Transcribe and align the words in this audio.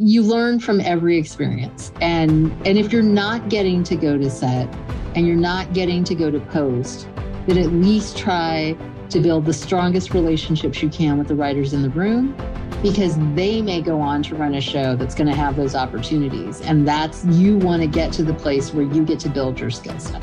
you 0.00 0.22
learn 0.22 0.60
from 0.60 0.80
every 0.80 1.18
experience. 1.18 1.90
And 2.00 2.52
and 2.64 2.78
if 2.78 2.92
you're 2.92 3.02
not 3.02 3.48
getting 3.48 3.82
to 3.84 3.96
go 3.96 4.16
to 4.16 4.30
set 4.30 4.72
and 5.16 5.26
you're 5.26 5.36
not 5.36 5.72
getting 5.72 6.04
to 6.04 6.14
go 6.14 6.30
to 6.30 6.38
post, 6.38 7.08
then 7.48 7.58
at 7.58 7.72
least 7.72 8.16
try 8.16 8.76
to 9.10 9.20
build 9.20 9.44
the 9.44 9.52
strongest 9.52 10.14
relationships 10.14 10.80
you 10.82 10.88
can 10.88 11.18
with 11.18 11.26
the 11.26 11.34
writers 11.34 11.72
in 11.72 11.82
the 11.82 11.90
room 11.90 12.36
because 12.80 13.16
they 13.34 13.60
may 13.60 13.80
go 13.80 14.00
on 14.00 14.22
to 14.22 14.36
run 14.36 14.54
a 14.54 14.60
show 14.60 14.94
that's 14.94 15.16
going 15.16 15.26
to 15.26 15.34
have 15.34 15.56
those 15.56 15.74
opportunities. 15.74 16.60
And 16.60 16.86
that's 16.86 17.24
you 17.24 17.56
want 17.56 17.82
to 17.82 17.88
get 17.88 18.12
to 18.12 18.22
the 18.22 18.34
place 18.34 18.72
where 18.72 18.84
you 18.84 19.04
get 19.04 19.18
to 19.20 19.28
build 19.28 19.58
your 19.58 19.70
skill 19.70 19.98
set. 19.98 20.22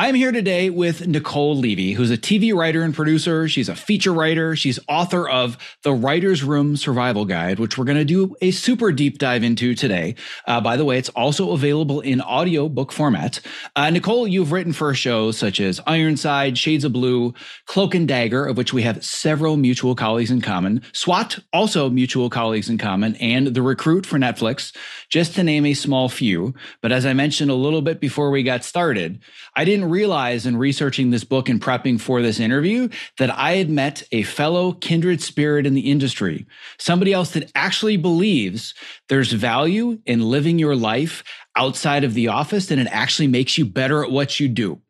I'm 0.00 0.14
here 0.14 0.32
today 0.32 0.70
with 0.70 1.06
Niceole 1.06 1.58
Levy, 1.58 1.92
who's 1.92 2.10
a 2.10 2.16
TV 2.16 2.54
writer 2.54 2.80
and 2.80 2.94
producer. 2.94 3.46
She's 3.50 3.68
a 3.68 3.74
feature 3.74 4.14
writer. 4.14 4.56
She's 4.56 4.78
author 4.88 5.28
of 5.28 5.58
The 5.82 5.92
Writer's 5.92 6.42
Room 6.42 6.78
Survival 6.78 7.26
Guide, 7.26 7.58
which 7.58 7.76
we're 7.76 7.84
going 7.84 7.98
to 7.98 8.04
do 8.06 8.34
a 8.40 8.50
super 8.50 8.92
deep 8.92 9.18
dive 9.18 9.42
into 9.42 9.74
today. 9.74 10.14
Uh, 10.46 10.58
by 10.58 10.78
the 10.78 10.86
way, 10.86 10.96
it's 10.96 11.10
also 11.10 11.50
available 11.50 12.00
in 12.00 12.22
audio 12.22 12.66
book 12.66 12.92
format. 12.92 13.40
Uh, 13.76 13.90
Niceole, 13.90 14.26
you've 14.26 14.52
written 14.52 14.72
for 14.72 14.94
shows 14.94 15.36
such 15.36 15.60
as 15.60 15.82
Ironside, 15.86 16.56
Shades 16.56 16.84
of 16.84 16.94
Blue, 16.94 17.34
Cloak 17.66 17.94
and 17.94 18.08
Dagger, 18.08 18.46
of 18.46 18.56
which 18.56 18.72
we 18.72 18.80
have 18.80 19.04
several 19.04 19.58
mutual 19.58 19.94
colleagues 19.94 20.30
in 20.30 20.40
common, 20.40 20.80
SWAT, 20.94 21.40
also 21.52 21.90
mutual 21.90 22.30
colleagues 22.30 22.70
in 22.70 22.78
common, 22.78 23.16
and 23.16 23.48
The 23.48 23.60
Recruit 23.60 24.06
for 24.06 24.18
Netflix, 24.18 24.74
just 25.10 25.34
to 25.34 25.44
name 25.44 25.66
a 25.66 25.74
small 25.74 26.08
few. 26.08 26.54
But 26.80 26.90
as 26.90 27.04
I 27.04 27.12
mentioned 27.12 27.50
a 27.50 27.54
little 27.54 27.82
bit 27.82 28.00
before 28.00 28.30
we 28.30 28.42
got 28.42 28.64
started, 28.64 29.20
I 29.54 29.66
didn't 29.66 29.89
realize 29.90 30.46
in 30.46 30.56
researching 30.56 31.10
this 31.10 31.24
book 31.24 31.48
and 31.48 31.60
prepping 31.60 32.00
for 32.00 32.22
this 32.22 32.40
interview 32.40 32.88
that 33.18 33.30
I 33.30 33.54
had 33.56 33.70
met 33.70 34.02
a 34.12 34.22
fellow 34.22 34.72
kindred 34.72 35.20
spirit 35.20 35.66
in 35.66 35.74
the 35.74 35.90
industry, 35.90 36.46
somebody 36.78 37.12
else 37.12 37.32
that 37.32 37.50
actually 37.54 37.96
believes 37.96 38.74
there's 39.08 39.32
value 39.32 39.98
in 40.06 40.20
living 40.20 40.58
your 40.58 40.76
life 40.76 41.24
outside 41.56 42.04
of 42.04 42.14
the 42.14 42.28
office 42.28 42.70
and 42.70 42.80
it 42.80 42.88
actually 42.90 43.28
makes 43.28 43.58
you 43.58 43.66
better 43.66 44.04
at 44.04 44.10
what 44.10 44.40
you 44.40 44.48
do. 44.48 44.80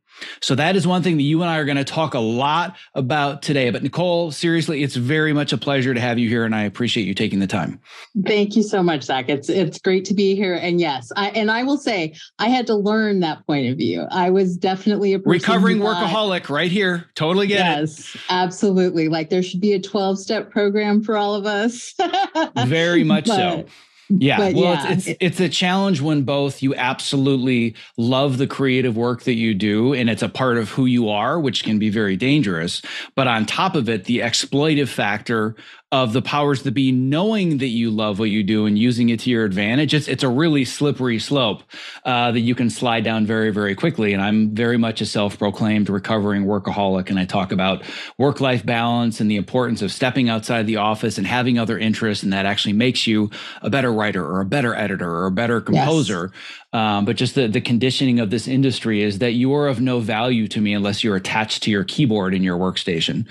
So 0.40 0.54
that 0.54 0.76
is 0.76 0.86
one 0.86 1.02
thing 1.02 1.16
that 1.16 1.22
you 1.22 1.42
and 1.42 1.50
I 1.50 1.58
are 1.58 1.64
going 1.64 1.76
to 1.76 1.84
talk 1.84 2.14
a 2.14 2.18
lot 2.18 2.76
about 2.94 3.42
today. 3.42 3.70
But 3.70 3.82
Niceole, 3.82 4.32
seriously, 4.32 4.82
it's 4.82 4.96
very 4.96 5.32
much 5.32 5.52
a 5.52 5.58
pleasure 5.58 5.94
to 5.94 6.00
have 6.00 6.18
you 6.18 6.28
here, 6.28 6.44
and 6.44 6.54
I 6.54 6.62
appreciate 6.62 7.06
you 7.06 7.14
taking 7.14 7.38
the 7.38 7.46
time. 7.46 7.80
Thank 8.24 8.56
you 8.56 8.62
so 8.62 8.82
much, 8.82 9.02
Zach. 9.02 9.28
It's 9.28 9.48
it's 9.48 9.78
great 9.78 10.04
to 10.06 10.14
be 10.14 10.34
here. 10.34 10.54
And 10.54 10.80
yes, 10.80 11.12
I 11.16 11.30
and 11.30 11.50
I 11.50 11.62
will 11.62 11.78
say 11.78 12.14
I 12.38 12.48
had 12.48 12.66
to 12.68 12.74
learn 12.74 13.20
that 13.20 13.46
point 13.46 13.70
of 13.70 13.76
view. 13.76 14.06
I 14.10 14.30
was 14.30 14.56
definitely 14.56 15.14
a 15.14 15.18
recovering 15.18 15.78
workaholic 15.78 16.48
right 16.48 16.70
here. 16.70 17.06
Totally 17.14 17.46
get 17.46 17.58
yes, 17.58 17.98
it. 17.98 18.14
Yes, 18.14 18.24
absolutely. 18.30 19.08
Like 19.08 19.30
there 19.30 19.42
should 19.42 19.60
be 19.60 19.72
a 19.72 19.80
12 19.80 20.18
step 20.18 20.50
program 20.50 21.02
for 21.02 21.16
all 21.16 21.34
of 21.34 21.46
us. 21.46 21.94
very 22.66 23.04
much 23.04 23.26
but, 23.26 23.36
so. 23.36 23.64
Yeah, 24.10 24.38
but 24.38 24.54
well, 24.54 24.74
yeah. 24.74 24.92
It's, 24.92 25.06
it's 25.06 25.18
it's 25.20 25.40
a 25.40 25.48
challenge 25.48 26.00
when 26.00 26.22
both 26.22 26.62
you 26.62 26.74
absolutely 26.74 27.76
love 27.96 28.38
the 28.38 28.46
creative 28.48 28.96
work 28.96 29.22
that 29.22 29.34
you 29.34 29.54
do, 29.54 29.94
and 29.94 30.10
it's 30.10 30.22
a 30.22 30.28
part 30.28 30.58
of 30.58 30.70
who 30.70 30.86
you 30.86 31.08
are, 31.08 31.38
which 31.38 31.62
can 31.62 31.78
be 31.78 31.90
very 31.90 32.16
dangerous. 32.16 32.82
But 33.14 33.28
on 33.28 33.46
top 33.46 33.76
of 33.76 33.88
it, 33.88 34.04
the 34.04 34.18
exploitive 34.18 34.88
factor 34.88 35.54
of 35.92 36.12
the 36.12 36.22
powers 36.22 36.62
that 36.62 36.70
be 36.70 36.92
knowing 36.92 37.58
that 37.58 37.66
you 37.66 37.90
love 37.90 38.20
what 38.20 38.30
you 38.30 38.44
do 38.44 38.66
and 38.66 38.78
using 38.78 39.08
it 39.08 39.18
to 39.20 39.30
your 39.30 39.44
advantage. 39.44 39.92
It's, 39.92 40.06
it's 40.06 40.22
a 40.22 40.28
really 40.28 40.64
slippery 40.64 41.18
slope 41.18 41.64
uh, 42.04 42.30
that 42.30 42.40
you 42.40 42.54
can 42.54 42.70
slide 42.70 43.02
down 43.02 43.26
very 43.26 43.50
very 43.50 43.74
quickly. 43.74 44.12
And 44.12 44.22
i'm 44.22 44.54
very 44.54 44.76
much 44.76 45.00
a 45.00 45.06
self-proclaimed 45.06 45.90
recovering 45.90 46.44
workaholic. 46.44 47.10
And 47.10 47.18
i 47.18 47.24
talk 47.24 47.50
about 47.50 47.82
work-life 48.18 48.64
balance 48.64 49.20
and 49.20 49.28
the 49.28 49.36
importance 49.36 49.82
of 49.82 49.90
stepping 49.90 50.28
outside 50.28 50.66
the 50.66 50.76
office 50.76 51.18
and 51.18 51.26
having 51.26 51.58
other 51.58 51.78
interests. 51.78 52.22
And 52.22 52.32
that 52.32 52.46
actually 52.46 52.74
makes 52.74 53.06
you 53.08 53.30
a 53.60 53.70
better 53.70 53.92
writer 53.92 54.24
or 54.24 54.40
a 54.40 54.46
better 54.46 54.74
editor 54.74 55.10
or 55.10 55.26
a 55.26 55.32
better 55.32 55.60
composer. 55.60 56.30
yes. 56.32 56.40
Um, 56.72 57.04
but 57.04 57.16
just 57.16 57.34
the, 57.34 57.48
the 57.48 57.60
conditioning 57.60 58.20
of 58.20 58.30
this 58.30 58.46
industry 58.46 59.02
is 59.02 59.18
that 59.18 59.32
you 59.32 59.52
are 59.54 59.66
of 59.66 59.80
no 59.80 59.98
value 59.98 60.46
to 60.48 60.60
me 60.60 60.72
unless 60.72 61.02
you're 61.02 61.16
attached 61.16 61.64
to 61.64 61.70
your 61.70 61.82
keyboard 61.82 62.32
in 62.32 62.44
your 62.44 62.58
workstation. 62.58 63.26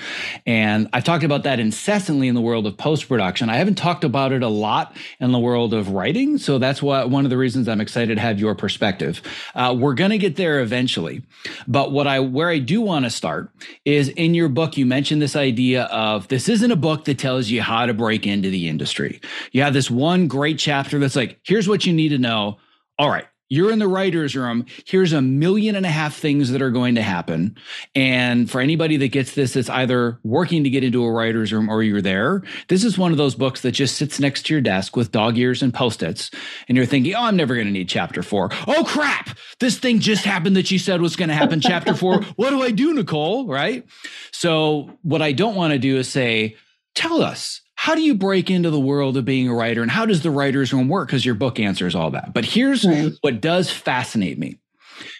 And 0.45 0.89
I've 0.91 1.05
talked 1.05 1.23
about 1.23 1.43
that 1.43 1.59
incessantly 1.59 2.27
in 2.27 2.35
the 2.35 2.41
world 2.41 2.67
of 2.67 2.75
post 2.75 3.07
production. 3.07 3.49
I 3.49 3.55
haven't 3.55 3.75
talked 3.75 4.03
about 4.03 4.33
it 4.33 4.43
a 4.43 4.49
lot 4.49 4.95
in 5.21 5.31
the 5.31 5.39
world 5.39 5.73
of 5.73 5.89
writing. 5.91 6.37
So 6.37 6.57
that's 6.57 6.81
why 6.81 7.05
one 7.05 7.25
of 7.25 7.29
the 7.29 7.37
reasons 7.37 7.69
I'm 7.69 7.79
excited 7.79 8.15
to 8.15 8.21
have 8.21 8.39
your 8.39 8.55
perspective. 8.55 9.21
Uh, 9.55 9.75
we're 9.77 9.93
going 9.93 10.11
to 10.11 10.17
get 10.17 10.35
there 10.35 10.59
eventually. 10.59 11.21
But 11.67 11.91
what 11.93 12.07
I, 12.07 12.19
where 12.19 12.49
I 12.49 12.59
do 12.59 12.81
want 12.81 13.05
to 13.05 13.09
start 13.09 13.51
is 13.85 14.09
in 14.09 14.33
your 14.33 14.49
book, 14.49 14.75
you 14.75 14.85
mentioned 14.85 15.21
this 15.21 15.37
idea 15.37 15.83
of 15.83 16.27
this 16.27 16.49
isn't 16.49 16.71
a 16.71 16.75
book 16.75 17.05
that 17.05 17.17
tells 17.17 17.49
you 17.49 17.61
how 17.61 17.85
to 17.85 17.93
break 17.93 18.27
into 18.27 18.49
the 18.49 18.67
industry. 18.67 19.21
You 19.53 19.61
have 19.61 19.73
this 19.73 19.89
one 19.89 20.27
great 20.27 20.59
chapter 20.59 20.99
that's 20.99 21.15
like, 21.15 21.39
here's 21.43 21.69
what 21.69 21.85
you 21.85 21.93
need 21.93 22.09
to 22.09 22.17
know 22.17 22.57
all 22.99 23.09
right, 23.09 23.25
you're 23.49 23.71
in 23.71 23.79
the 23.79 23.87
writer's 23.87 24.35
room. 24.35 24.65
Here's 24.85 25.11
a 25.11 25.21
million 25.21 25.75
and 25.75 25.85
a 25.85 25.89
half 25.89 26.15
things 26.15 26.51
that 26.51 26.61
are 26.61 26.69
going 26.69 26.95
to 26.95 27.01
happen. 27.01 27.57
And 27.95 28.49
for 28.49 28.61
anybody 28.61 28.97
that 28.97 29.07
gets 29.07 29.33
this, 29.33 29.55
it's 29.55 29.69
either 29.69 30.19
working 30.23 30.63
to 30.65 30.69
get 30.69 30.83
into 30.83 31.03
a 31.03 31.11
writer's 31.11 31.51
room 31.51 31.67
or 31.67 31.81
you're 31.81 32.01
there. 32.01 32.43
This 32.67 32.83
is 32.83 32.97
one 32.97 33.11
of 33.11 33.17
those 33.17 33.33
books 33.33 33.61
that 33.61 33.71
just 33.71 33.95
sits 33.95 34.19
next 34.19 34.45
to 34.45 34.53
your 34.53 34.61
desk 34.61 34.95
with 34.95 35.11
dog 35.11 35.37
ears 35.37 35.63
and 35.63 35.73
post 35.73 36.03
its. 36.03 36.29
And 36.67 36.75
you're 36.77 36.85
thinking, 36.85 37.15
oh, 37.15 37.23
I'm 37.23 37.37
never 37.37 37.55
going 37.55 37.67
to 37.67 37.73
need 37.73 37.89
chapter 37.89 38.21
four. 38.21 38.49
Oh, 38.67 38.83
crap. 38.85 39.35
This 39.59 39.79
thing 39.79 39.99
just 39.99 40.25
happened 40.25 40.55
that 40.55 40.69
you 40.69 40.77
said 40.77 41.01
was 41.01 41.15
going 41.15 41.29
to 41.29 41.35
happen. 41.35 41.59
chapter 41.59 41.95
four. 41.95 42.21
What 42.35 42.51
do 42.51 42.61
I 42.61 42.69
do, 42.71 42.93
Niceole? 42.93 43.47
Right. 43.47 43.85
So, 44.31 44.97
what 45.01 45.21
I 45.21 45.31
don't 45.31 45.55
want 45.55 45.73
to 45.73 45.79
do 45.79 45.97
is 45.97 46.07
say, 46.07 46.55
tell 46.93 47.21
us 47.21 47.61
how 47.81 47.95
do 47.95 48.01
you 48.01 48.13
break 48.13 48.49
into 48.49 48.69
the 48.69 48.79
world 48.79 49.15
of 49.15 49.23
being 49.23 49.47
a 49.47 49.53
writer 49.53 49.81
and 49.81 49.89
how 49.89 50.05
does 50.05 50.21
the 50.21 50.29
writer's 50.29 50.73
room 50.73 50.89
work? 50.89 51.07
Because 51.07 51.25
your 51.25 51.33
book 51.33 51.61
answers 51.61 51.95
all 51.95 52.11
that. 52.11 52.33
But 52.33 52.43
here's 52.43 52.83
right. 52.83 53.13
what 53.21 53.39
does 53.39 53.71
fascinate 53.71 54.37
me. 54.37 54.59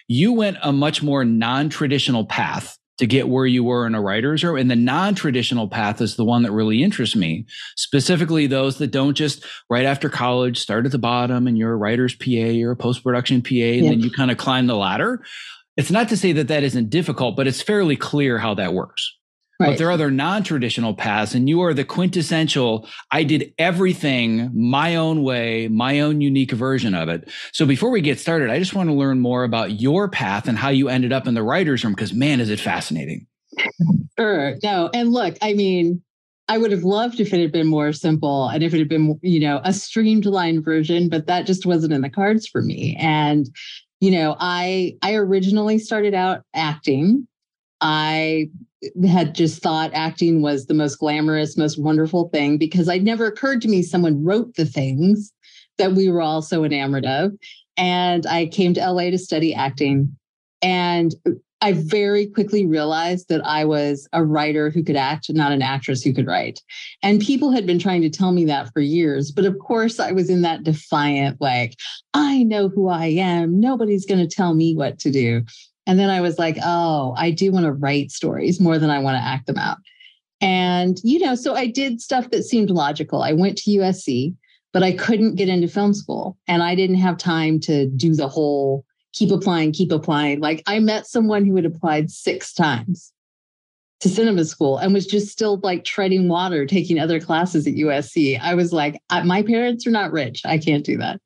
You 0.08 0.34
went 0.34 0.58
a 0.60 0.70
much 0.70 1.02
more 1.02 1.24
non-traditional 1.24 2.26
path 2.26 2.76
to 2.98 3.06
get 3.06 3.30
where 3.30 3.46
you 3.46 3.64
were 3.64 3.86
in 3.86 3.94
a 3.94 4.02
writer's 4.02 4.44
room. 4.44 4.58
And 4.58 4.70
the 4.70 4.76
non-traditional 4.76 5.68
path 5.68 6.02
is 6.02 6.16
the 6.16 6.24
one 6.26 6.42
that 6.42 6.52
really 6.52 6.82
interests 6.82 7.16
me, 7.16 7.46
specifically 7.76 8.46
those 8.46 8.76
that 8.76 8.90
don't 8.90 9.14
just 9.14 9.42
right 9.70 9.86
after 9.86 10.10
college 10.10 10.58
start 10.58 10.84
at 10.84 10.92
the 10.92 10.98
bottom 10.98 11.46
and 11.46 11.56
you're 11.56 11.72
a 11.72 11.76
writer's 11.78 12.14
PA, 12.14 12.26
you're 12.26 12.72
a 12.72 12.76
post-production 12.76 13.40
PA, 13.40 13.54
and 13.54 13.86
then 13.86 14.00
you 14.00 14.10
kind 14.10 14.30
of 14.30 14.36
climb 14.36 14.66
the 14.66 14.76
ladder. 14.76 15.24
It's 15.78 15.90
not 15.90 16.10
to 16.10 16.16
say 16.16 16.32
that 16.32 16.48
that 16.48 16.62
isn't 16.62 16.90
difficult, 16.90 17.36
but 17.36 17.46
it's 17.46 17.62
fairly 17.62 17.96
clear 17.96 18.36
how 18.36 18.52
that 18.56 18.74
works. 18.74 19.16
Right. 19.60 19.72
But 19.72 19.78
there 19.78 19.88
are 19.88 19.92
other 19.92 20.10
non-traditional 20.10 20.94
paths, 20.94 21.34
and 21.34 21.46
you 21.46 21.60
are 21.60 21.74
the 21.74 21.84
quintessential. 21.84 22.88
I 23.10 23.24
did 23.24 23.52
everything 23.58 24.50
my 24.54 24.96
own 24.96 25.22
way, 25.22 25.68
my 25.68 26.00
own 26.00 26.22
unique 26.22 26.52
version 26.52 26.94
of 26.94 27.10
it. 27.10 27.30
So 27.52 27.66
before 27.66 27.90
we 27.90 28.00
get 28.00 28.18
started, 28.18 28.48
I 28.48 28.58
just 28.58 28.74
want 28.74 28.88
to 28.88 28.94
learn 28.94 29.20
more 29.20 29.44
about 29.44 29.78
your 29.78 30.08
path 30.08 30.48
and 30.48 30.56
how 30.56 30.70
you 30.70 30.88
ended 30.88 31.12
up 31.12 31.26
in 31.26 31.34
the 31.34 31.42
writers' 31.42 31.84
room. 31.84 31.92
Because 31.92 32.14
man, 32.14 32.40
is 32.40 32.48
it 32.48 32.58
fascinating! 32.58 33.26
Sure. 34.18 34.56
No, 34.62 34.88
and 34.94 35.12
look, 35.12 35.36
I 35.42 35.52
mean, 35.52 36.02
I 36.48 36.56
would 36.56 36.72
have 36.72 36.82
loved 36.82 37.20
if 37.20 37.34
it 37.34 37.40
had 37.40 37.52
been 37.52 37.66
more 37.66 37.92
simple 37.92 38.48
and 38.48 38.62
if 38.62 38.72
it 38.72 38.78
had 38.78 38.88
been, 38.88 39.20
you 39.22 39.40
know, 39.40 39.60
a 39.62 39.74
streamlined 39.74 40.64
version, 40.64 41.08
but 41.08 41.26
that 41.26 41.46
just 41.46 41.66
wasn't 41.66 41.92
in 41.92 42.00
the 42.00 42.10
cards 42.10 42.46
for 42.46 42.62
me. 42.62 42.96
And 42.98 43.46
you 44.00 44.10
know, 44.10 44.36
I 44.40 44.96
I 45.02 45.14
originally 45.14 45.78
started 45.78 46.14
out 46.14 46.44
acting. 46.54 47.28
I 47.82 48.50
had 49.06 49.34
just 49.34 49.62
thought 49.62 49.90
acting 49.92 50.42
was 50.42 50.66
the 50.66 50.74
most 50.74 50.96
glamorous, 50.96 51.56
most 51.56 51.78
wonderful 51.78 52.28
thing 52.30 52.56
because 52.56 52.88
it 52.88 53.02
never 53.02 53.26
occurred 53.26 53.60
to 53.62 53.68
me 53.68 53.82
someone 53.82 54.24
wrote 54.24 54.54
the 54.54 54.64
things 54.64 55.32
that 55.78 55.92
we 55.92 56.08
were 56.08 56.22
all 56.22 56.42
so 56.42 56.64
enamored 56.64 57.06
of. 57.06 57.32
And 57.76 58.26
I 58.26 58.46
came 58.46 58.74
to 58.74 58.90
LA 58.90 59.10
to 59.10 59.18
study 59.18 59.54
acting. 59.54 60.16
And 60.62 61.14
I 61.62 61.72
very 61.72 62.26
quickly 62.26 62.66
realized 62.66 63.28
that 63.28 63.44
I 63.44 63.64
was 63.64 64.08
a 64.12 64.24
writer 64.24 64.70
who 64.70 64.82
could 64.82 64.96
act, 64.96 65.30
not 65.30 65.52
an 65.52 65.60
actress 65.60 66.02
who 66.02 66.14
could 66.14 66.26
write. 66.26 66.60
And 67.02 67.20
people 67.20 67.50
had 67.50 67.66
been 67.66 67.78
trying 67.78 68.00
to 68.02 68.10
tell 68.10 68.32
me 68.32 68.46
that 68.46 68.72
for 68.72 68.80
years. 68.80 69.30
But 69.30 69.44
of 69.44 69.58
course, 69.58 70.00
I 70.00 70.12
was 70.12 70.30
in 70.30 70.40
that 70.42 70.64
defiant, 70.64 71.38
like, 71.40 71.74
I 72.14 72.42
know 72.44 72.68
who 72.68 72.88
I 72.88 73.06
am. 73.06 73.60
Nobody's 73.60 74.06
going 74.06 74.26
to 74.26 74.34
tell 74.34 74.54
me 74.54 74.74
what 74.74 74.98
to 75.00 75.10
do. 75.10 75.42
And 75.90 75.98
then 75.98 76.08
I 76.08 76.20
was 76.20 76.38
like, 76.38 76.56
oh, 76.64 77.14
I 77.16 77.32
do 77.32 77.50
want 77.50 77.64
to 77.66 77.72
write 77.72 78.12
stories 78.12 78.60
more 78.60 78.78
than 78.78 78.90
I 78.90 79.00
want 79.00 79.16
to 79.16 79.24
act 79.24 79.48
them 79.48 79.58
out. 79.58 79.78
And, 80.40 81.00
you 81.02 81.18
know, 81.18 81.34
so 81.34 81.56
I 81.56 81.66
did 81.66 82.00
stuff 82.00 82.30
that 82.30 82.44
seemed 82.44 82.70
logical. 82.70 83.24
I 83.24 83.32
went 83.32 83.58
to 83.58 83.72
USC, 83.72 84.36
but 84.72 84.84
I 84.84 84.92
couldn't 84.92 85.34
get 85.34 85.48
into 85.48 85.66
film 85.66 85.92
school 85.92 86.38
and 86.46 86.62
I 86.62 86.76
didn't 86.76 86.98
have 86.98 87.18
time 87.18 87.58
to 87.62 87.88
do 87.88 88.14
the 88.14 88.28
whole 88.28 88.84
keep 89.14 89.32
applying, 89.32 89.72
keep 89.72 89.90
applying. 89.90 90.38
Like 90.38 90.62
I 90.68 90.78
met 90.78 91.08
someone 91.08 91.44
who 91.44 91.56
had 91.56 91.66
applied 91.66 92.08
six 92.08 92.54
times 92.54 93.12
to 93.98 94.08
cinema 94.08 94.44
school 94.44 94.78
and 94.78 94.94
was 94.94 95.08
just 95.08 95.26
still 95.26 95.58
like 95.64 95.82
treading 95.82 96.28
water, 96.28 96.66
taking 96.66 97.00
other 97.00 97.18
classes 97.18 97.66
at 97.66 97.74
USC. 97.74 98.40
I 98.40 98.54
was 98.54 98.72
like, 98.72 99.02
my 99.24 99.42
parents 99.42 99.88
are 99.88 99.90
not 99.90 100.12
rich. 100.12 100.42
I 100.44 100.56
can't 100.56 100.84
do 100.84 100.98
that. 100.98 101.20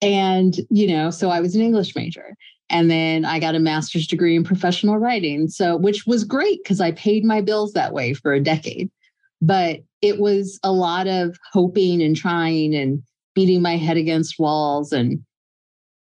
And, 0.00 0.54
you 0.70 0.86
know, 0.86 1.10
so 1.10 1.30
I 1.30 1.40
was 1.40 1.56
an 1.56 1.62
English 1.62 1.96
major. 1.96 2.36
And 2.70 2.90
then 2.90 3.24
I 3.24 3.38
got 3.38 3.54
a 3.54 3.60
master's 3.60 4.06
degree 4.06 4.34
in 4.34 4.44
professional 4.44 4.98
writing. 4.98 5.48
So, 5.48 5.76
which 5.76 6.06
was 6.06 6.24
great 6.24 6.62
because 6.62 6.80
I 6.80 6.92
paid 6.92 7.24
my 7.24 7.40
bills 7.40 7.72
that 7.72 7.92
way 7.92 8.14
for 8.14 8.32
a 8.32 8.40
decade. 8.40 8.90
But 9.40 9.80
it 10.00 10.18
was 10.18 10.58
a 10.62 10.72
lot 10.72 11.06
of 11.06 11.36
hoping 11.52 12.02
and 12.02 12.16
trying 12.16 12.74
and 12.74 13.02
beating 13.34 13.62
my 13.62 13.76
head 13.76 13.96
against 13.96 14.38
walls 14.38 14.92
and, 14.92 15.22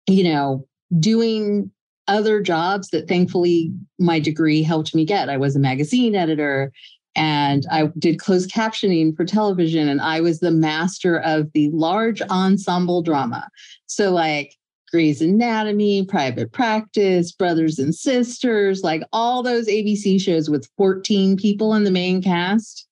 you 0.08 0.24
know, 0.24 0.66
doing 1.00 1.72
other 2.08 2.42
jobs 2.42 2.90
that 2.90 3.08
thankfully 3.08 3.72
my 4.00 4.20
degree 4.20 4.64
helped 4.64 4.96
me 4.96 5.06
get. 5.06 5.30
I 5.30 5.38
was 5.38 5.56
a 5.56 5.60
magazine 5.60 6.16
editor 6.16 6.72
and 7.16 7.66
I 7.72 7.92
did 8.00 8.20
closed 8.20 8.52
captioning 8.52 9.16
for 9.16 9.26
television, 9.26 9.90
and 9.90 10.00
I 10.00 10.22
was 10.22 10.40
the 10.40 10.52
master 10.52 11.20
of 11.20 11.52
the 11.54 11.70
large 11.74 12.22
ensemble 12.22 13.02
drama. 13.02 13.50
So, 13.88 14.12
like, 14.12 14.56
Grey's 14.92 15.22
Anatomy, 15.22 16.06
Private 16.06 16.52
Practice, 16.52 17.32
Brothers 17.32 17.80
and 17.80 17.94
Sisters, 17.94 18.84
like 18.84 19.04
all 19.14 19.44
those 19.44 19.68
ABC 19.68 20.20
shows 20.20 20.50
with 20.50 20.70
14 20.78 21.38
people 21.38 21.74
in 21.74 21.84
the 21.84 21.92
main 21.92 22.22
cast. 22.22 22.88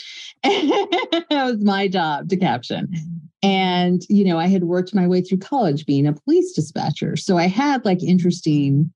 that 0.42 1.26
was 1.30 1.58
my 1.58 1.88
job 1.88 2.28
to 2.28 2.36
caption. 2.36 2.92
And, 3.42 4.02
you 4.08 4.24
know, 4.24 4.38
I 4.38 4.46
had 4.46 4.64
worked 4.64 4.94
my 4.94 5.06
way 5.06 5.20
through 5.20 5.38
college 5.38 5.86
being 5.86 6.06
a 6.06 6.12
police 6.12 6.52
dispatcher. 6.52 7.16
So 7.16 7.36
I 7.36 7.46
had 7.46 7.84
like 7.84 8.02
interesting, 8.02 8.92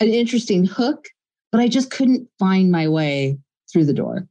an 0.00 0.08
interesting 0.08 0.64
hook, 0.64 1.08
but 1.50 1.60
I 1.60 1.68
just 1.68 1.90
couldn't 1.90 2.28
find 2.38 2.70
my 2.70 2.88
way 2.88 3.38
through 3.72 3.86
the 3.86 3.92
door. 3.92 4.26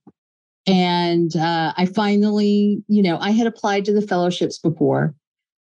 And 0.68 1.36
uh, 1.36 1.74
I 1.76 1.86
finally, 1.86 2.84
you 2.88 3.02
know, 3.02 3.18
I 3.18 3.32
had 3.32 3.48
applied 3.48 3.86
to 3.86 3.94
the 3.94 4.02
fellowships 4.02 4.60
before 4.60 5.16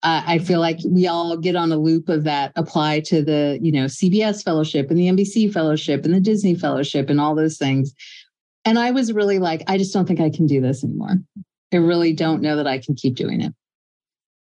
uh, 0.02 0.22
I 0.26 0.38
feel 0.38 0.58
like 0.58 0.78
we 0.84 1.06
all 1.06 1.36
get 1.36 1.54
on 1.54 1.70
a 1.70 1.76
loop 1.76 2.08
of 2.08 2.24
that 2.24 2.52
apply 2.56 3.00
to 3.00 3.22
the, 3.22 3.58
you 3.62 3.70
know, 3.70 3.84
CBS 3.84 4.42
fellowship 4.42 4.90
and 4.90 4.98
the 4.98 5.06
NBC 5.06 5.52
fellowship 5.52 6.04
and 6.04 6.12
the 6.12 6.20
Disney 6.20 6.54
fellowship 6.54 7.08
and 7.08 7.20
all 7.20 7.34
those 7.34 7.56
things. 7.56 7.94
And 8.64 8.78
I 8.78 8.90
was 8.90 9.12
really 9.12 9.38
like, 9.38 9.62
I 9.68 9.78
just 9.78 9.92
don't 9.92 10.06
think 10.06 10.20
I 10.20 10.30
can 10.30 10.46
do 10.46 10.60
this 10.60 10.82
anymore. 10.82 11.16
I 11.72 11.76
really 11.76 12.12
don't 12.12 12.42
know 12.42 12.56
that 12.56 12.66
I 12.66 12.78
can 12.78 12.94
keep 12.94 13.14
doing 13.14 13.40
it. 13.40 13.54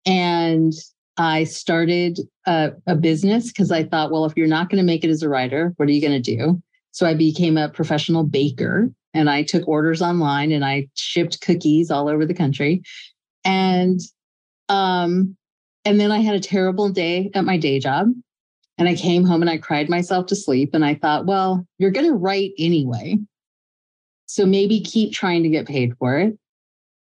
And 0.04 0.72
I 1.16 1.44
started 1.44 2.18
a, 2.46 2.72
a 2.86 2.96
business 2.96 3.48
because 3.48 3.70
I 3.70 3.84
thought, 3.84 4.10
well, 4.10 4.24
if 4.24 4.32
you're 4.36 4.46
not 4.48 4.68
going 4.68 4.78
to 4.78 4.86
make 4.86 5.04
it 5.04 5.10
as 5.10 5.22
a 5.22 5.28
writer, 5.28 5.74
what 5.76 5.88
are 5.88 5.92
you 5.92 6.00
going 6.00 6.20
to 6.20 6.36
do? 6.36 6.60
So 6.90 7.06
I 7.06 7.14
became 7.14 7.56
a 7.56 7.68
professional 7.68 8.24
baker 8.24 8.90
and 9.14 9.30
I 9.30 9.44
took 9.44 9.66
orders 9.68 10.02
online 10.02 10.50
and 10.50 10.64
I 10.64 10.88
shipped 10.94 11.40
cookies 11.40 11.90
all 11.90 12.08
over 12.08 12.26
the 12.26 12.34
country. 12.34 12.82
And 13.44 14.00
um, 14.68 15.36
and 15.84 15.98
then 15.98 16.12
I 16.12 16.20
had 16.20 16.34
a 16.34 16.40
terrible 16.40 16.88
day 16.88 17.30
at 17.34 17.44
my 17.44 17.56
day 17.56 17.78
job. 17.78 18.08
And 18.78 18.88
I 18.88 18.94
came 18.94 19.24
home 19.24 19.42
and 19.42 19.50
I 19.50 19.58
cried 19.58 19.88
myself 19.88 20.26
to 20.26 20.36
sleep. 20.36 20.70
And 20.72 20.84
I 20.84 20.94
thought, 20.94 21.26
well, 21.26 21.66
you're 21.78 21.90
going 21.90 22.06
to 22.06 22.14
write 22.14 22.52
anyway. 22.58 23.18
So 24.26 24.46
maybe 24.46 24.80
keep 24.80 25.12
trying 25.12 25.42
to 25.42 25.48
get 25.48 25.68
paid 25.68 25.96
for 25.98 26.18
it. 26.18 26.38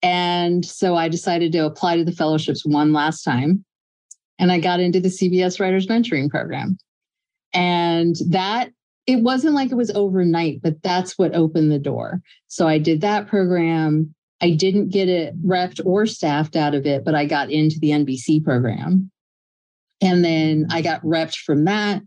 And 0.01 0.63
so 0.63 0.95
I 0.95 1.09
decided 1.09 1.51
to 1.53 1.65
apply 1.65 1.97
to 1.97 2.05
the 2.05 2.11
fellowships 2.11 2.65
one 2.65 2.93
last 2.93 3.23
time. 3.23 3.65
And 4.37 4.51
I 4.51 4.59
got 4.59 4.79
into 4.79 4.99
the 4.99 5.09
CBS 5.09 5.59
Writers 5.59 5.87
Mentoring 5.87 6.29
Program. 6.29 6.77
And 7.53 8.15
that, 8.29 8.69
it 9.07 9.17
wasn't 9.17 9.55
like 9.55 9.71
it 9.71 9.75
was 9.75 9.91
overnight, 9.91 10.61
but 10.61 10.81
that's 10.81 11.17
what 11.17 11.35
opened 11.35 11.71
the 11.71 11.79
door. 11.79 12.21
So 12.47 12.67
I 12.67 12.77
did 12.77 13.01
that 13.01 13.27
program. 13.27 14.14
I 14.41 14.51
didn't 14.51 14.89
get 14.89 15.07
it 15.07 15.41
repped 15.45 15.79
or 15.85 16.05
staffed 16.05 16.55
out 16.55 16.75
of 16.75 16.85
it, 16.85 17.05
but 17.05 17.15
I 17.15 17.25
got 17.25 17.49
into 17.49 17.79
the 17.79 17.91
NBC 17.91 18.43
program. 18.43 19.09
And 20.01 20.25
then 20.25 20.67
I 20.69 20.81
got 20.81 21.01
repped 21.03 21.37
from 21.37 21.65
that. 21.65 22.01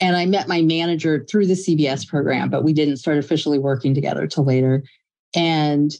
And 0.00 0.16
I 0.16 0.26
met 0.26 0.48
my 0.48 0.62
manager 0.62 1.24
through 1.30 1.46
the 1.46 1.54
CBS 1.54 2.06
program, 2.06 2.50
but 2.50 2.64
we 2.64 2.72
didn't 2.72 2.96
start 2.96 3.18
officially 3.18 3.58
working 3.58 3.94
together 3.94 4.26
till 4.26 4.44
later. 4.44 4.82
And 5.34 5.92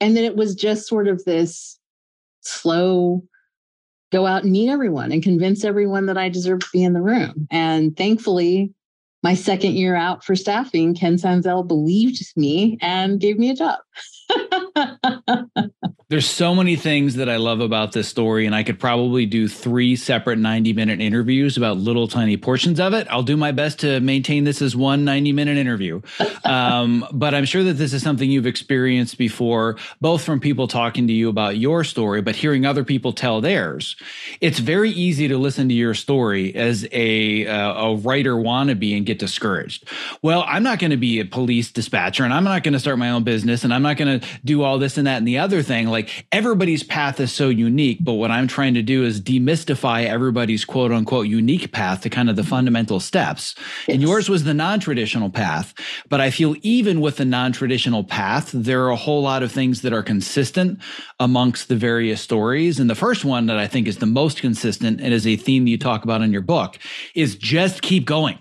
and 0.00 0.16
then 0.16 0.24
it 0.24 0.36
was 0.36 0.54
just 0.54 0.86
sort 0.86 1.08
of 1.08 1.24
this 1.24 1.78
slow 2.42 3.22
go 4.12 4.26
out 4.26 4.42
and 4.42 4.52
meet 4.52 4.68
everyone 4.68 5.12
and 5.12 5.22
convince 5.22 5.64
everyone 5.64 6.06
that 6.06 6.18
I 6.18 6.28
deserve 6.28 6.60
to 6.60 6.66
be 6.72 6.82
in 6.82 6.92
the 6.92 7.02
room. 7.02 7.46
And 7.50 7.96
thankfully, 7.96 8.72
my 9.22 9.34
second 9.34 9.72
year 9.76 9.96
out 9.96 10.24
for 10.24 10.36
staffing, 10.36 10.94
Ken 10.94 11.16
Sanzel 11.16 11.66
believed 11.66 12.22
me 12.36 12.78
and 12.80 13.20
gave 13.20 13.38
me 13.38 13.50
a 13.50 13.54
job. 13.54 13.78
There's 16.08 16.28
so 16.28 16.54
many 16.54 16.76
things 16.76 17.16
that 17.16 17.28
I 17.28 17.36
love 17.36 17.60
about 17.60 17.90
this 17.90 18.06
story, 18.06 18.46
and 18.46 18.54
I 18.54 18.62
could 18.62 18.78
probably 18.78 19.26
do 19.26 19.48
three 19.48 19.96
separate 19.96 20.38
90 20.38 20.72
minute 20.72 21.00
interviews 21.00 21.56
about 21.56 21.78
little 21.78 22.06
tiny 22.06 22.36
portions 22.36 22.78
of 22.78 22.94
it. 22.94 23.08
I'll 23.10 23.24
do 23.24 23.36
my 23.36 23.50
best 23.50 23.80
to 23.80 23.98
maintain 23.98 24.44
this 24.44 24.62
as 24.62 24.76
one 24.76 25.04
90 25.04 25.32
minute 25.32 25.58
interview. 25.58 26.02
Um, 26.46 27.04
but 27.12 27.34
I'm 27.34 27.44
sure 27.44 27.64
that 27.64 27.72
this 27.72 27.92
is 27.92 28.04
something 28.04 28.30
you've 28.30 28.46
experienced 28.46 29.18
before, 29.18 29.76
both 30.00 30.22
from 30.22 30.38
people 30.38 30.68
talking 30.68 31.08
to 31.08 31.12
you 31.12 31.28
about 31.28 31.56
your 31.56 31.82
story, 31.82 32.22
but 32.22 32.36
hearing 32.36 32.64
other 32.64 32.84
people 32.84 33.12
tell 33.12 33.40
theirs. 33.40 33.96
It's 34.40 34.60
very 34.60 34.90
easy 34.90 35.26
to 35.26 35.38
listen 35.38 35.68
to 35.70 35.74
your 35.74 35.94
story 35.94 36.54
as 36.54 36.86
a, 36.92 37.48
uh, 37.48 37.72
a 37.84 37.96
writer 37.96 38.34
wannabe 38.36 38.96
and 38.96 39.04
get 39.04 39.18
discouraged. 39.18 39.88
Well, 40.22 40.44
I'm 40.46 40.62
not 40.62 40.78
going 40.78 40.92
to 40.92 40.96
be 40.96 41.18
a 41.18 41.24
police 41.24 41.72
dispatcher, 41.72 42.22
and 42.22 42.32
I'm 42.32 42.44
not 42.44 42.62
going 42.62 42.74
to 42.74 42.80
start 42.80 42.98
my 42.98 43.10
own 43.10 43.24
business, 43.24 43.64
and 43.64 43.74
I'm 43.74 43.82
not 43.82 43.96
going 43.96 44.08
to 44.08 44.15
do 44.44 44.62
all 44.62 44.78
this 44.78 44.98
and 44.98 45.06
that 45.06 45.18
and 45.18 45.28
the 45.28 45.38
other 45.38 45.62
thing. 45.62 45.88
Like 45.88 46.26
everybody's 46.32 46.82
path 46.82 47.20
is 47.20 47.32
so 47.32 47.48
unique, 47.48 47.98
but 48.00 48.14
what 48.14 48.30
I'm 48.30 48.48
trying 48.48 48.74
to 48.74 48.82
do 48.82 49.04
is 49.04 49.20
demystify 49.20 50.06
everybody's 50.06 50.64
quote 50.64 50.92
unquote 50.92 51.26
unique 51.26 51.72
path 51.72 52.02
to 52.02 52.10
kind 52.10 52.30
of 52.30 52.36
the 52.36 52.44
fundamental 52.44 53.00
steps. 53.00 53.54
Yes. 53.86 53.94
And 53.94 54.02
yours 54.02 54.28
was 54.28 54.44
the 54.44 54.54
non-traditional 54.54 55.30
path. 55.30 55.74
But 56.08 56.20
I 56.20 56.30
feel 56.30 56.56
even 56.62 57.00
with 57.00 57.16
the 57.16 57.24
non-traditional 57.24 58.04
path, 58.04 58.50
there 58.52 58.84
are 58.84 58.90
a 58.90 58.96
whole 58.96 59.22
lot 59.22 59.42
of 59.42 59.52
things 59.52 59.82
that 59.82 59.92
are 59.92 60.02
consistent 60.02 60.80
amongst 61.20 61.68
the 61.68 61.76
various 61.76 62.20
stories. 62.20 62.78
And 62.78 62.88
the 62.88 62.94
first 62.94 63.24
one 63.24 63.46
that 63.46 63.58
I 63.58 63.66
think 63.66 63.86
is 63.86 63.98
the 63.98 64.06
most 64.06 64.40
consistent 64.40 65.00
and 65.00 65.12
is 65.12 65.26
a 65.26 65.36
theme 65.36 65.66
you 65.66 65.78
talk 65.78 66.04
about 66.04 66.22
in 66.22 66.32
your 66.32 66.42
book 66.42 66.78
is 67.14 67.36
just 67.36 67.82
keep 67.82 68.04
going 68.04 68.38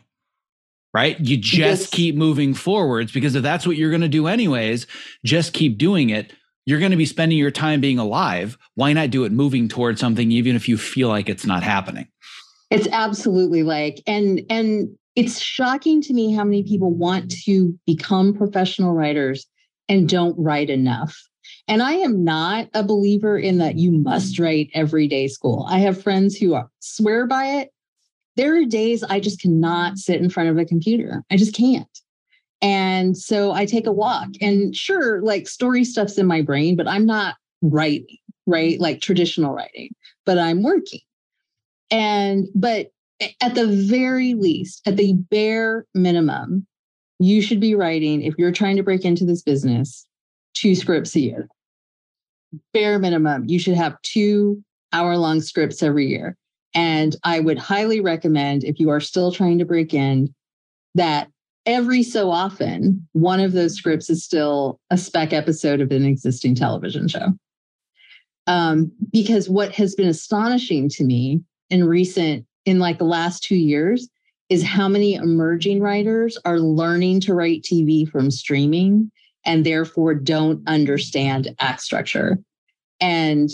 right? 0.95 1.19
You 1.19 1.35
just 1.35 1.81
yes. 1.81 1.89
keep 1.89 2.15
moving 2.15 2.53
forwards 2.53 3.11
because 3.11 3.35
if 3.35 3.43
that's 3.43 3.67
what 3.67 3.75
you're 3.75 3.89
going 3.89 4.01
to 4.01 4.07
do 4.07 4.27
anyways, 4.27 4.87
just 5.25 5.51
keep 5.51 5.77
doing 5.77 6.09
it. 6.09 6.31
You're 6.65 6.79
going 6.79 6.91
to 6.91 6.97
be 6.97 7.05
spending 7.05 7.37
your 7.37 7.51
time 7.51 7.81
being 7.81 7.99
alive. 7.99 8.57
Why 8.75 8.93
not 8.93 9.09
do 9.09 9.25
it 9.25 9.33
moving 9.33 9.67
towards 9.67 9.99
something 9.99 10.31
even 10.31 10.55
if 10.55 10.69
you 10.69 10.77
feel 10.77 11.09
like 11.09 11.27
it's 11.27 11.45
not 11.45 11.63
happening? 11.63 12.07
It's 12.71 12.87
absolutely 12.93 13.61
like 13.61 14.01
and 14.07 14.41
and 14.49 14.87
it's 15.17 15.41
shocking 15.41 16.01
to 16.03 16.13
me 16.13 16.31
how 16.31 16.45
many 16.45 16.63
people 16.63 16.91
want 16.91 17.29
to 17.43 17.77
become 17.85 18.33
professional 18.33 18.93
writers 18.93 19.45
and 19.89 20.07
don't 20.07 20.39
write 20.39 20.69
enough. 20.69 21.13
And 21.67 21.83
I 21.83 21.95
am 21.95 22.23
not 22.23 22.69
a 22.73 22.83
believer 22.83 23.37
in 23.37 23.57
that 23.57 23.77
you 23.77 23.91
must 23.91 24.39
write 24.39 24.69
every 24.73 25.09
day 25.09 25.27
school. 25.27 25.67
I 25.69 25.79
have 25.79 26.01
friends 26.01 26.37
who 26.37 26.53
are, 26.53 26.69
swear 26.79 27.27
by 27.27 27.47
it 27.47 27.71
there 28.35 28.55
are 28.57 28.65
days 28.65 29.03
I 29.03 29.19
just 29.19 29.39
cannot 29.39 29.97
sit 29.97 30.21
in 30.21 30.29
front 30.29 30.49
of 30.49 30.57
a 30.57 30.65
computer. 30.65 31.23
I 31.31 31.37
just 31.37 31.55
can't. 31.55 31.87
And 32.61 33.17
so 33.17 33.51
I 33.51 33.65
take 33.65 33.85
a 33.85 33.91
walk 33.91 34.29
and 34.41 34.75
sure, 34.75 35.21
like 35.21 35.47
story 35.47 35.83
stuff's 35.83 36.17
in 36.17 36.25
my 36.25 36.41
brain, 36.41 36.75
but 36.75 36.87
I'm 36.87 37.05
not 37.05 37.35
writing, 37.61 38.17
right? 38.47 38.79
Like 38.79 39.01
traditional 39.01 39.53
writing, 39.53 39.89
but 40.25 40.37
I'm 40.37 40.63
working. 40.63 41.01
And, 41.91 42.47
but 42.55 42.91
at 43.41 43.55
the 43.55 43.67
very 43.67 44.33
least, 44.33 44.81
at 44.85 44.97
the 44.97 45.13
bare 45.13 45.85
minimum, 45.93 46.65
you 47.19 47.41
should 47.41 47.59
be 47.59 47.75
writing, 47.75 48.21
if 48.21 48.33
you're 48.37 48.51
trying 48.51 48.75
to 48.75 48.83
break 48.83 49.05
into 49.05 49.25
this 49.25 49.41
business, 49.41 50.05
two 50.53 50.75
scripts 50.75 51.15
a 51.15 51.19
year. 51.19 51.47
Bare 52.73 52.99
minimum, 52.99 53.45
you 53.47 53.59
should 53.59 53.75
have 53.75 54.01
two 54.01 54.63
hour 54.91 55.17
long 55.17 55.41
scripts 55.41 55.83
every 55.83 56.07
year. 56.07 56.37
And 56.75 57.15
I 57.23 57.39
would 57.39 57.57
highly 57.57 58.01
recommend, 58.01 58.63
if 58.63 58.79
you 58.79 58.89
are 58.89 58.99
still 58.99 59.31
trying 59.31 59.57
to 59.59 59.65
break 59.65 59.93
in, 59.93 60.33
that 60.93 61.29
every 61.65 62.03
so 62.03 62.29
often, 62.29 63.07
one 63.13 63.39
of 63.39 63.53
those 63.53 63.75
scripts 63.75 64.09
is 64.09 64.23
still 64.23 64.79
a 64.91 64.97
spec 64.97 65.33
episode 65.33 65.81
of 65.81 65.91
an 65.91 66.05
existing 66.05 66.53
television 66.53 67.07
show. 67.07 67.29
Um, 68.47 68.91
because 69.11 69.49
what 69.49 69.73
has 69.73 69.95
been 69.95 70.07
astonishing 70.07 70.89
to 70.89 71.03
me 71.03 71.41
in 71.69 71.85
recent, 71.85 72.45
in 72.65 72.77
like 72.79 72.99
the 72.99 73.05
last 73.05 73.41
two 73.41 73.55
years, 73.55 74.07
is 74.49 74.63
how 74.63 74.87
many 74.87 75.15
emerging 75.15 75.79
writers 75.81 76.37
are 76.45 76.59
learning 76.59 77.21
to 77.21 77.33
write 77.33 77.63
TV 77.63 78.07
from 78.07 78.29
streaming 78.29 79.11
and 79.45 79.65
therefore 79.65 80.13
don't 80.13 80.61
understand 80.67 81.55
act 81.59 81.81
structure. 81.81 82.37
And 82.99 83.49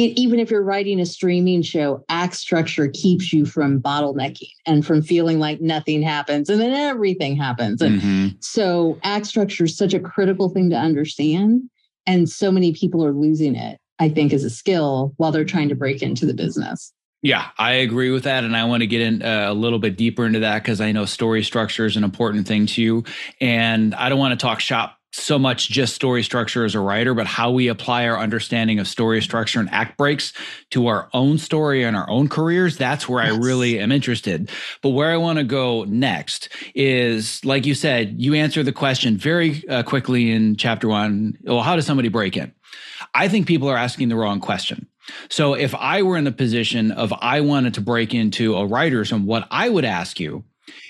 it, 0.00 0.18
even 0.18 0.40
if 0.40 0.50
you're 0.50 0.62
writing 0.62 0.98
a 0.98 1.06
streaming 1.06 1.62
show, 1.62 2.04
act 2.08 2.34
structure 2.34 2.88
keeps 2.88 3.32
you 3.32 3.44
from 3.44 3.80
bottlenecking 3.80 4.50
and 4.66 4.84
from 4.84 5.02
feeling 5.02 5.38
like 5.38 5.60
nothing 5.60 6.02
happens 6.02 6.48
and 6.48 6.60
then 6.60 6.72
everything 6.72 7.36
happens. 7.36 7.82
And 7.82 8.00
mm-hmm. 8.00 8.28
so, 8.40 8.98
act 9.04 9.26
structure 9.26 9.64
is 9.64 9.76
such 9.76 9.94
a 9.94 10.00
critical 10.00 10.48
thing 10.48 10.70
to 10.70 10.76
understand. 10.76 11.68
And 12.06 12.28
so 12.28 12.50
many 12.50 12.72
people 12.72 13.04
are 13.04 13.12
losing 13.12 13.54
it, 13.54 13.78
I 13.98 14.08
think, 14.08 14.32
as 14.32 14.42
a 14.42 14.50
skill 14.50 15.12
while 15.18 15.32
they're 15.32 15.44
trying 15.44 15.68
to 15.68 15.74
break 15.74 16.02
into 16.02 16.24
the 16.24 16.34
business. 16.34 16.92
Yeah, 17.22 17.48
I 17.58 17.72
agree 17.72 18.10
with 18.10 18.24
that. 18.24 18.44
And 18.44 18.56
I 18.56 18.64
want 18.64 18.80
to 18.80 18.86
get 18.86 19.02
in 19.02 19.22
uh, 19.22 19.46
a 19.50 19.54
little 19.54 19.78
bit 19.78 19.98
deeper 19.98 20.24
into 20.24 20.40
that 20.40 20.62
because 20.62 20.80
I 20.80 20.92
know 20.92 21.04
story 21.04 21.44
structure 21.44 21.84
is 21.84 21.98
an 21.98 22.04
important 22.04 22.48
thing 22.48 22.64
to 22.66 22.82
you. 22.82 23.04
And 23.42 23.94
I 23.94 24.08
don't 24.08 24.18
want 24.18 24.38
to 24.38 24.42
talk 24.42 24.60
shop 24.60 24.96
so 25.12 25.38
much 25.38 25.68
just 25.68 25.94
story 25.94 26.22
structure 26.22 26.64
as 26.64 26.74
a 26.74 26.80
writer, 26.80 27.14
but 27.14 27.26
how 27.26 27.50
we 27.50 27.68
apply 27.68 28.06
our 28.06 28.18
understanding 28.18 28.78
of 28.78 28.86
story 28.86 29.20
structure 29.20 29.58
and 29.58 29.68
act 29.70 29.96
breaks 29.96 30.32
to 30.70 30.86
our 30.86 31.08
own 31.12 31.38
story 31.38 31.82
and 31.82 31.96
our 31.96 32.08
own 32.08 32.28
careers. 32.28 32.76
That's 32.76 33.08
where 33.08 33.24
yes. 33.24 33.34
I 33.34 33.38
really 33.38 33.78
am 33.80 33.90
interested. 33.90 34.50
But 34.82 34.90
where 34.90 35.10
I 35.10 35.16
want 35.16 35.38
to 35.38 35.44
go 35.44 35.84
next 35.84 36.48
is, 36.74 37.44
like 37.44 37.66
you 37.66 37.74
said, 37.74 38.20
you 38.20 38.34
answer 38.34 38.62
the 38.62 38.72
question 38.72 39.16
very 39.16 39.66
uh, 39.68 39.82
quickly 39.82 40.30
in 40.30 40.56
chapter 40.56 40.88
one. 40.88 41.36
Well, 41.42 41.62
how 41.62 41.76
does 41.76 41.86
somebody 41.86 42.08
break 42.08 42.36
in? 42.36 42.52
I 43.14 43.28
think 43.28 43.46
people 43.46 43.68
are 43.68 43.76
asking 43.76 44.08
the 44.08 44.16
wrong 44.16 44.40
question. 44.40 44.86
So 45.28 45.54
if 45.54 45.74
I 45.74 46.02
were 46.02 46.16
in 46.16 46.24
the 46.24 46.32
position 46.32 46.92
of 46.92 47.12
I 47.20 47.40
wanted 47.40 47.74
to 47.74 47.80
break 47.80 48.14
into 48.14 48.54
a 48.54 48.66
writer's 48.66 49.10
and 49.10 49.26
what 49.26 49.48
I 49.50 49.68
would 49.68 49.84
ask 49.84 50.20
you 50.20 50.44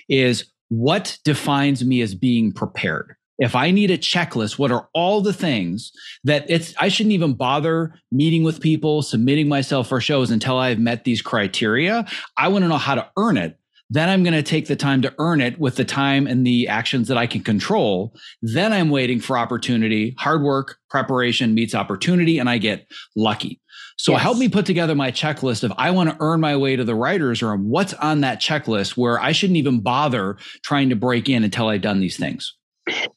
is 0.08 0.44
what 0.68 1.18
defines 1.24 1.84
me 1.84 2.02
as 2.02 2.14
being 2.14 2.52
prepared? 2.52 3.16
If 3.40 3.56
I 3.56 3.70
need 3.70 3.90
a 3.90 3.98
checklist, 3.98 4.58
what 4.58 4.70
are 4.70 4.88
all 4.92 5.22
the 5.22 5.32
things 5.32 5.92
that 6.24 6.44
it's, 6.48 6.74
I 6.78 6.88
shouldn't 6.88 7.14
even 7.14 7.32
bother 7.32 7.94
meeting 8.12 8.44
with 8.44 8.60
people, 8.60 9.02
submitting 9.02 9.48
myself 9.48 9.88
for 9.88 10.00
shows 10.00 10.30
until 10.30 10.58
I've 10.58 10.78
met 10.78 11.04
these 11.04 11.22
criteria. 11.22 12.06
I 12.36 12.48
want 12.48 12.64
to 12.64 12.68
know 12.68 12.76
how 12.76 12.94
to 12.94 13.10
earn 13.16 13.38
it. 13.38 13.56
Then 13.92 14.08
I'm 14.08 14.22
going 14.22 14.34
to 14.34 14.42
take 14.42 14.68
the 14.68 14.76
time 14.76 15.02
to 15.02 15.12
earn 15.18 15.40
it 15.40 15.58
with 15.58 15.74
the 15.74 15.84
time 15.84 16.28
and 16.28 16.46
the 16.46 16.68
actions 16.68 17.08
that 17.08 17.18
I 17.18 17.26
can 17.26 17.42
control. 17.42 18.14
Then 18.40 18.72
I'm 18.72 18.90
waiting 18.90 19.18
for 19.18 19.36
opportunity. 19.36 20.14
Hard 20.18 20.42
work, 20.42 20.76
preparation 20.90 21.54
meets 21.54 21.74
opportunity, 21.74 22.38
and 22.38 22.48
I 22.48 22.58
get 22.58 22.86
lucky. 23.16 23.60
So 23.96 24.12
yes. 24.12 24.22
help 24.22 24.38
me 24.38 24.48
put 24.48 24.64
together 24.64 24.94
my 24.94 25.10
checklist 25.10 25.64
of 25.64 25.72
I 25.76 25.90
want 25.90 26.10
to 26.10 26.16
earn 26.20 26.40
my 26.40 26.56
way 26.56 26.76
to 26.76 26.84
the 26.84 26.94
writer's 26.94 27.42
room. 27.42 27.68
What's 27.68 27.94
on 27.94 28.20
that 28.20 28.40
checklist 28.40 28.96
where 28.96 29.18
I 29.18 29.32
shouldn't 29.32 29.56
even 29.56 29.80
bother 29.80 30.36
trying 30.62 30.90
to 30.90 30.96
break 30.96 31.28
in 31.28 31.42
until 31.42 31.68
I've 31.68 31.82
done 31.82 32.00
these 32.00 32.16
things? 32.16 32.54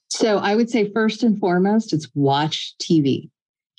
So 0.09 0.37
I 0.37 0.55
would 0.55 0.69
say 0.69 0.91
first 0.91 1.23
and 1.23 1.39
foremost, 1.39 1.93
it's 1.93 2.07
watch 2.13 2.75
TV. 2.79 3.29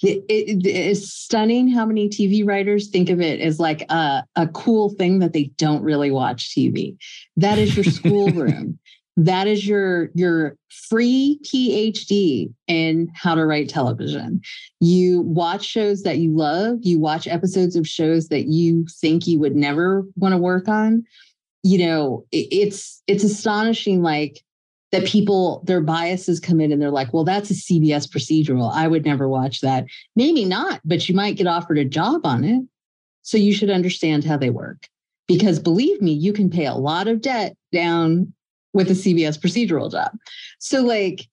It, 0.03 0.25
it 0.29 0.67
is 0.67 1.13
stunning 1.13 1.69
how 1.69 1.87
many 1.87 2.09
TV 2.09 2.47
writers 2.47 2.89
think 2.89 3.09
of 3.09 3.21
it 3.21 3.41
as 3.41 3.61
like 3.61 3.83
a, 3.91 4.25
a 4.37 4.49
cool 4.49 4.91
thing 4.91 5.21
that 5.21 5.33
they 5.33 5.45
don't 5.57 5.83
really 5.83 6.11
watch 6.11 6.51
TV. 6.51 6.97
That 7.37 7.59
is 7.59 7.77
your 7.77 7.85
schoolroom. 7.85 8.79
that 9.17 9.47
is 9.47 9.67
your 9.67 10.11
your 10.15 10.57
free 10.89 11.39
PhD 11.45 12.53
in 12.67 13.09
how 13.15 13.35
to 13.35 13.47
write 13.47 13.69
television. 13.69 14.41
You 14.81 15.21
watch 15.21 15.65
shows 15.65 16.03
that 16.03 16.19
you 16.19 16.35
love, 16.35 16.79
you 16.83 16.99
watch 16.99 17.29
episodes 17.29 17.77
of 17.77 17.87
shows 17.87 18.29
that 18.29 18.47
you 18.47 18.87
think 19.01 19.27
you 19.27 19.39
would 19.39 19.55
never 19.55 20.05
want 20.17 20.33
to 20.33 20.39
work 20.39 20.69
on. 20.69 21.05
You 21.63 21.87
know, 21.87 22.27
it, 22.33 22.49
it's 22.51 23.03
it's 23.07 23.25
astonishing 23.25 24.03
like 24.03 24.43
that 24.95 25.09
people 25.09 25.63
their 25.67 25.81
biases 25.81 26.41
come 26.41 26.61
in 26.61 26.73
and 26.73 26.81
they're 26.81 26.91
like 26.91 27.13
well 27.13 27.25
that's 27.25 27.51
a 27.51 27.55
cbs 27.55 28.09
procedural. 28.09 28.73
I 28.73 28.89
would 28.89 29.05
never 29.05 29.29
watch 29.29 29.61
that. 29.61 29.87
Maybe 30.17 30.45
not 30.45 30.81
but 30.85 31.09
you 31.09 31.15
might 31.15 31.37
get 31.37 31.47
offered 31.47 31.79
a 31.79 31.85
job 31.85 32.25
on 32.25 32.45
it. 32.45 32.63
So 33.23 33.39
you 33.39 33.55
should 33.55 33.71
understand 33.71 34.25
how 34.25 34.37
they 34.37 34.51
work. 34.51 34.89
Because 35.27 35.59
believe 35.59 36.03
me 36.03 36.13
you 36.13 36.33
can 36.33 36.51
pay 36.51 36.67
a 36.67 36.75
lot 36.75 37.09
of 37.09 37.21
debt 37.21 37.57
down 37.73 38.33
with 38.73 38.91
a 38.91 38.95
cbs 38.95 39.39
procedural 39.39 39.91
job. 39.91 40.13
So 40.59 40.83
like 40.83 41.27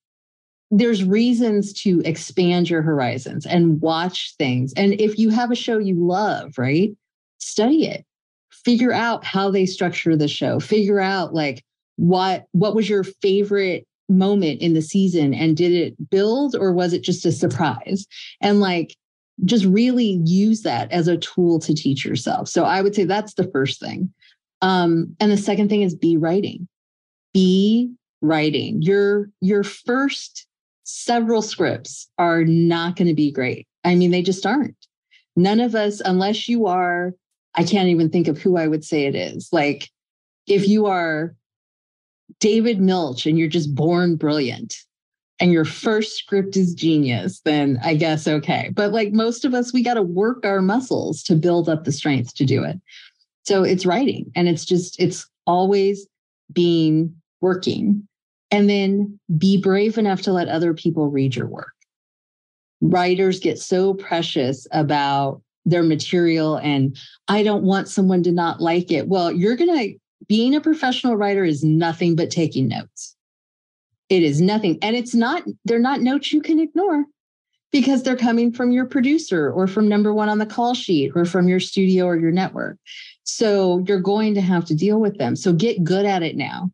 there's 0.73 1.03
reasons 1.03 1.73
to 1.83 2.01
expand 2.05 2.69
your 2.69 2.81
horizons 2.81 3.45
and 3.45 3.81
watch 3.81 4.35
things. 4.37 4.71
And 4.77 4.93
if 5.01 5.19
you 5.19 5.29
have 5.29 5.51
a 5.51 5.55
show 5.55 5.77
you 5.79 5.95
love 5.95 6.57
right 6.57 6.91
study 7.41 7.87
it. 7.87 8.05
Figure 8.51 8.93
out 8.93 9.25
how 9.25 9.49
they 9.49 9.65
structure 9.65 10.15
the 10.15 10.27
show. 10.27 10.59
Figure 10.59 10.99
out 10.99 11.33
like 11.33 11.63
what 12.01 12.47
what 12.53 12.73
was 12.73 12.89
your 12.89 13.03
favorite 13.03 13.85
moment 14.09 14.59
in 14.59 14.73
the 14.73 14.81
season? 14.81 15.35
And 15.35 15.55
did 15.55 15.71
it 15.71 16.09
build 16.09 16.55
or 16.55 16.73
was 16.73 16.93
it 16.93 17.03
just 17.03 17.27
a 17.27 17.31
surprise? 17.31 18.07
And 18.41 18.59
like 18.59 18.95
just 19.45 19.65
really 19.65 20.19
use 20.25 20.63
that 20.63 20.91
as 20.91 21.07
a 21.07 21.17
tool 21.17 21.59
to 21.59 21.75
teach 21.75 22.03
yourself. 22.03 22.47
So 22.47 22.63
i 22.63 22.81
would 22.81 22.95
say 22.95 23.03
that's 23.03 23.35
the 23.35 23.49
first 23.51 23.79
thing. 23.79 24.11
Um, 24.63 25.15
and 25.19 25.31
the 25.31 25.37
second 25.37 25.69
thing 25.69 25.83
is 25.83 25.95
be 25.95 26.17
writing. 26.17 26.67
Be 27.35 27.93
writing. 28.21 28.81
Your 28.81 29.29
your 29.39 29.63
first 29.63 30.47
several 30.83 31.43
scripts 31.43 32.09
are 32.17 32.43
not 32.43 32.95
going 32.95 33.09
to 33.09 33.13
be 33.13 33.31
great. 33.31 33.67
I 33.83 33.93
mean 33.93 34.09
they 34.09 34.23
just 34.23 34.45
aren't. 34.47 34.87
None 35.35 35.59
of 35.59 35.75
us 35.75 36.01
unless 36.03 36.49
you 36.49 36.65
are 36.65 37.13
i 37.53 37.63
can't 37.63 37.89
even 37.89 38.09
think 38.09 38.27
of 38.27 38.39
who 38.39 38.57
i 38.57 38.67
would 38.67 38.83
say 38.83 39.05
it 39.05 39.13
is. 39.13 39.49
Like 39.51 39.87
if 40.47 40.67
you 40.67 40.87
are 40.87 41.35
David 42.41 42.81
Milch 42.81 43.25
and 43.25 43.39
you're 43.39 43.47
just 43.47 43.73
born 43.73 44.17
brilliant 44.17 44.75
and 45.39 45.51
your 45.51 45.65
first 45.65 46.17
script 46.17 46.57
is 46.57 46.73
genius, 46.73 47.39
then 47.45 47.79
I 47.83 47.95
guess 47.95 48.27
okay. 48.27 48.69
But 48.73 48.91
like 48.91 49.13
most 49.13 49.45
of 49.45 49.53
us, 49.53 49.71
we 49.73 49.81
got 49.83 49.93
to 49.93 50.01
work 50.01 50.45
our 50.45 50.61
muscles 50.61 51.23
to 51.23 51.35
build 51.35 51.69
up 51.69 51.83
the 51.83 51.91
strength 51.91 52.35
to 52.35 52.45
do 52.45 52.63
it. 52.63 52.79
So 53.45 53.63
it's 53.63 53.85
writing 53.85 54.31
and 54.35 54.47
it's 54.47 54.65
just, 54.65 54.99
it's 54.99 55.27
always 55.47 56.05
being 56.51 57.15
working. 57.39 58.07
And 58.51 58.69
then 58.69 59.19
be 59.37 59.61
brave 59.61 59.97
enough 59.97 60.21
to 60.23 60.33
let 60.33 60.49
other 60.49 60.73
people 60.73 61.09
read 61.09 61.35
your 61.35 61.47
work. 61.47 61.71
writers 62.81 63.39
get 63.39 63.59
so 63.59 63.93
precious 63.93 64.67
about 64.71 65.41
their 65.65 65.83
material 65.83 66.57
and 66.57 66.97
I 67.27 67.43
don't 67.43 67.63
want 67.63 67.87
someone 67.87 68.23
to 68.23 68.31
not 68.31 68.59
like 68.59 68.91
it. 68.91 69.07
Well, 69.07 69.31
you're 69.31 69.55
going 69.55 69.77
to, 69.77 69.99
being 70.27 70.55
a 70.55 70.61
professional 70.61 71.15
writer 71.15 71.43
is 71.43 71.63
nothing 71.63 72.15
but 72.15 72.31
taking 72.31 72.67
notes. 72.67 73.15
It 74.09 74.23
is 74.23 74.41
nothing. 74.41 74.77
And 74.81 74.95
it's 74.95 75.15
not, 75.15 75.43
they're 75.65 75.79
not 75.79 76.01
notes 76.01 76.33
you 76.33 76.41
can 76.41 76.59
ignore 76.59 77.05
because 77.71 78.03
they're 78.03 78.17
coming 78.17 78.51
from 78.51 78.71
your 78.71 78.85
producer 78.85 79.51
or 79.51 79.67
from 79.67 79.87
number 79.87 80.13
one 80.13 80.29
on 80.29 80.37
the 80.37 80.45
call 80.45 80.73
sheet 80.73 81.11
or 81.15 81.25
from 81.25 81.47
your 81.47 81.59
studio 81.59 82.05
or 82.05 82.17
your 82.17 82.31
network. 82.31 82.77
So 83.23 83.83
you're 83.87 84.01
going 84.01 84.33
to 84.35 84.41
have 84.41 84.65
to 84.65 84.75
deal 84.75 84.99
with 84.99 85.17
them. 85.17 85.35
So 85.35 85.53
get 85.53 85.83
good 85.83 86.05
at 86.05 86.23
it 86.23 86.35
now. 86.35 86.71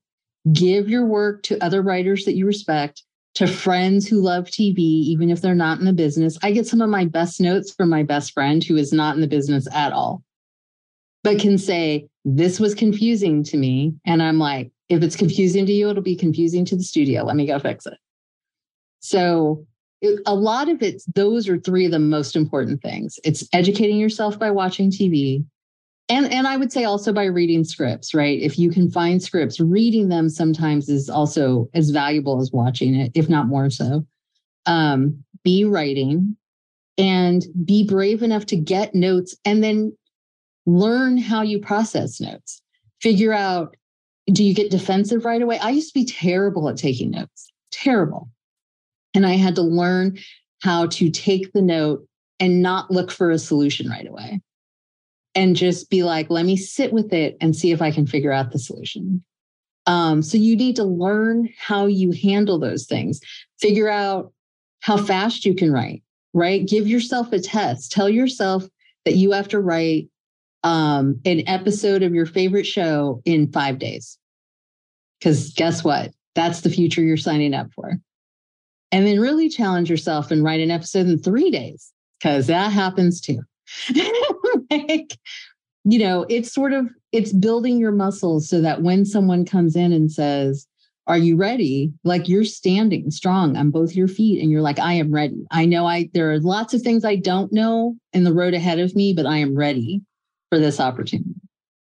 Give 0.51 0.89
your 0.89 1.05
work 1.05 1.43
to 1.43 1.63
other 1.63 1.81
writers 1.81 2.25
that 2.25 2.35
you 2.35 2.45
respect 2.45 3.03
to 3.35 3.45
friends 3.45 4.07
who 4.07 4.19
love 4.19 4.45
TV, 4.45 4.79
even 4.79 5.29
if 5.29 5.41
they're 5.41 5.53
not 5.53 5.77
in 5.77 5.85
the 5.85 5.93
business. 5.93 6.39
I 6.41 6.51
get 6.51 6.65
some 6.65 6.81
of 6.81 6.89
my 6.89 7.05
best 7.05 7.39
notes 7.39 7.71
from 7.71 7.89
my 7.89 8.01
best 8.01 8.33
friend 8.33 8.63
who 8.63 8.75
is 8.77 8.91
not 8.91 9.13
in 9.13 9.21
the 9.21 9.27
business 9.27 9.67
at 9.71 9.93
all, 9.93 10.23
but 11.27 11.39
can 11.39 11.57
say, 11.57 12.07
This 12.23 12.59
was 12.59 12.73
confusing 12.73 13.43
to 13.43 13.57
me. 13.57 13.93
And 14.05 14.23
I'm 14.23 14.39
like, 14.39 14.71
If 14.89 15.03
it's 15.03 15.15
confusing 15.15 15.65
to 15.65 15.73
you, 15.73 15.89
it'll 15.89 16.01
be 16.01 16.15
confusing 16.15 16.63
to 16.65 16.75
the 16.75 16.83
studio. 16.83 17.23
Let 17.23 17.35
me 17.35 17.45
go 17.45 17.59
fix 17.59 17.85
it. 17.85 17.97
So, 18.99 19.65
it, 20.01 20.19
a 20.25 20.35
lot 20.35 20.69
of 20.69 20.81
it, 20.81 21.01
those 21.15 21.49
are 21.49 21.57
three 21.57 21.85
of 21.85 21.91
the 21.91 21.99
most 21.99 22.35
important 22.35 22.81
things. 22.81 23.19
It's 23.23 23.47
educating 23.51 23.97
yourself 23.97 24.37
by 24.37 24.51
watching 24.51 24.91
TV, 24.91 25.43
and 26.09 26.31
and 26.31 26.47
i 26.47 26.55
would 26.55 26.71
say 26.71 26.85
also 26.85 27.11
by 27.11 27.25
reading 27.25 27.65
scripts 27.65 28.13
right 28.13 28.39
if 28.39 28.57
you 28.57 28.69
can 28.69 28.89
find 28.89 29.21
scripts 29.21 29.59
reading 29.59 30.07
them 30.07 30.29
sometimes 30.29 30.87
is 30.87 31.09
also 31.09 31.69
as 31.73 31.89
valuable 31.89 32.39
as 32.39 32.49
watching 32.53 32.95
it 32.95 33.11
if 33.13 33.27
not 33.27 33.47
more 33.47 33.69
so 33.69 34.05
um, 34.67 35.23
be 35.43 35.65
writing 35.65 36.37
and 36.97 37.45
be 37.65 37.85
brave 37.85 38.23
enough 38.23 38.45
to 38.45 38.55
get 38.55 38.95
notes 38.95 39.35
and 39.43 39.61
then 39.61 39.91
learn 40.67 41.17
how 41.17 41.41
you 41.41 41.57
process 41.59 42.21
notes 42.21 42.61
figure 43.01 43.33
out 43.33 43.75
do 44.31 44.43
you 44.43 44.53
get 44.53 44.69
defensive 44.69 45.25
right 45.25 45.41
away 45.41 45.57
i 45.59 45.71
used 45.71 45.91
to 45.91 45.99
be 45.99 46.05
terrible 46.05 46.69
at 46.69 46.77
taking 46.77 47.09
notes 47.09 47.51
terrible 47.71 48.29
and 49.15 49.25
i 49.25 49.33
had 49.33 49.55
to 49.55 49.63
learn 49.63 50.15
how 50.61 50.85
to 50.87 51.09
take 51.09 51.51
the 51.53 51.61
note 51.61 52.05
and 52.39 52.61
not 52.61 52.91
look 52.91 53.11
for 53.11 53.31
a 53.31 53.39
solution 53.39 53.89
right 53.89 54.07
away 54.07 54.41
and 55.37 55.55
just 55.55 55.91
be 55.91 56.01
like, 56.01 56.31
let 56.31 56.45
me 56.45 56.57
sit 56.57 56.91
with 56.91 57.13
it 57.13 57.37
and 57.39 57.55
see 57.55 57.71
if 57.71 57.79
I 57.79 57.91
can 57.91 58.07
figure 58.07 58.31
out 58.31 58.51
the 58.51 58.57
solution. 58.57 59.23
Um, 59.85 60.23
so 60.23 60.35
you 60.35 60.55
need 60.55 60.75
to 60.77 60.83
learn 60.83 61.49
how 61.59 61.85
you 61.85 62.11
handle 62.11 62.57
those 62.57 62.87
things, 62.87 63.21
figure 63.59 63.87
out 63.87 64.33
how 64.79 64.97
fast 64.97 65.45
you 65.45 65.53
can 65.53 65.71
write, 65.71 66.01
right? 66.33 66.67
Give 66.67 66.87
yourself 66.87 67.31
a 67.31 67.39
test. 67.39 67.91
Tell 67.91 68.09
yourself 68.09 68.67
that 69.05 69.15
you 69.15 69.31
have 69.31 69.47
to 69.49 69.59
write 69.59 70.09
um, 70.63 71.19
an 71.25 71.43
episode 71.47 72.03
of 72.03 72.13
your 72.13 72.25
favorite 72.25 72.65
show 72.65 73.21
in 73.25 73.51
five 73.51 73.79
days. 73.79 74.17
Because 75.19 75.53
guess 75.53 75.83
what? 75.83 76.11
That's 76.35 76.61
the 76.61 76.69
future 76.69 77.01
you're 77.01 77.17
signing 77.17 77.53
up 77.53 77.71
for. 77.73 77.93
And 78.91 79.05
then 79.05 79.19
really 79.19 79.49
challenge 79.49 79.89
yourself 79.89 80.31
and 80.31 80.43
write 80.43 80.59
an 80.59 80.71
episode 80.71 81.07
in 81.07 81.19
three 81.19 81.51
days, 81.51 81.91
because 82.19 82.47
that 82.47 82.71
happens 82.71 83.19
too. 83.19 83.41
like, 84.71 85.17
you 85.83 85.99
know, 85.99 86.25
it's 86.29 86.53
sort 86.53 86.73
of 86.73 86.87
it's 87.11 87.33
building 87.33 87.79
your 87.79 87.91
muscles 87.91 88.49
so 88.49 88.61
that 88.61 88.81
when 88.81 89.05
someone 89.05 89.45
comes 89.45 89.75
in 89.75 89.91
and 89.91 90.11
says, 90.11 90.67
"Are 91.05 91.17
you 91.17 91.35
ready?" 91.35 91.91
like 92.03 92.29
you're 92.29 92.45
standing 92.45 93.11
strong 93.11 93.57
on 93.57 93.71
both 93.71 93.95
your 93.95 94.07
feet 94.07 94.41
and 94.41 94.51
you're 94.51 94.61
like, 94.61 94.79
"I 94.79 94.93
am 94.93 95.13
ready. 95.13 95.45
I 95.51 95.65
know 95.65 95.85
I 95.85 96.09
there 96.13 96.31
are 96.31 96.39
lots 96.39 96.73
of 96.73 96.81
things 96.81 97.03
I 97.03 97.17
don't 97.17 97.51
know 97.51 97.97
in 98.13 98.23
the 98.23 98.33
road 98.33 98.53
ahead 98.53 98.79
of 98.79 98.95
me, 98.95 99.13
but 99.13 99.25
I 99.25 99.37
am 99.37 99.55
ready 99.55 100.01
for 100.49 100.59
this 100.59 100.79
opportunity." 100.79 101.35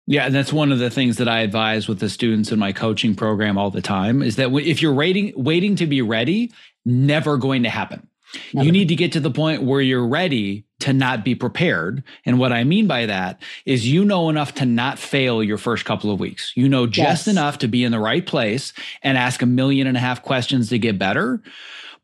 Yeah, 0.06 0.26
and 0.26 0.34
that's 0.34 0.52
one 0.52 0.70
of 0.70 0.78
the 0.78 0.90
things 0.90 1.16
that 1.16 1.28
I 1.28 1.40
advise 1.40 1.88
with 1.88 1.98
the 1.98 2.10
students 2.10 2.52
in 2.52 2.58
my 2.58 2.72
coaching 2.72 3.14
program 3.14 3.56
all 3.56 3.70
the 3.70 3.80
time 3.80 4.22
is 4.22 4.36
that 4.36 4.52
if 4.52 4.82
you're 4.82 4.92
waiting 4.92 5.32
waiting 5.36 5.76
to 5.76 5.86
be 5.86 6.02
ready, 6.02 6.52
never 6.84 7.38
going 7.38 7.62
to 7.62 7.70
happen. 7.70 8.06
Never. 8.52 8.66
You 8.66 8.72
need 8.72 8.88
to 8.88 8.96
get 8.96 9.12
to 9.12 9.20
the 9.20 9.30
point 9.30 9.62
where 9.62 9.80
you're 9.80 10.06
ready 10.06 10.64
to 10.80 10.92
not 10.92 11.24
be 11.24 11.34
prepared. 11.34 12.02
And 12.26 12.38
what 12.38 12.52
I 12.52 12.64
mean 12.64 12.86
by 12.86 13.06
that 13.06 13.40
is 13.64 13.88
you 13.88 14.04
know 14.04 14.28
enough 14.28 14.54
to 14.56 14.66
not 14.66 14.98
fail 14.98 15.42
your 15.42 15.56
first 15.56 15.84
couple 15.84 16.10
of 16.10 16.20
weeks. 16.20 16.52
You 16.54 16.68
know 16.68 16.86
just 16.86 17.26
yes. 17.26 17.28
enough 17.28 17.58
to 17.58 17.68
be 17.68 17.84
in 17.84 17.92
the 17.92 18.00
right 18.00 18.26
place 18.26 18.72
and 19.02 19.16
ask 19.16 19.40
a 19.40 19.46
million 19.46 19.86
and 19.86 19.96
a 19.96 20.00
half 20.00 20.22
questions 20.22 20.68
to 20.70 20.78
get 20.78 20.98
better. 20.98 21.40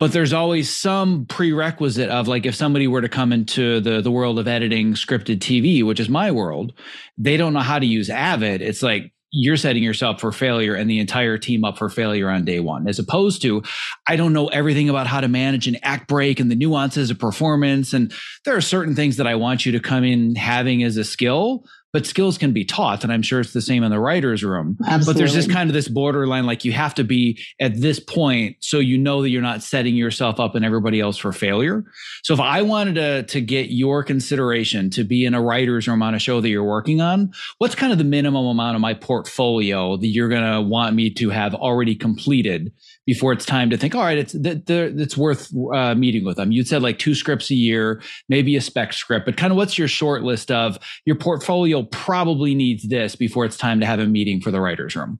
But 0.00 0.12
there's 0.12 0.32
always 0.32 0.74
some 0.74 1.26
prerequisite 1.26 2.08
of 2.08 2.26
like 2.26 2.46
if 2.46 2.54
somebody 2.54 2.88
were 2.88 3.02
to 3.02 3.08
come 3.08 3.32
into 3.32 3.80
the 3.80 4.00
the 4.00 4.10
world 4.10 4.38
of 4.38 4.48
editing 4.48 4.94
scripted 4.94 5.38
TV, 5.38 5.84
which 5.84 6.00
is 6.00 6.08
my 6.08 6.30
world, 6.30 6.72
they 7.18 7.36
don't 7.36 7.52
know 7.52 7.60
how 7.60 7.78
to 7.78 7.86
use 7.86 8.10
Avid. 8.10 8.62
It's 8.62 8.82
like 8.82 9.12
you're 9.32 9.56
setting 9.56 9.82
yourself 9.82 10.20
for 10.20 10.32
failure 10.32 10.74
and 10.74 10.90
the 10.90 10.98
entire 10.98 11.38
team 11.38 11.64
up 11.64 11.78
for 11.78 11.88
failure 11.88 12.28
on 12.28 12.44
day 12.44 12.60
one, 12.60 12.88
as 12.88 12.98
opposed 12.98 13.42
to, 13.42 13.62
I 14.08 14.16
don't 14.16 14.32
know 14.32 14.48
everything 14.48 14.88
about 14.88 15.06
how 15.06 15.20
to 15.20 15.28
manage 15.28 15.68
an 15.68 15.76
act 15.82 16.08
break 16.08 16.40
and 16.40 16.50
the 16.50 16.56
nuances 16.56 17.10
of 17.10 17.18
performance. 17.18 17.92
And 17.92 18.12
there 18.44 18.56
are 18.56 18.60
certain 18.60 18.96
things 18.96 19.18
that 19.18 19.28
I 19.28 19.36
want 19.36 19.64
you 19.64 19.72
to 19.72 19.80
come 19.80 20.02
in 20.02 20.34
having 20.34 20.82
as 20.82 20.96
a 20.96 21.04
skill, 21.04 21.64
but 21.92 22.06
skills 22.06 22.38
can 22.38 22.52
be 22.52 22.64
taught 22.64 23.04
and 23.04 23.12
i'm 23.12 23.22
sure 23.22 23.40
it's 23.40 23.52
the 23.52 23.60
same 23.60 23.82
in 23.82 23.90
the 23.90 23.98
writer's 23.98 24.42
room 24.42 24.76
Absolutely. 24.80 25.12
but 25.12 25.18
there's 25.18 25.34
just 25.34 25.50
kind 25.50 25.68
of 25.70 25.74
this 25.74 25.88
borderline 25.88 26.46
like 26.46 26.64
you 26.64 26.72
have 26.72 26.94
to 26.94 27.04
be 27.04 27.38
at 27.60 27.80
this 27.80 28.00
point 28.00 28.56
so 28.60 28.78
you 28.78 28.98
know 28.98 29.22
that 29.22 29.30
you're 29.30 29.42
not 29.42 29.62
setting 29.62 29.94
yourself 29.94 30.40
up 30.40 30.54
and 30.54 30.64
everybody 30.64 31.00
else 31.00 31.16
for 31.16 31.32
failure 31.32 31.84
so 32.22 32.34
if 32.34 32.40
i 32.40 32.62
wanted 32.62 32.94
to, 32.94 33.22
to 33.24 33.40
get 33.40 33.70
your 33.70 34.02
consideration 34.02 34.90
to 34.90 35.04
be 35.04 35.24
in 35.24 35.34
a 35.34 35.42
writer's 35.42 35.88
room 35.88 36.02
on 36.02 36.14
a 36.14 36.18
show 36.18 36.40
that 36.40 36.48
you're 36.48 36.64
working 36.64 37.00
on 37.00 37.32
what's 37.58 37.74
kind 37.74 37.92
of 37.92 37.98
the 37.98 38.04
minimum 38.04 38.46
amount 38.46 38.74
of 38.74 38.80
my 38.80 38.94
portfolio 38.94 39.96
that 39.96 40.06
you're 40.06 40.28
going 40.28 40.52
to 40.52 40.60
want 40.60 40.94
me 40.94 41.10
to 41.10 41.30
have 41.30 41.54
already 41.54 41.94
completed 41.94 42.72
before 43.10 43.32
it's 43.32 43.44
time 43.44 43.70
to 43.70 43.76
think, 43.76 43.92
all 43.92 44.04
right, 44.04 44.18
it's 44.18 44.36
it's 44.36 45.16
worth 45.16 45.52
uh, 45.74 45.96
meeting 45.96 46.24
with 46.24 46.36
them. 46.36 46.52
You'd 46.52 46.68
said 46.68 46.80
like 46.80 47.00
two 47.00 47.16
scripts 47.16 47.50
a 47.50 47.56
year, 47.56 48.00
maybe 48.28 48.54
a 48.54 48.60
spec 48.60 48.92
script, 48.92 49.26
but 49.26 49.36
kind 49.36 49.50
of 49.50 49.56
what's 49.56 49.76
your 49.76 49.88
short 49.88 50.22
list 50.22 50.52
of 50.52 50.78
your 51.06 51.16
portfolio 51.16 51.82
probably 51.82 52.54
needs 52.54 52.86
this 52.88 53.16
before 53.16 53.44
it's 53.44 53.56
time 53.56 53.80
to 53.80 53.86
have 53.86 53.98
a 53.98 54.06
meeting 54.06 54.40
for 54.40 54.52
the 54.52 54.60
writers' 54.60 54.94
room. 54.94 55.18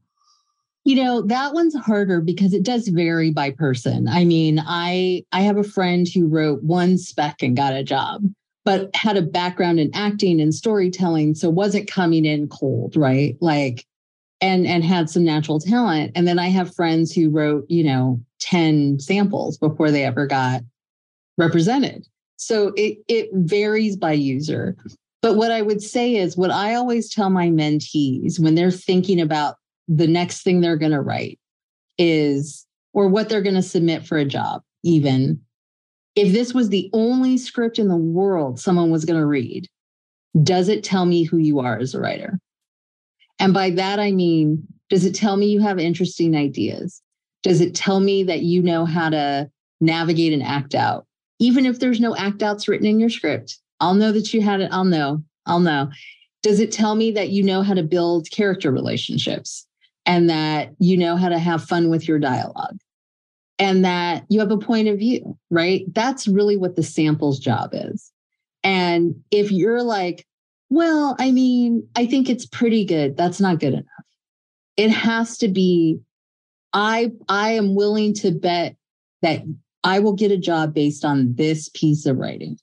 You 0.85 1.03
know, 1.03 1.23
that 1.23 1.53
one's 1.53 1.75
harder 1.75 2.21
because 2.21 2.55
it 2.55 2.63
does 2.63 2.87
vary 2.87 3.33
by 3.33 3.51
person. 3.51 4.07
I 4.07 4.25
mean, 4.25 4.63
I 4.65 5.25
I 5.33 5.41
have 5.41 5.57
a 5.57 5.65
friend 5.65 6.07
who 6.07 6.29
wrote 6.29 6.63
one 6.63 6.97
spec 6.97 7.43
and 7.43 7.57
got 7.57 7.75
a 7.75 7.83
job, 7.83 8.23
but 8.65 8.95
had 8.95 9.17
a 9.17 9.23
background 9.23 9.81
in 9.81 9.91
acting 9.95 10.41
and 10.41 10.55
storytelling, 10.55 11.35
so 11.35 11.51
wasn't 11.51 11.91
coming 11.91 12.25
in 12.25 12.47
cold, 12.47 12.95
right? 12.95 13.37
Like 13.41 13.85
and 14.41 14.67
and 14.67 14.85
had 14.85 15.11
some 15.11 15.25
natural 15.25 15.61
talent. 15.61 16.13
And 16.15 16.27
then 16.27 16.39
i 16.39 16.49
have 16.49 16.75
friends 16.75 17.13
who 17.13 17.31
wrote 17.31 17.65
you 17.69 17.85
know 17.85 18.21
10 18.41 19.01
samples 19.01 19.59
before 19.59 19.91
they 19.91 20.05
ever 20.05 20.27
got 20.27 20.63
represented. 21.39 22.07
So 22.37 22.73
it 22.77 22.99
it 23.09 23.29
varies 23.33 23.97
by 23.97 24.13
user. 24.13 24.77
But 25.23 25.37
what 25.37 25.53
i 25.53 25.63
would 25.63 25.83
say 25.83 26.17
is 26.17 26.37
what 26.37 26.51
i 26.51 26.75
always 26.75 27.13
tell 27.13 27.31
my 27.31 27.49
mentees 27.49 28.41
when 28.41 28.55
they're 28.55 28.71
thinking 28.71 29.21
about 29.21 29.57
the 29.89 30.07
next 30.07 30.43
thing 30.43 30.61
they're 30.61 30.77
going 30.77 30.93
to 30.93 31.01
write 31.01 31.39
is 31.99 32.67
or 32.93 33.09
what 33.09 33.29
they're 33.29 33.43
going 33.43 33.57
to 33.57 33.63
submit 33.63 34.07
for 34.07 34.17
a 34.17 34.25
job 34.25 34.63
even 34.83 35.41
if 36.17 36.33
this 36.33 36.55
was 36.55 36.69
the 36.69 36.89
only 36.93 37.37
script 37.37 37.79
in 37.79 37.89
the 37.89 37.97
world 37.97 38.59
someone 38.59 38.91
was 38.91 39.05
going 39.05 39.19
to 39.19 39.27
read 39.27 39.69
does 40.43 40.69
it 40.69 40.85
tell 40.85 41.07
me 41.07 41.25
who 41.25 41.39
you 41.39 41.59
are 41.59 41.77
as 41.79 41.93
a 41.93 42.01
writer 42.01 42.39
and 43.41 43.55
by 43.55 43.71
that, 43.71 43.99
I 43.99 44.13
mean, 44.13 44.67
does 44.91 45.05
it 45.05 45.15
tell 45.15 45.37
me 45.37 45.47
you 45.47 45.61
have 45.61 45.79
interesting 45.79 46.37
ideas? 46.37 47.03
Does 47.43 47.61
it 47.61 47.75
tell 47.75 48.01
me 48.01 48.23
that 48.25 48.43
you 48.43 48.63
know 48.63 48.85
how 48.85 49.09
to 49.09 49.51
navigate 49.81 50.33
and 50.33 50.43
act 50.43 50.75
out? 50.75 51.07
Even 51.39 51.65
if 51.65 51.81
there's 51.81 52.01
no 52.01 52.15
act 52.15 52.43
outs 52.43 52.69
written 52.69 52.87
in 52.87 53.01
your 53.01 53.09
script, 53.09 53.59
I'll 53.81 53.95
know 53.95 54.13
that 54.13 54.35
you 54.35 54.43
had 54.43 54.61
it. 54.61 54.69
I'll 54.71 54.85
know. 54.85 55.25
I'll 55.47 55.61
know. 55.61 55.91
Does 56.43 56.61
it 56.61 56.71
tell 56.71 56.95
me 56.95 57.11
that 57.13 57.31
you 57.31 57.43
know 57.43 57.63
how 57.63 57.75
to 57.75 57.83
build 57.83 58.31
character 58.31 58.71
relationships 58.71 59.67
and 60.05 60.29
that 60.29 60.71
you 60.79 60.97
know 60.97 61.17
how 61.17 61.31
to 61.31 61.39
have 61.39 61.65
fun 61.65 61.89
with 61.89 62.07
your 62.07 62.19
dialogue 62.19 62.79
and 63.59 63.85
that 63.85 64.25
you 64.29 64.41
have 64.41 64.51
a 64.51 64.59
point 64.59 64.89
of 64.89 64.99
view, 64.99 65.39
right? 65.51 65.85
That's 65.95 66.29
really 66.29 66.57
what 66.57 66.77
the 66.77 66.83
samples 66.83 67.39
job 67.39 67.71
is. 67.73 68.13
And 68.63 69.15
if 69.31 69.51
you're 69.51 69.83
like, 69.83 70.27
well, 70.71 71.17
I 71.19 71.33
mean, 71.33 71.87
I 71.97 72.07
think 72.07 72.31
it's 72.31 72.47
pretty 72.47 72.85
good. 72.85 73.17
That's 73.17 73.41
not 73.41 73.59
good 73.59 73.75
enough. 73.75 73.85
It 74.77 74.91
has 74.91 75.37
to 75.39 75.49
be 75.49 76.01
I 76.73 77.11
I 77.29 77.51
am 77.51 77.75
willing 77.75 78.15
to 78.15 78.31
bet 78.31 78.77
that 79.23 79.43
I 79.83 79.99
will 79.99 80.13
get 80.13 80.31
a 80.31 80.39
job 80.39 80.73
based 80.73 81.05
on 81.05 81.35
this 81.35 81.69
piece 81.75 82.07
of 82.07 82.17
writing. 82.17 82.59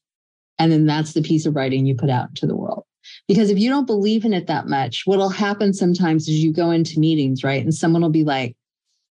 And 0.59 0.71
then 0.71 0.85
that's 0.85 1.13
the 1.13 1.21
piece 1.21 1.45
of 1.45 1.55
writing 1.55 1.85
you 1.85 1.95
put 1.95 2.09
out 2.09 2.29
into 2.29 2.47
the 2.47 2.55
world. 2.55 2.83
Because 3.27 3.49
if 3.49 3.59
you 3.59 3.69
don't 3.69 3.85
believe 3.85 4.25
in 4.25 4.33
it 4.33 4.47
that 4.47 4.67
much, 4.67 5.03
what'll 5.05 5.29
happen 5.29 5.73
sometimes 5.73 6.27
is 6.27 6.43
you 6.43 6.51
go 6.51 6.71
into 6.71 6.99
meetings, 6.99 7.43
right? 7.43 7.63
And 7.63 7.73
someone 7.73 8.01
will 8.01 8.09
be 8.09 8.23
like, 8.23 8.55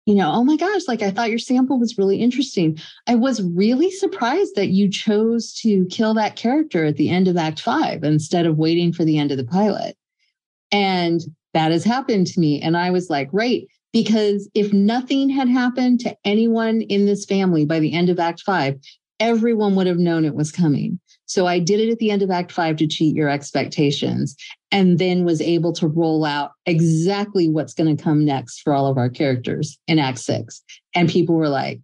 you 0.05 0.15
know, 0.15 0.31
oh 0.31 0.43
my 0.43 0.57
gosh, 0.57 0.81
like 0.87 1.01
I 1.01 1.11
thought 1.11 1.29
your 1.29 1.39
sample 1.39 1.79
was 1.79 1.97
really 1.97 2.17
interesting. 2.17 2.77
I 3.07 3.15
was 3.15 3.41
really 3.41 3.89
surprised 3.89 4.55
that 4.55 4.69
you 4.69 4.89
chose 4.89 5.53
to 5.61 5.85
kill 5.85 6.13
that 6.15 6.35
character 6.35 6.83
at 6.85 6.97
the 6.97 7.09
end 7.09 7.27
of 7.27 7.37
Act 7.37 7.61
Five 7.61 8.03
instead 8.03 8.45
of 8.45 8.57
waiting 8.57 8.91
for 8.91 9.05
the 9.05 9.17
end 9.17 9.31
of 9.31 9.37
the 9.37 9.45
pilot. 9.45 9.95
And 10.71 11.21
that 11.53 11.71
has 11.71 11.83
happened 11.83 12.27
to 12.27 12.39
me. 12.39 12.61
And 12.61 12.75
I 12.75 12.91
was 12.91 13.09
like, 13.09 13.29
right, 13.31 13.65
because 13.93 14.49
if 14.53 14.73
nothing 14.73 15.29
had 15.29 15.47
happened 15.47 16.01
to 16.01 16.17
anyone 16.25 16.81
in 16.81 17.05
this 17.05 17.25
family 17.25 17.63
by 17.63 17.79
the 17.79 17.93
end 17.93 18.09
of 18.09 18.19
Act 18.19 18.41
Five, 18.41 18.79
everyone 19.19 19.75
would 19.75 19.87
have 19.87 19.99
known 19.99 20.25
it 20.25 20.35
was 20.35 20.51
coming. 20.51 20.99
So 21.25 21.47
I 21.47 21.59
did 21.59 21.79
it 21.79 21.89
at 21.89 21.99
the 21.99 22.11
end 22.11 22.21
of 22.21 22.29
Act 22.29 22.51
Five 22.51 22.75
to 22.77 22.87
cheat 22.87 23.15
your 23.15 23.29
expectations 23.29 24.35
and 24.73 24.97
then 24.97 25.23
was 25.23 25.39
able 25.39 25.71
to 25.71 25.87
roll 25.87 26.25
out 26.25 26.53
exactly 26.65 27.47
what's 27.47 27.75
going 27.75 27.95
to 27.95 28.03
come 28.03 28.25
next 28.25 28.61
for 28.61 28.73
all 28.73 28.87
of 28.87 28.97
our 28.97 29.07
characters 29.07 29.77
in 29.87 29.99
Act 29.99 30.17
Six. 30.17 30.63
And 30.95 31.07
people 31.07 31.35
were 31.35 31.47
like, 31.47 31.79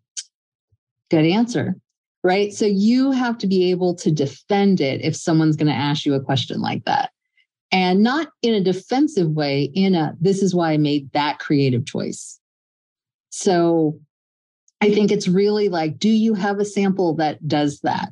good 1.12 1.24
answer. 1.24 1.76
Right. 2.24 2.52
So 2.52 2.66
you 2.66 3.12
have 3.12 3.38
to 3.38 3.48
be 3.48 3.70
able 3.70 3.94
to 3.96 4.12
defend 4.12 4.82
it 4.82 5.06
if 5.06 5.16
someone's 5.16 5.56
going 5.56 5.72
to 5.72 5.74
ask 5.74 6.04
you 6.04 6.16
a 6.16 6.20
question 6.20 6.60
like 6.62 6.84
that. 6.86 7.12
And 7.72 8.02
not 8.02 8.30
in 8.42 8.56
a 8.56 8.64
defensive 8.64 9.30
way, 9.30 9.72
in 9.76 9.94
a 9.94 10.16
this 10.20 10.42
is 10.42 10.56
why 10.56 10.72
I 10.72 10.78
made 10.78 11.12
that 11.14 11.38
creative 11.38 11.86
choice. 11.86 12.40
So 13.30 14.00
I 14.82 14.92
think 14.92 15.12
it's 15.12 15.28
really 15.28 15.70
like, 15.70 16.00
do 16.00 16.10
you 16.10 16.34
have 16.34 16.58
a 16.58 16.66
sample 16.66 17.14
that 17.16 17.48
does 17.48 17.82
that? 17.82 18.10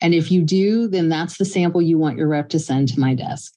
And 0.00 0.12
if 0.12 0.32
you 0.32 0.42
do, 0.42 0.88
then 0.88 1.08
that's 1.08 1.38
the 1.38 1.44
sample 1.44 1.80
you 1.80 1.98
want 1.98 2.18
your 2.18 2.28
rep 2.28 2.48
to 2.50 2.58
send 2.58 2.88
to 2.88 3.00
my 3.00 3.14
desk. 3.14 3.54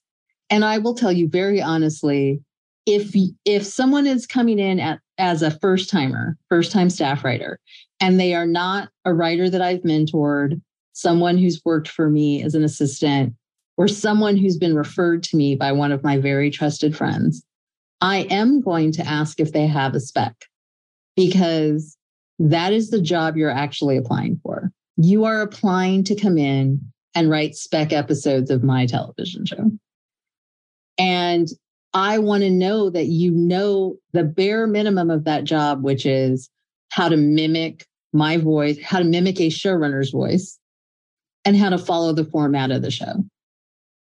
And 0.52 0.66
I 0.66 0.76
will 0.76 0.94
tell 0.94 1.10
you 1.10 1.28
very 1.28 1.62
honestly, 1.62 2.42
if 2.84 3.16
if 3.46 3.64
someone 3.64 4.06
is 4.06 4.26
coming 4.26 4.58
in 4.58 4.78
at, 4.80 5.00
as 5.16 5.40
a 5.40 5.50
first 5.50 5.88
timer, 5.88 6.36
first 6.50 6.70
time 6.70 6.90
staff 6.90 7.24
writer, 7.24 7.58
and 8.00 8.20
they 8.20 8.34
are 8.34 8.44
not 8.44 8.90
a 9.06 9.14
writer 9.14 9.48
that 9.48 9.62
I've 9.62 9.80
mentored, 9.80 10.60
someone 10.92 11.38
who's 11.38 11.62
worked 11.64 11.88
for 11.88 12.10
me 12.10 12.42
as 12.42 12.54
an 12.54 12.64
assistant, 12.64 13.34
or 13.78 13.88
someone 13.88 14.36
who's 14.36 14.58
been 14.58 14.76
referred 14.76 15.22
to 15.22 15.38
me 15.38 15.54
by 15.54 15.72
one 15.72 15.90
of 15.90 16.04
my 16.04 16.18
very 16.18 16.50
trusted 16.50 16.94
friends, 16.94 17.42
I 18.02 18.26
am 18.28 18.60
going 18.60 18.92
to 18.92 19.06
ask 19.06 19.40
if 19.40 19.52
they 19.52 19.66
have 19.66 19.94
a 19.94 20.00
spec 20.00 20.34
because 21.16 21.96
that 22.38 22.74
is 22.74 22.90
the 22.90 23.00
job 23.00 23.38
you're 23.38 23.48
actually 23.48 23.96
applying 23.96 24.38
for. 24.42 24.70
You 24.98 25.24
are 25.24 25.40
applying 25.40 26.04
to 26.04 26.14
come 26.14 26.36
in 26.36 26.92
and 27.14 27.30
write 27.30 27.54
spec 27.54 27.90
episodes 27.94 28.50
of 28.50 28.62
my 28.62 28.84
television 28.84 29.46
show. 29.46 29.70
And 30.98 31.48
I 31.94 32.18
want 32.18 32.42
to 32.42 32.50
know 32.50 32.90
that 32.90 33.06
you 33.06 33.30
know 33.32 33.96
the 34.12 34.24
bare 34.24 34.66
minimum 34.66 35.10
of 35.10 35.24
that 35.24 35.44
job, 35.44 35.82
which 35.82 36.06
is 36.06 36.48
how 36.90 37.08
to 37.08 37.16
mimic 37.16 37.86
my 38.12 38.36
voice, 38.36 38.78
how 38.82 38.98
to 38.98 39.04
mimic 39.04 39.40
a 39.40 39.48
showrunner's 39.48 40.10
voice, 40.10 40.58
and 41.44 41.56
how 41.56 41.70
to 41.70 41.78
follow 41.78 42.12
the 42.12 42.24
format 42.24 42.70
of 42.70 42.82
the 42.82 42.90
show. 42.90 43.24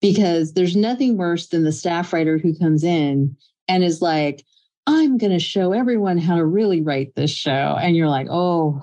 Because 0.00 0.54
there's 0.54 0.76
nothing 0.76 1.16
worse 1.16 1.48
than 1.48 1.64
the 1.64 1.72
staff 1.72 2.12
writer 2.12 2.38
who 2.38 2.58
comes 2.58 2.84
in 2.84 3.36
and 3.68 3.84
is 3.84 4.00
like, 4.00 4.44
I'm 4.86 5.18
going 5.18 5.32
to 5.32 5.38
show 5.38 5.72
everyone 5.72 6.18
how 6.18 6.36
to 6.36 6.44
really 6.44 6.80
write 6.80 7.14
this 7.14 7.30
show. 7.30 7.76
And 7.80 7.94
you're 7.94 8.08
like, 8.08 8.28
oh, 8.30 8.80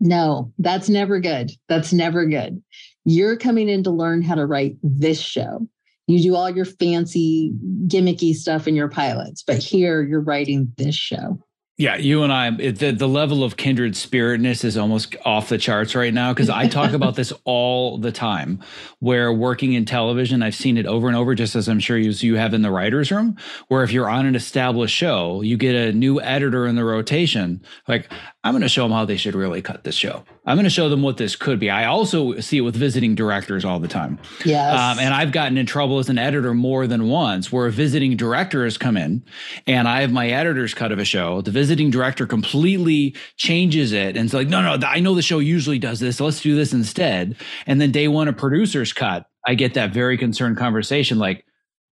no, 0.00 0.52
that's 0.58 0.88
never 0.88 1.20
good. 1.20 1.52
That's 1.68 1.92
never 1.92 2.26
good. 2.26 2.62
You're 3.04 3.36
coming 3.36 3.68
in 3.68 3.84
to 3.84 3.90
learn 3.90 4.20
how 4.22 4.34
to 4.34 4.46
write 4.46 4.76
this 4.82 5.20
show. 5.20 5.66
You 6.06 6.22
do 6.22 6.36
all 6.36 6.50
your 6.50 6.64
fancy, 6.64 7.52
gimmicky 7.86 8.32
stuff 8.34 8.68
in 8.68 8.76
your 8.76 8.88
pilots, 8.88 9.42
but 9.42 9.58
here 9.58 10.02
you're 10.02 10.20
writing 10.20 10.72
this 10.76 10.94
show. 10.94 11.38
Yeah, 11.78 11.96
you 11.96 12.22
and 12.22 12.32
I, 12.32 12.50
the, 12.50 12.92
the 12.92 13.06
level 13.06 13.44
of 13.44 13.58
kindred 13.58 13.92
spiritness 13.92 14.64
is 14.64 14.78
almost 14.78 15.14
off 15.26 15.50
the 15.50 15.58
charts 15.58 15.94
right 15.94 16.12
now 16.12 16.32
because 16.32 16.48
I 16.48 16.68
talk 16.68 16.92
about 16.92 17.16
this 17.16 17.34
all 17.44 17.98
the 17.98 18.10
time. 18.10 18.60
Where 19.00 19.30
working 19.30 19.74
in 19.74 19.84
television, 19.84 20.42
I've 20.42 20.54
seen 20.54 20.78
it 20.78 20.86
over 20.86 21.06
and 21.06 21.14
over, 21.14 21.34
just 21.34 21.54
as 21.54 21.68
I'm 21.68 21.78
sure 21.78 21.98
you, 21.98 22.12
you 22.12 22.36
have 22.36 22.54
in 22.54 22.62
the 22.62 22.70
writer's 22.70 23.10
room, 23.10 23.36
where 23.68 23.82
if 23.82 23.92
you're 23.92 24.08
on 24.08 24.24
an 24.24 24.34
established 24.34 24.96
show, 24.96 25.42
you 25.42 25.58
get 25.58 25.74
a 25.74 25.92
new 25.92 26.18
editor 26.18 26.66
in 26.66 26.76
the 26.76 26.84
rotation. 26.84 27.60
Like, 27.86 28.10
I'm 28.42 28.52
going 28.52 28.62
to 28.62 28.70
show 28.70 28.84
them 28.84 28.92
how 28.92 29.04
they 29.04 29.18
should 29.18 29.34
really 29.34 29.60
cut 29.60 29.84
this 29.84 29.96
show. 29.96 30.24
I'm 30.46 30.56
going 30.56 30.64
to 30.64 30.70
show 30.70 30.88
them 30.88 31.02
what 31.02 31.16
this 31.16 31.34
could 31.34 31.58
be. 31.58 31.68
I 31.68 31.86
also 31.86 32.38
see 32.38 32.58
it 32.58 32.60
with 32.60 32.76
visiting 32.76 33.16
directors 33.16 33.64
all 33.64 33.80
the 33.80 33.88
time. 33.88 34.20
Yes. 34.44 34.78
Um, 34.78 35.00
and 35.00 35.12
I've 35.12 35.32
gotten 35.32 35.58
in 35.58 35.66
trouble 35.66 35.98
as 35.98 36.08
an 36.08 36.16
editor 36.16 36.54
more 36.54 36.86
than 36.86 37.08
once 37.08 37.50
where 37.50 37.66
a 37.66 37.72
visiting 37.72 38.16
director 38.16 38.62
has 38.62 38.78
come 38.78 38.96
in 38.96 39.24
and 39.66 39.88
I 39.88 40.02
have 40.02 40.12
my 40.12 40.28
editor's 40.28 40.74
cut 40.74 40.92
of 40.92 41.00
a 41.00 41.04
show. 41.04 41.40
The 41.40 41.50
visiting 41.66 41.90
director 41.90 42.28
completely 42.28 43.16
changes 43.36 43.90
it 43.90 44.16
and 44.16 44.26
it's 44.26 44.34
like, 44.34 44.46
no, 44.46 44.62
no, 44.62 44.86
I 44.86 45.00
know 45.00 45.16
the 45.16 45.22
show 45.22 45.40
usually 45.40 45.80
does 45.80 45.98
this. 45.98 46.18
So 46.18 46.24
let's 46.24 46.40
do 46.40 46.54
this 46.54 46.72
instead. 46.72 47.34
And 47.66 47.80
then 47.80 47.90
day 47.90 48.06
one, 48.06 48.28
a 48.28 48.32
producer's 48.32 48.92
cut, 48.92 49.26
I 49.44 49.56
get 49.56 49.74
that 49.74 49.92
very 49.92 50.16
concerned 50.16 50.56
conversation 50.56 51.18
like, 51.18 51.44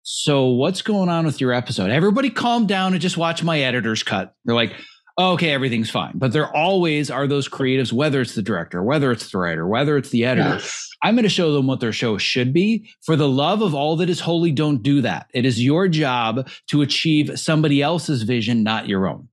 so 0.03 0.45
what's 0.45 0.81
going 0.81 1.09
on 1.09 1.25
with 1.25 1.41
your 1.41 1.51
episode? 1.51 1.89
Everybody 1.89 2.29
calm 2.29 2.67
down 2.67 2.93
and 2.93 3.01
just 3.01 3.17
watch 3.17 3.43
my 3.43 3.59
editor's 3.59 4.01
cut. 4.01 4.33
They're 4.45 4.55
like, 4.55 4.73
oh, 5.17 5.33
okay, 5.33 5.51
everything's 5.51 5.89
fine. 5.89 6.13
But 6.15 6.31
there 6.31 6.55
always 6.55 7.11
are 7.11 7.27
those 7.27 7.49
creatives, 7.49 7.91
whether 7.91 8.21
it's 8.21 8.35
the 8.35 8.41
director, 8.41 8.81
whether 8.81 9.11
it's 9.11 9.29
the 9.31 9.37
writer, 9.37 9.67
whether 9.67 9.97
it's 9.97 10.11
the 10.11 10.23
editor. 10.25 10.55
Yes. 10.55 10.89
I'm 11.03 11.15
going 11.15 11.23
to 11.23 11.29
show 11.29 11.53
them 11.53 11.67
what 11.67 11.79
their 11.79 11.93
show 11.93 12.17
should 12.17 12.53
be. 12.53 12.89
For 13.01 13.15
the 13.15 13.27
love 13.27 13.61
of 13.61 13.73
all 13.73 13.95
that 13.97 14.09
is 14.09 14.19
holy, 14.19 14.51
don't 14.51 14.81
do 14.81 15.01
that. 15.01 15.27
It 15.33 15.45
is 15.45 15.63
your 15.63 15.87
job 15.87 16.47
to 16.67 16.81
achieve 16.81 17.39
somebody 17.39 17.81
else's 17.81 18.23
vision, 18.23 18.63
not 18.63 18.87
your 18.87 19.07
own. 19.07 19.27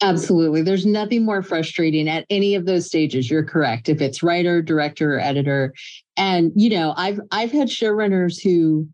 Absolutely. 0.00 0.62
There's 0.62 0.86
nothing 0.86 1.24
more 1.24 1.42
frustrating 1.42 2.08
at 2.08 2.24
any 2.30 2.54
of 2.54 2.66
those 2.66 2.86
stages. 2.86 3.30
You're 3.30 3.44
correct. 3.44 3.88
If 3.88 4.00
it's 4.00 4.22
writer, 4.22 4.62
director, 4.62 5.16
or 5.16 5.20
editor. 5.20 5.74
And 6.16 6.52
you 6.54 6.70
know, 6.70 6.94
I've 6.96 7.20
I've 7.32 7.50
had 7.50 7.68
showrunners 7.68 8.40
who 8.40 8.88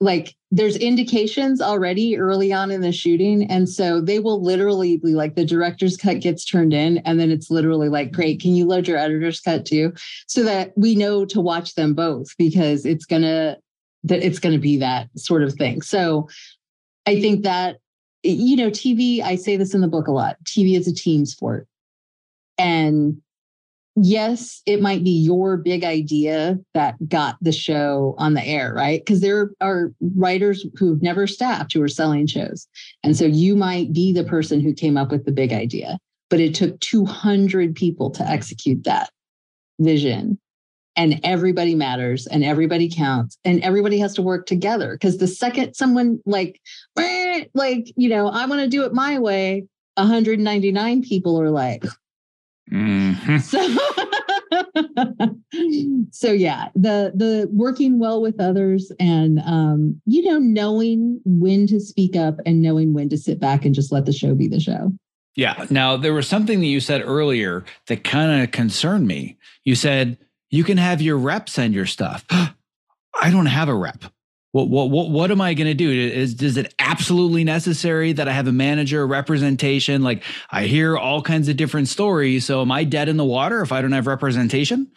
like 0.00 0.34
there's 0.50 0.76
indications 0.76 1.60
already 1.60 2.16
early 2.16 2.52
on 2.52 2.70
in 2.70 2.80
the 2.80 2.92
shooting 2.92 3.50
and 3.50 3.68
so 3.68 4.00
they 4.00 4.18
will 4.20 4.42
literally 4.42 4.96
be 4.96 5.12
like 5.12 5.34
the 5.34 5.44
director's 5.44 5.96
cut 5.96 6.20
gets 6.20 6.44
turned 6.44 6.72
in 6.72 6.98
and 6.98 7.18
then 7.18 7.30
it's 7.30 7.50
literally 7.50 7.88
like 7.88 8.12
great 8.12 8.40
can 8.40 8.54
you 8.54 8.64
load 8.64 8.86
your 8.86 8.96
editor's 8.96 9.40
cut 9.40 9.66
too 9.66 9.92
so 10.28 10.44
that 10.44 10.72
we 10.76 10.94
know 10.94 11.24
to 11.24 11.40
watch 11.40 11.74
them 11.74 11.94
both 11.94 12.28
because 12.38 12.86
it's 12.86 13.04
gonna 13.04 13.56
that 14.04 14.24
it's 14.24 14.38
gonna 14.38 14.58
be 14.58 14.76
that 14.76 15.08
sort 15.16 15.42
of 15.42 15.52
thing 15.54 15.82
so 15.82 16.28
i 17.06 17.20
think 17.20 17.42
that 17.42 17.78
you 18.22 18.56
know 18.56 18.70
tv 18.70 19.22
i 19.22 19.36
say 19.36 19.56
this 19.56 19.74
in 19.74 19.80
the 19.80 19.88
book 19.88 20.06
a 20.06 20.12
lot 20.12 20.36
tv 20.44 20.76
is 20.76 20.88
a 20.88 20.94
team 20.94 21.24
sport 21.24 21.66
and 22.58 23.20
yes, 24.02 24.62
it 24.66 24.80
might 24.80 25.04
be 25.04 25.10
your 25.10 25.56
big 25.56 25.84
idea 25.84 26.58
that 26.74 26.96
got 27.08 27.36
the 27.40 27.52
show 27.52 28.14
on 28.18 28.34
the 28.34 28.44
air, 28.44 28.72
right? 28.74 29.00
Because 29.00 29.20
there 29.20 29.50
are 29.60 29.92
writers 30.16 30.66
who've 30.76 31.02
never 31.02 31.26
staffed 31.26 31.72
who 31.72 31.82
are 31.82 31.88
selling 31.88 32.26
shows. 32.26 32.66
And 33.02 33.16
so 33.16 33.24
you 33.24 33.56
might 33.56 33.92
be 33.92 34.12
the 34.12 34.24
person 34.24 34.60
who 34.60 34.72
came 34.72 34.96
up 34.96 35.10
with 35.10 35.24
the 35.24 35.32
big 35.32 35.52
idea, 35.52 35.98
but 36.30 36.40
it 36.40 36.54
took 36.54 36.78
200 36.80 37.74
people 37.74 38.10
to 38.10 38.22
execute 38.28 38.84
that 38.84 39.10
vision. 39.78 40.38
And 40.98 41.20
everybody 41.22 41.74
matters 41.74 42.26
and 42.26 42.44
everybody 42.44 42.90
counts 42.90 43.38
and 43.44 43.62
everybody 43.62 43.98
has 44.00 44.14
to 44.14 44.22
work 44.22 44.46
together. 44.46 44.92
Because 44.92 45.16
the 45.16 45.28
second 45.28 45.74
someone 45.74 46.20
like, 46.26 46.60
like, 47.54 47.92
you 47.96 48.08
know, 48.08 48.28
I 48.28 48.44
want 48.46 48.60
to 48.60 48.68
do 48.68 48.84
it 48.84 48.92
my 48.92 49.18
way, 49.18 49.66
199 49.94 51.02
people 51.02 51.40
are 51.40 51.50
like, 51.50 51.84
Mm-hmm. 52.70 53.38
So, 53.38 53.58
so 56.10 56.32
yeah, 56.32 56.68
the 56.74 57.12
the 57.14 57.48
working 57.52 57.98
well 57.98 58.22
with 58.22 58.40
others 58.40 58.90
and 58.98 59.40
um, 59.40 60.00
you 60.06 60.22
know, 60.24 60.38
knowing 60.38 61.20
when 61.24 61.66
to 61.66 61.80
speak 61.80 62.16
up 62.16 62.36
and 62.46 62.62
knowing 62.62 62.94
when 62.94 63.08
to 63.10 63.18
sit 63.18 63.40
back 63.40 63.64
and 63.64 63.74
just 63.74 63.92
let 63.92 64.06
the 64.06 64.12
show 64.12 64.34
be 64.34 64.48
the 64.48 64.60
show. 64.60 64.92
Yeah. 65.36 65.66
Now 65.70 65.96
there 65.96 66.14
was 66.14 66.26
something 66.26 66.60
that 66.60 66.66
you 66.66 66.80
said 66.80 67.02
earlier 67.04 67.64
that 67.86 68.04
kind 68.04 68.42
of 68.42 68.50
concerned 68.50 69.06
me. 69.06 69.36
You 69.64 69.74
said 69.74 70.18
you 70.50 70.64
can 70.64 70.78
have 70.78 71.00
your 71.00 71.18
rep 71.18 71.48
send 71.48 71.74
your 71.74 71.86
stuff. 71.86 72.24
I 72.30 73.30
don't 73.30 73.46
have 73.46 73.68
a 73.68 73.74
rep. 73.74 74.04
What 74.52 74.68
what 74.68 74.90
what 74.90 75.10
what 75.10 75.30
am 75.30 75.40
I 75.40 75.54
going 75.54 75.66
to 75.66 75.74
do? 75.74 75.90
Is 75.90 76.40
is 76.42 76.56
it 76.56 76.74
absolutely 76.78 77.44
necessary 77.44 78.12
that 78.14 78.28
I 78.28 78.32
have 78.32 78.46
a 78.46 78.52
manager 78.52 79.06
representation? 79.06 80.02
Like 80.02 80.22
I 80.50 80.64
hear 80.64 80.96
all 80.96 81.20
kinds 81.20 81.48
of 81.48 81.56
different 81.56 81.88
stories. 81.88 82.46
So 82.46 82.62
am 82.62 82.72
I 82.72 82.84
dead 82.84 83.08
in 83.08 83.18
the 83.18 83.24
water 83.24 83.60
if 83.60 83.72
I 83.72 83.82
don't 83.82 83.92
have 83.92 84.06
representation? 84.06 84.90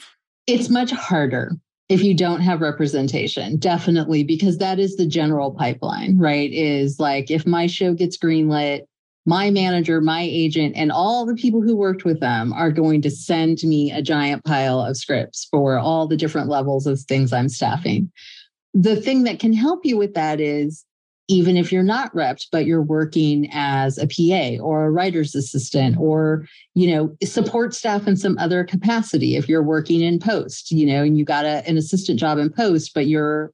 It's 0.47 0.69
much 0.69 0.91
harder 0.91 1.51
if 1.89 2.01
you 2.01 2.13
don't 2.13 2.39
have 2.39 2.61
representation, 2.61 3.57
definitely, 3.57 4.23
because 4.23 4.57
that 4.59 4.79
is 4.79 4.95
the 4.95 5.05
general 5.05 5.51
pipeline, 5.51 6.17
right? 6.17 6.49
Is 6.53 7.01
like 7.01 7.29
if 7.29 7.45
my 7.45 7.67
show 7.67 7.93
gets 7.93 8.17
greenlit, 8.17 8.83
my 9.25 9.51
manager, 9.51 10.01
my 10.01 10.21
agent, 10.21 10.75
and 10.75 10.91
all 10.91 11.25
the 11.25 11.36
people 11.36 11.62
who 11.62 11.75
worked 11.75 12.05
with 12.05 12.19
them 12.19 12.51
are 12.53 12.71
going 12.71 13.01
to 13.01 13.12
send 13.12 13.60
me 13.63 13.91
a 13.91 14.01
giant 14.01 14.43
pile 14.45 14.79
of 14.79 14.97
scripts 14.97 15.47
for 15.51 15.77
all 15.77 16.07
the 16.07 16.17
different 16.17 16.49
levels 16.49 16.88
of 16.88 16.99
things 17.01 17.31
I'm 17.31 17.49
staffing 17.49 18.12
the 18.73 18.95
thing 18.95 19.23
that 19.23 19.39
can 19.39 19.53
help 19.53 19.86
you 19.86 19.97
with 19.97 20.13
that 20.13 20.39
is 20.39 20.86
even 21.27 21.55
if 21.55 21.71
you're 21.71 21.84
not 21.84 22.13
repped, 22.13 22.47
but 22.51 22.65
you're 22.65 22.81
working 22.81 23.47
as 23.53 23.97
a 23.97 24.07
PA 24.07 24.62
or 24.62 24.86
a 24.86 24.91
writer's 24.91 25.34
assistant 25.34 25.97
or, 25.97 26.45
you 26.73 26.93
know, 26.93 27.15
support 27.23 27.73
staff 27.73 28.07
in 28.07 28.17
some 28.17 28.38
other 28.38 28.63
capacity. 28.63 29.36
If 29.36 29.47
you're 29.47 29.63
working 29.63 30.01
in 30.01 30.19
post, 30.19 30.71
you 30.71 30.86
know, 30.86 31.03
and 31.03 31.17
you 31.17 31.23
got 31.23 31.45
a, 31.45 31.65
an 31.67 31.77
assistant 31.77 32.19
job 32.19 32.38
in 32.38 32.49
post, 32.49 32.93
but 32.93 33.07
you're 33.07 33.53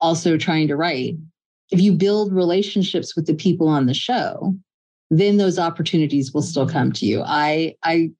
also 0.00 0.38
trying 0.38 0.68
to 0.68 0.76
write. 0.76 1.16
If 1.70 1.80
you 1.80 1.92
build 1.92 2.32
relationships 2.32 3.14
with 3.14 3.26
the 3.26 3.34
people 3.34 3.68
on 3.68 3.86
the 3.86 3.94
show, 3.94 4.56
then 5.10 5.36
those 5.36 5.58
opportunities 5.58 6.32
will 6.32 6.42
still 6.42 6.68
come 6.68 6.92
to 6.92 7.06
you. 7.06 7.22
I 7.24 7.74
I 7.82 8.10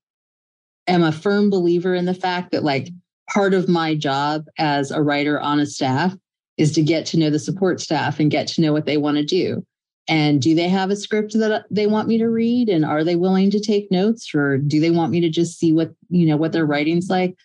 am 0.87 1.03
a 1.03 1.13
firm 1.13 1.51
believer 1.51 1.95
in 1.95 2.07
the 2.07 2.15
fact 2.15 2.51
that 2.53 2.65
like 2.65 2.89
part 3.33 3.55
of 3.55 3.69
my 3.69 3.95
job 3.95 4.45
as 4.59 4.91
a 4.91 5.03
writer 5.03 5.39
on 5.39 5.61
a 5.61 5.67
staff 5.67 6.15
is 6.57 6.73
to 6.73 6.83
get 6.83 7.07
to 7.07 7.19
know 7.19 7.31
the 7.31 7.39
support 7.39 7.81
staff 7.81 8.19
and 8.19 8.31
get 8.31 8.49
to 8.49 8.61
know 8.61 8.73
what 8.73 8.87
they 8.87 8.97
want 8.97 9.17
to 9.17 9.25
do. 9.25 9.65
And 10.09 10.41
do 10.41 10.55
they 10.55 10.69
have 10.69 10.91
a 10.91 10.97
script 10.97 11.39
that 11.39 11.53
uh, 11.53 11.63
they 11.71 11.87
want 11.87 12.09
me 12.09 12.17
to 12.19 12.29
read? 12.29 12.71
And 12.71 12.85
are 12.85 13.05
they 13.05 13.15
willing 13.15 13.51
to 13.51 13.61
take 13.61 13.93
notes 13.93 14.35
or 14.35 14.57
do 14.57 14.81
they 14.81 14.91
want 14.91 15.13
me 15.13 15.21
to 15.21 15.29
just 15.29 15.59
see 15.59 15.73
what, 15.73 15.93
you 16.09 16.27
know, 16.27 16.39
what 16.39 16.53
their 16.53 16.65
writing's 16.65 17.11
like? 17.11 17.37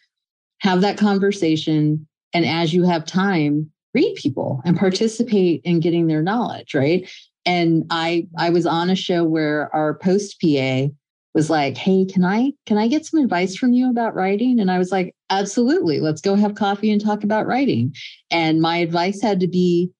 Have 0.59 0.79
that 0.81 0.97
conversation. 0.97 2.07
And 2.33 2.45
as 2.45 2.73
you 2.73 2.83
have 2.83 3.05
time, 3.05 3.69
read 3.93 4.15
people 4.15 4.61
and 4.63 4.77
participate 4.77 5.61
in 5.65 5.81
getting 5.81 6.07
their 6.07 6.21
knowledge, 6.21 6.73
right? 6.73 7.07
And 7.45 7.85
I 7.89 8.27
I 8.37 8.49
was 8.49 8.65
on 8.65 8.89
a 8.89 8.95
show 8.95 9.23
where 9.23 9.73
our 9.75 9.95
post 9.95 10.39
PA 10.41 10.87
was 11.33 11.49
like, 11.49 11.77
"Hey, 11.77 12.05
can 12.05 12.23
I 12.23 12.53
can 12.65 12.77
I 12.77 12.87
get 12.87 13.05
some 13.05 13.21
advice 13.21 13.55
from 13.55 13.73
you 13.73 13.89
about 13.89 14.15
writing?" 14.15 14.59
And 14.59 14.71
I 14.71 14.77
was 14.77 14.91
like, 14.91 15.15
"Absolutely. 15.29 15.99
Let's 15.99 16.21
go 16.21 16.35
have 16.35 16.55
coffee 16.55 16.91
and 16.91 17.01
talk 17.01 17.23
about 17.23 17.47
writing." 17.47 17.93
And 18.31 18.61
my 18.61 18.77
advice 18.77 19.21
had 19.21 19.39
to 19.41 19.47
be 19.47 19.91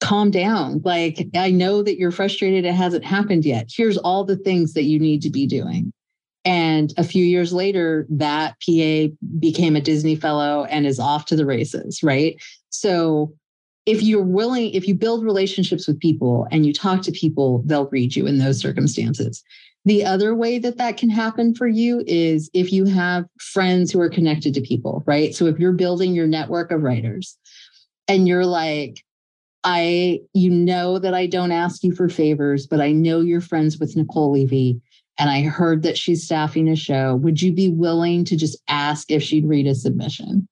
calm 0.00 0.30
down. 0.30 0.80
Like, 0.84 1.28
I 1.34 1.50
know 1.50 1.82
that 1.82 1.98
you're 1.98 2.10
frustrated 2.10 2.64
it 2.64 2.74
hasn't 2.74 3.04
happened 3.04 3.44
yet. 3.44 3.70
Here's 3.74 3.98
all 3.98 4.24
the 4.24 4.36
things 4.36 4.74
that 4.74 4.84
you 4.84 4.98
need 4.98 5.22
to 5.22 5.30
be 5.30 5.46
doing. 5.46 5.92
And 6.44 6.94
a 6.96 7.04
few 7.04 7.24
years 7.24 7.52
later, 7.52 8.06
that 8.08 8.54
PA 8.64 9.14
became 9.38 9.76
a 9.76 9.80
Disney 9.80 10.16
fellow 10.16 10.64
and 10.64 10.86
is 10.86 11.00
off 11.00 11.26
to 11.26 11.36
the 11.36 11.44
races, 11.44 12.02
right? 12.02 12.40
So 12.70 13.34
if 13.88 14.02
you're 14.02 14.22
willing, 14.22 14.70
if 14.74 14.86
you 14.86 14.94
build 14.94 15.24
relationships 15.24 15.88
with 15.88 15.98
people 15.98 16.46
and 16.50 16.66
you 16.66 16.74
talk 16.74 17.00
to 17.02 17.10
people, 17.10 17.62
they'll 17.64 17.88
read 17.88 18.14
you 18.14 18.26
in 18.26 18.36
those 18.36 18.60
circumstances. 18.60 19.42
The 19.86 20.04
other 20.04 20.34
way 20.34 20.58
that 20.58 20.76
that 20.76 20.98
can 20.98 21.08
happen 21.08 21.54
for 21.54 21.66
you 21.66 22.04
is 22.06 22.50
if 22.52 22.70
you 22.70 22.84
have 22.84 23.24
friends 23.40 23.90
who 23.90 23.98
are 24.00 24.10
connected 24.10 24.52
to 24.52 24.60
people, 24.60 25.02
right? 25.06 25.34
So 25.34 25.46
if 25.46 25.58
you're 25.58 25.72
building 25.72 26.12
your 26.12 26.26
network 26.26 26.70
of 26.70 26.82
writers 26.82 27.38
and 28.06 28.28
you're 28.28 28.44
like, 28.44 29.02
I, 29.64 30.20
you 30.34 30.50
know 30.50 30.98
that 30.98 31.14
I 31.14 31.26
don't 31.26 31.52
ask 31.52 31.82
you 31.82 31.94
for 31.94 32.10
favors, 32.10 32.66
but 32.66 32.82
I 32.82 32.92
know 32.92 33.20
you're 33.20 33.40
friends 33.40 33.78
with 33.78 33.96
Niceole 33.96 34.32
Levy 34.32 34.82
and 35.18 35.30
I 35.30 35.42
heard 35.44 35.82
that 35.84 35.96
she's 35.96 36.24
staffing 36.24 36.68
a 36.68 36.76
show. 36.76 37.16
Would 37.16 37.40
you 37.40 37.54
be 37.54 37.70
willing 37.70 38.26
to 38.26 38.36
just 38.36 38.58
ask 38.68 39.10
if 39.10 39.22
she'd 39.22 39.46
read 39.46 39.66
a 39.66 39.74
submission? 39.74 40.46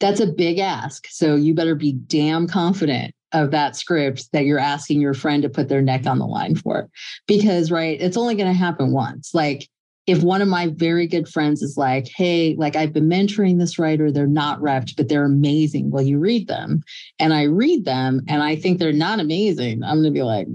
That's 0.00 0.20
a 0.20 0.26
big 0.26 0.58
ask. 0.58 1.06
So 1.08 1.34
you 1.34 1.54
better 1.54 1.74
be 1.74 1.92
damn 1.92 2.46
confident 2.46 3.14
of 3.32 3.50
that 3.50 3.76
script 3.76 4.30
that 4.32 4.44
you're 4.44 4.58
asking 4.58 5.00
your 5.00 5.14
friend 5.14 5.42
to 5.42 5.48
put 5.48 5.68
their 5.68 5.82
neck 5.82 6.06
on 6.06 6.18
the 6.18 6.26
line 6.26 6.54
for. 6.54 6.88
Because, 7.26 7.70
right, 7.70 8.00
it's 8.00 8.16
only 8.16 8.34
going 8.34 8.52
to 8.52 8.58
happen 8.58 8.92
once. 8.92 9.34
Like, 9.34 9.68
if 10.06 10.22
one 10.22 10.42
of 10.42 10.48
my 10.48 10.68
very 10.68 11.06
good 11.06 11.28
friends 11.28 11.62
is 11.62 11.76
like, 11.76 12.08
hey, 12.14 12.54
like 12.58 12.76
I've 12.76 12.92
been 12.92 13.08
mentoring 13.08 13.58
this 13.58 13.78
writer, 13.78 14.12
they're 14.12 14.26
not 14.26 14.60
repped, 14.60 14.96
but 14.96 15.08
they're 15.08 15.24
amazing. 15.24 15.90
Well, 15.90 16.02
you 16.02 16.18
read 16.18 16.46
them. 16.46 16.82
And 17.18 17.32
I 17.32 17.44
read 17.44 17.86
them 17.86 18.20
and 18.28 18.42
I 18.42 18.56
think 18.56 18.78
they're 18.78 18.92
not 18.92 19.18
amazing. 19.18 19.82
I'm 19.82 20.02
going 20.02 20.04
to 20.04 20.10
be 20.10 20.22
like, 20.22 20.46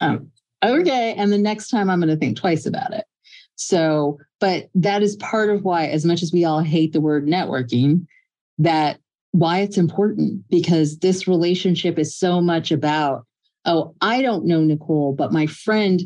oh, 0.00 0.20
okay. 0.64 1.14
And 1.14 1.30
the 1.30 1.38
next 1.38 1.68
time 1.68 1.90
I'm 1.90 2.00
going 2.00 2.08
to 2.08 2.16
think 2.16 2.38
twice 2.38 2.64
about 2.64 2.94
it. 2.94 3.04
So, 3.56 4.18
but 4.42 4.68
that 4.74 5.04
is 5.04 5.14
part 5.16 5.50
of 5.50 5.62
why, 5.62 5.86
as 5.86 6.04
much 6.04 6.20
as 6.20 6.32
we 6.32 6.44
all 6.44 6.58
hate 6.58 6.92
the 6.92 7.00
word 7.00 7.26
networking, 7.26 8.08
that 8.58 8.98
why 9.30 9.60
it's 9.60 9.78
important 9.78 10.42
because 10.50 10.98
this 10.98 11.28
relationship 11.28 11.96
is 11.96 12.14
so 12.14 12.40
much 12.40 12.70
about 12.70 13.24
oh 13.64 13.94
i 14.02 14.20
don't 14.20 14.44
know 14.44 14.60
niceole 14.60 15.14
but 15.16 15.32
my 15.32 15.46
friend 15.46 16.02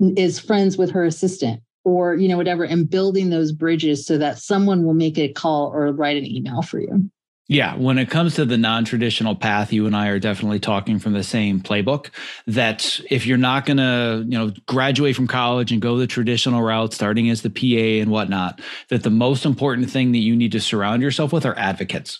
is 0.00 0.38
friends 0.38 0.78
with 0.78 0.90
her 0.90 1.04
assistant 1.04 1.60
or 1.84 2.14
you 2.14 2.28
know 2.28 2.36
whatever 2.38 2.64
and 2.64 2.88
building 2.88 3.28
those 3.28 3.52
bridges 3.52 4.06
so 4.06 4.16
that 4.16 4.38
someone 4.38 4.84
will 4.84 4.94
make 4.94 5.18
a 5.18 5.32
call 5.32 5.66
or 5.66 5.92
write 5.92 6.16
an 6.16 6.24
email 6.24 6.62
for 6.62 6.80
you 6.80 7.10
yeah, 7.48 7.76
when 7.76 7.96
it 7.96 8.10
comes 8.10 8.34
to 8.34 8.44
the 8.44 8.58
non-traditional 8.58 9.36
path, 9.36 9.72
you 9.72 9.86
and 9.86 9.94
I 9.94 10.08
are 10.08 10.18
definitely 10.18 10.58
talking 10.58 10.98
from 10.98 11.12
the 11.12 11.22
same 11.22 11.60
playbook. 11.60 12.10
That 12.48 12.98
if 13.08 13.24
you're 13.24 13.38
not 13.38 13.66
going 13.66 13.76
to, 13.76 14.24
you 14.26 14.36
know, 14.36 14.52
graduate 14.66 15.14
from 15.14 15.28
college 15.28 15.70
and 15.70 15.80
go 15.80 15.96
the 15.96 16.08
traditional 16.08 16.60
route, 16.62 16.92
starting 16.92 17.30
as 17.30 17.42
the 17.42 17.50
PA 17.50 18.02
and 18.02 18.10
whatnot, 18.10 18.60
that 18.88 19.04
the 19.04 19.10
most 19.10 19.46
important 19.46 19.88
thing 19.90 20.10
that 20.10 20.18
you 20.18 20.34
need 20.34 20.50
to 20.52 20.60
surround 20.60 21.02
yourself 21.02 21.32
with 21.32 21.46
are 21.46 21.56
advocates. 21.56 22.18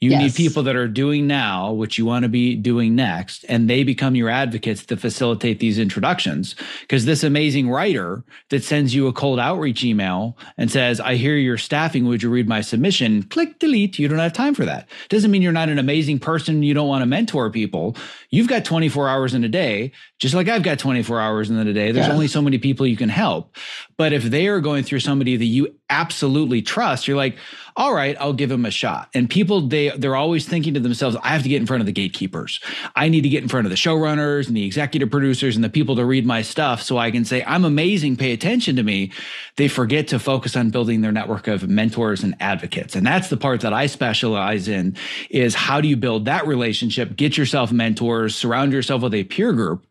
You 0.00 0.10
yes. 0.10 0.20
need 0.20 0.34
people 0.34 0.62
that 0.64 0.76
are 0.76 0.88
doing 0.88 1.26
now 1.26 1.72
what 1.72 1.96
you 1.96 2.04
want 2.04 2.24
to 2.24 2.28
be 2.28 2.54
doing 2.54 2.94
next, 2.94 3.44
and 3.48 3.70
they 3.70 3.82
become 3.82 4.14
your 4.14 4.28
advocates 4.28 4.84
to 4.86 4.98
facilitate 4.98 5.58
these 5.58 5.78
introductions. 5.78 6.54
Because 6.82 7.06
this 7.06 7.24
amazing 7.24 7.70
writer 7.70 8.24
that 8.50 8.62
sends 8.62 8.94
you 8.94 9.06
a 9.06 9.12
cold 9.14 9.40
outreach 9.40 9.82
email 9.82 10.36
and 10.58 10.70
says, 10.70 11.00
"I 11.00 11.14
hear 11.14 11.34
you're 11.36 11.56
staffing. 11.56 12.04
Would 12.04 12.22
you 12.22 12.28
read 12.28 12.46
my 12.46 12.60
submission?" 12.60 13.22
Click 13.22 13.58
delete. 13.58 13.98
You 13.98 14.08
don't 14.08 14.18
have 14.18 14.34
time 14.34 14.52
for 14.52 14.65
that. 14.66 14.88
Doesn't 15.08 15.30
mean 15.30 15.42
you're 15.42 15.52
not 15.52 15.68
an 15.68 15.78
amazing 15.78 16.18
person. 16.18 16.62
You 16.62 16.74
don't 16.74 16.88
want 16.88 17.02
to 17.02 17.06
mentor 17.06 17.50
people. 17.50 17.96
You've 18.30 18.48
got 18.48 18.64
24 18.64 19.08
hours 19.08 19.34
in 19.34 19.42
a 19.44 19.48
day, 19.48 19.92
just 20.18 20.34
like 20.34 20.48
I've 20.48 20.62
got 20.62 20.78
24 20.78 21.20
hours 21.20 21.50
in 21.50 21.56
a 21.58 21.72
day. 21.72 21.92
There's 21.92 22.06
yeah. 22.06 22.12
only 22.12 22.28
so 22.28 22.42
many 22.42 22.58
people 22.58 22.86
you 22.86 22.96
can 22.96 23.08
help. 23.08 23.56
But 23.96 24.12
if 24.12 24.24
they 24.24 24.46
are 24.48 24.60
going 24.60 24.84
through 24.84 25.00
somebody 25.00 25.36
that 25.36 25.44
you 25.44 25.74
absolutely 25.88 26.62
trust, 26.62 27.06
you're 27.06 27.16
like, 27.16 27.36
all 27.76 27.92
right, 27.92 28.16
I'll 28.18 28.32
give 28.32 28.48
them 28.48 28.64
a 28.64 28.70
shot. 28.70 29.10
And 29.12 29.28
people, 29.28 29.68
they 29.68 29.90
they're 29.90 30.16
always 30.16 30.48
thinking 30.48 30.72
to 30.74 30.80
themselves, 30.80 31.14
I 31.22 31.28
have 31.28 31.42
to 31.42 31.48
get 31.48 31.60
in 31.60 31.66
front 31.66 31.82
of 31.82 31.86
the 31.86 31.92
gatekeepers. 31.92 32.58
I 32.94 33.10
need 33.10 33.20
to 33.22 33.28
get 33.28 33.42
in 33.42 33.50
front 33.50 33.66
of 33.66 33.70
the 33.70 33.76
showrunners 33.76 34.48
and 34.48 34.56
the 34.56 34.64
executive 34.64 35.10
producers 35.10 35.56
and 35.56 35.64
the 35.64 35.68
people 35.68 35.94
to 35.96 36.04
read 36.04 36.24
my 36.24 36.40
stuff 36.40 36.80
so 36.80 36.96
I 36.96 37.10
can 37.10 37.26
say, 37.26 37.44
I'm 37.44 37.66
amazing, 37.66 38.16
pay 38.16 38.32
attention 38.32 38.76
to 38.76 38.82
me. 38.82 39.12
They 39.56 39.68
forget 39.68 40.08
to 40.08 40.18
focus 40.18 40.56
on 40.56 40.70
building 40.70 41.02
their 41.02 41.12
network 41.12 41.48
of 41.48 41.68
mentors 41.68 42.22
and 42.22 42.34
advocates. 42.40 42.96
And 42.96 43.06
that's 43.06 43.28
the 43.28 43.36
part 43.36 43.60
that 43.60 43.74
I 43.74 43.86
specialize 43.86 44.55
in 44.68 44.96
is 45.30 45.54
how 45.54 45.80
do 45.80 45.88
you 45.88 45.96
build 45.96 46.24
that 46.24 46.46
relationship, 46.46 47.16
get 47.16 47.36
yourself 47.36 47.70
mentors, 47.70 48.34
surround 48.34 48.72
yourself 48.72 49.02
with 49.02 49.14
a 49.14 49.24
peer 49.24 49.52
group 49.52 49.86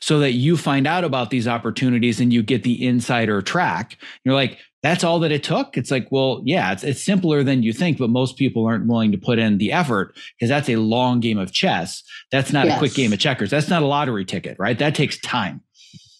so 0.00 0.18
that 0.18 0.32
you 0.32 0.56
find 0.56 0.86
out 0.86 1.04
about 1.04 1.30
these 1.30 1.46
opportunities 1.46 2.20
and 2.20 2.32
you 2.32 2.42
get 2.42 2.62
the 2.62 2.84
insider 2.84 3.42
track. 3.42 3.98
You're 4.24 4.34
like, 4.34 4.58
that's 4.82 5.02
all 5.02 5.18
that 5.20 5.32
it 5.32 5.42
took. 5.42 5.76
It's 5.76 5.90
like, 5.90 6.08
well, 6.10 6.42
yeah, 6.44 6.72
it's, 6.72 6.84
it's 6.84 7.02
simpler 7.02 7.42
than 7.42 7.62
you 7.62 7.72
think, 7.72 7.98
but 7.98 8.10
most 8.10 8.36
people 8.36 8.66
aren't 8.66 8.86
willing 8.86 9.12
to 9.12 9.18
put 9.18 9.38
in 9.38 9.58
the 9.58 9.72
effort 9.72 10.14
because 10.38 10.48
that's 10.48 10.68
a 10.68 10.76
long 10.76 11.20
game 11.20 11.38
of 11.38 11.52
chess. 11.52 12.02
That's 12.30 12.52
not 12.52 12.66
yes. 12.66 12.76
a 12.76 12.78
quick 12.78 12.94
game 12.94 13.12
of 13.12 13.18
checkers. 13.18 13.50
That's 13.50 13.68
not 13.68 13.82
a 13.82 13.86
lottery 13.86 14.24
ticket, 14.24 14.56
right? 14.58 14.78
That 14.78 14.94
takes 14.94 15.18
time. 15.20 15.60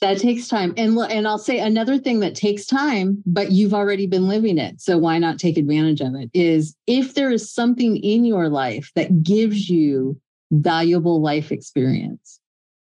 That 0.00 0.18
takes 0.18 0.46
time. 0.48 0.74
And 0.76 0.98
and 0.98 1.26
I'll 1.26 1.38
say 1.38 1.59
another 1.59 1.98
thing 1.98 2.20
that 2.20 2.35
takes 2.35 2.66
time, 2.66 3.22
but 3.24 3.52
you've 3.52 3.74
already 3.74 4.06
been 4.06 4.28
living 4.28 4.59
it. 4.59 4.80
So 4.80 4.98
why 4.98 5.18
not 5.18 5.38
take 5.38 5.56
advantage 5.56 6.00
of 6.00 6.14
it? 6.14 6.30
Is 6.35 6.76
if 6.87 7.14
there 7.14 7.30
is 7.30 7.50
something 7.50 7.96
in 7.96 8.24
your 8.24 8.48
life 8.48 8.90
that 8.94 9.22
gives 9.22 9.70
you 9.70 10.20
valuable 10.50 11.22
life 11.22 11.50
experience, 11.50 12.40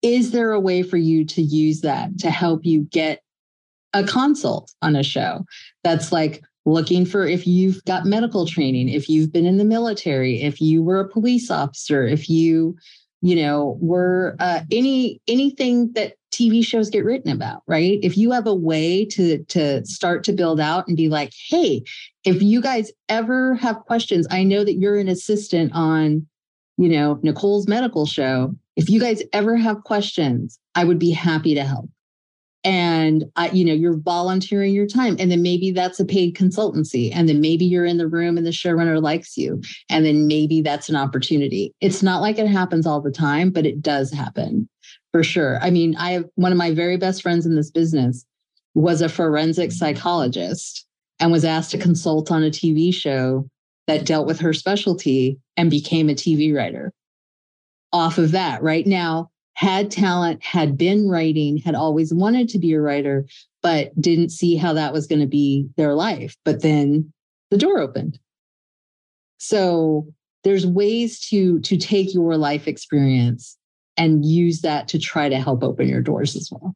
is 0.01 0.31
there 0.31 0.51
a 0.51 0.59
way 0.59 0.81
for 0.81 0.97
you 0.97 1.25
to 1.25 1.41
use 1.41 1.81
that 1.81 2.17
to 2.19 2.29
help 2.29 2.65
you 2.65 2.87
get 2.91 3.21
a 3.93 4.03
consult 4.03 4.73
on 4.81 4.95
a 4.95 5.03
show 5.03 5.45
that's 5.83 6.11
like 6.11 6.41
looking 6.65 7.05
for 7.05 7.25
if 7.27 7.45
you've 7.45 7.83
got 7.85 8.05
medical 8.05 8.45
training, 8.45 8.89
if 8.89 9.09
you've 9.09 9.31
been 9.31 9.45
in 9.45 9.57
the 9.57 9.65
military, 9.65 10.41
if 10.41 10.61
you 10.61 10.81
were 10.81 10.99
a 10.99 11.07
police 11.07 11.51
officer, 11.51 12.05
if 12.05 12.29
you, 12.29 12.75
you 13.23 13.37
know, 13.37 13.77
were 13.79 14.35
uh, 14.41 14.59
any 14.69 15.21
anything 15.29 15.93
that 15.93 16.15
TV 16.31 16.63
shows 16.63 16.89
get 16.89 17.05
written 17.05 17.31
about, 17.31 17.63
right? 17.67 17.97
If 18.03 18.17
you 18.17 18.31
have 18.31 18.45
a 18.45 18.53
way 18.53 19.05
to 19.05 19.41
to 19.45 19.85
start 19.85 20.25
to 20.25 20.33
build 20.33 20.59
out 20.59 20.89
and 20.89 20.97
be 20.97 21.07
like, 21.07 21.31
hey, 21.49 21.83
if 22.25 22.41
you 22.41 22.61
guys 22.61 22.91
ever 23.07 23.55
have 23.55 23.79
questions, 23.85 24.27
I 24.29 24.43
know 24.43 24.65
that 24.65 24.73
you're 24.73 24.97
an 24.97 25.07
assistant 25.07 25.71
on, 25.73 26.27
you 26.77 26.89
know, 26.89 27.17
Niceole's 27.23 27.65
medical 27.65 28.05
show. 28.05 28.53
If 28.75 28.89
you 28.89 28.99
guys 28.99 29.23
ever 29.31 29.55
have 29.55 29.85
questions, 29.85 30.59
I 30.75 30.83
would 30.83 30.99
be 30.99 31.11
happy 31.11 31.55
to 31.55 31.63
help 31.63 31.89
and 32.63 33.25
uh, 33.35 33.49
you 33.51 33.65
know 33.65 33.73
you're 33.73 33.97
volunteering 33.97 34.73
your 34.73 34.87
time. 34.87 35.15
And 35.19 35.31
then 35.31 35.41
maybe 35.41 35.71
that's 35.71 35.99
a 35.99 36.05
paid 36.05 36.35
consultancy 36.35 37.11
and 37.13 37.27
then 37.27 37.41
maybe 37.41 37.65
you're 37.65 37.85
in 37.85 37.97
the 37.97 38.07
room 38.07 38.37
and 38.37 38.45
the 38.45 38.51
showrunner 38.51 39.01
likes 39.01 39.37
you 39.37 39.61
and 39.89 40.05
then 40.05 40.27
maybe 40.27 40.61
that's 40.61 40.89
an 40.89 40.95
opportunity. 40.95 41.73
It's 41.81 42.03
not 42.03 42.21
like 42.21 42.37
it 42.37 42.47
happens 42.47 42.85
all 42.85 43.01
the 43.01 43.11
time 43.11 43.51
but 43.51 43.65
it 43.65 43.81
does 43.81 44.11
happen 44.11 44.69
for 45.11 45.23
sure. 45.23 45.59
I 45.61 45.69
mean 45.69 45.95
i 45.97 46.11
have 46.11 46.25
one 46.35 46.51
of 46.51 46.57
my 46.57 46.73
very 46.73 46.97
best 46.97 47.21
friends 47.21 47.45
in 47.45 47.55
this 47.55 47.71
business 47.71 48.25
was 48.73 49.01
a 49.01 49.09
forensic 49.09 49.71
psychologist 49.71 50.85
and 51.19 51.31
was 51.31 51.45
asked 51.45 51.71
to 51.71 51.77
consult 51.77 52.31
on 52.31 52.43
a 52.43 52.49
tv 52.49 52.93
show 52.93 53.47
that 53.87 54.05
dealt 54.05 54.25
with 54.25 54.39
her 54.39 54.53
specialty 54.53 55.37
and 55.57 55.69
became 55.69 56.09
a 56.09 56.13
tv 56.13 56.55
writer 56.55 56.91
off 57.93 58.17
of 58.17 58.31
that. 58.31 58.63
Right 58.63 58.85
now 58.87 59.29
had 59.55 59.91
talent 59.91 60.43
had 60.43 60.77
been 60.77 61.07
writing 61.07 61.57
had 61.57 61.75
always 61.75 62.13
wanted 62.13 62.49
to 62.49 62.59
be 62.59 62.73
a 62.73 62.81
writer 62.81 63.25
but 63.61 63.99
didn't 64.01 64.29
see 64.29 64.55
how 64.55 64.73
that 64.73 64.91
was 64.91 65.07
going 65.07 65.21
to 65.21 65.27
be 65.27 65.67
their 65.77 65.93
life. 65.93 66.35
But 66.43 66.61
then 66.61 67.13
the 67.49 67.57
door 67.57 67.79
opened. 67.79 68.19
So 69.37 70.07
there's 70.43 70.67
ways 70.67 71.19
to 71.29 71.59
to 71.61 71.77
take 71.77 72.13
your 72.13 72.37
life 72.37 72.67
experience 72.67 73.57
and 73.95 74.25
use 74.25 74.61
that 74.61 74.87
to 74.89 74.99
try 74.99 75.29
to 75.29 75.39
help 75.39 75.63
open 75.63 75.87
your 75.87 76.01
doors 76.01 76.35
as 76.35 76.49
well 76.51 76.75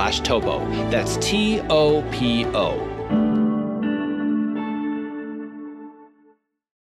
slash 0.00 0.20
topo. 0.20 0.60
That's 0.90 1.18
T-O-P-O. 1.18 2.86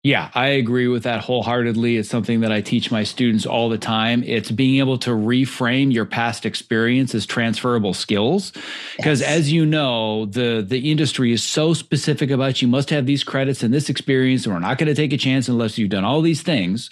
Yeah, 0.03 0.29
I 0.33 0.47
agree 0.49 0.87
with 0.87 1.03
that 1.03 1.21
wholeheartedly. 1.21 1.97
It's 1.97 2.07
something 2.07 2.41
that 2.41 2.51
I 2.51 2.61
teach 2.61 2.91
my 2.91 3.03
students 3.03 3.47
all 3.47 3.67
the 3.67 3.79
time. 3.79 4.23
It's 4.23 4.51
being 4.51 4.79
able 4.79 4.99
to 4.99 5.09
reframe 5.09 5.91
your 5.91 6.05
past 6.05 6.45
experience 6.45 7.15
as 7.15 7.25
transferable 7.25 7.95
skills. 7.95 8.53
Because 8.95 9.21
yes. 9.21 9.29
as 9.29 9.51
you 9.51 9.65
know, 9.65 10.25
the 10.27 10.63
the 10.65 10.91
industry 10.91 11.33
is 11.33 11.43
so 11.43 11.73
specific 11.73 12.29
about 12.29 12.61
you 12.61 12.67
must 12.67 12.91
have 12.91 13.07
these 13.07 13.23
credits 13.23 13.63
and 13.63 13.73
this 13.73 13.89
experience, 13.89 14.45
and 14.45 14.53
we're 14.53 14.61
not 14.61 14.77
going 14.77 14.87
to 14.87 14.95
take 14.95 15.13
a 15.13 15.17
chance 15.17 15.49
unless 15.49 15.77
you've 15.77 15.89
done 15.89 16.05
all 16.05 16.21
these 16.21 16.43
things. 16.43 16.89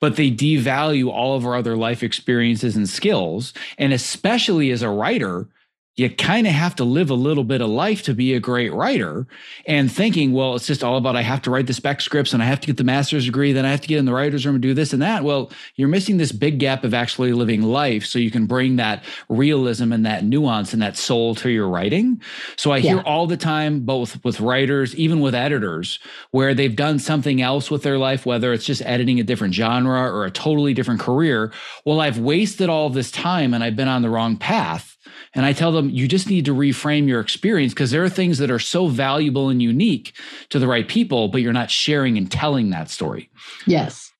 But 0.00 0.16
they 0.16 0.30
devalue 0.30 1.10
all 1.10 1.36
of 1.36 1.44
our 1.44 1.56
other 1.56 1.76
life 1.76 2.02
experiences 2.02 2.76
and 2.76 2.88
skills. 2.88 3.52
And 3.76 3.92
especially 3.92 4.70
as 4.70 4.82
a 4.82 4.88
writer, 4.88 5.48
you 5.96 6.10
kind 6.10 6.46
of 6.46 6.52
have 6.52 6.74
to 6.76 6.84
live 6.84 7.08
a 7.10 7.14
little 7.14 7.44
bit 7.44 7.60
of 7.62 7.70
life 7.70 8.02
to 8.02 8.14
be 8.14 8.34
a 8.34 8.40
great 8.40 8.72
writer 8.72 9.26
and 9.66 9.90
thinking 9.90 10.32
well 10.32 10.54
it's 10.54 10.66
just 10.66 10.84
all 10.84 10.96
about 10.96 11.16
i 11.16 11.22
have 11.22 11.42
to 11.42 11.50
write 11.50 11.66
the 11.66 11.72
spec 11.72 12.00
scripts 12.00 12.32
and 12.32 12.42
i 12.42 12.46
have 12.46 12.60
to 12.60 12.66
get 12.66 12.76
the 12.76 12.84
master's 12.84 13.24
degree 13.24 13.52
then 13.52 13.64
i 13.64 13.70
have 13.70 13.80
to 13.80 13.88
get 13.88 13.98
in 13.98 14.04
the 14.04 14.12
writer's 14.12 14.44
room 14.44 14.54
and 14.54 14.62
do 14.62 14.74
this 14.74 14.92
and 14.92 15.02
that. 15.02 15.24
Well 15.24 15.50
you're 15.76 15.88
missing 15.88 16.16
this 16.16 16.32
big 16.32 16.58
gap 16.58 16.84
of 16.84 16.94
actually 16.94 17.32
living 17.32 17.62
life 17.62 18.04
so 18.04 18.18
you 18.18 18.30
can 18.30 18.46
bring 18.46 18.76
that 18.76 19.04
realism 19.28 19.92
and 19.92 20.04
that 20.06 20.24
nuance 20.24 20.72
and 20.72 20.82
that 20.82 20.96
soul 20.96 21.34
to 21.36 21.50
your 21.50 21.68
writing. 21.68 22.20
So 22.56 22.72
i 22.72 22.80
hear 22.80 23.00
all 23.00 23.26
the 23.26 23.36
time 23.36 23.80
both 23.80 24.22
with 24.24 24.40
writers 24.40 24.94
even 24.96 25.20
with 25.20 25.34
editors 25.34 25.98
where 26.30 26.54
they've 26.54 26.76
done 26.76 26.98
something 26.98 27.40
else 27.40 27.70
with 27.70 27.82
their 27.82 27.98
life 27.98 28.26
whether 28.26 28.52
it's 28.52 28.64
just 28.64 28.82
editing 28.82 29.20
a 29.20 29.24
different 29.24 29.54
genre 29.54 30.10
or 30.10 30.24
a 30.24 30.30
totally 30.30 30.74
different 30.74 31.00
career. 31.00 31.52
Well 31.84 32.00
i've 32.00 32.18
wasted 32.18 32.68
all 32.68 32.90
this 32.90 33.10
time 33.10 33.54
and 33.54 33.64
i've 33.64 33.76
been 33.76 33.88
on 33.88 34.02
the 34.02 34.10
wrong 34.10 34.36
path 34.36 34.95
and 35.34 35.44
I 35.44 35.52
tell 35.52 35.72
them, 35.72 35.90
you 35.90 36.08
just 36.08 36.28
need 36.28 36.44
to 36.46 36.54
reframe 36.54 37.08
your 37.08 37.20
experience 37.20 37.72
because 37.74 37.90
there 37.90 38.04
are 38.04 38.08
things 38.08 38.38
that 38.38 38.50
are 38.50 38.58
so 38.58 38.88
valuable 38.88 39.48
and 39.48 39.60
unique 39.60 40.14
to 40.50 40.58
the 40.58 40.66
right 40.66 40.88
people, 40.88 41.28
but 41.28 41.42
you're 41.42 41.52
not 41.52 41.70
sharing 41.70 42.16
and 42.16 42.30
telling 42.30 42.70
that 42.70 42.90
story. 42.90 43.30
Yes. 43.66 44.12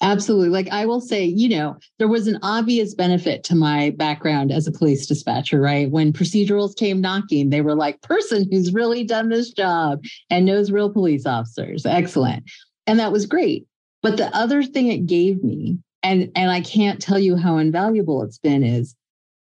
Absolutely. 0.00 0.48
Like 0.48 0.68
I 0.68 0.86
will 0.86 1.00
say, 1.00 1.24
you 1.24 1.48
know, 1.48 1.76
there 1.98 2.08
was 2.08 2.26
an 2.26 2.38
obvious 2.42 2.94
benefit 2.94 3.44
to 3.44 3.54
my 3.54 3.90
background 3.90 4.52
as 4.52 4.66
a 4.66 4.72
police 4.72 5.06
dispatcher, 5.06 5.60
right? 5.60 5.90
When 5.90 6.12
procedurals 6.12 6.76
came 6.76 7.00
knocking, 7.00 7.50
they 7.50 7.60
were 7.60 7.74
like, 7.74 8.00
person 8.00 8.48
who's 8.50 8.72
really 8.72 9.04
done 9.04 9.28
this 9.28 9.50
job 9.50 10.02
and 10.30 10.46
knows 10.46 10.70
real 10.70 10.90
police 10.90 11.26
officers. 11.26 11.84
Excellent. 11.84 12.44
And 12.86 12.98
that 12.98 13.12
was 13.12 13.26
great. 13.26 13.66
But 14.02 14.16
the 14.16 14.34
other 14.34 14.62
thing 14.62 14.88
it 14.88 15.04
gave 15.04 15.44
me, 15.44 15.78
and, 16.02 16.32
and 16.34 16.50
I 16.50 16.62
can't 16.62 17.02
tell 17.02 17.18
you 17.18 17.36
how 17.36 17.58
invaluable 17.58 18.22
it's 18.22 18.38
been, 18.38 18.62
is 18.62 18.96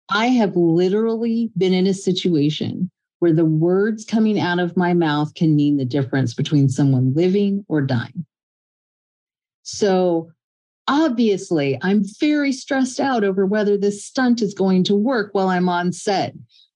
I 0.09 0.27
have 0.27 0.57
literally 0.57 1.51
been 1.57 1.73
in 1.73 1.87
a 1.87 1.95
situation 1.95 2.91
where 3.21 3.33
the 3.33 3.45
words 3.45 4.05
coming 4.05 4.39
out 4.39 4.59
of 4.59 4.77
my 4.77 4.93
mouth 4.93 5.35
can 5.35 5.57
mean 5.57 5.77
the 5.77 5.85
difference 5.85 6.35
between 6.35 6.69
someone 6.69 7.15
living 7.15 7.65
or 7.69 7.81
dying. 7.81 8.27
So 9.63 10.31
obviously, 10.89 11.79
I'm 11.81 12.03
very 12.21 12.53
stressed 12.53 13.01
out 13.01 13.25
over 13.25 13.47
whether 13.47 13.79
this 13.79 14.05
stunt 14.05 14.43
is 14.43 14.53
going 14.53 14.85
to 14.85 14.95
work 14.95 15.31
while 15.33 15.49
I'm 15.49 15.69
on 15.69 15.93
set. 15.93 16.35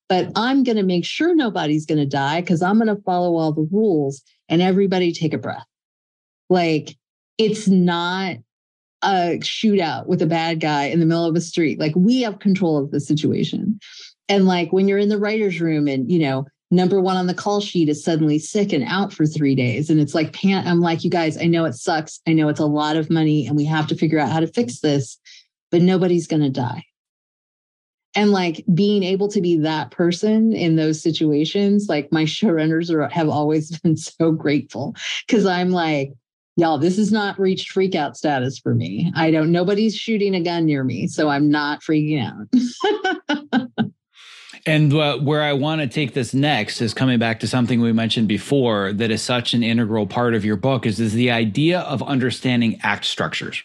But 0.09 0.33
I'm 0.37 0.65
going 0.65 0.79
to 0.79 0.83
make 0.83 1.05
sure 1.05 1.35
nobody's 1.35 1.85
going 1.85 1.99
to 1.99 2.07
die 2.07 2.41
because 2.41 2.63
I'm 2.63 2.79
going 2.79 2.89
to 2.89 3.03
follow 3.03 3.37
all 3.37 3.53
the 3.53 3.69
rules 3.71 4.23
and 4.49 4.63
everybody 4.63 5.13
take 5.13 5.35
a 5.35 5.39
breath. 5.39 5.67
Like, 6.49 6.97
it's 7.37 7.69
not 7.69 8.37
a 9.03 9.39
shootout 9.41 10.07
with 10.07 10.23
a 10.23 10.27
bad 10.27 10.61
guy 10.61 10.85
in 10.85 11.01
the 11.01 11.07
middle 11.07 11.25
of 11.25 11.37
a 11.37 11.41
street. 11.41 11.79
Like 11.79 11.95
we 11.95 12.23
have 12.23 12.39
control 12.41 12.77
of 12.79 12.91
the 12.91 13.01
situation. 13.01 13.79
And 14.29 14.47
like 14.47 14.73
when 14.73 14.89
you're 14.89 14.99
in 14.99 15.09
the 15.09 15.19
writer's 15.19 15.61
room 15.61 15.89
and, 15.89 16.11
you 16.11 16.19
know, 16.19 16.47
number 16.71 17.01
one 17.01 17.17
on 17.17 17.27
the 17.27 17.35
call 17.35 17.61
sheet 17.61 17.89
is 17.89 18.05
suddenly 18.05 18.39
sick 18.39 18.73
and 18.73 18.85
out 18.85 19.13
for 19.13 19.25
three 19.25 19.55
days. 19.55 19.89
And 19.89 20.01
it's 20.01 20.15
like, 20.15 20.33
pan- 20.33 20.67
I'm 20.67 20.81
like, 20.81 21.03
you 21.03 21.11
guys, 21.11 21.39
I 21.39 21.47
know 21.47 21.65
it 21.65 21.75
sucks. 21.75 22.21
I 22.27 22.33
know 22.33 22.49
it's 22.49 22.61
a 22.61 22.67
lot 22.67 22.97
of 22.97 23.11
money 23.11 23.47
and 23.47 23.57
we 23.57 23.65
have 23.65 23.87
to 23.89 23.97
figure 23.97 24.19
out 24.19 24.31
how 24.31 24.41
to 24.41 24.47
fix 24.47 24.81
this, 24.81 25.19
but 25.71 25.81
nobody's 25.81 26.27
going 26.27 26.43
to 26.43 26.51
die. 26.51 26.85
And 28.15 28.33
like 28.33 28.65
being 28.75 29.03
able 29.03 29.29
to 29.29 29.41
be 29.41 29.57
that 29.59 29.91
person 29.91 30.53
in 30.53 30.77
those 30.77 31.01
situations, 31.01 31.87
like 31.89 32.11
my 32.13 32.25
showrunners 32.25 32.91
are, 32.91 33.09
have 33.09 33.29
always 33.29 33.79
been 33.81 33.97
so 33.97 34.33
grateful 34.33 34.95
because 35.27 35.47
I'm 35.47 35.71
like, 35.71 36.13
y'all, 36.59 36.77
this 36.77 36.97
has 36.97 37.13
not 37.13 37.39
reached 37.39 37.71
freak 37.71 37.95
out 37.95 38.17
status 38.17 38.59
for 38.59 38.75
me. 38.75 39.13
I 39.15 39.31
don't, 39.31 39.53
nobody's 39.53 39.97
shooting 39.97 40.35
a 40.35 40.41
gun 40.41 40.67
near 40.67 40.83
me, 40.83 41.07
so 41.07 41.29
I'm 41.29 41.49
not 41.51 41.83
freaking 41.83 42.21
out. 42.21 43.93
And 44.69 44.93
uh, 44.93 45.17
where 45.17 45.43
I 45.43 45.55
want 45.55 45.81
to 45.81 45.87
take 45.87 46.13
this 46.13 46.35
next 46.35 46.83
is 46.83 46.93
coming 46.93 47.19
back 47.19 47.41
to 47.41 47.47
something 47.47 47.81
we 47.81 47.91
mentioned 47.91 48.29
before 48.29 48.93
that 48.93 49.11
is 49.11 49.23
such 49.23 49.55
an 49.55 49.63
integral 49.63 50.07
part 50.07 50.35
of 50.35 50.45
your 50.45 50.57
book 50.57 50.85
is, 50.85 51.01
is 51.01 51.15
the 51.15 51.31
idea 51.31 51.81
of 51.81 52.03
understanding 52.03 52.79
act 52.83 53.07
structures. 53.07 53.63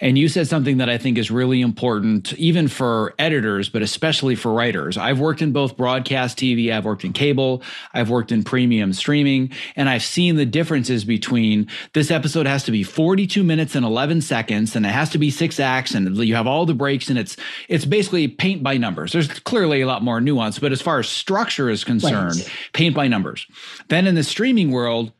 And 0.00 0.18
you 0.18 0.28
said 0.28 0.46
something 0.46 0.78
that 0.78 0.88
I 0.88 0.98
think 0.98 1.18
is 1.18 1.30
really 1.30 1.60
important, 1.60 2.32
even 2.34 2.68
for 2.68 3.14
editors, 3.18 3.68
but 3.68 3.82
especially 3.82 4.34
for 4.34 4.52
writers. 4.52 4.96
I've 4.96 5.20
worked 5.20 5.42
in 5.42 5.52
both 5.52 5.76
broadcast 5.76 6.38
TV, 6.38 6.72
I've 6.72 6.84
worked 6.84 7.04
in 7.04 7.12
cable, 7.12 7.62
I've 7.92 8.10
worked 8.10 8.32
in 8.32 8.42
premium 8.42 8.92
streaming, 8.92 9.52
and 9.76 9.88
I've 9.88 10.02
seen 10.02 10.36
the 10.36 10.46
differences 10.46 11.04
between 11.04 11.68
this 11.92 12.10
episode 12.10 12.46
has 12.46 12.64
to 12.64 12.70
be 12.70 12.82
42 12.82 13.42
minutes 13.42 13.74
and 13.74 13.84
11 13.84 14.22
seconds, 14.22 14.74
and 14.76 14.86
it 14.86 14.90
has 14.90 15.10
to 15.10 15.18
be 15.18 15.30
six 15.30 15.60
acts, 15.60 15.94
and 15.94 16.16
you 16.16 16.34
have 16.34 16.46
all 16.46 16.66
the 16.66 16.74
breaks, 16.74 17.08
and 17.08 17.18
it's 17.18 17.36
it's 17.68 17.84
basically 17.84 18.28
paint 18.28 18.62
by 18.62 18.76
numbers. 18.76 19.12
There's 19.12 19.28
clearly 19.40 19.80
a 19.80 19.86
lot 19.86 20.02
more 20.02 20.20
nuance, 20.20 20.58
but 20.58 20.72
as 20.72 20.82
far 20.82 20.98
as 20.98 21.08
structure 21.08 21.70
is 21.70 21.84
concerned, 21.84 22.36
right. 22.36 22.50
paint 22.72 22.94
by 22.94 23.08
numbers. 23.08 23.46
Then 23.88 24.06
in 24.06 24.14
the 24.14 24.24
streaming 24.24 24.70
world, 24.70 25.12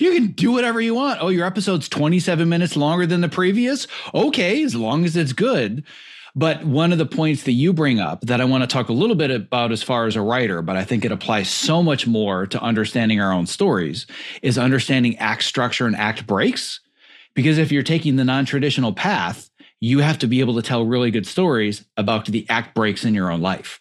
you 0.00 0.12
can 0.12 0.28
do 0.28 0.52
whatever 0.52 0.80
you 0.80 0.94
want. 0.94 1.20
Oh, 1.22 1.28
your 1.28 1.46
episode's 1.46 1.88
27 1.88 2.48
minutes 2.48 2.76
longer 2.76 3.06
than 3.06 3.20
the 3.20 3.28
previous? 3.28 3.86
Okay, 4.14 4.62
as 4.62 4.74
long 4.74 5.04
as 5.04 5.16
it's 5.16 5.32
good. 5.32 5.84
But 6.34 6.64
one 6.64 6.92
of 6.92 6.98
the 6.98 7.06
points 7.06 7.42
that 7.44 7.52
you 7.52 7.72
bring 7.72 7.98
up 7.98 8.20
that 8.22 8.40
I 8.40 8.44
want 8.44 8.62
to 8.62 8.68
talk 8.68 8.88
a 8.88 8.94
little 8.94 9.16
bit 9.16 9.30
about 9.30 9.72
as 9.72 9.82
far 9.82 10.06
as 10.06 10.14
a 10.14 10.22
writer, 10.22 10.62
but 10.62 10.76
I 10.76 10.84
think 10.84 11.04
it 11.04 11.12
applies 11.12 11.50
so 11.50 11.82
much 11.82 12.06
more 12.06 12.46
to 12.46 12.62
understanding 12.62 13.20
our 13.20 13.32
own 13.32 13.46
stories, 13.46 14.06
is 14.42 14.56
understanding 14.56 15.18
act 15.18 15.42
structure 15.42 15.86
and 15.86 15.96
act 15.96 16.26
breaks. 16.26 16.80
Because 17.34 17.58
if 17.58 17.72
you're 17.72 17.82
taking 17.82 18.16
the 18.16 18.24
non 18.24 18.44
traditional 18.44 18.92
path, 18.92 19.50
you 19.80 20.00
have 20.00 20.18
to 20.18 20.26
be 20.26 20.40
able 20.40 20.54
to 20.54 20.62
tell 20.62 20.84
really 20.84 21.10
good 21.10 21.26
stories 21.26 21.84
about 21.96 22.26
the 22.26 22.46
act 22.48 22.74
breaks 22.74 23.04
in 23.04 23.14
your 23.14 23.30
own 23.30 23.40
life. 23.40 23.80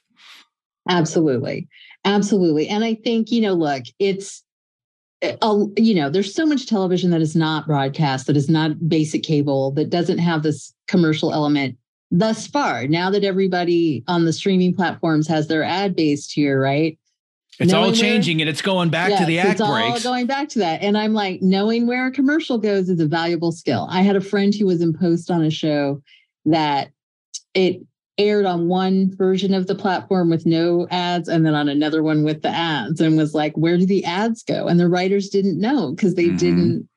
Absolutely. 0.87 1.67
Absolutely. 2.05 2.67
And 2.67 2.83
I 2.83 2.95
think, 2.95 3.31
you 3.31 3.41
know, 3.41 3.53
look, 3.53 3.83
it's, 3.99 4.43
uh, 5.21 5.65
you 5.77 5.93
know, 5.93 6.09
there's 6.09 6.33
so 6.33 6.45
much 6.45 6.67
television 6.67 7.11
that 7.11 7.21
is 7.21 7.35
not 7.35 7.67
broadcast, 7.67 8.27
that 8.27 8.37
is 8.37 8.49
not 8.49 8.87
basic 8.87 9.23
cable, 9.23 9.71
that 9.71 9.89
doesn't 9.89 10.17
have 10.17 10.43
this 10.43 10.73
commercial 10.87 11.33
element 11.33 11.77
thus 12.11 12.47
far. 12.47 12.87
Now 12.87 13.09
that 13.09 13.23
everybody 13.23 14.03
on 14.07 14.25
the 14.25 14.33
streaming 14.33 14.73
platforms 14.73 15.27
has 15.27 15.47
their 15.47 15.63
ad 15.63 15.95
based 15.95 16.31
here, 16.31 16.61
right? 16.61 16.97
It's 17.59 17.73
knowing 17.73 17.89
all 17.89 17.91
changing 17.91 18.37
where, 18.37 18.43
and 18.43 18.49
it's 18.49 18.61
going 18.61 18.89
back 18.89 19.09
yes, 19.09 19.19
to 19.19 19.25
the 19.25 19.39
act 19.39 19.59
it's 19.59 19.69
breaks. 19.69 20.05
all 20.05 20.13
going 20.13 20.25
back 20.25 20.47
to 20.49 20.59
that. 20.59 20.81
And 20.81 20.97
I'm 20.97 21.13
like, 21.13 21.41
knowing 21.41 21.87
where 21.87 22.07
a 22.07 22.11
commercial 22.11 22.57
goes 22.57 22.87
is 22.87 23.01
a 23.01 23.05
valuable 23.05 23.51
skill. 23.51 23.87
I 23.89 24.01
had 24.01 24.15
a 24.15 24.21
friend 24.21 24.55
who 24.55 24.65
was 24.65 24.81
in 24.81 24.93
post 24.93 25.29
on 25.29 25.43
a 25.43 25.51
show 25.51 26.01
that 26.45 26.91
it 27.53 27.81
aired 28.19 28.45
on 28.45 28.67
one 28.67 29.15
version 29.15 29.53
of 29.53 29.65
the 29.65 29.73
platform 29.73 30.29
with 30.29 30.45
no 30.45 30.87
ads 30.91 31.27
and 31.27 31.45
then 31.45 31.55
on 31.55 31.69
another 31.69 32.03
one 32.03 32.23
with 32.23 32.41
the 32.43 32.49
ads 32.49 33.01
and 33.01 33.17
was 33.17 33.33
like 33.33 33.57
where 33.57 33.77
do 33.77 33.85
the 33.85 34.05
ads 34.05 34.43
go? 34.43 34.67
And 34.67 34.79
the 34.79 34.89
writers 34.89 35.29
didn't 35.29 35.59
know 35.59 35.91
because 35.91 36.15
they 36.15 36.25
mm-hmm. 36.25 36.37
didn't 36.37 36.89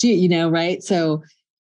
do 0.00 0.08
you 0.08 0.28
know 0.28 0.50
right? 0.50 0.82
So 0.82 1.22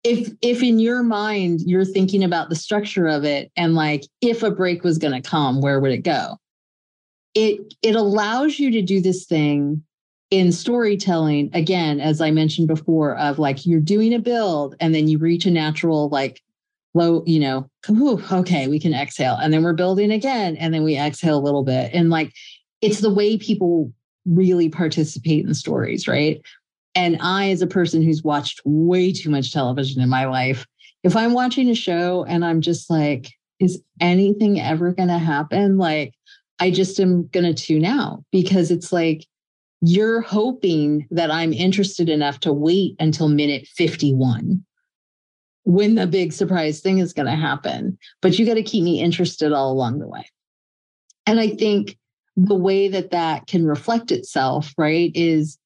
if 0.03 0.31
if 0.41 0.63
in 0.63 0.79
your 0.79 1.03
mind 1.03 1.61
you're 1.65 1.85
thinking 1.85 2.23
about 2.23 2.49
the 2.49 2.55
structure 2.55 3.07
of 3.07 3.23
it 3.23 3.51
and 3.55 3.75
like 3.75 4.05
if 4.21 4.41
a 4.41 4.49
break 4.49 4.83
was 4.83 4.97
going 4.97 5.13
to 5.13 5.29
come 5.29 5.61
where 5.61 5.79
would 5.79 5.91
it 5.91 6.03
go? 6.03 6.37
It 7.35 7.75
it 7.81 7.95
allows 7.95 8.57
you 8.57 8.71
to 8.71 8.81
do 8.81 9.01
this 9.01 9.25
thing 9.25 9.83
in 10.31 10.51
storytelling 10.51 11.47
again 11.53 11.99
as 11.99 12.19
i 12.19 12.31
mentioned 12.31 12.67
before 12.67 13.15
of 13.17 13.37
like 13.37 13.67
you're 13.67 13.79
doing 13.79 14.15
a 14.15 14.19
build 14.19 14.73
and 14.79 14.95
then 14.95 15.07
you 15.07 15.19
reach 15.19 15.45
a 15.45 15.51
natural 15.51 16.09
like 16.09 16.41
low, 16.93 17.23
you 17.25 17.39
know, 17.39 17.69
whew, 17.87 18.21
okay, 18.31 18.67
we 18.67 18.79
can 18.79 18.93
exhale. 18.93 19.35
And 19.35 19.53
then 19.53 19.63
we're 19.63 19.73
building 19.73 20.11
again. 20.11 20.55
And 20.57 20.73
then 20.73 20.83
we 20.83 20.97
exhale 20.97 21.37
a 21.37 21.41
little 21.41 21.63
bit. 21.63 21.91
And 21.93 22.09
like 22.09 22.31
it's 22.81 22.99
the 22.99 23.13
way 23.13 23.37
people 23.37 23.91
really 24.25 24.69
participate 24.69 25.45
in 25.45 25.53
stories, 25.53 26.07
right? 26.07 26.41
And 26.95 27.17
I, 27.21 27.49
as 27.49 27.61
a 27.61 27.67
person 27.67 28.01
who's 28.01 28.23
watched 28.23 28.61
way 28.65 29.11
too 29.11 29.29
much 29.29 29.51
television 29.51 30.01
in 30.01 30.09
my 30.09 30.25
life, 30.25 30.65
if 31.03 31.15
I'm 31.15 31.33
watching 31.33 31.69
a 31.69 31.75
show 31.75 32.23
and 32.25 32.45
I'm 32.45 32.61
just 32.61 32.89
like, 32.89 33.31
is 33.59 33.81
anything 33.99 34.59
ever 34.59 34.91
going 34.91 35.09
to 35.09 35.17
happen? 35.17 35.77
Like, 35.77 36.13
I 36.59 36.71
just 36.71 36.99
am 36.99 37.27
going 37.27 37.45
to 37.45 37.53
tune 37.53 37.85
out 37.85 38.23
because 38.31 38.69
it's 38.69 38.93
like 38.93 39.25
you're 39.81 40.21
hoping 40.21 41.07
that 41.11 41.31
I'm 41.31 41.51
interested 41.51 42.09
enough 42.09 42.39
to 42.41 42.53
wait 42.53 42.95
until 42.99 43.27
minute 43.27 43.67
51 43.75 44.63
when 45.63 45.95
the 45.95 46.07
big 46.07 46.33
surprise 46.33 46.79
thing 46.79 46.99
is 46.99 47.13
going 47.13 47.25
to 47.25 47.35
happen. 47.35 47.97
But 48.21 48.37
you 48.37 48.45
got 48.45 48.55
to 48.55 48.63
keep 48.63 48.83
me 48.83 49.01
interested 49.01 49.51
all 49.51 49.71
along 49.71 49.99
the 49.99 50.07
way. 50.07 50.25
And 51.25 51.39
I 51.39 51.49
think 51.49 51.97
the 52.35 52.55
way 52.55 52.87
that 52.87 53.11
that 53.11 53.47
can 53.47 53.65
reflect 53.65 54.11
itself, 54.11 54.73
right, 54.77 55.11
is 55.15 55.57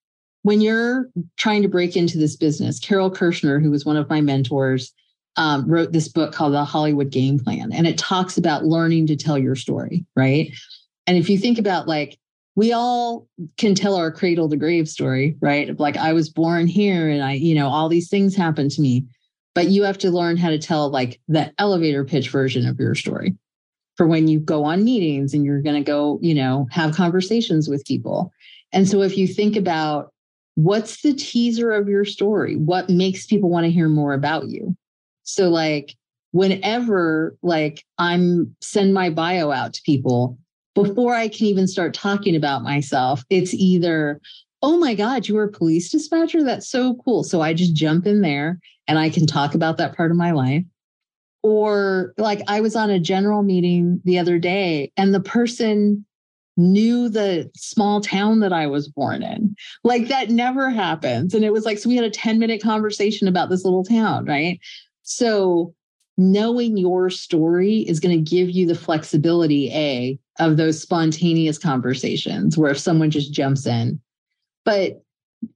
when 0.44 0.62
you're 0.62 1.10
trying 1.38 1.62
to 1.62 1.68
break 1.68 1.96
into 1.96 2.18
this 2.18 2.36
business. 2.36 2.80
Carole 2.80 3.12
Kirschner, 3.12 3.60
who 3.60 3.72
was 3.72 3.86
one 3.86 3.98
of 3.98 4.10
my 4.10 4.22
mentors, 4.22 4.94
um, 5.36 5.70
wrote 5.70 5.92
this 5.92 6.08
book 6.08 6.34
called 6.34 6.54
The 6.54 6.64
Hollywood 6.64 7.10
Game 7.10 7.40
Plan, 7.40 7.72
and 7.72 7.86
it 7.88 7.98
talks 7.98 8.38
about 8.38 8.66
learning 8.66 9.08
to 9.08 9.16
tell 9.16 9.38
your 9.38 9.56
story, 9.56 10.06
right? 10.16 10.52
And 11.06 11.18
if 11.18 11.30
you 11.30 11.38
think 11.38 11.58
about 11.58 11.88
like, 11.88 12.18
we 12.56 12.74
all 12.74 13.28
can 13.58 13.76
tell 13.76 13.96
our 13.96 14.12
cradle 14.12 14.50
to 14.50 14.58
grave 14.58 14.90
story, 14.90 15.38
right? 15.42 15.80
Like, 15.80 15.96
I 15.96 16.14
was 16.14 16.28
born 16.28 16.66
here 16.66 17.08
and 17.08 17.22
I, 17.22 17.34
you 17.34 17.54
know, 17.54 17.68
all 17.68 17.88
these 17.88 18.10
things 18.10 18.36
happened 18.36 18.72
to 18.72 18.82
me 18.82 19.06
but 19.58 19.70
you 19.70 19.82
have 19.82 19.98
to 19.98 20.12
learn 20.12 20.38
how 20.38 20.52
to 20.52 20.60
tell 20.60 20.92
like 20.92 21.20
the 21.28 21.52
elevator 21.58 22.06
pitch 22.06 22.30
version 22.30 22.68
of 22.68 22.80
your 22.80 22.94
story 22.94 23.36
for 23.96 24.06
when 24.06 24.28
you 24.28 24.40
go 24.40 24.64
on 24.64 24.84
meetings 24.84 25.34
and 25.34 25.44
you're 25.44 25.64
going 25.64 25.84
to 25.84 25.92
go, 25.92 26.20
you 26.22 26.36
know, 26.36 26.68
have 26.70 26.96
conversations 26.96 27.68
with 27.68 27.84
people. 27.84 28.32
And 28.72 28.88
so 28.88 29.02
if 29.02 29.18
you 29.18 29.26
think 29.26 29.56
about 29.56 30.14
what's 30.54 31.02
the 31.02 31.12
teaser 31.12 31.72
of 31.72 31.90
your 31.90 32.06
story, 32.06 32.56
what 32.56 32.88
makes 32.88 33.26
people 33.26 33.50
want 33.50 33.64
to 33.64 33.72
hear 33.72 33.90
more 33.90 34.14
about 34.14 34.48
you? 34.48 34.78
So 35.24 35.50
like 35.50 35.96
whenever 36.34 37.36
like 37.42 37.84
I'm 37.98 38.56
send 38.62 38.94
my 38.94 39.10
bio 39.10 39.50
out 39.50 39.74
to 39.74 39.82
people 39.88 40.38
before 40.76 41.16
I 41.16 41.30
can 41.30 41.48
even 41.48 41.68
start 41.68 41.96
talking 41.96 42.36
about 42.36 42.62
myself, 42.62 43.24
it's 43.32 43.56
either, 43.56 44.22
oh 44.62 44.78
my 44.78 44.94
God, 44.94 45.28
you 45.28 45.34
were 45.34 45.46
a 45.46 45.52
police 45.52 45.90
dispatcher? 45.90 46.44
That's 46.44 46.70
so 46.70 46.94
cool. 47.04 47.24
So 47.24 47.42
I 47.42 47.56
just 47.56 47.74
jump 47.74 48.06
in 48.06 48.22
there 48.22 48.60
and 48.88 49.00
I 49.00 49.10
can 49.10 49.26
talk 49.26 49.56
about 49.56 49.78
that 49.78 49.96
part 49.96 50.12
of 50.12 50.18
my 50.18 50.32
life. 50.32 50.64
Or 51.44 52.14
like 52.18 52.42
I 52.48 52.62
was 52.62 52.76
on 52.76 52.90
a 52.90 53.00
general 53.00 53.44
meeting 53.44 54.02
the 54.04 54.20
other 54.20 54.40
day 54.40 54.92
and 54.98 55.14
the 55.14 55.20
person 55.20 56.06
knew 56.58 57.08
the 57.08 57.50
small 57.56 58.02
town 58.02 58.40
that 58.40 58.52
I 58.52 58.68
was 58.68 58.88
born 58.88 59.22
in. 59.22 59.56
Like 59.84 60.08
that 60.08 60.30
never 60.30 60.70
happens. 60.70 61.34
And 61.34 61.46
it 61.46 61.54
was 61.54 61.66
like, 61.66 61.78
so 61.78 61.88
we 61.88 61.96
had 61.96 62.06
a 62.06 62.10
10 62.10 62.40
minute 62.40 62.62
conversation 62.62 63.28
about 63.28 63.50
this 63.50 63.64
little 63.64 63.84
town, 63.84 64.26
right? 64.26 64.60
So 65.04 65.74
knowing 66.18 66.78
your 66.78 67.10
story 67.12 67.82
is 67.82 68.00
going 68.00 68.18
to 68.18 68.30
give 68.30 68.50
you 68.50 68.66
the 68.66 68.76
flexibility, 68.76 69.72
A, 69.72 70.20
of 70.40 70.58
those 70.58 70.82
spontaneous 70.82 71.58
conversations 71.58 72.58
where 72.58 72.72
if 72.72 72.80
someone 72.80 73.12
just 73.12 73.32
jumps 73.32 73.66
in. 73.66 74.00
But 74.66 75.04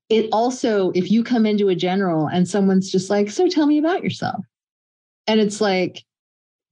it 0.09 0.29
also, 0.31 0.91
if 0.91 1.09
you 1.09 1.23
come 1.23 1.45
into 1.45 1.69
a 1.69 1.75
general 1.75 2.27
and 2.27 2.47
someone's 2.47 2.91
just 2.91 3.09
like, 3.09 3.29
so 3.29 3.47
tell 3.47 3.65
me 3.65 3.77
about 3.77 4.03
yourself. 4.03 4.43
And 5.27 5.39
it's 5.39 5.61
like, 5.61 6.03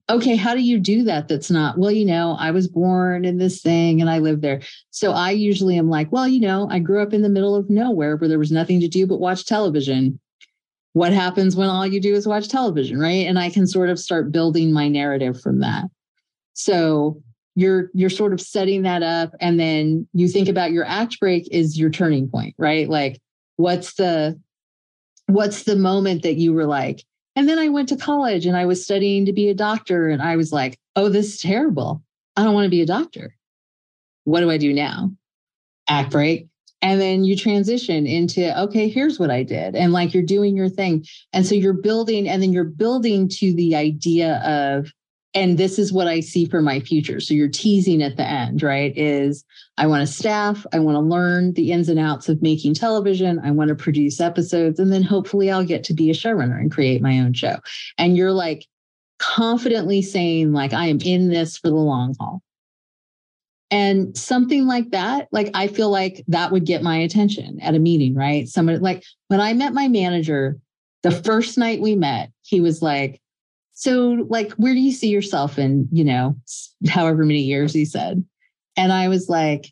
okay, 0.09 0.35
how 0.35 0.55
do 0.55 0.61
you 0.61 0.79
do 0.79 1.03
that? 1.03 1.27
That's 1.27 1.51
not, 1.51 1.77
well, 1.77 1.91
you 1.91 2.05
know, 2.05 2.35
I 2.39 2.51
was 2.51 2.67
born 2.67 3.25
in 3.25 3.37
this 3.37 3.61
thing 3.61 4.01
and 4.01 4.09
I 4.09 4.17
lived 4.17 4.41
there. 4.41 4.61
So 4.89 5.11
I 5.11 5.31
usually 5.31 5.77
am 5.77 5.89
like, 5.89 6.11
well, 6.11 6.27
you 6.27 6.39
know, 6.39 6.67
I 6.69 6.79
grew 6.79 7.01
up 7.01 7.13
in 7.13 7.21
the 7.21 7.29
middle 7.29 7.55
of 7.55 7.69
nowhere 7.69 8.17
where 8.17 8.27
there 8.27 8.39
was 8.39 8.51
nothing 8.51 8.79
to 8.81 8.87
do 8.87 9.05
but 9.05 9.19
watch 9.19 9.45
television. 9.45 10.19
What 10.93 11.13
happens 11.13 11.55
when 11.55 11.69
all 11.69 11.85
you 11.85 12.01
do 12.01 12.15
is 12.15 12.27
watch 12.27 12.49
television, 12.49 12.99
right? 12.99 13.27
And 13.27 13.37
I 13.37 13.51
can 13.51 13.67
sort 13.67 13.89
of 13.89 13.99
start 13.99 14.31
building 14.31 14.73
my 14.73 14.87
narrative 14.87 15.39
from 15.39 15.59
that. 15.59 15.85
So 16.53 17.21
you're 17.59 17.89
you're 17.93 18.09
sort 18.09 18.31
of 18.31 18.39
setting 18.39 18.83
that 18.83 19.03
up 19.03 19.33
and 19.41 19.59
then 19.59 20.07
you 20.13 20.27
think 20.29 20.47
about 20.47 20.71
your 20.71 20.85
act 20.85 21.19
break 21.19 21.47
is 21.51 21.77
your 21.77 21.89
turning 21.89 22.29
point 22.29 22.55
right? 22.57 22.89
Like 22.89 23.19
what's 23.57 23.95
the 23.95 24.39
what's 25.27 25.63
the 25.63 25.75
moment 25.75 26.23
that 26.23 26.35
you 26.35 26.53
were 26.53 26.65
like 26.65 27.03
and 27.35 27.47
then 27.47 27.59
i 27.59 27.67
went 27.67 27.89
to 27.89 27.95
college 27.95 28.45
and 28.45 28.55
i 28.55 28.65
was 28.65 28.83
studying 28.83 29.25
to 29.25 29.33
be 29.33 29.49
a 29.49 29.53
doctor 29.53 30.07
and 30.07 30.21
i 30.21 30.35
was 30.35 30.51
like 30.51 30.79
oh 30.95 31.09
this 31.09 31.35
is 31.35 31.41
terrible. 31.41 32.01
I 32.35 32.43
don't 32.43 32.53
want 32.53 32.65
to 32.65 32.69
be 32.69 32.81
a 32.81 32.85
doctor. 32.85 33.35
What 34.23 34.39
do 34.39 34.49
i 34.49 34.57
do 34.57 34.73
now 34.73 35.11
act 35.89 36.11
break. 36.11 36.47
And 36.81 37.01
then 37.01 37.25
you 37.25 37.35
transition 37.35 38.07
into 38.07 38.57
okay 38.61 38.87
here's 38.87 39.19
what 39.19 39.29
i 39.29 39.43
did 39.43 39.75
and 39.75 39.91
like 39.91 40.13
you're 40.13 40.23
doing 40.23 40.55
your 40.55 40.69
thing. 40.69 41.05
And 41.33 41.45
so 41.45 41.53
you're 41.53 41.73
building 41.73 42.29
and 42.29 42.41
then 42.41 42.53
you're 42.53 42.63
building 42.63 43.27
to 43.39 43.53
the 43.53 43.75
idea 43.75 44.37
of 44.45 44.91
and 45.33 45.57
this 45.57 45.77
is 45.77 45.93
what 45.93 46.07
I 46.07 46.21
see 46.21 46.45
for 46.45 46.61
my 46.61 46.79
future. 46.79 47.19
So 47.19 47.33
you're 47.33 47.47
teasing 47.47 48.01
at 48.01 48.17
the 48.17 48.25
end, 48.25 48.63
right? 48.63 48.93
Is 48.97 49.45
I 49.77 49.85
want 49.85 50.07
to 50.07 50.11
staff, 50.11 50.65
I 50.73 50.79
want 50.79 50.95
to 50.95 51.01
learn 51.01 51.53
the 51.53 51.71
ins 51.71 51.87
and 51.87 51.99
outs 51.99 52.29
of 52.29 52.41
making 52.41 52.73
television, 52.73 53.39
I 53.43 53.51
want 53.51 53.69
to 53.69 53.75
produce 53.75 54.19
episodes, 54.19 54.79
and 54.79 54.91
then 54.91 55.03
hopefully 55.03 55.51
I'll 55.51 55.63
get 55.63 55.83
to 55.85 55.93
be 55.93 56.09
a 56.09 56.15
showrunner 56.15 56.59
and 56.59 56.71
create 56.71 57.01
my 57.01 57.19
own 57.19 57.33
show. 57.33 57.57
And 57.97 58.17
you're 58.17 58.31
like 58.31 58.65
confidently 59.19 60.01
saying, 60.01 60.53
like, 60.53 60.73
I 60.73 60.87
am 60.87 60.99
in 61.01 61.29
this 61.29 61.57
for 61.57 61.69
the 61.69 61.75
long 61.75 62.15
haul. 62.19 62.41
And 63.71 64.17
something 64.17 64.65
like 64.65 64.89
that, 64.91 65.27
like 65.31 65.51
I 65.53 65.67
feel 65.67 65.91
like 65.91 66.23
that 66.27 66.51
would 66.51 66.65
get 66.65 66.81
my 66.81 66.97
attention 66.97 67.59
at 67.61 67.75
a 67.75 67.79
meeting, 67.79 68.15
right? 68.15 68.47
Somebody 68.47 68.79
like 68.79 69.03
when 69.27 69.39
I 69.39 69.53
met 69.53 69.73
my 69.73 69.87
manager, 69.87 70.57
the 71.03 71.11
first 71.11 71.55
night 71.55 71.79
we 71.79 71.95
met, 71.95 72.31
he 72.41 72.61
was 72.61 72.81
like, 72.81 73.21
So, 73.79 74.25
like, 74.27 74.51
where 74.55 74.73
do 74.73 74.81
you 74.81 74.91
see 74.91 75.07
yourself 75.07 75.57
in, 75.57 75.87
you 75.89 76.03
know, 76.03 76.35
however 76.89 77.23
many 77.23 77.39
years 77.39 77.73
he 77.73 77.85
said? 77.85 78.21
And 78.75 78.91
I 78.91 79.07
was 79.07 79.29
like, 79.29 79.71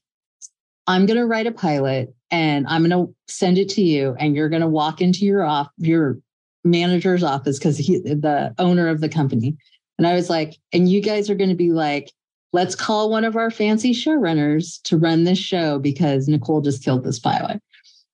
I'm 0.88 1.06
going 1.06 1.20
to 1.20 1.26
write 1.26 1.46
a 1.46 1.52
pilot 1.52 2.16
and 2.32 2.66
I'm 2.70 2.88
going 2.88 3.08
to 3.08 3.14
send 3.28 3.58
it 3.58 3.68
to 3.72 3.82
you, 3.82 4.16
and 4.18 4.34
you're 4.34 4.48
going 4.48 4.62
to 4.62 4.68
walk 4.68 5.02
into 5.02 5.26
your 5.26 5.44
off 5.44 5.68
your 5.78 6.20
manager's 6.64 7.22
office 7.22 7.60
because 7.60 7.78
he 7.78 8.00
the 8.00 8.56
owner 8.58 8.88
of 8.88 9.02
the 9.02 9.10
company. 9.10 9.58
And 9.98 10.08
I 10.08 10.14
was 10.14 10.30
like, 10.30 10.56
and 10.72 10.88
you 10.88 11.02
guys 11.02 11.30
are 11.30 11.36
going 11.36 11.50
to 11.50 11.56
be 11.56 11.74
like, 11.74 12.10
let's 12.54 12.76
call 12.76 13.10
one 13.10 13.26
of 13.26 13.36
our 13.36 13.52
fancy 13.52 13.92
showrunners 13.92 14.82
to 14.84 14.98
run 14.98 15.26
this 15.26 15.38
show 15.38 15.80
because 15.80 16.30
Niceole 16.30 16.62
just 16.62 16.82
killed 16.82 17.04
this 17.04 17.20
pilot. 17.20 17.62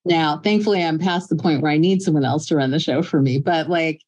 Now, 0.06 0.39
thankfully, 0.39 0.84
I'm 0.84 0.98
past 0.98 1.30
the 1.30 1.36
point 1.36 1.62
where 1.62 1.72
I 1.72 1.78
need 1.78 2.02
someone 2.02 2.26
else 2.26 2.48
to 2.48 2.56
run 2.56 2.72
the 2.72 2.80
show 2.80 3.04
for 3.04 3.22
me, 3.22 3.38
but 3.38 3.70
like 3.70 4.02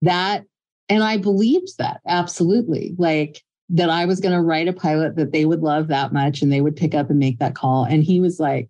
that, 0.00 0.44
and 0.90 1.02
I 1.02 1.16
believed 1.16 1.78
that 1.78 2.02
absolutely. 2.06 2.94
Like, 2.98 3.42
that 3.70 3.88
I 3.88 4.04
was 4.04 4.20
going 4.20 4.34
to 4.34 4.42
write 4.42 4.68
a 4.68 4.72
pilot 4.72 5.16
that 5.16 5.32
they 5.32 5.44
would 5.44 5.60
love 5.60 5.88
that 5.88 6.12
much 6.12 6.42
and 6.42 6.52
they 6.52 6.60
would 6.60 6.76
pick 6.76 6.94
up 6.94 7.08
and 7.08 7.18
make 7.18 7.38
that 7.38 7.54
call. 7.54 7.84
And 7.84 8.02
he 8.02 8.20
was 8.20 8.40
like, 8.40 8.68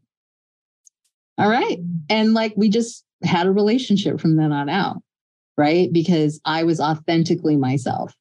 all 1.39 1.49
right. 1.49 1.79
And 2.11 2.35
like 2.35 2.53
we 2.55 2.69
just 2.69 3.05
had 3.25 3.47
a 3.47 3.51
relationship 3.51 4.21
from 4.21 4.37
then 4.37 4.53
on 4.53 4.69
out, 4.69 4.99
right? 5.57 5.91
Because 5.91 6.39
I 6.45 6.65
was 6.65 6.81
authentically 6.81 7.57
myself. 7.57 8.15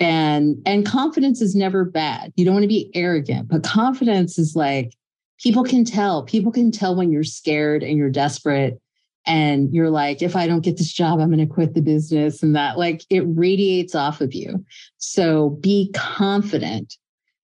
And 0.00 0.60
and 0.66 0.84
confidence 0.84 1.40
is 1.40 1.54
never 1.54 1.84
bad. 1.84 2.32
You 2.36 2.44
don't 2.44 2.54
want 2.54 2.64
to 2.64 2.68
be 2.68 2.90
arrogant, 2.94 3.48
but 3.48 3.62
confidence 3.62 4.38
is 4.38 4.54
like 4.56 4.92
people 5.40 5.62
can 5.64 5.84
tell. 5.84 6.24
People 6.24 6.52
can 6.52 6.70
tell 6.70 6.96
when 6.96 7.10
you're 7.10 7.24
scared 7.24 7.82
and 7.82 7.96
you're 7.96 8.10
desperate 8.10 8.78
and 9.26 9.72
you're 9.74 9.90
like 9.90 10.22
if 10.22 10.36
i 10.36 10.46
don't 10.46 10.64
get 10.64 10.76
this 10.76 10.92
job 10.92 11.20
i'm 11.20 11.28
going 11.28 11.38
to 11.38 11.52
quit 11.52 11.74
the 11.74 11.80
business 11.80 12.42
and 12.42 12.54
that 12.54 12.78
like 12.78 13.04
it 13.10 13.24
radiates 13.26 13.94
off 13.94 14.20
of 14.20 14.34
you. 14.34 14.64
So 14.98 15.50
be 15.60 15.90
confident 15.94 16.96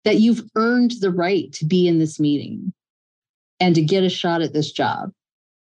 that 0.05 0.21
you've 0.21 0.43
earned 0.57 0.95
the 1.01 1.11
right 1.11 1.53
to 1.53 1.65
be 1.65 1.87
in 1.87 1.99
this 1.99 2.19
meeting 2.19 2.73
and 3.61 3.75
to 3.75 3.83
get 3.83 4.03
a 4.03 4.09
shot 4.09 4.43
at 4.43 4.53
this 4.53 4.73
job. 4.73 5.11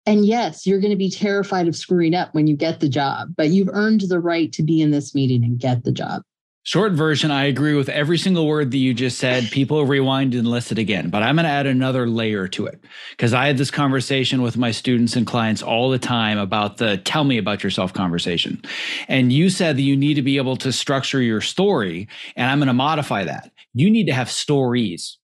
And 0.07 0.25
yes 0.25 0.67
you're 0.67 0.81
going 0.81 0.93
to 0.93 0.97
be 0.97 1.11
terrified 1.11 1.69
of 1.69 1.77
screwing 1.77 2.15
up 2.15 2.35
when 2.35 2.47
you 2.47 2.57
get 2.57 2.81
the 2.81 2.89
job 2.89 3.29
but 3.37 3.51
you've 3.51 3.69
earned 3.73 4.03
the 4.03 4.21
right 4.21 4.53
to 4.53 4.63
be 4.63 4.81
in 4.81 4.91
this 4.91 5.15
meeting 5.15 5.45
and 5.45 5.59
get 5.59 5.85
the 5.85 5.93
job 5.93 6.23
Short 6.69 6.93
version, 6.93 7.31
I 7.31 7.45
agree 7.45 7.73
with 7.73 7.89
every 7.89 8.19
single 8.19 8.47
word 8.47 8.73
that 8.73 8.77
you 8.77 8.93
just 8.93 9.17
said. 9.17 9.51
People 9.51 9.87
rewind 9.87 10.35
and 10.35 10.47
listen 10.47 10.77
again, 10.77 11.09
but 11.09 11.23
I'm 11.23 11.37
going 11.37 11.45
to 11.45 11.51
add 11.51 11.67
another 11.67 12.07
layer 12.07 12.47
to 12.49 12.67
it 12.67 12.85
because 13.13 13.33
I 13.33 13.47
had 13.47 13.57
this 13.57 13.71
conversation 13.71 14.43
with 14.43 14.59
my 14.59 14.71
students 14.71 15.17
and 15.17 15.27
clients 15.27 15.63
all 15.63 15.89
the 15.89 15.99
time 15.99 16.37
about 16.37 16.77
the 16.77 16.99
tell 16.99 17.25
me 17.25 17.39
about 17.39 17.65
yourself 17.65 17.95
conversation. 17.95 18.61
And 19.09 19.33
you 19.33 19.49
said 19.49 19.79
that 19.79 19.83
you 19.83 19.97
need 19.97 20.13
to 20.17 20.23
be 20.23 20.37
able 20.37 20.59
to 20.59 20.71
structure 20.71 21.23
your 21.23 21.41
story, 21.41 22.07
and 22.37 22.51
I'm 22.51 22.59
going 22.59 22.67
to 22.67 22.75
modify 22.75 23.25
that. 23.25 23.51
You 23.73 23.91
need 23.91 24.05
to 24.09 24.13
have 24.13 24.31
stories 24.31 25.17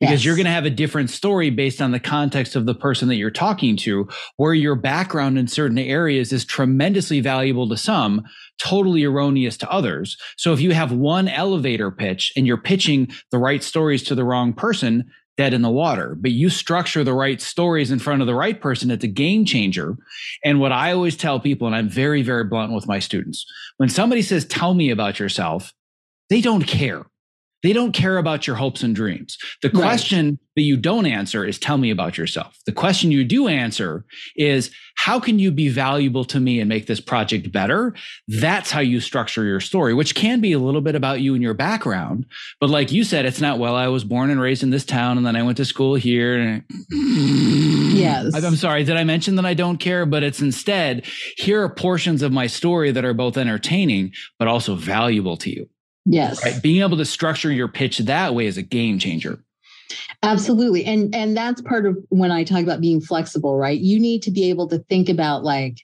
because 0.00 0.20
yes. 0.20 0.24
you're 0.24 0.36
going 0.36 0.46
to 0.46 0.50
have 0.50 0.64
a 0.64 0.70
different 0.70 1.10
story 1.10 1.50
based 1.50 1.80
on 1.82 1.92
the 1.92 2.00
context 2.00 2.56
of 2.56 2.64
the 2.64 2.74
person 2.74 3.08
that 3.08 3.16
you're 3.16 3.30
talking 3.30 3.76
to, 3.76 4.08
where 4.36 4.54
your 4.54 4.74
background 4.74 5.38
in 5.38 5.46
certain 5.46 5.78
areas 5.78 6.32
is 6.32 6.44
tremendously 6.44 7.20
valuable 7.20 7.68
to 7.68 7.76
some, 7.76 8.22
totally 8.60 9.04
erroneous 9.04 9.56
to 9.58 9.70
others. 9.70 10.16
So 10.36 10.52
if 10.52 10.60
you 10.60 10.72
have 10.72 10.92
one 10.92 11.28
elevator 11.28 11.90
pitch 11.90 12.32
and 12.36 12.46
you're 12.46 12.56
pitching 12.56 13.08
the 13.30 13.38
right 13.38 13.62
stories 13.62 14.02
to 14.04 14.14
the 14.14 14.24
wrong 14.24 14.52
person, 14.52 15.10
dead 15.36 15.54
in 15.54 15.62
the 15.62 15.70
water. 15.70 16.14
But 16.20 16.32
you 16.32 16.50
structure 16.50 17.02
the 17.02 17.14
right 17.14 17.40
stories 17.40 17.90
in 17.90 17.98
front 17.98 18.20
of 18.20 18.26
the 18.26 18.34
right 18.34 18.60
person, 18.60 18.90
it's 18.90 19.04
a 19.04 19.08
game 19.08 19.46
changer. 19.46 19.96
And 20.44 20.60
what 20.60 20.70
I 20.70 20.92
always 20.92 21.16
tell 21.16 21.40
people, 21.40 21.66
and 21.66 21.74
I'm 21.74 21.88
very, 21.88 22.20
very 22.20 22.44
blunt 22.44 22.72
with 22.72 22.86
my 22.86 22.98
students, 22.98 23.46
when 23.78 23.88
somebody 23.88 24.20
says, 24.20 24.44
Tell 24.44 24.74
me 24.74 24.90
about 24.90 25.18
yourself, 25.18 25.72
they 26.28 26.42
don't 26.42 26.66
care. 26.66 27.06
They 27.62 27.72
don't 27.72 27.92
care 27.92 28.16
about 28.16 28.46
your 28.46 28.56
hopes 28.56 28.82
and 28.82 28.94
dreams. 28.94 29.36
The 29.62 29.68
right. 29.68 29.82
question 29.82 30.38
that 30.56 30.62
you 30.62 30.76
don't 30.76 31.06
answer 31.06 31.44
is 31.44 31.58
tell 31.58 31.78
me 31.78 31.90
about 31.90 32.16
yourself. 32.16 32.58
The 32.66 32.72
question 32.72 33.10
you 33.10 33.24
do 33.24 33.48
answer 33.48 34.04
is 34.36 34.70
how 34.96 35.20
can 35.20 35.38
you 35.38 35.50
be 35.50 35.68
valuable 35.68 36.24
to 36.26 36.40
me 36.40 36.60
and 36.60 36.68
make 36.68 36.86
this 36.86 37.00
project 37.00 37.52
better? 37.52 37.94
That's 38.28 38.70
how 38.70 38.80
you 38.80 39.00
structure 39.00 39.44
your 39.44 39.60
story, 39.60 39.94
which 39.94 40.14
can 40.14 40.40
be 40.40 40.52
a 40.52 40.58
little 40.58 40.80
bit 40.80 40.94
about 40.94 41.20
you 41.20 41.34
and 41.34 41.42
your 41.42 41.54
background. 41.54 42.26
But 42.60 42.70
like 42.70 42.92
you 42.92 43.04
said, 43.04 43.24
it's 43.24 43.40
not, 43.40 43.58
well, 43.58 43.76
I 43.76 43.88
was 43.88 44.04
born 44.04 44.30
and 44.30 44.40
raised 44.40 44.62
in 44.62 44.70
this 44.70 44.84
town 44.84 45.16
and 45.16 45.26
then 45.26 45.36
I 45.36 45.42
went 45.42 45.56
to 45.58 45.64
school 45.64 45.94
here. 45.94 46.64
yes. 46.90 48.34
I'm 48.34 48.56
sorry. 48.56 48.84
Did 48.84 48.96
I 48.96 49.04
mention 49.04 49.36
that 49.36 49.46
I 49.46 49.54
don't 49.54 49.78
care? 49.78 50.06
But 50.06 50.22
it's 50.22 50.40
instead, 50.40 51.06
here 51.36 51.62
are 51.62 51.68
portions 51.68 52.22
of 52.22 52.32
my 52.32 52.46
story 52.46 52.90
that 52.90 53.04
are 53.04 53.14
both 53.14 53.36
entertaining, 53.36 54.12
but 54.38 54.48
also 54.48 54.74
valuable 54.74 55.36
to 55.38 55.50
you. 55.50 55.68
Yes. 56.06 56.44
Right? 56.44 56.62
Being 56.62 56.82
able 56.82 56.96
to 56.96 57.04
structure 57.04 57.52
your 57.52 57.68
pitch 57.68 57.98
that 57.98 58.34
way 58.34 58.46
is 58.46 58.56
a 58.56 58.62
game 58.62 58.98
changer. 58.98 59.38
Absolutely. 60.22 60.84
And 60.84 61.14
and 61.14 61.36
that's 61.36 61.62
part 61.62 61.86
of 61.86 61.96
when 62.10 62.30
I 62.30 62.44
talk 62.44 62.62
about 62.62 62.80
being 62.80 63.00
flexible, 63.00 63.56
right? 63.56 63.78
You 63.78 63.98
need 63.98 64.22
to 64.22 64.30
be 64.30 64.50
able 64.50 64.68
to 64.68 64.78
think 64.78 65.08
about 65.08 65.42
like, 65.42 65.78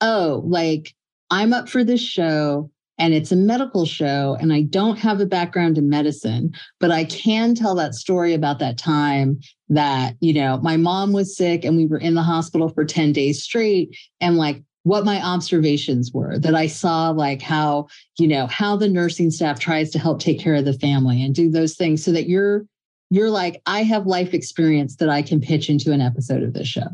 oh, 0.00 0.42
like 0.46 0.94
I'm 1.30 1.52
up 1.52 1.68
for 1.68 1.84
this 1.84 2.00
show 2.00 2.70
and 2.98 3.14
it's 3.14 3.32
a 3.32 3.36
medical 3.36 3.84
show 3.84 4.36
and 4.40 4.52
I 4.52 4.62
don't 4.62 4.98
have 4.98 5.20
a 5.20 5.26
background 5.26 5.78
in 5.78 5.88
medicine, 5.88 6.54
but 6.78 6.90
I 6.90 7.04
can 7.04 7.54
tell 7.54 7.74
that 7.74 7.94
story 7.94 8.34
about 8.34 8.58
that 8.60 8.78
time 8.78 9.40
that, 9.70 10.14
you 10.20 10.32
know, 10.32 10.58
my 10.58 10.76
mom 10.76 11.12
was 11.12 11.36
sick 11.36 11.64
and 11.64 11.76
we 11.76 11.86
were 11.86 11.98
in 11.98 12.14
the 12.14 12.22
hospital 12.22 12.68
for 12.68 12.84
10 12.84 13.12
days 13.12 13.42
straight 13.42 13.96
and 14.20 14.36
like 14.36 14.62
what 14.84 15.04
my 15.04 15.22
observations 15.22 16.12
were 16.12 16.38
that 16.38 16.54
I 16.54 16.66
saw 16.66 17.10
like 17.10 17.40
how, 17.40 17.86
you 18.18 18.26
know, 18.26 18.46
how 18.46 18.76
the 18.76 18.88
nursing 18.88 19.30
staff 19.30 19.60
tries 19.60 19.90
to 19.90 19.98
help 19.98 20.20
take 20.20 20.40
care 20.40 20.54
of 20.54 20.64
the 20.64 20.72
family 20.72 21.22
and 21.22 21.34
do 21.34 21.50
those 21.50 21.76
things 21.76 22.04
so 22.04 22.12
that 22.12 22.28
you're 22.28 22.64
you're 23.10 23.30
like 23.30 23.60
I 23.66 23.82
have 23.82 24.06
life 24.06 24.34
experience 24.34 24.96
that 24.96 25.08
I 25.08 25.22
can 25.22 25.40
pitch 25.40 25.68
into 25.68 25.92
an 25.92 26.00
episode 26.00 26.42
of 26.42 26.54
this 26.54 26.68
show. 26.68 26.88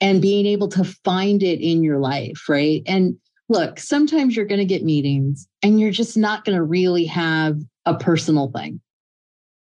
And 0.00 0.22
being 0.22 0.46
able 0.46 0.68
to 0.68 0.84
find 0.84 1.42
it 1.42 1.60
in 1.60 1.84
your 1.84 1.98
life, 1.98 2.48
right? 2.48 2.82
And 2.86 3.16
look, 3.50 3.78
sometimes 3.78 4.34
you're 4.34 4.46
going 4.46 4.60
to 4.60 4.64
get 4.64 4.82
meetings 4.82 5.46
and 5.62 5.78
you're 5.78 5.90
just 5.90 6.16
not 6.16 6.46
going 6.46 6.56
to 6.56 6.62
really 6.62 7.04
have 7.04 7.58
a 7.84 7.94
personal 7.94 8.50
thing. 8.50 8.80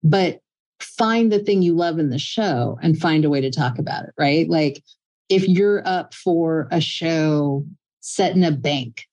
But 0.02 0.40
find 0.80 1.30
the 1.30 1.38
thing 1.38 1.60
you 1.60 1.74
love 1.74 1.98
in 1.98 2.08
the 2.08 2.18
show 2.18 2.78
and 2.82 2.98
find 2.98 3.26
a 3.26 3.30
way 3.30 3.42
to 3.42 3.50
talk 3.50 3.78
about 3.78 4.04
it, 4.04 4.14
right? 4.18 4.48
Like 4.48 4.82
if 5.28 5.46
you're 5.48 5.86
up 5.86 6.14
for 6.14 6.68
a 6.70 6.80
show 6.80 7.64
set 8.00 8.34
in 8.34 8.44
a 8.44 8.52
bank, 8.52 9.06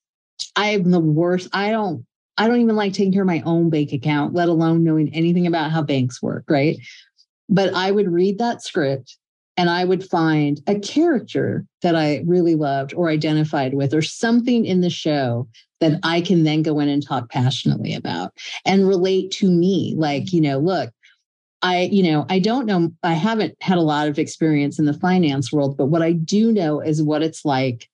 I'm 0.56 0.90
the 0.90 1.00
worst. 1.00 1.48
I 1.52 1.70
don't 1.70 2.04
I 2.38 2.48
don't 2.48 2.60
even 2.60 2.76
like 2.76 2.94
taking 2.94 3.12
care 3.12 3.22
of 3.22 3.26
my 3.26 3.42
own 3.44 3.68
bank 3.68 3.92
account, 3.92 4.32
let 4.32 4.48
alone 4.48 4.82
knowing 4.82 5.12
anything 5.14 5.46
about 5.46 5.70
how 5.70 5.82
banks 5.82 6.22
work, 6.22 6.44
right? 6.48 6.78
But 7.50 7.74
I 7.74 7.90
would 7.90 8.10
read 8.10 8.38
that 8.38 8.62
script 8.62 9.18
and 9.58 9.68
I 9.68 9.84
would 9.84 10.02
find 10.02 10.58
a 10.66 10.78
character 10.78 11.66
that 11.82 11.94
I 11.94 12.22
really 12.24 12.54
loved 12.54 12.94
or 12.94 13.10
identified 13.10 13.74
with, 13.74 13.92
or 13.92 14.00
something 14.00 14.64
in 14.64 14.80
the 14.80 14.88
show 14.88 15.48
that 15.80 16.00
I 16.02 16.22
can 16.22 16.44
then 16.44 16.62
go 16.62 16.80
in 16.80 16.88
and 16.88 17.06
talk 17.06 17.30
passionately 17.30 17.94
about 17.94 18.32
and 18.64 18.88
relate 18.88 19.32
to 19.32 19.50
me. 19.50 19.94
Like, 19.98 20.32
you 20.32 20.40
know, 20.40 20.58
look, 20.58 20.90
I, 21.62 21.82
you 21.92 22.02
know, 22.02 22.26
I 22.28 22.38
don't 22.38 22.66
know, 22.66 22.90
I 23.02 23.12
haven't 23.12 23.56
had 23.60 23.78
a 23.78 23.82
lot 23.82 24.08
of 24.08 24.18
experience 24.18 24.78
in 24.78 24.86
the 24.86 24.94
finance 24.94 25.52
world, 25.52 25.76
but 25.76 25.86
what 25.86 26.02
I 26.02 26.12
do 26.12 26.52
know 26.52 26.80
is 26.80 27.02
what 27.02 27.22
it's 27.22 27.44
like 27.44 27.88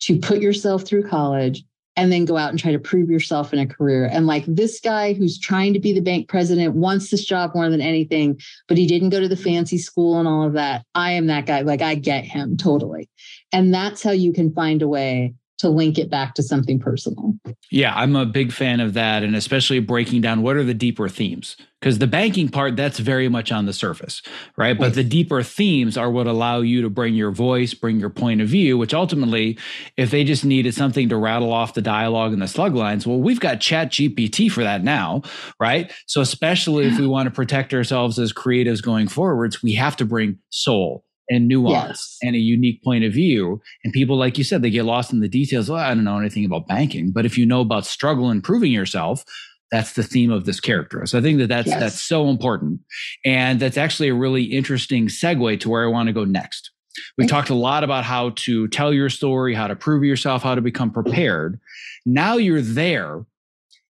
to 0.00 0.18
put 0.18 0.40
yourself 0.40 0.84
through 0.84 1.08
college 1.08 1.62
and 1.96 2.10
then 2.10 2.24
go 2.24 2.36
out 2.38 2.50
and 2.50 2.58
try 2.58 2.72
to 2.72 2.78
prove 2.78 3.10
yourself 3.10 3.52
in 3.52 3.58
a 3.58 3.66
career. 3.66 4.08
And 4.10 4.26
like 4.26 4.44
this 4.46 4.80
guy 4.80 5.12
who's 5.12 5.38
trying 5.38 5.74
to 5.74 5.80
be 5.80 5.92
the 5.92 6.00
bank 6.00 6.28
president 6.28 6.74
wants 6.74 7.10
this 7.10 7.24
job 7.24 7.54
more 7.54 7.68
than 7.68 7.82
anything, 7.82 8.40
but 8.68 8.78
he 8.78 8.86
didn't 8.86 9.10
go 9.10 9.20
to 9.20 9.28
the 9.28 9.36
fancy 9.36 9.76
school 9.76 10.18
and 10.18 10.26
all 10.26 10.46
of 10.46 10.54
that. 10.54 10.86
I 10.94 11.12
am 11.12 11.26
that 11.26 11.46
guy. 11.46 11.60
Like 11.60 11.82
I 11.82 11.96
get 11.96 12.24
him 12.24 12.56
totally. 12.56 13.10
And 13.52 13.74
that's 13.74 14.02
how 14.02 14.12
you 14.12 14.32
can 14.32 14.52
find 14.54 14.80
a 14.80 14.88
way 14.88 15.34
to 15.60 15.68
link 15.68 15.98
it 15.98 16.10
back 16.10 16.34
to 16.34 16.42
something 16.42 16.78
personal. 16.78 17.34
Yeah, 17.70 17.94
I'm 17.94 18.16
a 18.16 18.24
big 18.24 18.50
fan 18.50 18.80
of 18.80 18.94
that. 18.94 19.22
And 19.22 19.36
especially 19.36 19.78
breaking 19.78 20.22
down 20.22 20.40
what 20.42 20.56
are 20.56 20.64
the 20.64 20.74
deeper 20.74 21.08
themes. 21.08 21.56
Because 21.80 21.98
the 21.98 22.06
banking 22.06 22.48
part, 22.48 22.76
that's 22.76 22.98
very 22.98 23.28
much 23.28 23.52
on 23.52 23.64
the 23.64 23.72
surface, 23.72 24.20
right? 24.56 24.78
But 24.78 24.94
the 24.94 25.04
deeper 25.04 25.42
themes 25.42 25.96
are 25.96 26.10
what 26.10 26.26
allow 26.26 26.60
you 26.60 26.82
to 26.82 26.90
bring 26.90 27.14
your 27.14 27.30
voice, 27.30 27.72
bring 27.72 27.98
your 27.98 28.10
point 28.10 28.42
of 28.42 28.48
view, 28.48 28.76
which 28.76 28.92
ultimately, 28.92 29.58
if 29.96 30.10
they 30.10 30.22
just 30.22 30.44
needed 30.44 30.74
something 30.74 31.08
to 31.08 31.16
rattle 31.16 31.52
off 31.52 31.72
the 31.72 31.80
dialogue 31.80 32.34
and 32.34 32.42
the 32.42 32.48
slug 32.48 32.74
lines, 32.74 33.06
well, 33.06 33.18
we've 33.18 33.40
got 33.40 33.60
ChatGPT 33.60 34.50
for 34.50 34.62
that 34.62 34.84
now, 34.84 35.22
right? 35.58 35.90
So, 36.06 36.20
especially 36.20 36.86
if 36.86 36.98
we 36.98 37.06
want 37.06 37.28
to 37.28 37.30
protect 37.30 37.72
ourselves 37.72 38.18
as 38.18 38.30
creatives 38.30 38.82
going 38.82 39.08
forwards, 39.08 39.62
we 39.62 39.72
have 39.74 39.96
to 39.96 40.04
bring 40.04 40.38
soul 40.50 41.04
and 41.30 41.46
nuance 41.48 42.18
yes. 42.18 42.18
and 42.22 42.34
a 42.34 42.40
unique 42.40 42.82
point 42.82 43.04
of 43.04 43.12
view. 43.12 43.62
And 43.84 43.92
people, 43.92 44.16
like 44.18 44.36
you 44.36 44.44
said, 44.44 44.62
they 44.62 44.70
get 44.70 44.84
lost 44.84 45.12
in 45.12 45.20
the 45.20 45.28
details. 45.28 45.70
Well, 45.70 45.78
I 45.78 45.94
don't 45.94 46.04
know 46.04 46.18
anything 46.18 46.44
about 46.44 46.66
banking, 46.66 47.12
but 47.12 47.24
if 47.24 47.38
you 47.38 47.46
know 47.46 47.60
about 47.60 47.86
struggle 47.86 48.28
and 48.28 48.42
proving 48.42 48.72
yourself, 48.72 49.24
That's 49.70 49.92
the 49.92 50.02
theme 50.02 50.32
of 50.32 50.46
this 50.46 50.60
character. 50.60 51.06
So 51.06 51.18
I 51.18 51.22
think 51.22 51.38
that 51.38 51.46
that's 51.46 51.68
yes. 51.68 51.78
that's 51.80 52.02
so 52.02 52.28
important, 52.28 52.80
and 53.24 53.60
that's 53.60 53.76
actually 53.76 54.08
a 54.08 54.14
really 54.14 54.44
interesting 54.44 55.06
segue 55.06 55.60
to 55.60 55.68
where 55.68 55.84
I 55.84 55.86
want 55.86 56.08
to 56.08 56.12
go 56.12 56.24
next. 56.24 56.72
We 57.16 57.26
talked 57.26 57.50
a 57.50 57.54
lot 57.54 57.84
about 57.84 58.02
how 58.02 58.30
to 58.30 58.66
tell 58.68 58.92
your 58.92 59.08
story, 59.08 59.54
how 59.54 59.68
to 59.68 59.76
prove 59.76 60.02
yourself, 60.02 60.42
how 60.42 60.56
to 60.56 60.60
become 60.60 60.90
prepared. 60.90 61.60
Now 62.04 62.36
you're 62.36 62.60
there 62.60 63.24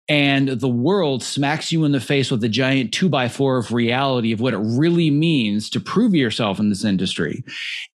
and 0.07 0.49
the 0.49 0.69
world 0.69 1.23
smacks 1.23 1.71
you 1.71 1.83
in 1.83 1.91
the 1.91 1.99
face 1.99 2.29
with 2.29 2.43
a 2.43 2.49
giant 2.49 2.93
two 2.93 3.09
by 3.09 3.27
four 3.27 3.57
of 3.57 3.71
reality 3.71 4.31
of 4.31 4.39
what 4.39 4.53
it 4.53 4.59
really 4.59 5.09
means 5.09 5.69
to 5.71 5.79
prove 5.79 6.13
yourself 6.13 6.59
in 6.59 6.69
this 6.69 6.85
industry. 6.85 7.43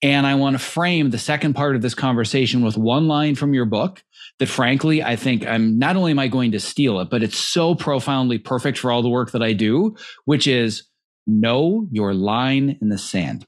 And 0.01 0.27
I 0.27 0.35
want 0.35 0.55
to 0.55 0.59
frame 0.59 1.09
the 1.09 1.17
second 1.17 1.53
part 1.53 1.75
of 1.75 1.81
this 1.81 1.93
conversation 1.93 2.63
with 2.63 2.77
one 2.77 3.07
line 3.07 3.35
from 3.35 3.53
your 3.53 3.65
book 3.65 4.03
that 4.39 4.47
frankly, 4.47 5.01
I 5.01 5.15
think 5.15 5.45
I'm 5.47 5.79
not 5.79 5.95
only 5.95 6.11
am 6.11 6.19
I 6.19 6.27
going 6.27 6.51
to 6.51 6.59
steal 6.59 6.99
it, 6.99 7.09
but 7.09 7.23
it's 7.23 7.37
so 7.37 7.75
profoundly 7.75 8.37
perfect 8.37 8.77
for 8.77 8.91
all 8.91 9.01
the 9.01 9.09
work 9.09 9.31
that 9.31 9.43
I 9.43 9.53
do, 9.53 9.95
which 10.25 10.47
is 10.47 10.83
know 11.27 11.87
your 11.91 12.13
line 12.13 12.77
in 12.81 12.89
the 12.89 12.97
sand. 12.97 13.45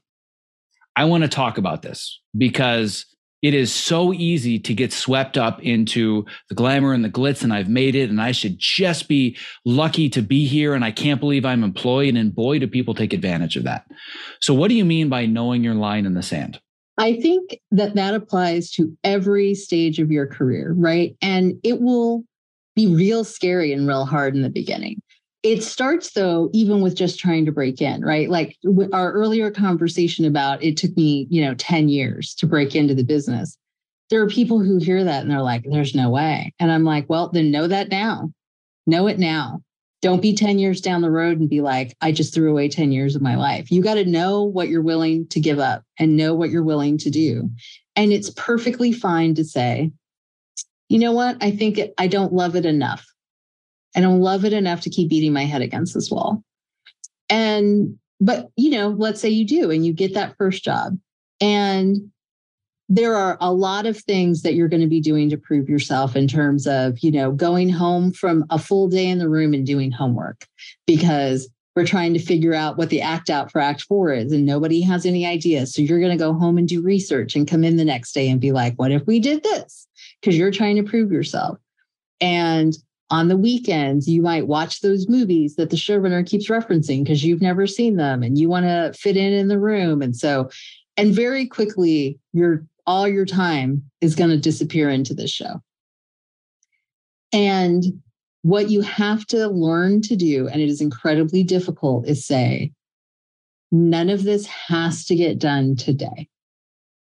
I 0.96 1.04
want 1.04 1.22
to 1.24 1.28
talk 1.28 1.58
about 1.58 1.82
this 1.82 2.20
because 2.36 3.04
it 3.44 3.52
is 3.52 3.70
so 3.70 4.14
easy 4.14 4.58
to 4.58 4.72
get 4.72 4.90
swept 4.90 5.36
up 5.36 5.62
into 5.62 6.24
the 6.48 6.54
glamour 6.54 6.94
and 6.94 7.04
the 7.04 7.10
glitz 7.10 7.42
and 7.42 7.52
I've 7.52 7.68
made 7.68 7.94
it 7.94 8.08
and 8.08 8.18
I 8.18 8.32
should 8.32 8.56
just 8.58 9.06
be 9.06 9.36
lucky 9.66 10.08
to 10.08 10.22
be 10.22 10.46
here 10.46 10.72
and 10.72 10.82
I 10.82 10.90
can't 10.90 11.20
believe 11.20 11.44
I'm 11.44 11.62
employed 11.62 12.16
and 12.16 12.34
boy 12.34 12.58
do 12.58 12.66
people 12.66 12.94
take 12.94 13.12
advantage 13.12 13.56
of 13.56 13.64
that. 13.64 13.84
So 14.40 14.54
what 14.54 14.68
do 14.68 14.74
you 14.74 14.86
mean 14.86 15.10
by 15.10 15.26
knowing 15.26 15.62
your 15.62 15.74
line 15.74 16.06
in 16.06 16.14
the 16.14 16.22
sand? 16.22 16.58
I 16.96 17.20
think 17.20 17.58
that 17.70 17.96
that 17.96 18.14
applies 18.14 18.70
to 18.72 18.96
every 19.04 19.54
stage 19.54 19.98
of 19.98 20.10
your 20.10 20.26
career, 20.26 20.72
right? 20.74 21.14
And 21.20 21.60
it 21.62 21.82
will 21.82 22.24
be 22.74 22.86
real 22.86 23.24
scary 23.24 23.74
and 23.74 23.86
real 23.86 24.06
hard 24.06 24.34
in 24.34 24.40
the 24.40 24.48
beginning. 24.48 25.02
It 25.44 25.62
starts 25.62 26.12
though, 26.12 26.48
even 26.54 26.80
with 26.80 26.96
just 26.96 27.18
trying 27.18 27.44
to 27.44 27.52
break 27.52 27.82
in, 27.82 28.00
right? 28.02 28.30
Like 28.30 28.56
our 28.94 29.12
earlier 29.12 29.50
conversation 29.50 30.24
about 30.24 30.62
it 30.62 30.78
took 30.78 30.96
me, 30.96 31.26
you 31.30 31.44
know, 31.44 31.54
10 31.54 31.90
years 31.90 32.34
to 32.36 32.46
break 32.46 32.74
into 32.74 32.94
the 32.94 33.04
business. 33.04 33.58
There 34.08 34.22
are 34.22 34.28
people 34.28 34.58
who 34.58 34.78
hear 34.78 35.04
that 35.04 35.20
and 35.20 35.30
they're 35.30 35.42
like, 35.42 35.64
there's 35.70 35.94
no 35.94 36.08
way. 36.08 36.54
And 36.58 36.72
I'm 36.72 36.84
like, 36.84 37.10
well, 37.10 37.28
then 37.28 37.50
know 37.50 37.66
that 37.66 37.90
now. 37.90 38.32
Know 38.86 39.06
it 39.06 39.18
now. 39.18 39.60
Don't 40.00 40.22
be 40.22 40.34
10 40.34 40.58
years 40.58 40.80
down 40.80 41.02
the 41.02 41.10
road 41.10 41.38
and 41.38 41.48
be 41.48 41.60
like, 41.60 41.94
I 42.00 42.10
just 42.10 42.32
threw 42.32 42.50
away 42.50 42.70
10 42.70 42.90
years 42.90 43.14
of 43.14 43.20
my 43.20 43.36
life. 43.36 43.70
You 43.70 43.82
got 43.82 43.94
to 43.94 44.06
know 44.06 44.44
what 44.44 44.68
you're 44.68 44.82
willing 44.82 45.28
to 45.28 45.40
give 45.40 45.58
up 45.58 45.82
and 45.98 46.16
know 46.16 46.34
what 46.34 46.50
you're 46.50 46.62
willing 46.62 46.96
to 46.98 47.10
do. 47.10 47.50
And 47.96 48.12
it's 48.12 48.30
perfectly 48.30 48.92
fine 48.92 49.34
to 49.34 49.44
say, 49.44 49.92
you 50.88 50.98
know 50.98 51.12
what? 51.12 51.36
I 51.42 51.50
think 51.50 51.76
it, 51.76 51.92
I 51.98 52.06
don't 52.06 52.32
love 52.32 52.56
it 52.56 52.64
enough. 52.64 53.06
I 53.94 54.00
don't 54.00 54.20
love 54.20 54.44
it 54.44 54.52
enough 54.52 54.80
to 54.82 54.90
keep 54.90 55.08
beating 55.08 55.32
my 55.32 55.44
head 55.44 55.62
against 55.62 55.94
this 55.94 56.10
wall. 56.10 56.42
And, 57.28 57.98
but, 58.20 58.50
you 58.56 58.70
know, 58.70 58.88
let's 58.88 59.20
say 59.20 59.28
you 59.28 59.46
do 59.46 59.70
and 59.70 59.84
you 59.84 59.92
get 59.92 60.14
that 60.14 60.36
first 60.36 60.64
job. 60.64 60.98
And 61.40 62.10
there 62.88 63.16
are 63.16 63.38
a 63.40 63.52
lot 63.52 63.86
of 63.86 63.98
things 63.98 64.42
that 64.42 64.54
you're 64.54 64.68
going 64.68 64.82
to 64.82 64.86
be 64.86 65.00
doing 65.00 65.30
to 65.30 65.38
prove 65.38 65.68
yourself 65.68 66.14
in 66.16 66.28
terms 66.28 66.66
of, 66.66 66.98
you 67.00 67.10
know, 67.10 67.32
going 67.32 67.70
home 67.70 68.12
from 68.12 68.44
a 68.50 68.58
full 68.58 68.88
day 68.88 69.08
in 69.08 69.18
the 69.18 69.28
room 69.28 69.54
and 69.54 69.66
doing 69.66 69.90
homework 69.90 70.46
because 70.86 71.48
we're 71.74 71.86
trying 71.86 72.12
to 72.14 72.20
figure 72.20 72.54
out 72.54 72.76
what 72.76 72.90
the 72.90 73.00
act 73.00 73.30
out 73.30 73.50
for 73.50 73.60
act 73.60 73.82
four 73.82 74.12
is 74.12 74.32
and 74.32 74.46
nobody 74.46 74.80
has 74.80 75.06
any 75.06 75.26
ideas. 75.26 75.74
So 75.74 75.82
you're 75.82 75.98
going 75.98 76.16
to 76.16 76.22
go 76.22 76.34
home 76.34 76.56
and 76.58 76.68
do 76.68 76.82
research 76.82 77.34
and 77.34 77.48
come 77.48 77.64
in 77.64 77.76
the 77.76 77.84
next 77.84 78.12
day 78.12 78.28
and 78.28 78.40
be 78.40 78.52
like, 78.52 78.74
what 78.76 78.92
if 78.92 79.04
we 79.06 79.18
did 79.18 79.42
this? 79.42 79.88
Because 80.20 80.36
you're 80.36 80.52
trying 80.52 80.76
to 80.76 80.88
prove 80.88 81.10
yourself. 81.10 81.58
And 82.20 82.74
on 83.10 83.28
the 83.28 83.36
weekends, 83.36 84.08
you 84.08 84.22
might 84.22 84.46
watch 84.46 84.80
those 84.80 85.08
movies 85.08 85.56
that 85.56 85.70
the 85.70 85.76
showrunner 85.76 86.26
keeps 86.26 86.48
referencing 86.48 87.04
because 87.04 87.22
you've 87.22 87.42
never 87.42 87.66
seen 87.66 87.96
them 87.96 88.22
and 88.22 88.38
you 88.38 88.48
want 88.48 88.64
to 88.64 88.92
fit 88.98 89.16
in 89.16 89.32
in 89.32 89.48
the 89.48 89.58
room. 89.58 90.02
And 90.02 90.16
so, 90.16 90.50
and 90.96 91.14
very 91.14 91.46
quickly, 91.46 92.18
your 92.32 92.64
all 92.86 93.08
your 93.08 93.24
time 93.24 93.82
is 94.00 94.14
going 94.14 94.30
to 94.30 94.36
disappear 94.36 94.90
into 94.90 95.14
this 95.14 95.30
show. 95.30 95.62
And 97.32 97.84
what 98.42 98.70
you 98.70 98.82
have 98.82 99.26
to 99.28 99.48
learn 99.48 100.02
to 100.02 100.16
do, 100.16 100.48
and 100.48 100.60
it 100.60 100.68
is 100.68 100.80
incredibly 100.80 101.42
difficult, 101.42 102.06
is 102.06 102.26
say, 102.26 102.72
none 103.72 104.10
of 104.10 104.22
this 104.22 104.46
has 104.46 105.06
to 105.06 105.16
get 105.16 105.38
done 105.38 105.76
today, 105.76 106.28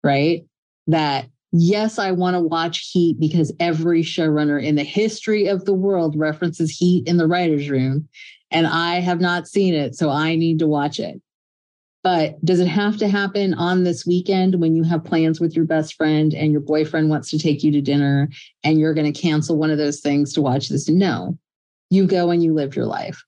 right? 0.04 0.46
That 0.88 1.28
yes, 1.62 2.00
I 2.00 2.12
want 2.12 2.36
to 2.36 2.40
watch 2.40 2.90
Heat 2.92 3.20
because 3.20 3.54
every 3.60 4.02
showrunner 4.02 4.62
in 4.62 4.76
the 4.76 4.84
history 4.84 5.48
of 5.48 5.66
the 5.66 5.74
world 5.74 6.18
references 6.18 6.72
Heat 6.72 7.08
in 7.08 7.18
the 7.18 7.28
writer's 7.28 7.70
room, 7.70 8.08
and 8.52 8.68
I 8.68 9.00
have 9.00 9.22
not 9.22 9.48
seen 9.48 9.74
it, 9.74 9.96
so 9.96 10.10
I 10.10 10.36
need 10.36 10.60
to 10.60 10.68
watch 10.68 11.00
it. 11.00 11.22
But 12.04 12.44
does 12.46 12.60
it 12.60 12.68
have 12.68 12.98
to 12.98 13.08
happen 13.08 13.56
on 13.56 13.84
this 13.84 14.06
weekend 14.06 14.62
when 14.62 14.76
you 14.76 14.84
have 14.84 15.04
plans 15.04 15.42
with 15.42 15.56
your 15.56 15.66
best 15.66 15.96
friend 15.96 16.36
and 16.36 16.52
your 16.52 16.62
boyfriend 16.62 17.10
wants 17.10 17.32
to 17.32 17.40
take 17.40 17.64
you 17.64 17.72
to 17.72 17.82
dinner 17.82 18.30
and 18.64 18.80
you're 18.80 18.94
going 18.94 19.12
to 19.12 19.20
cancel 19.20 19.58
one 19.58 19.72
of 19.72 19.80
those 19.80 20.02
things 20.02 20.32
to 20.34 20.42
watch 20.42 20.70
this? 20.70 20.88
No, 20.88 21.36
you 21.90 22.06
go 22.06 22.30
and 22.30 22.44
you 22.44 22.54
live 22.54 22.76
your 22.76 22.86
life 22.86 23.24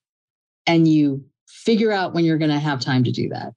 and 0.68 0.88
you 0.88 1.26
figure 1.48 1.92
out 1.92 2.14
when 2.14 2.24
you're 2.24 2.38
going 2.38 2.52
to 2.52 2.60
have 2.60 2.80
time 2.80 3.04
to 3.04 3.12
do 3.12 3.30
that 3.30 3.54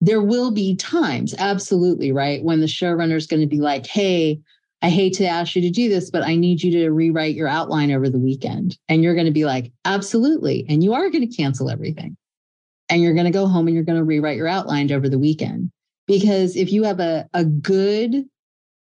there 0.00 0.22
will 0.22 0.50
be 0.50 0.76
times, 0.76 1.34
absolutely, 1.38 2.12
right? 2.12 2.42
When 2.42 2.60
the 2.60 2.66
showrunner 2.66 3.16
is 3.16 3.26
going 3.26 3.40
to 3.40 3.46
be 3.46 3.60
like, 3.60 3.86
hey, 3.86 4.40
I 4.82 4.90
hate 4.90 5.14
to 5.14 5.26
ask 5.26 5.56
you 5.56 5.62
to 5.62 5.70
do 5.70 5.88
this, 5.88 6.10
but 6.10 6.22
I 6.22 6.36
need 6.36 6.62
you 6.62 6.70
to 6.72 6.90
rewrite 6.90 7.34
your 7.34 7.48
outline 7.48 7.90
over 7.90 8.08
the 8.08 8.18
weekend. 8.18 8.76
And 8.88 9.02
you're 9.02 9.14
going 9.14 9.26
to 9.26 9.32
be 9.32 9.46
like, 9.46 9.72
absolutely. 9.84 10.66
And 10.68 10.84
you 10.84 10.92
are 10.92 11.10
going 11.10 11.26
to 11.26 11.34
cancel 11.34 11.70
everything. 11.70 12.16
And 12.88 13.02
you're 13.02 13.14
going 13.14 13.24
to 13.26 13.32
go 13.32 13.46
home 13.46 13.66
and 13.66 13.74
you're 13.74 13.84
going 13.84 13.98
to 13.98 14.04
rewrite 14.04 14.36
your 14.36 14.48
outline 14.48 14.92
over 14.92 15.08
the 15.08 15.18
weekend. 15.18 15.70
Because 16.06 16.54
if 16.54 16.70
you 16.70 16.84
have 16.84 17.00
a, 17.00 17.28
a 17.32 17.44
good, 17.44 18.26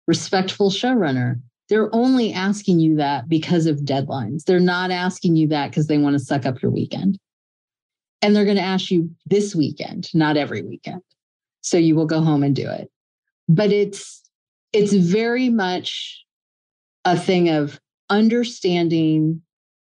respectful 0.07 0.71
showrunner, 0.71 1.41
they're 1.69 1.95
only 1.95 2.33
asking 2.33 2.81
you 2.81 2.97
that 2.97 3.29
because 3.29 3.65
of 3.65 3.79
deadlines. 3.79 4.45
They're 4.45 4.61
not 4.61 4.91
asking 4.91 5.37
you 5.37 5.49
that 5.49 5.71
because 5.71 5.87
they 5.87 5.97
want 5.97 6.15
to 6.15 6.25
suck 6.25 6.45
up 6.45 6.61
your 6.61 6.71
weekend 6.71 7.19
and 8.25 8.35
they're 8.35 8.47
going 8.47 8.57
to 8.57 8.63
ask 8.63 8.91
you 8.91 9.11
this 9.27 9.55
weekend 9.55 10.09
not 10.15 10.39
every 10.39 10.63
weekend. 10.63 11.03
So 11.61 11.77
you 11.77 11.95
will 11.95 12.07
go 12.07 12.23
home 12.23 12.43
and 12.43 12.57
do 12.57 12.69
it. 12.69 12.91
But 13.49 13.71
it's 13.71 14.23
it's 14.73 14.95
very 14.95 15.51
much 15.51 16.25
a 17.05 17.19
thing 17.19 17.51
of 17.51 17.79
understanding 18.09 19.43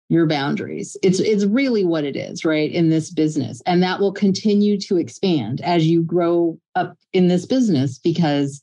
your 0.09 0.27
boundaries. 0.27 0.97
It's 1.01 1.21
it's 1.21 1.45
really 1.45 1.85
what 1.85 2.03
it 2.03 2.17
is 2.17 2.43
right 2.43 2.69
in 2.69 2.89
this 2.89 3.09
business. 3.09 3.61
And 3.65 3.81
that 3.83 4.01
will 4.01 4.11
continue 4.11 4.77
to 4.81 4.97
expand 4.97 5.61
as 5.61 5.87
you 5.87 6.03
grow 6.03 6.59
up 6.75 6.97
in 7.13 7.29
this 7.29 7.45
business 7.45 7.97
because 7.97 8.61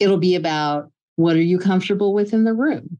it'll 0.00 0.18
be 0.18 0.34
about 0.34 0.90
what 1.14 1.36
are 1.36 1.42
you 1.42 1.60
comfortable 1.60 2.12
with 2.12 2.32
in 2.32 2.42
the 2.42 2.52
room? 2.52 2.98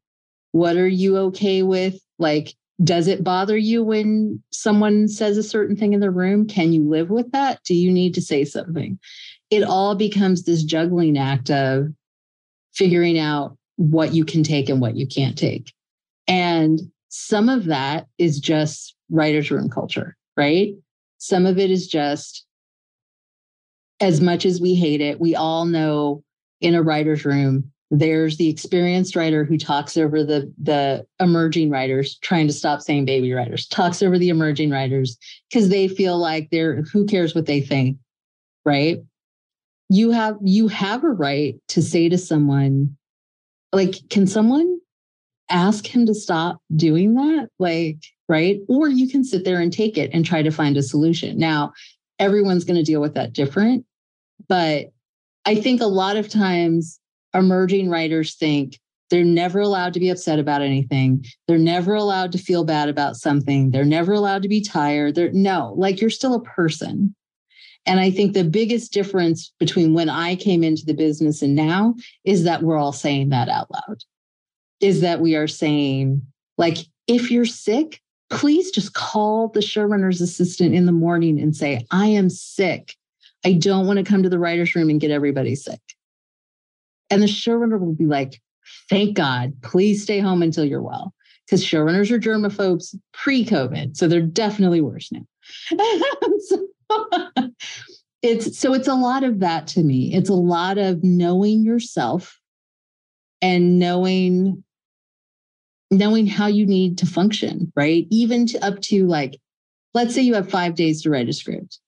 What 0.53 0.77
are 0.77 0.89
you 0.89 1.17
okay 1.19 1.65
with 1.65 2.01
like 2.21 2.55
does 2.83 3.09
it 3.09 3.25
bother 3.25 3.57
you 3.57 3.83
when 3.83 4.43
someone 4.51 5.09
says 5.09 5.37
a 5.37 5.43
certain 5.43 5.77
thing 5.77 5.95
in 5.95 6.01
the 6.01 6.11
room? 6.11 6.47
Can 6.47 6.73
you 6.73 6.89
live 6.89 7.11
with 7.11 7.31
that? 7.33 7.61
Do 7.65 7.75
you 7.75 7.91
need 7.91 8.15
to 8.15 8.23
say 8.23 8.45
something? 8.45 8.99
It 9.51 9.65
all 9.65 9.95
becomes 9.95 10.45
this 10.45 10.63
juggling 10.63 11.19
act 11.19 11.51
of 11.51 11.89
figuring 12.75 13.19
out 13.19 13.57
what 13.77 14.15
you 14.15 14.25
can 14.25 14.43
take 14.43 14.69
and 14.69 14.81
what 14.81 14.97
you 14.97 15.07
can't 15.07 15.37
take. 15.37 15.73
And 16.29 16.81
some 17.09 17.49
of 17.49 17.65
that 17.67 18.07
is 18.19 18.39
just 18.39 18.95
writer's 19.11 19.51
room 19.51 19.69
culture, 19.71 20.17
right? 20.37 20.75
Some 21.19 21.47
of 21.47 21.59
it 21.59 21.71
is 21.71 21.89
just 21.89 22.45
as 24.01 24.21
much 24.21 24.47
as 24.47 24.61
we 24.61 24.75
hate 24.75 25.01
it, 25.01 25.21
we 25.21 25.35
all 25.35 25.65
know 25.65 26.23
in 26.61 26.75
a 26.75 26.83
writer's 26.83 27.25
room, 27.25 27.73
there's 27.91 28.37
the 28.37 28.49
experienced 28.49 29.17
writer 29.17 29.45
who 29.45 29.57
talks 29.57 29.97
over 29.97 30.23
the 30.23 30.53
the 30.63 31.07
emerging 31.21 31.71
writers 31.71 32.19
trying 32.19 32.47
to 32.47 32.53
stop 32.53 32.83
saying 32.83 33.05
baby 33.05 33.33
writers 33.33 33.67
talks 33.67 34.03
over 34.03 34.19
the 34.19 34.29
emerging 34.29 34.71
writers 34.71 35.17
because 35.51 35.69
they 35.69 35.89
feel 35.89 36.19
like 36.19 36.49
they're 36.51 36.83
who 36.93 37.07
cares 37.07 37.35
what 37.35 37.47
they 37.47 37.61
think 37.61 37.97
right? 38.65 38.99
You 39.89 40.11
have 40.11 40.37
you 40.43 40.69
have 40.69 41.03
a 41.03 41.09
right 41.09 41.55
to 41.69 41.83
say 41.83 42.11
to 42.11 42.19
someone 42.19 42.97
like 43.73 43.97
can 44.11 44.27
someone 44.27 44.79
ask 45.51 45.87
him 45.87 46.05
to 46.05 46.15
stop 46.15 46.61
doing 46.77 47.15
that? 47.15 47.49
Like 47.59 47.97
right? 48.29 48.61
Or 48.69 48.89
you 48.89 49.09
can 49.09 49.25
sit 49.25 49.47
there 49.47 49.61
and 49.61 49.73
take 49.73 49.97
it 49.97 50.11
and 50.13 50.27
try 50.27 50.43
to 50.43 50.51
find 50.51 50.77
a 50.77 50.83
solution. 50.83 51.39
Now 51.39 51.73
everyone's 52.19 52.65
going 52.65 52.77
to 52.77 52.83
deal 52.83 53.01
with 53.01 53.15
that 53.15 53.33
different 53.33 53.85
but 54.49 54.87
i 55.45 55.55
think 55.55 55.81
a 55.81 55.87
lot 55.87 56.17
of 56.17 56.29
times 56.29 57.01
emerging 57.35 57.89
writers 57.89 58.35
think 58.35 58.79
they're 59.11 59.25
never 59.25 59.61
allowed 59.61 59.95
to 59.95 60.01
be 60.01 60.11
upset 60.11 60.39
about 60.39 60.63
anything. 60.63 61.25
They're 61.47 61.59
never 61.59 61.95
allowed 61.95 62.33
to 62.33 62.39
feel 62.39 62.65
bad 62.65 62.89
about 62.89 63.17
something. 63.17 63.71
They're 63.71 63.85
never 63.85 64.13
allowed 64.13 64.43
to 64.43 64.49
be 64.49 64.61
tired. 64.61 65.15
They're 65.15 65.33
no, 65.33 65.75
like 65.77 66.01
you're 66.01 66.11
still 66.11 66.35
a 66.35 66.43
person. 66.43 67.15
And 67.87 68.01
I 68.01 68.11
think 68.11 68.35
the 68.35 68.45
biggest 68.45 68.93
difference 68.93 69.53
between 69.59 69.95
when 69.95 70.11
I 70.11 70.37
came 70.37 70.63
into 70.63 70.85
the 70.85 70.93
business 70.93 71.41
and 71.41 71.55
now 71.55 71.95
is 72.25 72.45
that 72.45 72.63
we're 72.63 72.77
all 72.77 72.93
saying 72.93 73.31
that 73.31 73.49
out 73.49 73.71
loud. 73.71 74.05
Is 74.81 75.01
that 75.01 75.21
we 75.21 75.35
are 75.35 75.49
saying, 75.49 76.23
like, 76.59 76.79
if 77.07 77.31
you're 77.31 77.47
sick, 77.47 78.01
please 78.31 78.71
just 78.71 78.93
call 78.93 79.49
the 79.49 79.61
showrunner's 79.61 80.21
assistant 80.21 80.75
in 80.75 80.85
the 80.87 80.93
morning 80.93 81.41
and 81.41 81.57
say, 81.57 81.85
I 81.91 82.07
am 82.09 82.29
sick. 82.29 82.95
I 83.45 83.55
don't 83.55 83.87
want 83.87 83.99
to 83.99 84.05
come 84.05 84.23
to 84.23 84.29
the 84.29 84.39
writer's 84.39 84.75
room 84.75 84.91
and 84.91 85.01
get 85.01 85.11
everybody 85.11 85.55
sick. 85.55 85.81
And 87.11 87.23
the 87.23 87.27
showrunner 87.27 87.81
will 87.81 87.95
be 87.95 88.07
like, 88.07 88.41
thank 88.89 89.17
God, 89.17 89.55
please 89.63 90.03
stay 90.03 90.21
home 90.21 90.43
until 90.43 90.65
you're 90.65 90.83
well. 90.83 91.15
Because 91.47 91.65
showrunners 91.65 92.11
are 92.11 92.19
germaphobes 92.19 92.95
pre 93.13 93.45
COVID. 93.45 93.97
So 93.97 94.07
they're 94.07 94.21
definitely 94.21 94.83
worse 94.83 95.11
now. 95.11 95.23
so, 96.41 96.69
it's 98.23 98.59
so 98.59 98.75
it's 98.75 98.89
a 98.89 98.95
lot 98.95 99.25
of 99.25 99.41
that 99.41 99.67
to 99.69 99.83
me. 99.83 100.15
It's 100.15 100.29
a 100.29 100.35
lot 100.35 100.77
of 100.77 101.03
knowing 101.03 101.65
yourself 101.65 102.39
and 103.41 103.79
knowing 103.79 104.63
knowing 105.91 106.27
how 106.27 106.47
you 106.47 106.67
need 106.67 106.99
to 106.99 107.07
function, 107.07 107.73
right? 107.75 108.07
Even 108.11 108.47
to 108.47 108.63
up 108.65 108.81
to 108.83 109.07
like, 109.07 109.41
let's 109.95 110.15
say 110.15 110.21
you 110.21 110.35
have 110.35 110.51
five 110.51 110.75
days 110.75 111.03
to 111.03 111.11
write 111.11 111.29
a 111.29 111.33
script. 111.33 111.79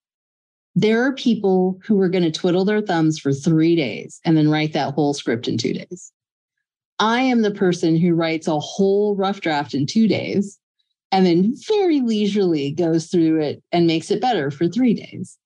There 0.76 1.04
are 1.04 1.12
people 1.12 1.78
who 1.84 2.00
are 2.00 2.08
going 2.08 2.24
to 2.24 2.30
twiddle 2.30 2.64
their 2.64 2.80
thumbs 2.80 3.18
for 3.18 3.32
three 3.32 3.74
days 3.74 4.20
and 4.24 4.36
then 4.36 4.48
write 4.48 4.72
that 4.72 4.94
whole 4.94 5.14
script 5.14 5.48
in 5.48 5.58
two 5.58 5.72
days. 5.72 6.12
I 6.98 7.22
am 7.22 7.42
the 7.42 7.50
person 7.50 7.96
who 7.96 8.14
writes 8.14 8.46
a 8.46 8.58
whole 8.58 9.16
rough 9.16 9.40
draft 9.40 9.74
in 9.74 9.86
two 9.86 10.06
days 10.06 10.58
and 11.12 11.26
then 11.26 11.54
very 11.66 12.00
leisurely 12.00 12.70
goes 12.70 13.06
through 13.06 13.40
it 13.40 13.62
and 13.72 13.86
makes 13.86 14.10
it 14.10 14.20
better 14.20 14.50
for 14.50 14.68
three 14.68 14.94
days. 14.94 15.36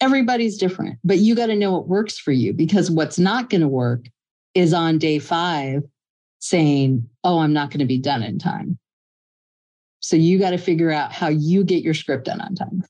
Everybody's 0.00 0.58
different, 0.58 0.98
but 1.04 1.18
you 1.18 1.34
got 1.34 1.46
to 1.46 1.56
know 1.56 1.72
what 1.72 1.88
works 1.88 2.18
for 2.18 2.32
you 2.32 2.52
because 2.52 2.90
what's 2.90 3.18
not 3.18 3.50
going 3.50 3.60
to 3.60 3.68
work 3.68 4.06
is 4.54 4.74
on 4.74 4.98
day 4.98 5.18
five 5.18 5.82
saying, 6.40 7.08
oh, 7.22 7.38
I'm 7.38 7.52
not 7.52 7.70
going 7.70 7.80
to 7.80 7.86
be 7.86 7.98
done 7.98 8.22
in 8.22 8.38
time. 8.38 8.78
So 10.00 10.16
you 10.16 10.38
got 10.38 10.50
to 10.50 10.58
figure 10.58 10.90
out 10.90 11.12
how 11.12 11.28
you 11.28 11.64
get 11.64 11.82
your 11.82 11.94
script 11.94 12.24
done 12.24 12.40
on 12.40 12.54
time. 12.54 12.84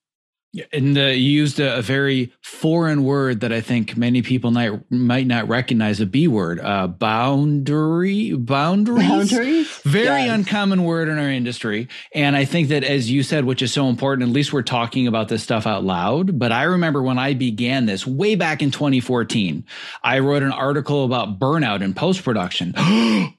And 0.72 0.98
uh, 0.98 1.02
you 1.02 1.30
used 1.30 1.60
a, 1.60 1.78
a, 1.78 1.82
very 1.82 2.32
foreign 2.42 3.04
word 3.04 3.40
that 3.40 3.52
I 3.52 3.60
think 3.60 3.96
many 3.96 4.20
people 4.20 4.50
might 4.50 4.90
might 4.90 5.28
not 5.28 5.46
recognize 5.46 6.00
a 6.00 6.06
B 6.06 6.26
word. 6.26 6.58
Uh, 6.58 6.88
boundary, 6.88 8.34
boundaries, 8.34 9.08
boundaries. 9.08 9.68
Very 9.84 10.24
yes. 10.24 10.34
uncommon 10.34 10.82
word 10.82 11.08
in 11.08 11.18
our 11.18 11.30
industry. 11.30 11.86
And 12.16 12.36
I 12.36 12.44
think 12.44 12.68
that, 12.70 12.82
as 12.82 13.08
you 13.08 13.22
said, 13.22 13.44
which 13.44 13.62
is 13.62 13.72
so 13.72 13.88
important. 13.88 14.28
At 14.28 14.34
least 14.34 14.52
we're 14.52 14.62
talking 14.62 15.06
about 15.06 15.28
this 15.28 15.40
stuff 15.40 15.68
out 15.68 15.84
loud. 15.84 16.36
But 16.36 16.50
I 16.50 16.64
remember 16.64 17.00
when 17.00 17.18
I 17.18 17.34
began 17.34 17.86
this 17.86 18.04
way 18.04 18.34
back 18.34 18.60
in 18.60 18.72
2014, 18.72 19.64
I 20.02 20.18
wrote 20.18 20.42
an 20.42 20.52
article 20.52 21.04
about 21.04 21.38
burnout 21.38 21.80
in 21.80 21.94
post 21.94 22.24
production. 22.24 22.74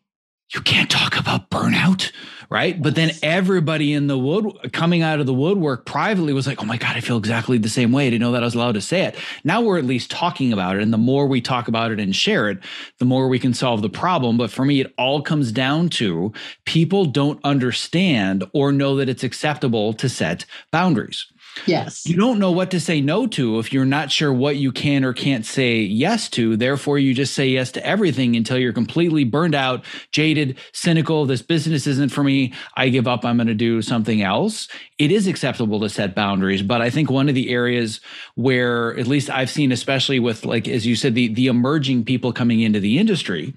you 0.54 0.62
can't 0.64 0.90
talk 0.90 1.20
about 1.20 1.50
burnout, 1.50 2.12
right? 2.52 2.80
But 2.80 2.96
then 2.96 3.12
everybody 3.24 3.94
in 3.94 4.08
the 4.08 4.18
wood 4.18 4.74
coming 4.74 5.02
out 5.02 5.22
of 5.22 5.26
the 5.26 5.34
woodwork 5.34 5.86
privately 5.86 6.34
was 6.34 6.46
like, 6.46 6.62
"Oh 6.62 6.66
my 6.66 6.78
god, 6.78 6.98
I 6.98 7.00
feel 7.00 7.18
exactly 7.18 7.58
the 7.58 7.70
same 7.70 7.94
way." 7.94 8.08
I 8.08 8.10
didn't 8.10 8.22
know 8.22 8.34
that 8.34 8.44
I 8.44 8.46
was 8.46 8.56
allowed 8.56 8.74
to 8.74 8.82
say 8.82 9.06
it. 9.06 9.16
Now 9.46 9.62
we're 9.62 9.80
at 9.80 9.86
least 9.86 10.12
talking 10.12 10.52
about 10.52 10.76
it, 10.76 10.84
and 10.84 10.94
the 10.94 10.98
more 10.98 11.26
we 11.28 11.40
talk 11.40 11.70
about 11.70 11.92
it 11.92 12.00
and 12.00 12.14
share 12.14 12.50
it, 12.50 12.60
the 13.00 13.06
more 13.06 13.30
we 13.30 13.40
can 13.40 13.54
solve 13.54 13.82
the 13.82 13.90
problem. 13.90 14.38
But 14.38 14.52
for 14.52 14.66
me, 14.66 14.82
it 14.82 14.94
all 14.98 15.22
comes 15.22 15.52
down 15.52 15.90
to 15.92 16.34
people 16.66 17.06
don't 17.06 17.40
understand 17.44 18.44
or 18.54 18.74
know 18.74 18.98
that 18.98 19.08
it's 19.08 19.24
acceptable 19.24 19.94
to 19.94 20.10
set 20.10 20.46
boundaries. 20.72 21.31
Yes. 21.66 22.06
You 22.08 22.16
don't 22.16 22.40
know 22.40 22.52
what 22.52 22.72
to 22.72 22.80
say 22.80 23.02
no 23.02 23.28
to 23.28 23.60
if 23.60 23.72
you're 23.72 23.86
not 23.86 24.12
sure 24.12 24.34
what 24.34 24.58
you 24.58 24.72
can 24.72 25.04
or 25.04 25.14
can't 25.14 25.46
say 25.46 25.80
yes 25.80 26.30
to. 26.30 26.58
Therefore, 26.58 26.98
you 27.00 27.14
just 27.14 27.34
say 27.34 27.48
yes 27.48 27.72
to 27.74 27.86
everything 27.86 28.36
until 28.36 28.58
you're 28.58 28.74
completely 28.74 29.24
burned 29.24 29.56
out, 29.56 29.84
jaded, 30.12 30.58
cynical. 30.74 31.26
This 31.26 31.42
business 31.42 31.88
isn't 31.88 32.12
for 32.12 32.24
me. 32.24 32.54
I 32.76 32.90
give 32.90 33.08
up. 33.08 33.26
I'm 33.26 33.38
going 33.38 33.48
to 33.48 33.54
do 33.54 33.82
something 33.82 34.22
else. 34.22 34.68
It 34.98 35.12
is 35.12 35.28
acceptable 35.28 35.80
to 35.82 35.90
set 35.90 36.16
boundaries. 36.16 36.62
But 36.62 36.82
I 36.82 36.90
think 36.90 37.10
one 37.10 37.30
of 37.30 37.36
the 37.36 37.50
areas 37.50 38.02
where, 38.36 38.98
at 38.98 39.08
least 39.08 39.30
I've 39.30 39.50
seen, 39.50 39.72
especially 39.72 40.20
with, 40.20 40.46
like, 40.46 40.68
as 40.68 40.86
you 40.86 40.96
said, 40.96 41.16
the, 41.16 41.34
the 41.34 41.48
emerging 41.48 42.06
people 42.06 42.34
coming 42.34 42.62
into 42.62 42.80
the 42.80 42.98
industry, 42.98 43.54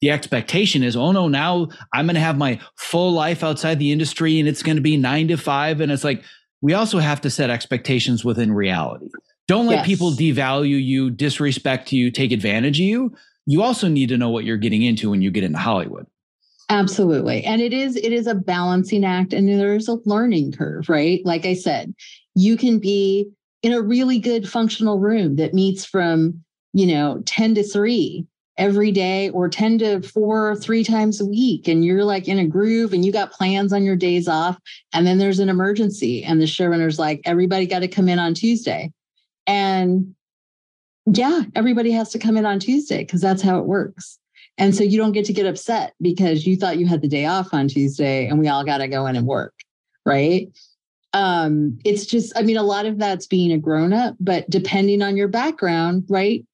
the 0.00 0.10
expectation 0.10 0.82
is, 0.82 0.96
oh 0.96 1.12
no, 1.12 1.28
now 1.28 1.68
I'm 1.92 2.06
going 2.06 2.14
to 2.14 2.20
have 2.20 2.36
my 2.36 2.60
full 2.76 3.12
life 3.12 3.42
outside 3.42 3.78
the 3.78 3.90
industry 3.90 4.38
and 4.38 4.48
it's 4.48 4.62
going 4.62 4.76
to 4.76 4.82
be 4.82 4.96
nine 4.96 5.28
to 5.28 5.36
five. 5.36 5.80
And 5.80 5.90
it's 5.90 6.04
like, 6.04 6.22
we 6.64 6.72
also 6.72 6.98
have 6.98 7.20
to 7.20 7.28
set 7.28 7.50
expectations 7.50 8.24
within 8.24 8.50
reality. 8.50 9.10
Don't 9.46 9.66
let 9.66 9.80
yes. 9.80 9.86
people 9.86 10.12
devalue 10.12 10.82
you, 10.82 11.10
disrespect 11.10 11.92
you, 11.92 12.10
take 12.10 12.32
advantage 12.32 12.80
of 12.80 12.86
you. 12.86 13.14
You 13.44 13.62
also 13.62 13.86
need 13.86 14.08
to 14.08 14.16
know 14.16 14.30
what 14.30 14.46
you're 14.46 14.56
getting 14.56 14.80
into 14.80 15.10
when 15.10 15.20
you 15.20 15.30
get 15.30 15.44
into 15.44 15.58
Hollywood. 15.58 16.06
Absolutely. 16.70 17.44
And 17.44 17.60
it 17.60 17.74
is 17.74 17.96
it 17.96 18.14
is 18.14 18.26
a 18.26 18.34
balancing 18.34 19.04
act 19.04 19.34
and 19.34 19.46
there's 19.46 19.88
a 19.88 19.98
learning 20.06 20.52
curve, 20.52 20.88
right? 20.88 21.20
Like 21.22 21.44
I 21.44 21.52
said, 21.52 21.94
you 22.34 22.56
can 22.56 22.78
be 22.78 23.28
in 23.62 23.74
a 23.74 23.82
really 23.82 24.18
good 24.18 24.48
functional 24.48 24.98
room 24.98 25.36
that 25.36 25.52
meets 25.52 25.84
from, 25.84 26.42
you 26.72 26.86
know, 26.86 27.22
10 27.26 27.56
to 27.56 27.62
3 27.62 28.26
every 28.56 28.92
day 28.92 29.30
or 29.30 29.48
10 29.48 29.78
to 29.78 30.02
4 30.02 30.50
or 30.50 30.56
3 30.56 30.84
times 30.84 31.20
a 31.20 31.26
week 31.26 31.66
and 31.66 31.84
you're 31.84 32.04
like 32.04 32.28
in 32.28 32.38
a 32.38 32.46
groove 32.46 32.92
and 32.92 33.04
you 33.04 33.12
got 33.12 33.32
plans 33.32 33.72
on 33.72 33.82
your 33.82 33.96
days 33.96 34.28
off 34.28 34.58
and 34.92 35.06
then 35.06 35.18
there's 35.18 35.40
an 35.40 35.48
emergency 35.48 36.22
and 36.22 36.40
the 36.40 36.46
showrunner's 36.46 36.98
like 36.98 37.20
everybody 37.24 37.66
got 37.66 37.80
to 37.80 37.88
come 37.88 38.08
in 38.08 38.18
on 38.18 38.34
Tuesday. 38.34 38.92
And 39.46 40.14
yeah, 41.06 41.42
everybody 41.54 41.90
has 41.92 42.10
to 42.10 42.18
come 42.18 42.36
in 42.36 42.46
on 42.46 42.58
Tuesday 42.58 42.98
because 42.98 43.20
that's 43.20 43.42
how 43.42 43.58
it 43.58 43.66
works. 43.66 44.18
And 44.56 44.74
so 44.74 44.84
you 44.84 44.98
don't 44.98 45.12
get 45.12 45.24
to 45.26 45.32
get 45.32 45.46
upset 45.46 45.94
because 46.00 46.46
you 46.46 46.56
thought 46.56 46.78
you 46.78 46.86
had 46.86 47.02
the 47.02 47.08
day 47.08 47.26
off 47.26 47.52
on 47.52 47.68
Tuesday 47.68 48.26
and 48.26 48.38
we 48.38 48.48
all 48.48 48.64
got 48.64 48.78
to 48.78 48.88
go 48.88 49.06
in 49.06 49.16
and 49.16 49.26
work, 49.26 49.54
right? 50.06 50.48
Um, 51.12 51.78
it's 51.84 52.06
just, 52.06 52.36
I 52.36 52.42
mean, 52.42 52.56
a 52.56 52.62
lot 52.62 52.86
of 52.86 52.98
that's 52.98 53.26
being 53.26 53.52
a 53.52 53.58
grown 53.58 53.92
up, 53.92 54.16
but 54.20 54.48
depending 54.48 55.02
on 55.02 55.16
your 55.16 55.28
background, 55.28 56.04
right? 56.08 56.44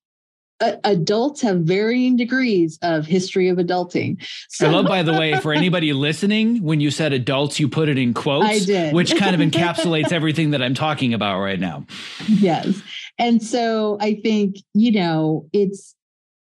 Adults 0.61 1.41
have 1.41 1.61
varying 1.61 2.17
degrees 2.17 2.79
of 2.83 3.07
history 3.07 3.49
of 3.49 3.59
adulting. 3.59 4.23
So, 4.49 4.69
I 4.69 4.71
love, 4.71 4.87
by 4.87 5.03
the 5.03 5.13
way, 5.13 5.39
for 5.41 5.53
anybody 5.53 5.93
listening, 5.95 6.63
when 6.63 6.81
you 6.81 6.91
said 6.91 7.13
adults, 7.13 7.59
you 7.59 7.69
put 7.69 7.89
it 7.89 7.99
in 7.99 8.15
quotes, 8.15 8.67
which 8.93 9.17
kind 9.17 9.35
of 9.35 9.41
encapsulates 9.51 10.13
everything 10.13 10.51
that 10.51 10.63
I'm 10.63 10.75
talking 10.75 11.15
about 11.15 11.41
right 11.41 11.59
now. 11.59 11.87
Yes. 12.29 12.81
And 13.19 13.43
so 13.43 13.99
I 14.01 14.15
think, 14.15 14.57
you 14.75 14.93
know, 14.93 15.49
it's 15.53 15.95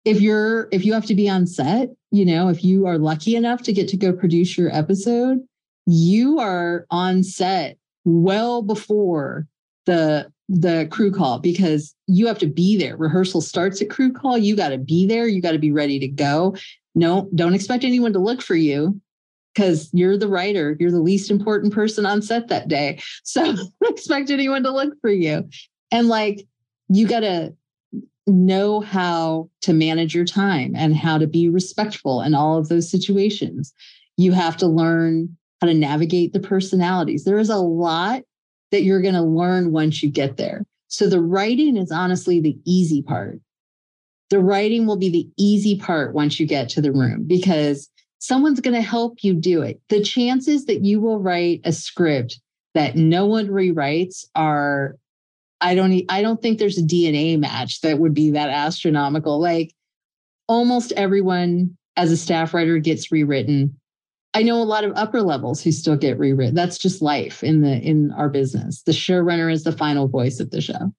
if 0.04 0.20
you're, 0.20 0.68
if 0.72 0.84
you 0.84 0.92
have 0.92 1.06
to 1.06 1.14
be 1.14 1.28
on 1.28 1.46
set, 1.46 1.90
you 2.11 2.24
know, 2.24 2.48
if 2.48 2.64
you 2.64 2.86
are 2.86 2.98
lucky 2.98 3.36
enough 3.36 3.62
to 3.62 3.72
get 3.72 3.88
to 3.88 3.96
go 3.96 4.12
produce 4.12 4.56
your 4.56 4.74
episode, 4.74 5.40
you 5.86 6.38
are 6.38 6.86
on 6.90 7.22
set 7.22 7.76
well 8.04 8.62
before 8.62 9.46
the 9.86 10.30
the 10.51 10.88
crew 10.90 11.12
call 11.12 11.38
because 11.38 11.94
you 12.09 12.26
have 12.26 12.38
to 12.38 12.46
be 12.48 12.76
there. 12.76 12.96
Rehearsal 12.96 13.40
starts 13.40 13.80
at 13.80 13.88
crew 13.88 14.12
call. 14.12 14.36
You 14.36 14.57
got 14.57 14.70
to 14.70 14.78
be 14.78 15.07
there. 15.07 15.28
You 15.28 15.40
got 15.40 15.53
to 15.53 15.59
be 15.59 15.70
ready 15.70 16.01
to 16.01 16.09
go. 16.09 16.57
No, 16.96 17.28
don't 17.36 17.55
expect 17.55 17.84
anyone 17.84 18.12
to 18.14 18.18
look 18.18 18.42
for 18.42 18.57
you 18.57 19.01
because 19.55 19.88
you're 19.92 20.18
the 20.18 20.28
writer. 20.28 20.76
You're 20.80 20.90
the 20.90 21.01
least 21.01 21.30
important 21.30 21.72
person 21.72 22.05
on 22.05 22.20
set 22.20 22.48
that 22.48 22.66
day. 22.66 23.01
So 23.22 23.55
don't 23.55 23.72
expect 23.82 24.30
anyone 24.30 24.64
to 24.64 24.72
look 24.72 24.94
for 25.01 25.11
you. 25.11 25.48
And 25.92 26.09
like, 26.09 26.44
you 26.88 27.07
got 27.07 27.20
to 27.20 27.55
know 28.26 28.80
how 28.80 29.48
to 29.62 29.72
manage 29.72 30.16
your 30.16 30.24
time 30.24 30.74
and 30.74 30.96
how 30.96 31.16
to 31.16 31.28
be 31.28 31.48
respectful 31.48 32.22
in 32.22 32.34
all 32.34 32.59
of 32.59 32.68
those 32.68 32.90
situations. 32.90 33.72
You 34.16 34.32
have 34.32 34.57
to 34.59 34.66
learn 34.66 35.36
how 35.61 35.68
to 35.68 35.74
navigate 35.74 36.32
the 36.32 36.40
personalities. 36.40 37.22
There 37.22 37.38
is 37.38 37.51
a 37.51 37.59
lot 37.59 38.22
that 38.70 38.82
you're 38.82 39.02
going 39.02 39.14
to 39.14 39.22
learn 39.22 39.72
once 39.72 40.02
you 40.02 40.10
get 40.10 40.36
there. 40.36 40.64
So 40.88 41.08
the 41.08 41.20
writing 41.20 41.76
is 41.76 41.90
honestly 41.92 42.40
the 42.40 42.56
easy 42.64 43.02
part. 43.02 43.40
The 44.30 44.40
writing 44.40 44.86
will 44.86 44.96
be 44.96 45.10
the 45.10 45.28
easy 45.36 45.76
part 45.76 46.14
once 46.14 46.38
you 46.38 46.46
get 46.46 46.68
to 46.70 46.80
the 46.80 46.92
room 46.92 47.24
because 47.26 47.88
someone's 48.18 48.60
going 48.60 48.74
to 48.74 48.80
help 48.80 49.22
you 49.22 49.34
do 49.34 49.62
it. 49.62 49.80
The 49.88 50.02
chances 50.02 50.66
that 50.66 50.84
you 50.84 51.00
will 51.00 51.18
write 51.18 51.60
a 51.64 51.72
script 51.72 52.40
that 52.74 52.96
no 52.96 53.26
one 53.26 53.48
rewrites 53.48 54.24
are 54.34 54.96
I 55.60 55.74
don't 55.74 56.02
I 56.08 56.22
don't 56.22 56.40
think 56.40 56.58
there's 56.58 56.78
a 56.78 56.82
DNA 56.82 57.38
match 57.38 57.80
that 57.80 57.98
would 57.98 58.14
be 58.14 58.30
that 58.30 58.50
astronomical. 58.50 59.40
Like 59.40 59.74
almost 60.48 60.92
everyone 60.92 61.76
as 61.96 62.10
a 62.10 62.16
staff 62.16 62.54
writer 62.54 62.78
gets 62.78 63.12
rewritten 63.12 63.80
I 64.33 64.43
know 64.43 64.62
a 64.62 64.64
lot 64.64 64.85
of 64.85 64.93
upper 64.95 65.22
levels 65.22 65.62
who 65.62 65.72
still 65.72 65.97
get 65.97 66.18
rewritten. 66.18 66.55
That's 66.55 66.78
just 66.78 67.03
life 67.03 67.43
in 67.43 67.62
the 67.62 67.81
in 67.81 68.12
our 68.12 68.28
business. 68.28 68.83
The 68.83 68.93
showrunner 68.93 69.53
is 69.53 69.64
the 69.64 69.72
final 69.72 70.07
voice 70.07 70.39
of 70.39 70.51
the 70.51 70.61
show. 70.61 70.93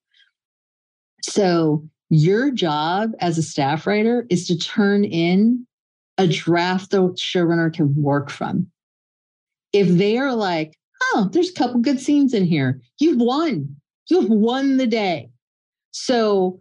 So 1.22 1.88
your 2.10 2.50
job 2.50 3.12
as 3.20 3.38
a 3.38 3.42
staff 3.42 3.86
writer 3.86 4.26
is 4.28 4.46
to 4.48 4.58
turn 4.58 5.04
in 5.04 5.66
a 6.18 6.26
draft 6.26 6.90
the 6.90 7.08
showrunner 7.12 7.72
can 7.72 7.94
work 8.00 8.30
from. 8.30 8.66
If 9.72 9.88
they 9.88 10.18
are 10.18 10.34
like, 10.34 10.76
oh, 11.02 11.30
there's 11.32 11.48
a 11.48 11.54
couple 11.54 11.80
good 11.80 12.00
scenes 12.00 12.34
in 12.34 12.44
here, 12.44 12.82
you've 12.98 13.20
won. 13.20 13.76
You've 14.08 14.28
won 14.28 14.76
the 14.76 14.86
day. 14.86 15.30
So 15.92 16.60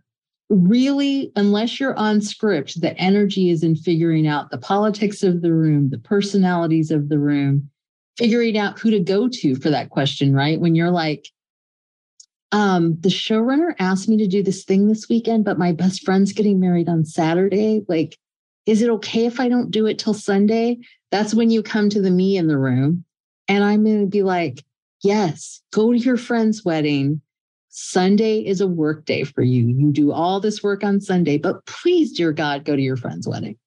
really, 0.51 1.31
unless 1.37 1.79
you're 1.79 1.97
on 1.97 2.21
script, 2.21 2.81
the 2.81 2.95
energy 2.97 3.49
is 3.49 3.63
in 3.63 3.75
figuring 3.75 4.27
out 4.27 4.51
the 4.51 4.57
politics 4.57 5.23
of 5.23 5.41
the 5.41 5.53
room, 5.53 5.89
the 5.89 5.97
personalities 5.97 6.91
of 6.91 7.07
the 7.07 7.17
room, 7.17 7.69
figuring 8.17 8.57
out 8.57 8.77
who 8.77 8.91
to 8.91 8.99
go 8.99 9.29
to 9.29 9.55
for 9.55 9.69
that 9.69 9.89
question, 9.89 10.33
right? 10.33 10.59
When 10.59 10.75
you're 10.75 10.91
like, 10.91 11.29
um, 12.51 12.97
the 12.99 13.09
showrunner 13.09 13.73
asked 13.79 14.09
me 14.09 14.17
to 14.17 14.27
do 14.27 14.43
this 14.43 14.65
thing 14.65 14.87
this 14.87 15.07
weekend, 15.07 15.45
but 15.45 15.57
my 15.57 15.71
best 15.71 16.03
friend's 16.03 16.33
getting 16.33 16.59
married 16.59 16.89
on 16.89 17.05
Saturday. 17.05 17.83
Like, 17.87 18.17
is 18.65 18.81
it 18.81 18.89
okay 18.89 19.25
if 19.25 19.39
I 19.39 19.47
don't 19.47 19.71
do 19.71 19.85
it 19.85 19.97
till 19.97 20.13
Sunday? 20.13 20.79
That's 21.11 21.33
when 21.33 21.49
you 21.49 21.63
come 21.63 21.87
to 21.89 22.01
the 22.01 22.11
me 22.11 22.35
in 22.35 22.47
the 22.47 22.57
room. 22.57 23.05
And 23.47 23.63
I'm 23.63 23.85
going 23.85 24.01
to 24.01 24.07
be 24.07 24.21
like, 24.21 24.65
yes, 25.01 25.61
go 25.71 25.93
to 25.93 25.97
your 25.97 26.17
friend's 26.17 26.65
wedding. 26.65 27.21
Sunday 27.71 28.39
is 28.45 28.59
a 28.59 28.67
work 28.67 29.05
day 29.05 29.23
for 29.23 29.41
you. 29.41 29.67
You 29.67 29.91
do 29.91 30.11
all 30.11 30.41
this 30.41 30.61
work 30.61 30.83
on 30.83 30.99
Sunday, 30.99 31.37
but 31.37 31.65
please, 31.65 32.11
dear 32.11 32.33
God, 32.33 32.65
go 32.65 32.75
to 32.75 32.81
your 32.81 32.97
friend's 32.97 33.27
wedding, 33.27 33.57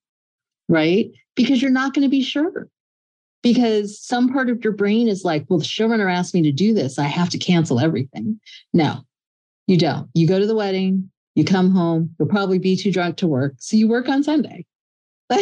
right? 0.69 1.11
Because 1.35 1.63
you're 1.63 1.71
not 1.71 1.95
going 1.95 2.03
to 2.03 2.11
be 2.11 2.23
sure. 2.23 2.69
Because 3.43 3.99
some 3.99 4.31
part 4.33 4.51
of 4.51 4.63
your 4.63 4.75
brain 4.75 5.09
is 5.09 5.25
like, 5.25 5.47
well, 5.49 5.59
the 5.59 5.65
showrunner 5.65 6.13
asked 6.13 6.35
me 6.35 6.43
to 6.43 6.53
do 6.53 6.75
this. 6.75 6.99
I 6.99 7.05
have 7.05 7.31
to 7.31 7.39
cancel 7.39 7.81
everything. 7.81 8.39
No, 8.75 9.01
you 9.67 9.79
don't. 9.79 10.09
You 10.15 10.29
go 10.29 10.39
to 10.39 10.47
the 10.47 10.55
wedding, 10.55 11.11
you 11.35 11.45
come 11.45 11.71
home, 11.71 12.15
you'll 12.19 12.29
probably 12.29 12.59
be 12.59 12.77
too 12.77 12.93
drunk 12.93 13.17
to 13.19 13.27
work. 13.27 13.55
So 13.59 13.77
you 13.77 13.89
work 13.89 14.09
on 14.09 14.23
Sunday. 14.23 14.67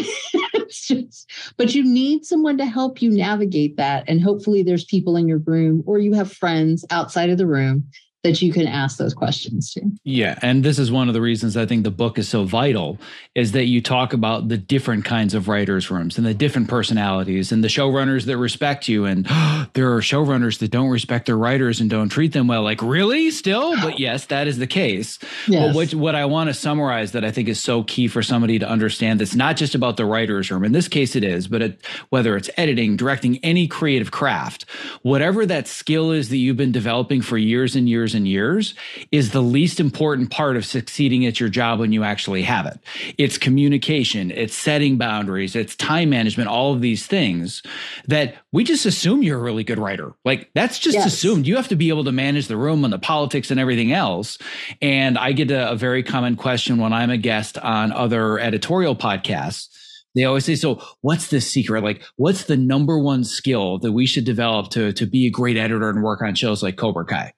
just, 0.71 1.31
but 1.57 1.75
you 1.75 1.83
need 1.85 2.25
someone 2.25 2.57
to 2.59 2.65
help 2.65 3.03
you 3.03 3.11
navigate 3.11 3.77
that. 3.77 4.05
And 4.09 4.23
hopefully, 4.23 4.63
there's 4.63 4.85
people 4.85 5.17
in 5.17 5.27
your 5.27 5.39
room 5.39 5.83
or 5.85 5.99
you 5.99 6.13
have 6.13 6.33
friends 6.33 6.85
outside 6.91 7.31
of 7.31 7.39
the 7.39 7.47
room 7.47 7.89
that 8.23 8.41
you 8.41 8.53
can 8.53 8.69
ask 8.69 8.99
those 8.99 9.15
questions 9.15 9.73
to. 9.73 9.83
Yeah, 10.05 10.39
and 10.43 10.65
this 10.65 10.79
is 10.79 10.93
one 10.93 11.09
of 11.09 11.15
the 11.15 11.21
reasons 11.21 11.57
I 11.57 11.67
think 11.67 11.83
the 11.83 11.91
book 11.91 12.19
is 12.19 12.29
so 12.29 12.45
vital 12.45 12.99
is 13.35 13.53
that 13.53 13.65
you 13.65 13.81
talk 13.81 14.13
about 14.13 14.49
the 14.49 14.57
different 14.57 15.05
kinds 15.05 15.35
of 15.35 15.49
writers 15.49 15.91
rooms 15.91 16.19
and 16.19 16.27
the 16.27 16.35
different 16.35 16.69
personalities 16.69 17.51
and 17.51 17.65
the 17.65 17.69
showrunners 17.69 18.27
that 18.27 18.37
respect 18.37 18.89
you 18.89 19.07
and 19.07 19.27
oh, 19.29 19.67
there 19.75 19.93
are 19.93 20.01
showrunners 20.01 20.59
that 20.59 20.71
don't 20.71 20.89
respect 20.89 21.27
their 21.27 21.37
writers 21.37 21.81
and 21.81 21.91
don't 21.91 22.11
treat 22.11 22.33
them 22.33 22.47
well. 22.47 22.63
Like, 22.63 22.81
really? 22.83 23.31
Still? 23.31 23.75
But 23.83 23.99
yes, 23.99 24.27
that 24.27 24.47
is 24.47 24.59
the 24.59 24.67
case. 24.67 25.19
Yes. 25.49 25.67
But 25.67 25.75
what 25.75 25.95
what 25.95 26.15
I 26.15 26.25
want 26.25 26.49
to 26.49 26.55
summarize 26.55 27.13
that 27.13 27.25
I 27.25 27.33
think 27.33 27.49
is 27.49 27.61
so 27.61 27.83
key 27.83 28.07
for 28.07 28.23
somebody 28.23 28.61
to 28.61 28.69
understand 28.69 29.21
that's 29.21 29.35
not 29.35 29.57
just 29.57 29.75
about 29.75 29.97
the 29.97 30.05
writers 30.05 30.51
room. 30.53 30.65
In 30.65 30.71
this 30.71 30.87
case 30.87 31.17
it 31.17 31.25
is, 31.25 31.49
but 31.49 31.63
it, 31.63 31.81
whether 32.11 32.37
it's 32.37 32.49
editing, 32.57 32.97
directing 32.97 33.39
any 33.39 33.67
creative 33.67 34.13
craft, 34.13 34.67
whatever 35.03 35.45
that 35.47 35.67
skill 35.67 36.13
is 36.13 36.29
that 36.29 36.37
you've 36.37 36.57
been 36.57 36.71
developing 36.71 37.23
for 37.23 37.37
years 37.37 37.75
and 37.75 37.89
years 37.89 38.12
years 38.13 38.15
and 38.15 38.29
years 38.29 38.75
is 39.11 39.31
the 39.31 39.41
least 39.41 39.81
important 39.81 40.31
part 40.31 40.57
of 40.57 40.65
succeeding 40.65 41.27
at 41.27 41.41
your 41.41 41.49
job 41.49 41.81
when 41.81 41.93
you 41.93 42.05
actually 42.05 42.43
have 42.43 42.67
it. 42.67 42.79
It's 43.19 43.39
communication, 43.39 44.31
it's 44.31 44.55
setting 44.55 44.99
boundaries, 44.99 45.57
it's 45.57 45.77
time 45.77 46.11
management, 46.11 46.49
all 46.49 46.73
of 46.73 46.81
these 46.81 47.07
things 47.07 47.63
that 48.07 48.37
we 48.53 48.65
just 48.65 48.87
assume 48.87 49.23
you're 49.23 49.39
a 49.39 49.43
really 49.43 49.65
good 49.65 49.79
writer. 49.79 50.13
Like 50.25 50.51
that's 50.55 50.79
just 50.79 50.97
yes. 50.97 51.07
assumed. 51.07 51.47
You 51.47 51.57
have 51.57 51.69
to 51.69 51.77
be 51.77 51.89
able 51.89 52.05
to 52.05 52.13
manage 52.13 52.49
the 52.49 52.57
room 52.57 52.85
and 52.85 52.93
the 52.93 52.99
politics 52.99 53.51
and 53.51 53.59
everything 53.59 53.93
else. 53.93 54.39
And 54.81 55.19
I 55.19 55.33
get 55.33 55.51
a, 55.51 55.71
a 55.71 55.77
very 55.77 56.03
common 56.03 56.37
question 56.37 56.79
when 56.79 56.93
I'm 56.93 57.11
a 57.11 57.19
guest 57.19 57.59
on 57.59 57.93
other 57.93 58.39
editorial 58.39 58.97
podcasts 58.97 59.69
they 60.15 60.25
always 60.25 60.45
say 60.45 60.55
so 60.55 60.81
what's 61.01 61.29
the 61.29 61.41
secret 61.41 61.83
like 61.83 62.03
what's 62.17 62.45
the 62.45 62.57
number 62.57 62.99
one 62.99 63.25
skill 63.25 63.79
that 63.79 63.93
we 63.93 64.07
should 64.07 64.25
develop 64.25 64.71
to 64.71 64.93
to 64.93 65.07
be 65.07 65.27
a 65.27 65.31
great 65.31 65.57
editor 65.57 65.89
and 65.89 66.03
work 66.03 66.23
on 66.23 66.35
shows 66.35 66.63
like 66.63 66.77
Cobra 66.77 67.05
Kai 67.05 67.33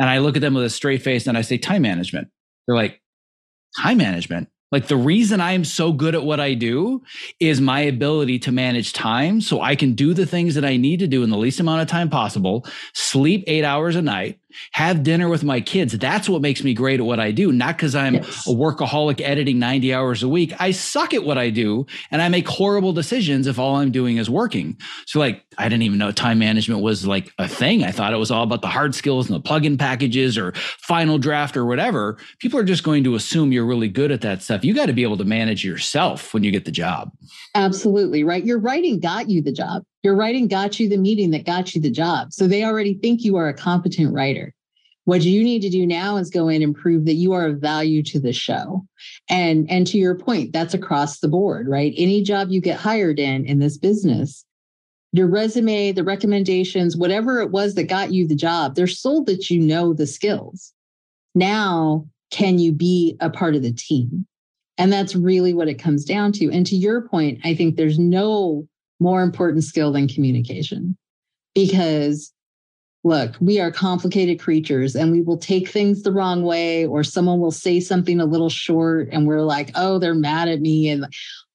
and 0.00 0.08
I 0.08 0.18
look 0.18 0.34
at 0.34 0.40
them 0.40 0.54
with 0.54 0.64
a 0.64 0.70
straight 0.70 1.02
face 1.02 1.26
and 1.26 1.36
I 1.36 1.42
say, 1.42 1.58
time 1.58 1.82
management. 1.82 2.28
They're 2.66 2.74
like, 2.74 3.02
time 3.78 3.98
management? 3.98 4.48
Like 4.72 4.88
the 4.88 4.96
reason 4.96 5.40
I 5.40 5.52
am 5.52 5.64
so 5.64 5.92
good 5.92 6.14
at 6.14 6.24
what 6.24 6.40
I 6.40 6.54
do 6.54 7.02
is 7.38 7.60
my 7.60 7.80
ability 7.80 8.38
to 8.40 8.52
manage 8.52 8.94
time 8.94 9.42
so 9.42 9.60
I 9.60 9.76
can 9.76 9.92
do 9.92 10.14
the 10.14 10.24
things 10.24 10.54
that 10.54 10.64
I 10.64 10.78
need 10.78 11.00
to 11.00 11.06
do 11.06 11.22
in 11.22 11.28
the 11.28 11.36
least 11.36 11.60
amount 11.60 11.82
of 11.82 11.88
time 11.88 12.08
possible, 12.08 12.64
sleep 12.94 13.44
eight 13.46 13.64
hours 13.64 13.94
a 13.94 14.00
night, 14.00 14.39
have 14.72 15.02
dinner 15.02 15.28
with 15.28 15.44
my 15.44 15.60
kids. 15.60 15.96
That's 15.96 16.28
what 16.28 16.42
makes 16.42 16.62
me 16.62 16.74
great 16.74 17.00
at 17.00 17.06
what 17.06 17.20
I 17.20 17.30
do, 17.30 17.52
not 17.52 17.76
because 17.76 17.94
I'm 17.94 18.14
yes. 18.14 18.46
a 18.46 18.50
workaholic 18.50 19.20
editing 19.20 19.58
90 19.58 19.94
hours 19.94 20.22
a 20.22 20.28
week. 20.28 20.52
I 20.58 20.70
suck 20.70 21.14
at 21.14 21.24
what 21.24 21.38
I 21.38 21.50
do 21.50 21.86
and 22.10 22.22
I 22.22 22.28
make 22.28 22.48
horrible 22.48 22.92
decisions 22.92 23.46
if 23.46 23.58
all 23.58 23.76
I'm 23.76 23.90
doing 23.90 24.16
is 24.16 24.30
working. 24.30 24.76
So, 25.06 25.18
like, 25.18 25.44
I 25.58 25.68
didn't 25.68 25.82
even 25.82 25.98
know 25.98 26.12
time 26.12 26.38
management 26.38 26.80
was 26.80 27.06
like 27.06 27.32
a 27.38 27.48
thing. 27.48 27.84
I 27.84 27.90
thought 27.90 28.12
it 28.12 28.18
was 28.18 28.30
all 28.30 28.44
about 28.44 28.62
the 28.62 28.68
hard 28.68 28.94
skills 28.94 29.30
and 29.30 29.36
the 29.36 29.48
plugin 29.48 29.78
packages 29.78 30.38
or 30.38 30.52
final 30.52 31.18
draft 31.18 31.56
or 31.56 31.64
whatever. 31.64 32.18
People 32.38 32.58
are 32.58 32.64
just 32.64 32.84
going 32.84 33.04
to 33.04 33.14
assume 33.14 33.52
you're 33.52 33.66
really 33.66 33.88
good 33.88 34.10
at 34.10 34.20
that 34.22 34.42
stuff. 34.42 34.64
You 34.64 34.74
got 34.74 34.86
to 34.86 34.92
be 34.92 35.02
able 35.02 35.16
to 35.18 35.24
manage 35.24 35.64
yourself 35.64 36.32
when 36.34 36.44
you 36.44 36.50
get 36.50 36.64
the 36.64 36.70
job. 36.70 37.10
Absolutely, 37.54 38.24
right? 38.24 38.44
Your 38.44 38.58
writing 38.58 39.00
got 39.00 39.28
you 39.28 39.42
the 39.42 39.52
job. 39.52 39.84
Your 40.02 40.16
writing 40.16 40.48
got 40.48 40.80
you 40.80 40.88
the 40.88 40.96
meeting 40.96 41.30
that 41.30 41.44
got 41.44 41.74
you 41.74 41.80
the 41.80 41.90
job. 41.90 42.32
So 42.32 42.46
they 42.46 42.64
already 42.64 42.94
think 42.94 43.22
you 43.22 43.36
are 43.36 43.48
a 43.48 43.54
competent 43.54 44.12
writer. 44.14 44.54
What 45.04 45.22
you 45.22 45.42
need 45.42 45.62
to 45.62 45.70
do 45.70 45.86
now 45.86 46.16
is 46.16 46.30
go 46.30 46.48
in 46.48 46.62
and 46.62 46.74
prove 46.74 47.04
that 47.06 47.14
you 47.14 47.32
are 47.32 47.46
of 47.46 47.60
value 47.60 48.02
to 48.04 48.20
the 48.20 48.32
show. 48.32 48.86
And 49.28 49.70
and 49.70 49.86
to 49.88 49.98
your 49.98 50.14
point, 50.14 50.52
that's 50.52 50.74
across 50.74 51.18
the 51.18 51.28
board, 51.28 51.68
right? 51.68 51.92
Any 51.96 52.22
job 52.22 52.50
you 52.50 52.60
get 52.60 52.78
hired 52.78 53.18
in 53.18 53.44
in 53.44 53.58
this 53.58 53.76
business, 53.76 54.44
your 55.12 55.26
resume, 55.26 55.92
the 55.92 56.04
recommendations, 56.04 56.96
whatever 56.96 57.40
it 57.40 57.50
was 57.50 57.74
that 57.74 57.84
got 57.84 58.12
you 58.12 58.26
the 58.26 58.34
job, 58.34 58.74
they're 58.74 58.86
sold 58.86 59.26
that 59.26 59.50
you 59.50 59.60
know 59.60 59.92
the 59.92 60.06
skills. 60.06 60.72
Now, 61.34 62.06
can 62.30 62.58
you 62.58 62.72
be 62.72 63.16
a 63.20 63.30
part 63.30 63.54
of 63.54 63.62
the 63.62 63.72
team? 63.72 64.26
And 64.78 64.92
that's 64.92 65.14
really 65.14 65.52
what 65.52 65.68
it 65.68 65.74
comes 65.74 66.04
down 66.04 66.32
to. 66.32 66.50
And 66.50 66.66
to 66.66 66.76
your 66.76 67.02
point, 67.02 67.40
I 67.44 67.54
think 67.54 67.76
there's 67.76 67.98
no 67.98 68.66
more 69.00 69.22
important 69.22 69.64
skill 69.64 69.92
than 69.92 70.06
communication. 70.06 70.96
Because 71.54 72.32
look, 73.02 73.34
we 73.40 73.58
are 73.58 73.72
complicated 73.72 74.38
creatures 74.38 74.94
and 74.94 75.10
we 75.10 75.22
will 75.22 75.38
take 75.38 75.68
things 75.68 76.02
the 76.02 76.12
wrong 76.12 76.42
way, 76.42 76.86
or 76.86 77.02
someone 77.02 77.40
will 77.40 77.50
say 77.50 77.80
something 77.80 78.20
a 78.20 78.26
little 78.26 78.50
short 78.50 79.08
and 79.10 79.26
we're 79.26 79.40
like, 79.40 79.70
oh, 79.74 79.98
they're 79.98 80.14
mad 80.14 80.48
at 80.48 80.60
me. 80.60 80.88
And 80.88 81.06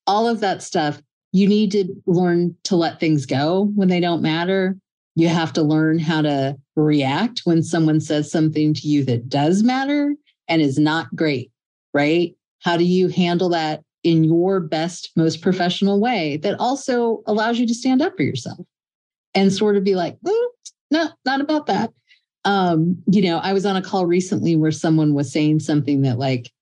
all 0.06 0.28
of 0.28 0.40
that 0.40 0.62
stuff. 0.62 1.00
You 1.32 1.48
need 1.48 1.70
to 1.72 1.84
learn 2.06 2.56
to 2.64 2.76
let 2.76 2.98
things 2.98 3.26
go 3.26 3.70
when 3.74 3.88
they 3.88 4.00
don't 4.00 4.22
matter. 4.22 4.76
You 5.16 5.28
have 5.28 5.52
to 5.54 5.62
learn 5.62 5.98
how 5.98 6.22
to 6.22 6.56
react 6.76 7.42
when 7.44 7.62
someone 7.62 8.00
says 8.00 8.30
something 8.30 8.72
to 8.74 8.88
you 8.88 9.04
that 9.04 9.28
does 9.28 9.62
matter 9.62 10.14
and 10.48 10.62
is 10.62 10.78
not 10.78 11.14
great, 11.14 11.50
right? 11.92 12.34
How 12.60 12.76
do 12.76 12.84
you 12.84 13.08
handle 13.08 13.50
that 13.50 13.82
in 14.06 14.22
your 14.22 14.60
best, 14.60 15.10
most 15.16 15.42
professional 15.42 16.00
way 16.00 16.36
that 16.36 16.54
also 16.60 17.24
allows 17.26 17.58
you 17.58 17.66
to 17.66 17.74
stand 17.74 18.00
up 18.00 18.16
for 18.16 18.22
yourself 18.22 18.64
and 19.34 19.52
sort 19.52 19.76
of 19.76 19.82
be 19.82 19.96
like, 19.96 20.16
mm, 20.20 20.46
no, 20.92 21.08
not 21.24 21.40
about 21.40 21.66
that. 21.66 21.92
Um, 22.44 23.02
you 23.10 23.20
know, 23.20 23.38
I 23.38 23.52
was 23.52 23.66
on 23.66 23.74
a 23.74 23.82
call 23.82 24.06
recently 24.06 24.54
where 24.54 24.70
someone 24.70 25.12
was 25.12 25.32
saying 25.32 25.58
something 25.58 26.02
that 26.02 26.20
like 26.20 26.52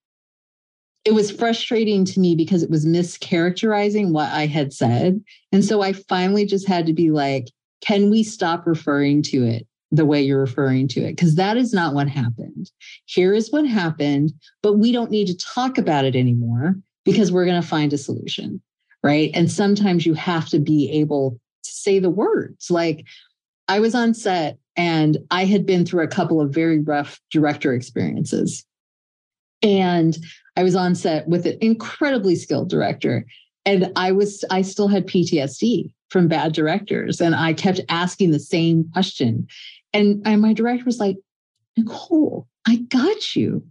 it 1.05 1.13
was 1.13 1.31
frustrating 1.31 2.07
to 2.07 2.19
me 2.19 2.35
because 2.35 2.63
it 2.63 2.71
was 2.71 2.87
mischaracterizing 2.87 4.13
what 4.13 4.31
I 4.31 4.47
had 4.47 4.73
said. 4.73 5.23
And 5.53 5.63
so 5.63 5.83
I 5.83 5.93
finally 5.93 6.47
just 6.47 6.67
had 6.67 6.87
to 6.87 6.95
be 6.95 7.11
like, 7.11 7.51
can 7.83 8.09
we 8.09 8.23
stop 8.23 8.67
referring 8.67 9.21
to 9.25 9.45
it 9.45 9.67
the 9.91 10.07
way 10.07 10.23
you're 10.23 10.41
referring 10.41 10.89
to 10.89 11.01
it? 11.01 11.11
Because 11.11 11.35
that 11.35 11.59
is 11.59 11.75
not 11.75 11.93
what 11.93 12.09
happened. 12.09 12.71
Here 13.05 13.35
is 13.35 13.53
what 13.53 13.67
happened, 13.67 14.33
but 14.63 14.79
we 14.79 14.93
don't 14.93 15.11
need 15.11 15.27
to 15.27 15.37
talk 15.37 15.77
about 15.77 16.07
it 16.07 16.17
anymore 16.17 16.77
because 17.05 17.33
we're 17.33 17.45
going 17.45 17.61
to 17.61 17.67
find 17.67 17.93
a 17.93 17.99
solution. 17.99 18.61
Right. 19.03 19.31
And 19.35 19.51
sometimes 19.51 20.07
you 20.07 20.15
have 20.15 20.49
to 20.49 20.59
be 20.59 20.91
able 20.91 21.39
to 21.63 21.71
say 21.71 21.99
the 21.99 22.11
words. 22.11 22.71
Like 22.71 23.05
I 23.69 23.81
was 23.81 23.95
on 23.95 24.15
set 24.15 24.59
and 24.77 25.19
I 25.31 25.45
had 25.45 25.67
been 25.67 25.85
through 25.85 26.05
a 26.05 26.09
couple 26.09 26.41
of 26.41 26.55
very 26.55 26.81
rough 26.81 27.21
director 27.31 27.75
experiences. 27.75 28.65
And 29.63 30.17
I 30.57 30.63
was 30.63 30.75
on 30.75 30.95
set 30.95 31.29
with 31.29 31.47
an 31.47 31.59
incredibly 31.61 32.35
skilled 32.37 32.71
director. 32.71 33.27
And 33.67 33.91
I 33.97 34.13
was, 34.13 34.45
I 34.51 34.63
still 34.63 34.89
had 34.89 35.07
PTSD 35.07 35.93
from 36.11 36.29
bad 36.29 36.53
directors. 36.53 37.21
And 37.21 37.35
I 37.35 37.55
kept 37.55 37.81
asking 37.89 38.31
the 38.31 38.39
same 38.39 38.89
question. 38.93 39.47
And, 39.93 40.23
and 40.27 40.43
my 40.43 40.53
director 40.53 40.85
was 40.85 40.99
like, 40.99 41.17
Niceole, 41.77 42.47
I 42.67 42.77
got 42.77 43.35
you. 43.35 43.65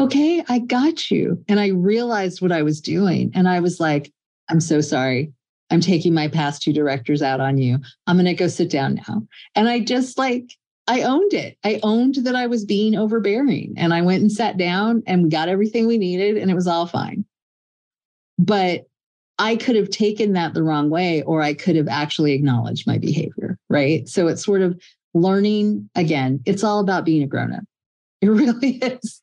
Okay, 0.00 0.42
I 0.48 0.60
got 0.60 1.10
you. 1.10 1.44
And 1.46 1.60
I 1.60 1.68
realized 1.68 2.40
what 2.40 2.52
I 2.52 2.62
was 2.62 2.80
doing. 2.80 3.30
And 3.34 3.46
I 3.46 3.60
was 3.60 3.78
like, 3.78 4.10
I'm 4.48 4.60
so 4.60 4.80
sorry. 4.80 5.30
I'm 5.70 5.82
taking 5.82 6.14
my 6.14 6.26
past 6.26 6.62
two 6.62 6.72
directors 6.72 7.20
out 7.20 7.40
on 7.40 7.58
you. 7.58 7.78
I'm 8.06 8.16
going 8.16 8.24
to 8.24 8.34
go 8.34 8.48
sit 8.48 8.70
down 8.70 8.94
now. 9.06 9.22
And 9.54 9.68
I 9.68 9.80
just 9.80 10.16
like, 10.16 10.56
I 10.88 11.02
owned 11.02 11.34
it. 11.34 11.58
I 11.64 11.80
owned 11.82 12.16
that 12.24 12.34
I 12.34 12.46
was 12.46 12.64
being 12.64 12.96
overbearing. 12.96 13.74
And 13.76 13.92
I 13.92 14.00
went 14.00 14.22
and 14.22 14.32
sat 14.32 14.56
down 14.56 15.02
and 15.06 15.22
we 15.22 15.28
got 15.28 15.50
everything 15.50 15.86
we 15.86 15.98
needed 15.98 16.38
and 16.38 16.50
it 16.50 16.54
was 16.54 16.66
all 16.66 16.86
fine. 16.86 17.26
But 18.38 18.86
I 19.38 19.56
could 19.56 19.76
have 19.76 19.90
taken 19.90 20.32
that 20.32 20.54
the 20.54 20.62
wrong 20.62 20.88
way, 20.88 21.22
or 21.22 21.42
I 21.42 21.52
could 21.52 21.76
have 21.76 21.88
actually 21.88 22.32
acknowledged 22.32 22.86
my 22.86 22.96
behavior. 22.96 23.58
Right. 23.68 24.08
So 24.08 24.28
it's 24.28 24.44
sort 24.44 24.62
of 24.62 24.80
learning 25.12 25.90
again, 25.94 26.40
it's 26.46 26.64
all 26.64 26.80
about 26.80 27.04
being 27.04 27.22
a 27.22 27.26
grown 27.26 27.52
up. 27.52 27.64
It 28.22 28.28
really 28.30 28.76
is. 28.76 29.20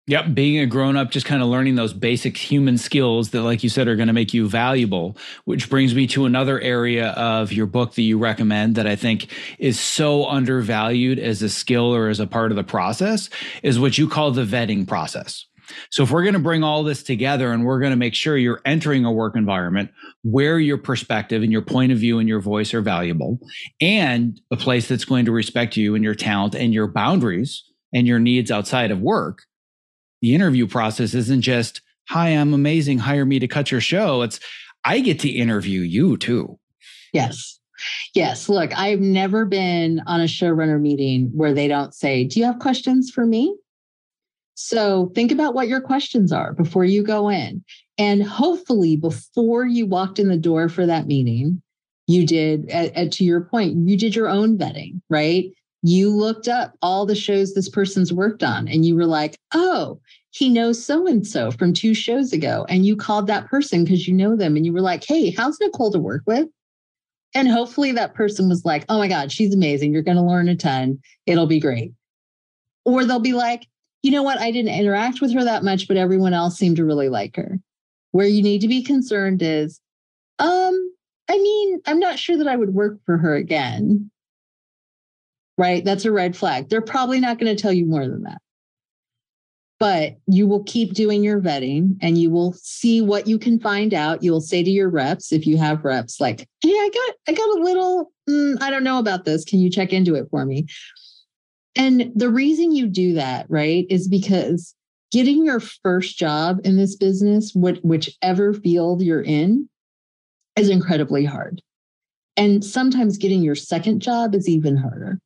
Yep, 0.09 0.35
being 0.35 0.61
a 0.61 0.67
grown 0.67 0.97
up, 0.97 1.11
just 1.11 1.27
kind 1.27 1.43
of 1.43 1.49
learning 1.49 1.75
those 1.75 1.93
basic 1.93 2.37
human 2.37 2.79
skills 2.79 3.31
that, 3.31 3.43
like 3.43 3.65
you 3.65 3.69
said, 3.69 3.89
are 3.89 3.97
going 3.97 4.07
to 4.07 4.13
make 4.13 4.33
you 4.33 4.49
valuable. 4.49 5.17
Which 5.47 5.69
brings 5.69 5.97
me 5.97 6.07
to 6.09 6.27
another 6.27 6.61
area 6.61 7.09
of 7.11 7.53
your 7.53 7.67
book 7.67 7.95
that 7.95 8.03
you 8.03 8.17
recommend 8.17 8.77
that 8.77 8.87
I 8.87 8.95
think 8.95 9.27
is 9.59 9.81
so 9.81 10.27
undervalued 10.27 11.19
as 11.19 11.43
a 11.43 11.49
skill 11.49 11.93
or 11.93 12.09
as 12.09 12.21
a 12.21 12.27
part 12.29 12.53
of 12.53 12.57
the 12.57 12.63
process 12.63 13.29
is 13.65 13.81
what 13.81 13.99
you 13.99 14.09
call 14.09 14.31
the 14.31 14.45
vetting 14.45 14.87
process. 14.87 15.45
So 15.91 16.05
if 16.05 16.13
we're 16.13 16.23
going 16.23 16.35
to 16.35 16.39
bring 16.39 16.63
all 16.63 16.85
this 16.85 17.03
together 17.03 17.51
and 17.51 17.65
we're 17.65 17.81
going 17.81 17.91
to 17.91 17.97
make 17.97 18.15
sure 18.15 18.37
you're 18.37 18.61
entering 18.65 19.05
a 19.05 19.11
work 19.11 19.35
environment 19.35 19.91
where 20.23 20.61
your 20.61 20.79
perspective 20.79 21.43
and 21.43 21.51
your 21.51 21.63
point 21.63 21.91
of 21.91 21.99
view 21.99 22.21
and 22.21 22.29
your 22.29 22.39
voice 22.39 22.73
are 22.75 22.81
valuable 22.81 23.41
and 23.81 24.41
a 24.53 24.57
place 24.57 24.87
that's 24.87 25.05
going 25.05 25.25
to 25.25 25.33
respect 25.33 25.77
you 25.77 25.97
and 25.97 26.05
your 26.05 26.15
talent 26.15 26.55
and 26.55 26.73
your 26.73 26.87
boundaries 26.87 27.65
and 27.93 28.07
your 28.07 28.21
needs 28.21 28.53
outside 28.53 28.93
of 28.93 29.01
work, 29.01 29.43
the 30.23 30.35
interview 30.35 30.67
process 30.67 31.15
isn't 31.15 31.43
just, 31.43 31.81
hi, 32.09 32.29
I'm 32.29 32.55
amazing, 32.55 32.99
hire 32.99 33.25
me 33.25 33.39
to 33.39 33.49
cut 33.49 33.71
your 33.71 33.81
show. 33.81 34.23
It's, 34.23 34.41
I 34.85 35.01
get 35.01 35.21
to 35.21 35.29
interview 35.29 35.81
you 35.81 36.17
too. 36.17 36.59
Yes. 37.13 37.59
Yes. 38.15 38.49
Look, 38.49 38.77
I've 38.77 39.01
never 39.01 39.45
been 39.45 40.01
on 40.07 40.21
a 40.21 40.25
showrunner 40.25 40.81
meeting 40.81 41.31
where 41.35 41.53
they 41.53 41.69
don't 41.69 41.95
say, 41.95 42.25
Do 42.25 42.41
you 42.41 42.47
have 42.47 42.59
questions 42.59 43.11
for 43.11 43.27
me? 43.27 43.55
So 44.55 45.13
think 45.15 45.33
about 45.33 45.55
what 45.55 45.69
your 45.69 45.83
questions 45.83 46.33
are 46.33 46.55
before 46.55 46.85
you 46.85 47.03
go 47.03 47.29
in. 47.29 47.63
And 47.99 48.23
hopefully, 48.23 48.97
before 48.97 49.67
you 49.67 49.87
walked 49.87 50.19
in 50.19 50.29
the 50.29 50.37
door 50.37 50.69
for 50.69 50.87
that 50.87 51.07
meeting, 51.07 51.63
you 52.07 52.27
did, 52.27 52.71
at, 52.71 52.95
at, 52.95 53.13
to 53.13 53.25
your 53.25 53.43
point, 53.43 53.89
you 53.89 53.97
did 53.97 54.15
your 54.15 54.29
own 54.29 54.57
vetting, 54.57 55.01
right? 55.11 55.51
You 55.87 56.11
looked 56.11 56.49
up 56.49 56.77
all 56.83 57.07
the 57.07 57.15
shows 57.15 57.55
this 57.55 57.69
person's 57.69 58.13
worked 58.13 58.43
on 58.43 58.67
and 58.67 58.85
you 58.85 58.97
were 58.97 59.07
like, 59.07 59.39
oh, 59.55 60.01
he 60.31 60.49
knows 60.49 60.85
so 60.85 61.07
and 61.07 61.25
so 61.25 61.53
from 61.53 61.73
two 61.73 61.95
shows 61.95 62.33
ago. 62.33 62.67
And 62.69 62.85
you 62.85 62.97
called 62.97 63.29
that 63.29 63.47
person 63.47 63.85
because 63.85 64.09
you 64.09 64.13
know 64.13 64.35
them 64.35 64.57
and 64.57 64.67
you 64.67 64.73
were 64.73 64.81
like, 64.81 65.05
hey, 65.05 65.31
how's 65.31 65.61
Niceole 65.61 65.93
to 65.93 66.01
work 66.01 66.23
with? 66.27 66.49
And 67.37 67.49
hopefully 67.49 67.93
that 67.93 68.15
person 68.15 68.49
was 68.49 68.65
like, 68.65 68.85
oh 68.89 68.99
my 68.99 69.07
God, 69.07 69.31
she's 69.31 69.55
amazing. 69.55 69.93
You're 69.93 70.03
going 70.03 70.17
to 70.17 70.25
learn 70.25 70.49
a 70.49 70.57
ton. 70.57 70.99
It'll 71.25 71.47
be 71.47 71.61
great. 71.61 71.93
Or 72.85 73.05
they'll 73.05 73.21
be 73.21 73.33
like, 73.33 73.69
you 74.03 74.11
know 74.11 74.25
what? 74.25 74.41
I 74.41 74.51
didn't 74.51 74.75
interact 74.75 75.21
with 75.21 75.33
her 75.35 75.45
that 75.45 75.63
much, 75.63 75.87
but 75.87 75.97
everyone 75.97 76.35
else 76.35 76.57
seemed 76.57 76.79
to 76.79 76.85
really 76.85 77.09
like 77.09 77.37
her. 77.37 77.61
Where 78.11 78.27
you 78.27 78.43
need 78.43 78.61
to 78.63 78.69
be 78.69 78.83
concerned 78.83 79.41
is, 79.41 79.81
um, 80.41 80.95
I 81.29 81.39
mean, 81.39 81.81
I'm 81.87 82.01
not 82.01 82.19
sure 82.19 82.37
that 82.37 82.49
I 82.49 82.57
would 82.57 82.75
work 82.75 82.99
for 83.07 83.19
her 83.19 83.37
again. 83.37 84.11
Right? 85.59 85.85
That's 85.85 86.05
a 86.05 86.13
red 86.13 86.37
flag. 86.37 86.69
They're 86.69 86.83
probably 86.83 87.21
not 87.21 87.39
going 87.39 87.55
to 87.55 87.61
tell 87.61 87.73
you 87.73 87.87
more 87.87 88.07
than 88.07 88.23
that. 88.25 88.39
But 89.79 90.17
you 90.27 90.47
will 90.47 90.65
keep 90.65 90.95
doing 90.95 91.23
your 91.23 91.41
vetting 91.41 91.97
and 92.01 92.17
you 92.17 92.31
will 92.31 92.55
see 92.55 93.03
what 93.03 93.27
you 93.27 93.39
can 93.39 93.61
find 93.61 93.93
out. 93.93 94.23
You 94.23 94.33
will 94.33 94.41
say 94.41 94.63
to 94.63 94.71
your 94.71 94.89
reps, 94.89 95.33
if 95.33 95.47
you 95.47 95.59
have 95.59 95.85
reps, 95.85 96.21
like, 96.21 96.49
hey, 96.63 96.71
I 96.71 96.91
got 96.93 97.17
I 97.29 97.37
got 97.37 97.59
a 97.59 97.63
little, 97.63 98.13
mm, 98.29 98.61
I 98.63 98.71
don't 98.71 98.85
know 98.85 98.99
about 98.99 99.25
this. 99.27 99.45
Can 99.45 99.61
you 99.61 99.71
check 99.71 99.93
into 99.93 100.15
it 100.15 100.29
for 100.31 100.47
me? 100.47 100.67
And 101.77 102.11
the 102.15 102.31
reason 102.31 102.73
you 102.73 102.87
do 102.87 103.15
that, 103.15 103.47
right, 103.51 103.87
is 103.91 104.09
because 104.09 104.75
getting 105.13 105.45
your 105.45 105.61
first 105.61 106.19
job 106.19 106.61
in 106.65 106.79
this 106.79 106.97
business, 106.97 107.55
what, 107.55 107.79
whichever 107.85 108.55
field 108.55 109.03
you're 109.03 109.23
in, 109.23 109.69
is 110.57 110.71
incredibly 110.71 111.25
hard. 111.25 111.61
And 112.39 112.65
sometimes 112.65 113.19
getting 113.19 113.43
your 113.43 113.55
second 113.55 114.01
job 114.01 114.35
is 114.35 114.49
even 114.49 114.77
harder. 114.77 115.21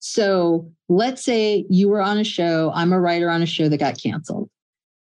So 0.00 0.70
let's 0.88 1.24
say 1.24 1.66
you 1.68 1.88
were 1.88 2.00
on 2.00 2.18
a 2.18 2.24
show, 2.24 2.72
I'm 2.74 2.92
a 2.92 3.00
writer 3.00 3.30
on 3.30 3.42
a 3.42 3.46
show 3.46 3.68
that 3.68 3.78
got 3.78 4.00
canceled, 4.00 4.48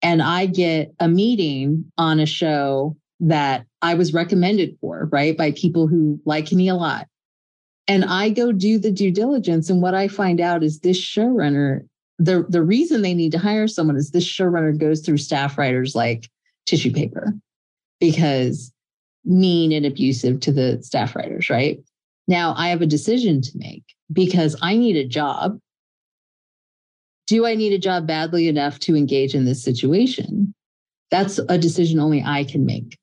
and 0.03 0.23
I 0.23 0.47
get 0.47 0.93
a 1.01 1.09
meeting 1.09 1.91
on 1.99 2.21
a 2.21 2.27
show 2.27 2.97
that 3.21 3.67
I 3.83 3.95
was 3.95 4.13
recommended 4.13 4.77
for, 4.81 5.09
right, 5.11 5.37
by 5.37 5.53
people 5.53 5.87
who 5.87 6.21
like 6.25 6.53
me 6.53 6.69
a 6.69 6.75
lot. 6.75 7.07
And 7.87 8.05
I 8.05 8.31
go 8.31 8.53
do 8.53 8.79
the 8.79 8.91
due 8.91 9.11
diligence. 9.11 9.69
And 9.69 9.83
what 9.83 9.95
I 9.95 10.09
find 10.09 10.41
out 10.41 10.63
is 10.63 10.81
this 10.81 10.99
showrunner, 10.99 11.81
the, 12.19 12.47
the 12.49 12.63
reason 12.63 13.03
they 13.03 13.15
need 13.15 13.33
to 13.33 13.39
hire 13.39 13.69
someone 13.69 13.97
is 13.97 14.11
this 14.11 14.27
showrunner 14.27 14.77
goes 14.79 15.01
through 15.01 15.19
staff 15.19 15.59
writers 15.59 15.95
like 15.95 16.29
tissue 16.67 16.93
paper 16.93 17.35
because 18.01 18.73
mean 19.25 19.73
and 19.73 19.87
abusive 19.87 20.41
to 20.41 20.53
the 20.53 20.83
staff 20.83 21.15
writers, 21.15 21.51
right? 21.51 21.79
Now 22.27 22.55
I 22.57 22.69
have 22.69 22.83
a 22.83 22.87
decision 22.87 23.43
to 23.43 23.51
make 23.57 23.85
because 24.13 24.57
I 24.63 24.77
need 24.77 24.97
a 24.97 25.07
job. 25.07 25.59
Do 27.27 27.47
I 27.47 27.55
need 27.55 27.73
a 27.73 27.79
job 27.79 28.07
badly 28.07 28.49
enough 28.49 28.79
to 28.81 28.97
engage 28.97 29.35
in 29.35 29.45
this 29.45 29.63
situation? 29.63 30.55
That's 31.11 31.39
a 31.49 31.59
decision 31.59 31.99
only 31.99 32.23
I 32.23 32.45
can 32.45 32.67
make, 32.67 32.99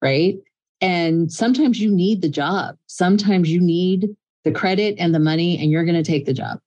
right? 0.00 0.36
And 0.80 1.30
sometimes 1.30 1.80
you 1.80 1.90
need 1.90 2.22
the 2.22 2.28
job. 2.28 2.76
Sometimes 2.86 3.50
you 3.50 3.60
need 3.60 4.08
the 4.44 4.52
credit 4.52 4.94
and 4.98 5.14
the 5.14 5.18
money, 5.18 5.58
and 5.58 5.70
you're 5.70 5.84
going 5.84 6.02
to 6.02 6.10
take 6.10 6.24
the 6.24 6.32
job. 6.32 6.58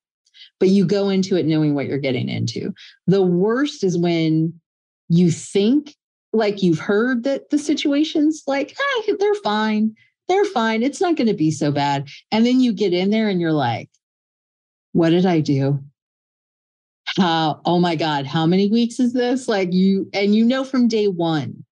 But 0.59 0.69
you 0.69 0.85
go 0.85 1.09
into 1.09 1.35
it 1.35 1.47
knowing 1.47 1.73
what 1.73 1.87
you're 1.87 1.97
getting 1.97 2.29
into. 2.29 2.73
The 3.07 3.23
worst 3.23 3.83
is 3.83 3.97
when 3.97 4.53
you 5.09 5.31
think 5.31 5.95
like 6.31 6.63
you've 6.63 6.79
heard 6.79 7.23
that 7.23 7.49
the 7.49 7.59
situation's 7.59 8.43
like, 8.47 8.75
hey, 9.05 9.13
they're 9.19 9.33
fine. 9.35 9.95
They're 10.27 10.45
fine. 10.45 10.83
It's 10.83 11.01
not 11.01 11.15
going 11.15 11.27
to 11.27 11.33
be 11.33 11.51
so 11.51 11.71
bad. 11.71 12.07
And 12.31 12.45
then 12.45 12.59
you 12.59 12.73
get 12.73 12.93
in 12.93 13.09
there 13.09 13.29
and 13.29 13.41
you're 13.41 13.51
like, 13.51 13.89
what 14.93 15.09
did 15.09 15.25
I 15.25 15.39
do? 15.39 15.83
How, 17.17 17.61
oh 17.65 17.79
my 17.79 17.95
God, 17.95 18.25
how 18.25 18.45
many 18.45 18.69
weeks 18.69 18.99
is 18.99 19.13
this? 19.13 19.47
Like 19.47 19.73
you, 19.73 20.09
and 20.13 20.33
you 20.33 20.45
know 20.45 20.63
from 20.63 20.87
day 20.87 21.07
one, 21.07 21.65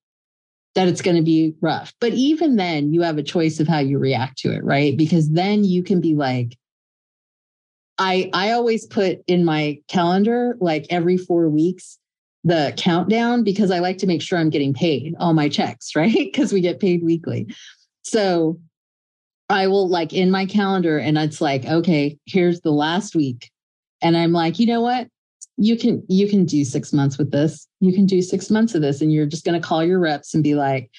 that 0.75 0.87
it's 0.87 1.01
going 1.01 1.17
to 1.17 1.23
be 1.23 1.53
rough. 1.61 1.93
But 1.99 2.13
even 2.13 2.55
then, 2.55 2.93
you 2.93 3.01
have 3.01 3.17
a 3.17 3.23
choice 3.23 3.59
of 3.59 3.67
how 3.67 3.79
you 3.79 3.99
react 3.99 4.37
to 4.39 4.53
it, 4.53 4.63
right? 4.63 4.97
Because 4.97 5.29
then 5.31 5.63
you 5.63 5.83
can 5.83 5.99
be 5.99 6.15
like, 6.15 6.57
I 7.97 8.29
I 8.33 8.51
always 8.51 8.87
put 8.87 9.19
in 9.27 9.45
my 9.45 9.79
calendar 9.87 10.57
like 10.59 10.87
every 10.89 11.17
four 11.17 11.49
weeks 11.49 11.99
the 12.43 12.73
countdown 12.75 13.43
because 13.43 13.69
I 13.69 13.77
like 13.77 13.99
to 13.99 14.07
make 14.07 14.21
sure 14.21 14.39
I'm 14.39 14.49
getting 14.49 14.73
paid 14.73 15.13
all 15.19 15.33
my 15.33 15.49
checks, 15.49 15.91
right? 15.95 16.11
Because 16.11 16.51
we 16.51 16.61
get 16.61 16.79
paid 16.79 17.03
weekly. 17.03 17.47
So 18.03 18.59
I 19.49 19.67
will 19.67 19.89
like 19.89 20.13
in 20.13 20.31
my 20.31 20.45
calendar 20.45 20.97
and 20.97 21.17
it's 21.17 21.41
like, 21.41 21.65
okay, 21.65 22.17
here's 22.25 22.61
the 22.61 22.71
last 22.71 23.15
week. 23.15 23.51
And 24.01 24.17
I'm 24.17 24.31
like, 24.31 24.59
you 24.59 24.65
know 24.65 24.81
what? 24.81 25.07
You 25.57 25.77
can 25.77 26.03
you 26.07 26.27
can 26.27 26.45
do 26.45 26.63
6 26.63 26.93
months 26.93 27.17
with 27.17 27.31
this. 27.31 27.67
You 27.81 27.93
can 27.93 28.05
do 28.05 28.21
6 28.21 28.49
months 28.49 28.73
of 28.73 28.81
this 28.81 29.01
and 29.01 29.11
you're 29.13 29.25
just 29.25 29.45
to 29.61 29.67
call 29.67 29.83
your 29.83 29.99
reps 29.99 30.33
and 30.33 30.43
be 30.43 30.55
like, 30.55 30.89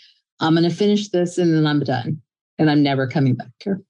I'm 0.41 0.55
to 0.69 0.75
finish 0.75 1.09
this 1.09 1.39
and 1.39 1.55
then 1.55 1.67
I'm 1.67 1.81
done. 1.81 2.21
And 2.59 2.71
I'm 2.71 2.83
never 2.83 3.07
coming 3.07 3.35
back 3.35 3.49
here. 3.65 3.81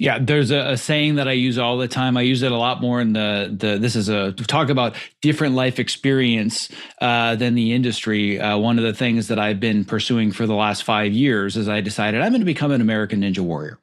Yeah, 0.00 0.18
there's 0.18 0.50
a, 0.50 0.70
a, 0.70 0.76
saying 0.78 1.16
that 1.16 1.28
I 1.28 1.32
use 1.32 1.58
all 1.58 1.76
the 1.76 1.86
time. 1.86 2.16
I 2.16 2.22
use 2.22 2.40
it 2.40 2.50
a 2.50 2.56
lot 2.56 2.80
more 2.80 3.02
in 3.02 3.12
the 3.12 3.54
the. 3.54 3.76
This 3.76 3.96
is 3.96 4.08
a 4.08 4.32
talk 4.32 4.70
about 4.70 4.94
different 5.20 5.54
life 5.54 5.78
experience 5.78 6.70
uh, 7.02 7.36
than 7.36 7.54
the 7.54 7.74
industry. 7.74 8.40
Uh, 8.40 8.56
one 8.56 8.78
of 8.78 8.84
the 8.84 8.94
things 8.94 9.28
that 9.28 9.38
I've 9.38 9.60
been 9.60 9.84
pursuing 9.84 10.32
for 10.32 10.46
the 10.46 10.54
last 10.54 10.84
five 10.84 11.12
years 11.12 11.58
is 11.58 11.68
I 11.68 11.82
decided 11.82 12.22
I'm 12.22 12.30
going 12.30 12.40
to 12.40 12.46
become 12.46 12.70
an 12.72 12.80
American 12.80 13.20
Ninja 13.20 13.40
Warrior 13.40 13.78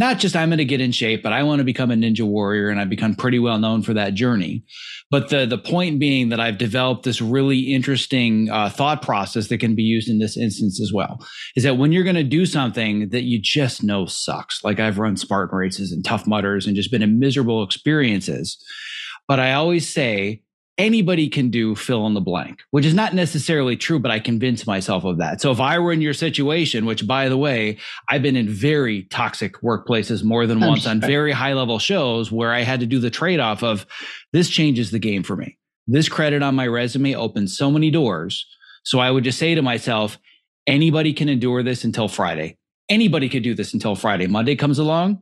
not 0.00 0.18
just 0.18 0.34
I'm 0.34 0.48
going 0.48 0.58
to 0.58 0.64
get 0.64 0.80
in 0.80 0.92
shape, 0.92 1.22
but 1.22 1.34
I 1.34 1.42
want 1.42 1.58
to 1.58 1.64
become 1.64 1.90
a 1.90 1.94
ninja 1.94 2.26
warrior. 2.26 2.70
And 2.70 2.80
I've 2.80 2.88
become 2.88 3.14
pretty 3.14 3.38
well 3.38 3.58
known 3.58 3.82
for 3.82 3.92
that 3.92 4.14
journey. 4.14 4.64
But 5.10 5.28
the, 5.28 5.44
the 5.44 5.58
point 5.58 6.00
being 6.00 6.30
that 6.30 6.40
I've 6.40 6.56
developed 6.56 7.02
this 7.04 7.20
really 7.20 7.74
interesting 7.74 8.48
uh, 8.50 8.70
thought 8.70 9.02
process 9.02 9.48
that 9.48 9.58
can 9.58 9.74
be 9.74 9.82
used 9.82 10.08
in 10.08 10.18
this 10.18 10.38
instance 10.38 10.80
as 10.80 10.90
well 10.90 11.18
is 11.54 11.64
that 11.64 11.76
when 11.76 11.92
you're 11.92 12.02
going 12.02 12.16
to 12.16 12.24
do 12.24 12.46
something 12.46 13.10
that 13.10 13.24
you 13.24 13.38
just 13.38 13.84
know 13.84 14.06
sucks, 14.06 14.64
like 14.64 14.80
I've 14.80 14.98
run 14.98 15.18
Spartan 15.18 15.56
races 15.56 15.92
and 15.92 16.02
Tough 16.02 16.26
Mudders 16.26 16.66
and 16.66 16.74
just 16.74 16.90
been 16.90 17.02
in 17.02 17.18
miserable 17.18 17.62
experiences. 17.62 18.56
But 19.28 19.38
I 19.38 19.52
always 19.52 19.86
say, 19.92 20.42
anybody 20.80 21.28
can 21.28 21.50
do 21.50 21.74
fill 21.74 22.06
in 22.06 22.14
the 22.14 22.20
blank, 22.20 22.62
which 22.70 22.86
is 22.86 22.94
not 22.94 23.14
necessarily 23.14 23.76
true, 23.76 23.98
but 23.98 24.10
I 24.10 24.18
convince 24.18 24.66
myself 24.66 25.04
of 25.04 25.18
that. 25.18 25.40
So 25.40 25.50
if 25.50 25.60
I 25.60 25.78
were 25.78 25.92
in 25.92 26.00
your 26.00 26.14
situation, 26.14 26.86
which 26.86 27.06
by 27.06 27.28
the 27.28 27.36
way, 27.36 27.78
I've 28.08 28.22
been 28.22 28.36
in 28.36 28.48
very 28.48 29.04
toxic 29.04 29.60
workplaces 29.60 30.24
more 30.24 30.46
than 30.46 30.60
once 30.60 30.86
on 30.86 31.00
very 31.00 31.32
high 31.32 31.52
level 31.52 31.78
shows 31.78 32.32
where 32.32 32.52
I 32.52 32.62
had 32.62 32.80
to 32.80 32.86
do 32.86 32.98
the 32.98 33.10
trade 33.10 33.40
off 33.40 33.62
of 33.62 33.86
this 34.32 34.48
changes 34.48 34.90
the 34.90 34.98
game 34.98 35.22
for 35.22 35.36
me. 35.36 35.58
This 35.86 36.08
credit 36.08 36.42
on 36.42 36.54
my 36.54 36.66
resume 36.66 37.14
opens 37.14 37.56
so 37.56 37.70
many 37.70 37.90
doors. 37.90 38.46
So 38.82 38.98
I 38.98 39.10
would 39.10 39.24
just 39.24 39.38
say 39.38 39.54
to 39.54 39.62
myself, 39.62 40.18
anybody 40.66 41.12
can 41.12 41.28
endure 41.28 41.62
this 41.62 41.84
until 41.84 42.08
Friday. 42.08 42.56
Anybody 42.88 43.28
could 43.28 43.42
do 43.42 43.54
this 43.54 43.74
until 43.74 43.94
Friday. 43.94 44.26
Monday 44.26 44.56
comes 44.56 44.78
along, 44.78 45.20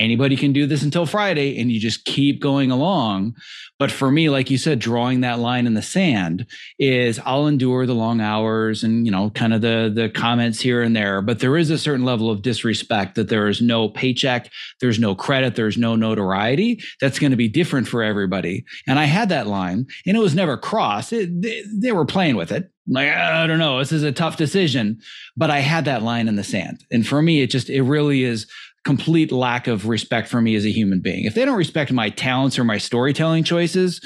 anybody 0.00 0.36
can 0.36 0.52
do 0.52 0.66
this 0.66 0.82
until 0.82 1.06
Friday 1.06 1.60
and 1.60 1.70
you 1.70 1.78
just 1.78 2.04
keep 2.04 2.40
going 2.40 2.70
along. 2.70 3.36
But 3.78 3.90
for 3.90 4.10
me, 4.10 4.28
like 4.28 4.50
you 4.50 4.58
said, 4.58 4.78
drawing 4.78 5.20
that 5.20 5.38
line 5.38 5.66
in 5.66 5.74
the 5.74 5.82
sand 5.82 6.46
is 6.78 7.20
I'll 7.24 7.46
endure 7.46 7.86
the 7.86 7.94
long 7.94 8.20
hours 8.20 8.82
and, 8.82 9.06
you 9.06 9.12
know, 9.12 9.30
kind 9.30 9.54
of 9.54 9.60
the, 9.60 9.90
the 9.94 10.08
comments 10.08 10.60
here 10.60 10.82
and 10.82 10.96
there. 10.96 11.22
But 11.22 11.38
there 11.38 11.56
is 11.56 11.70
a 11.70 11.78
certain 11.78 12.04
level 12.04 12.30
of 12.30 12.42
disrespect 12.42 13.14
that 13.14 13.28
there 13.28 13.48
is 13.48 13.60
no 13.60 13.88
paycheck, 13.88 14.50
there's 14.80 14.98
no 14.98 15.14
credit, 15.14 15.54
there's 15.54 15.78
no 15.78 15.96
notoriety. 15.96 16.82
That's 17.00 17.18
going 17.18 17.30
to 17.30 17.36
be 17.36 17.48
different 17.48 17.86
for 17.86 18.02
everybody. 18.02 18.64
And 18.86 18.98
I 18.98 19.04
had 19.04 19.28
that 19.28 19.46
line 19.46 19.86
and 20.06 20.16
it 20.16 20.20
was 20.20 20.34
never 20.34 20.56
crossed. 20.56 21.12
It, 21.12 21.40
they, 21.40 21.62
they 21.72 21.92
were 21.92 22.06
playing 22.06 22.36
with 22.36 22.52
it 22.52 22.70
like 22.88 23.08
i 23.08 23.46
don't 23.46 23.58
know 23.58 23.78
this 23.78 23.92
is 23.92 24.02
a 24.02 24.10
tough 24.12 24.36
decision 24.36 25.00
but 25.36 25.50
i 25.50 25.60
had 25.60 25.84
that 25.84 26.02
line 26.02 26.28
in 26.28 26.36
the 26.36 26.44
sand 26.44 26.84
and 26.90 27.06
for 27.06 27.20
me 27.22 27.42
it 27.42 27.48
just 27.48 27.68
it 27.68 27.82
really 27.82 28.24
is 28.24 28.46
complete 28.84 29.30
lack 29.30 29.66
of 29.66 29.88
respect 29.88 30.28
for 30.28 30.40
me 30.40 30.54
as 30.54 30.64
a 30.64 30.70
human 30.70 31.00
being. 31.00 31.24
If 31.24 31.34
they 31.34 31.44
don't 31.44 31.56
respect 31.56 31.92
my 31.92 32.10
talents 32.10 32.58
or 32.58 32.64
my 32.64 32.78
storytelling 32.78 33.44
choices, 33.44 34.00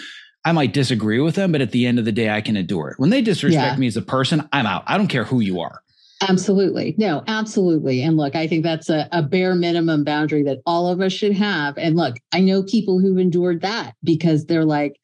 I 0.45 0.53
might 0.53 0.73
disagree 0.73 1.21
with 1.21 1.37
them, 1.37 1.53
but 1.53 1.61
at 1.61 1.71
the 1.71 1.87
end 1.87 1.99
of 1.99 2.05
the 2.05 2.13
day, 2.13 2.31
I 2.31 2.41
can 2.41 2.57
endure 2.57 2.91
it. 2.91 2.99
When 2.99 3.11
they 3.11 3.23
disrespect 3.23 3.75
yeah. 3.75 3.79
me 3.79 3.87
as 3.87 3.97
a 3.97 4.03
person, 4.03 4.47
I'm 4.53 4.67
out. 4.67 4.85
I 4.87 4.99
don't 4.99 5.09
care 5.09 5.25
who 5.25 5.41
you 5.41 5.61
are. 5.61 5.81
Absolutely. 6.29 6.95
No, 6.99 7.23
absolutely. 7.27 8.03
And 8.03 8.17
look, 8.17 8.35
I 8.35 8.47
think 8.47 8.63
that's 8.63 8.89
a, 8.89 9.09
a, 9.13 9.23
bare 9.23 9.55
minimum 9.55 10.05
boundary 10.05 10.43
that 10.45 10.61
all 10.65 10.89
of 10.89 11.01
us 11.01 11.13
should 11.13 11.33
have. 11.33 11.77
And 11.77 11.97
look, 11.97 12.17
I 12.33 12.41
know 12.41 12.63
people 12.63 12.99
who've 12.99 13.19
endured 13.19 13.63
that 13.63 13.95
because 14.03 14.47
they're 14.47 14.65
like, 14.65 14.99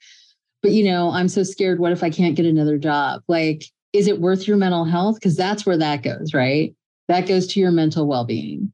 but 0.63 0.73
you 0.73 0.85
know, 0.85 1.11
I'm 1.11 1.29
so 1.29 1.43
scared. 1.43 1.79
What 1.79 1.93
if 1.93 2.03
I 2.03 2.11
can't 2.11 2.37
get 2.37 2.47
another 2.47 2.79
job? 2.79 3.23
Like, 3.29 3.65
is 3.93 4.07
it 4.07 4.21
worth 4.21 4.47
your 4.47 4.57
mental 4.57 4.85
health? 4.85 5.17
Because 5.17 5.37
that's 5.37 5.67
where 5.67 5.79
that 5.79 6.03
goes, 6.03 6.33
right? 6.33 6.75
That 7.09 7.27
goes 7.27 7.47
to 7.49 7.61
your 7.61 7.73
mental 7.73 8.07
well 8.07 8.25
being 8.25 8.73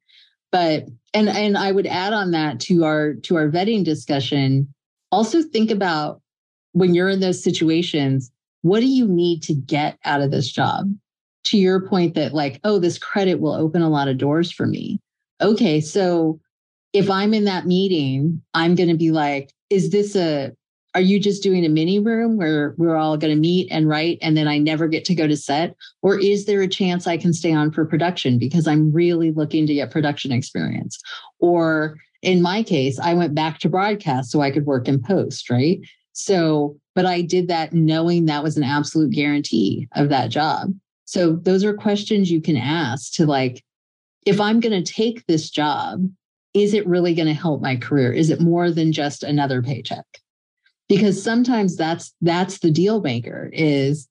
but 0.57 0.87
and 1.13 1.29
and 1.29 1.59
i 1.59 1.71
would 1.71 1.87
add 1.87 2.13
on 2.15 2.31
that 2.31 2.59
to 2.61 2.85
our 2.85 3.15
to 3.15 3.37
our 3.37 3.49
vetting 3.51 3.85
discussion 3.85 4.73
also 5.13 5.43
think 5.43 5.71
about 5.71 6.23
when 6.73 6.95
you're 6.95 7.11
in 7.11 7.21
those 7.21 7.43
situations 7.43 8.31
what 8.63 8.81
do 8.81 8.87
you 8.87 9.07
need 9.07 9.43
to 9.45 9.55
get 9.55 9.97
out 10.05 10.21
of 10.21 10.33
this 10.33 10.51
job? 10.51 10.93
To 11.45 11.59
your 11.59 11.87
point 11.87 12.15
that 12.15 12.35
like 12.35 12.59
oh 12.65 12.81
this 12.81 12.99
credit 12.99 13.41
will 13.41 13.53
open 13.53 13.81
a 13.81 13.89
lot 13.89 14.09
of 14.09 14.19
doors 14.19 14.51
for 14.51 14.67
me. 14.67 14.99
Okay 15.41 15.81
so 15.81 16.41
if 16.93 17.11
i'm 17.11 17.35
in 17.35 17.45
that 17.45 17.67
meeting 17.67 18.43
i'm 18.55 18.75
going 18.75 18.89
to 18.89 18.97
be 18.97 19.11
like 19.11 19.53
is 19.71 19.91
this 19.91 20.17
a 20.17 20.53
are 20.97 21.03
you 21.03 21.21
just 21.21 21.43
doing 21.43 21.63
a 21.67 21.69
mini 21.69 21.99
room 21.99 22.39
where 22.39 22.75
we're 22.79 22.97
all 22.97 23.19
going 23.19 23.35
to 23.35 23.39
meet 23.39 23.69
and 23.71 23.87
write 23.87 24.17
and 24.23 24.35
then 24.35 24.49
I 24.49 24.57
never 24.57 24.89
get 24.89 25.05
to 25.05 25.15
go 25.15 25.27
to 25.27 25.37
set? 25.37 25.77
Or 26.01 26.19
is 26.19 26.47
there 26.47 26.63
a 26.63 26.69
chance 26.69 27.07
I 27.07 27.19
can 27.19 27.35
stay 27.35 27.53
on 27.53 27.71
for 27.71 27.85
production 27.85 28.39
because 28.39 28.67
I'm 28.67 28.91
really 28.91 29.31
looking 29.31 29.67
to 29.67 29.75
get 29.75 29.91
production 29.91 30.33
experience? 30.33 30.99
Or 31.39 31.99
in 32.23 32.41
my 32.41 32.63
case, 32.63 32.99
I 32.99 33.13
went 33.13 33.35
back 33.35 33.59
to 33.59 33.69
broadcast 33.69 34.31
so 34.31 34.41
I 34.41 34.51
could 34.51 34.65
work 34.65 34.89
in 34.89 35.03
post, 35.03 35.51
right? 35.51 35.81
So, 36.15 36.79
but 36.95 37.05
I 37.05 37.21
did 37.21 37.49
that 37.49 37.75
knowing 37.75 38.25
that 38.25 38.43
was 38.43 38.57
an 38.57 38.63
absolute 38.63 39.13
guarantee 39.13 39.89
of 39.97 40.09
that 40.09 40.31
job. 40.31 40.73
So, 41.05 41.37
those 41.37 41.63
are 41.63 41.75
questions 41.75 42.31
you 42.31 42.41
can 42.41 42.57
ask 42.57 43.13
to 43.17 43.27
like, 43.27 43.63
if 44.25 44.41
I'm 44.41 44.61
going 44.61 44.83
to 44.83 44.93
take 44.93 45.27
this 45.27 45.51
job, 45.51 46.09
is 46.55 46.73
it 46.73 46.87
really 46.87 47.15
going 47.15 47.29
to 47.29 47.35
help 47.35 47.61
my 47.61 47.77
career? 47.77 48.15
Is 48.15 48.31
it 48.31 48.41
more 48.41 48.71
than 48.71 48.93
just 48.93 49.23
another 49.23 49.63
paycheck? 49.63 50.07
Because 50.89 51.23
sometimes 51.23 51.77
that's 51.77 52.15
that's 52.21 52.59
the 52.59 52.71
deal 52.71 53.01
maker 53.01 53.51
is 53.53 54.09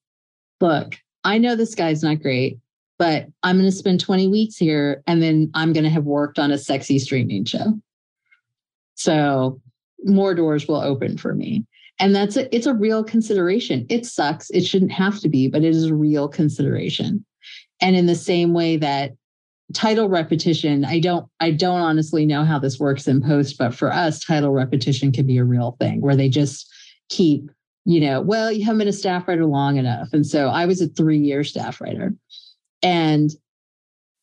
look 0.61 0.95
i 1.23 1.37
know 1.37 1.55
this 1.55 1.75
guy's 1.75 2.03
not 2.03 2.21
great 2.21 2.57
but 2.97 3.27
i'm 3.43 3.57
going 3.57 3.69
to 3.69 3.75
spend 3.75 3.99
20 3.99 4.27
weeks 4.27 4.57
here 4.57 5.03
and 5.07 5.21
then 5.21 5.49
i'm 5.53 5.73
going 5.73 5.83
to 5.83 5.89
have 5.89 6.05
worked 6.05 6.39
on 6.39 6.51
a 6.51 6.57
sexy 6.57 6.99
streaming 6.99 7.45
show. 7.45 7.73
So 8.95 9.61
more 10.03 10.33
doors 10.33 10.67
will 10.67 10.81
open 10.81 11.17
for 11.17 11.35
me. 11.35 11.65
And 11.99 12.15
that's 12.15 12.35
a, 12.35 12.53
it's 12.53 12.65
a 12.65 12.73
real 12.73 13.03
consideration. 13.03 13.85
It 13.89 14.05
sucks. 14.05 14.49
It 14.49 14.61
shouldn't 14.65 14.91
have 14.91 15.19
to 15.19 15.29
be 15.29 15.47
but 15.47 15.63
it 15.63 15.75
is 15.75 15.85
a 15.85 15.95
real 15.95 16.27
consideration. 16.27 17.25
And 17.81 17.95
in 17.95 18.05
the 18.05 18.15
same 18.15 18.53
way 18.53 18.77
that 18.77 19.11
title 19.73 20.07
repetition 20.07 20.85
i 20.85 20.99
don't 20.99 21.27
i 21.39 21.49
don't 21.49 21.81
honestly 21.81 22.25
know 22.25 22.43
how 22.43 22.59
this 22.59 22.79
works 22.79 23.07
in 23.07 23.21
post 23.21 23.57
but 23.57 23.73
for 23.73 23.91
us 23.91 24.23
title 24.23 24.51
repetition 24.51 25.11
can 25.11 25.25
be 25.25 25.37
a 25.37 25.43
real 25.43 25.75
thing 25.79 26.01
where 26.01 26.15
they 26.15 26.29
just 26.29 26.71
keep 27.09 27.49
you 27.85 27.99
know 27.99 28.21
well 28.21 28.51
you 28.51 28.63
haven't 28.63 28.79
been 28.79 28.87
a 28.87 28.93
staff 28.93 29.27
writer 29.27 29.45
long 29.45 29.77
enough. 29.77 30.09
And 30.13 30.25
so 30.25 30.47
i 30.49 30.65
was 30.65 30.81
a 30.81 30.87
three 30.87 31.19
year 31.19 31.43
staff 31.43 31.81
writer. 31.81 32.13
And 32.83 33.31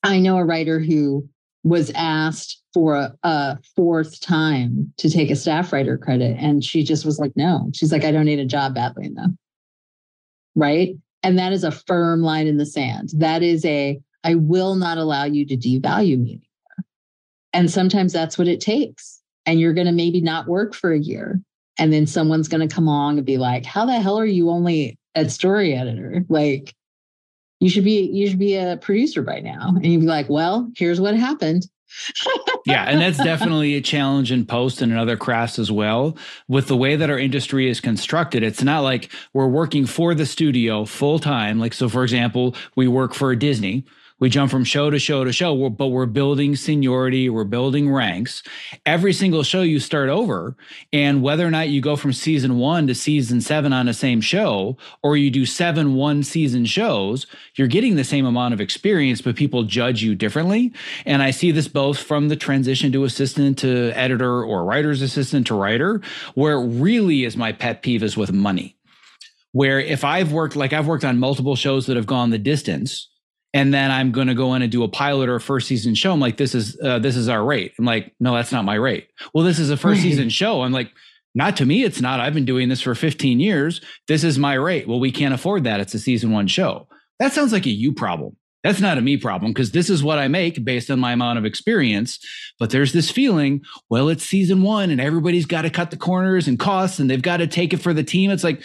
i 0.03 0.19
know 0.19 0.37
a 0.37 0.45
writer 0.45 0.79
who 0.79 1.29
was 1.65 1.91
asked 1.95 2.61
for 2.75 2.97
a, 2.97 3.15
a, 3.23 3.59
fourth 3.77 4.21
time 4.21 4.93
to 4.97 5.09
take 5.09 5.31
a 5.31 5.37
staff 5.37 5.73
writer 5.73 5.97
credit. 5.97 6.37
And 6.41 6.65
she 6.65 6.83
just 6.83 7.05
was 7.05 7.21
like 7.21 7.33
no. 7.37 7.71
She's 7.75 7.93
like 7.93 8.05
i 8.05 8.13
don't 8.13 8.27
need 8.27 8.39
a 8.39 8.45
job 8.45 8.75
badly 8.75 9.07
enough. 9.07 9.31
Right? 10.55 10.97
And 11.25 11.39
that 11.39 11.53
is 11.53 11.65
a 11.65 11.71
firm 11.71 12.23
line 12.23 12.47
in 12.47 12.59
the 12.59 12.67
sand. 12.67 13.11
That 13.15 13.43
is 13.43 13.65
a 13.65 14.01
I 14.25 14.35
will 14.37 14.77
not 14.77 14.99
allow 14.99 15.25
you 15.25 15.45
to 15.47 15.57
devalue 15.57 16.19
me 16.19 16.31
anymore. 16.33 16.87
And 17.53 17.71
sometimes 17.71 18.13
that's 18.13 18.39
what 18.39 18.49
it 18.49 18.61
takes. 18.61 19.21
And 19.45 19.61
you're 19.61 19.75
going 19.75 19.87
to 19.87 19.93
maybe 19.93 20.21
not 20.21 20.47
work 20.47 20.75
for 20.75 20.93
a 20.93 20.99
year. 20.99 21.41
And 21.79 21.93
then 21.93 22.07
someone's 22.07 22.49
going 22.49 22.67
to 22.67 22.73
come 22.73 22.87
along 22.87 23.19
and 23.19 23.27
be 23.27 23.39
like, 23.39 23.65
how 23.65 23.85
the 23.87 23.99
hell 23.99 24.19
are 24.19 24.27
you 24.27 24.51
only 24.51 24.99
a 25.15 25.29
story 25.29 25.75
editor? 25.75 26.25
Like, 26.29 26.75
you 27.61 27.69
should 27.69 27.85
be 27.85 28.11
you 28.13 28.29
should 28.29 28.39
be 28.39 28.57
a 28.57 28.77
producer 28.77 29.23
by 29.23 29.41
now. 29.41 29.69
And 29.69 29.87
you'd 29.87 30.01
be 30.01 30.07
like, 30.07 30.29
well, 30.29 30.71
here's 30.77 31.01
what 31.01 31.15
happened. 31.15 31.67
yeah, 32.67 32.85
and 32.85 33.01
that's 33.01 33.19
definitely 33.19 33.75
a 33.75 33.81
challenge 33.81 34.33
in 34.33 34.47
post 34.47 34.81
and 34.81 34.91
in 34.91 34.99
other 34.99 35.17
crafts 35.17 35.59
as 35.59 35.71
well. 35.71 36.17
With 36.49 36.67
the 36.67 36.77
way 36.77 36.97
that 36.97 37.11
our 37.11 37.19
industry 37.19 37.69
is 37.69 37.81
constructed, 37.81 38.43
it's 38.43 38.63
not 38.63 38.81
like 38.81 39.11
we're 39.33 39.47
working 39.47 39.87
for 39.87 40.15
the 40.15 40.27
studio 40.27 40.85
full 40.85 41.19
time. 41.19 41.59
Like, 41.59 41.75
so 41.75 41.89
for 41.89 42.03
example, 42.03 42.57
we 42.77 42.89
work 42.89 43.15
for 43.15 43.35
Disney 43.37 43.85
we 44.23 44.31
jump 44.31 44.53
from 44.53 44.63
show 44.63 44.89
to 44.89 45.01
show 45.01 45.25
to 45.25 45.33
show, 45.33 45.69
but 45.69 45.89
we're 45.89 46.07
building 46.07 46.55
seniority, 46.55 47.29
we're 47.29 47.43
building 47.43 47.91
ranks. 47.91 48.45
Every 48.87 49.13
single 49.13 49.43
show 49.43 49.63
you 49.63 49.81
start 49.81 50.09
over, 50.09 50.57
and 50.93 51.25
whether 51.25 51.45
or 51.45 51.51
not 51.51 51.71
you 51.71 51.81
go 51.81 51.97
from 51.97 52.13
season 52.13 52.57
one 52.57 52.87
to 52.87 52.95
season 52.95 53.41
seven 53.41 53.73
on 53.73 53.87
the 53.87 53.93
same 53.93 54.21
show, 54.21 54.77
or 55.03 55.17
you 55.17 55.29
do 55.29 55.45
seven 55.45 55.95
one 55.95 56.23
season 56.23 56.67
shows, 56.67 57.27
you're 57.57 57.67
getting 57.67 57.97
the 57.97 58.05
same 58.05 58.25
amount 58.25 58.55
of 58.55 58.61
experience, 58.61 59.21
but 59.21 59.35
people 59.35 59.65
judge 59.65 60.05
you 60.05 60.15
differently. 60.15 60.73
And 61.05 61.21
I 61.21 61.33
see 61.33 61.51
this 61.51 61.67
both 61.67 61.99
from 61.99 62.29
the 62.29 62.37
transition 62.37 62.93
to 62.93 63.03
assistant 63.03 63.59
to 63.59 63.91
editor 63.97 64.45
or 64.45 64.65
writer's 64.65 65.03
assistant 65.03 65.49
to 65.49 65.57
writer, 65.57 66.01
where 66.35 66.61
it 66.61 66.69
really 66.69 67.25
is 67.25 67.37
my 67.37 67.51
pet 67.51 67.83
peeve 67.83 68.05
is 68.05 68.17
with 68.17 68.33
money. 68.33 68.77
Where 69.51 69.81
if 69.81 70.05
I've 70.05 70.31
worked, 70.31 70.55
like 70.55 70.73
I've 70.73 70.87
worked 70.87 71.05
on 71.05 71.19
multiple 71.19 71.57
shows 71.57 71.87
that 71.87 71.97
have 71.97 72.07
gone 72.07 72.31
the 72.31 72.39
distance, 72.39 73.09
and 73.55 73.73
then 73.73 73.91
I'm 73.91 74.13
going 74.13 74.29
to 74.29 74.35
go 74.35 74.55
in 74.55 74.63
and 74.63 74.73
do 74.73 74.83
a 74.83 74.89
pilot 74.89 75.29
or 75.29 75.37
a 75.37 75.41
first 75.41 75.69
season 75.69 75.95
show. 75.95 76.13
I'm 76.13 76.21
like, 76.21 76.37
this 76.37 76.55
is 76.55 76.79
uh, 76.83 76.99
this 76.99 77.17
is 77.17 77.29
our 77.29 77.45
rate. 77.45 77.73
I'm 77.79 77.85
like, 77.85 78.15
no, 78.19 78.35
that's 78.35 78.53
not 78.53 78.65
my 78.65 78.75
rate. 78.75 79.09
Well, 79.35 79.45
this 79.45 79.59
is 79.59 79.71
a 79.71 79.77
first 79.77 80.03
season 80.03 80.29
show. 80.31 80.63
I'm 80.63 80.73
like, 80.73 80.91
not 81.35 81.57
to 81.59 81.67
me, 81.67 81.83
it's 81.83 82.01
not. 82.01 82.21
I've 82.21 82.35
been 82.35 82.45
doing 82.45 82.69
this 82.69 82.81
for 82.81 82.95
15 82.95 83.41
years. 83.41 83.81
This 84.09 84.25
is 84.25 84.39
my 84.39 84.55
rate. 84.55 84.87
Well, 84.87 85.01
we 85.01 85.11
can't 85.11 85.35
afford 85.35 85.65
that. 85.65 85.81
It's 85.81 85.95
a 85.95 85.99
season 85.99 86.31
one 86.31 86.47
show. 86.47 86.89
That 87.19 87.33
sounds 87.33 87.53
like 87.53 87.67
a 87.67 87.71
you 87.71 87.93
problem. 87.93 88.37
That's 88.63 88.81
not 88.81 88.97
a 88.97 89.01
me 89.01 89.17
problem 89.17 89.53
because 89.53 89.73
this 89.73 89.91
is 89.91 90.05
what 90.05 90.19
I 90.19 90.29
make 90.29 90.65
based 90.65 90.91
on 90.91 91.01
my 91.01 91.13
amount 91.13 91.39
of 91.39 91.45
experience. 91.45 92.19
But 92.61 92.71
there's 92.71 92.93
this 92.93 93.11
feeling, 93.11 93.63
well, 93.91 94.09
it's 94.09 94.25
season 94.25 94.63
one 94.63 94.91
and 94.91 95.01
everybody's 95.01 95.47
got 95.47 95.63
to 95.63 95.71
cut 95.71 95.91
the 95.91 95.97
corners 95.97 96.47
and 96.47 96.59
costs 96.59 97.01
and 97.01 97.11
they've 97.11 97.21
got 97.21 97.39
to 97.39 97.47
take 97.47 97.73
it 97.73 97.79
for 97.79 97.93
the 97.93 98.05
team. 98.05 98.31
It's 98.31 98.45
like, 98.45 98.63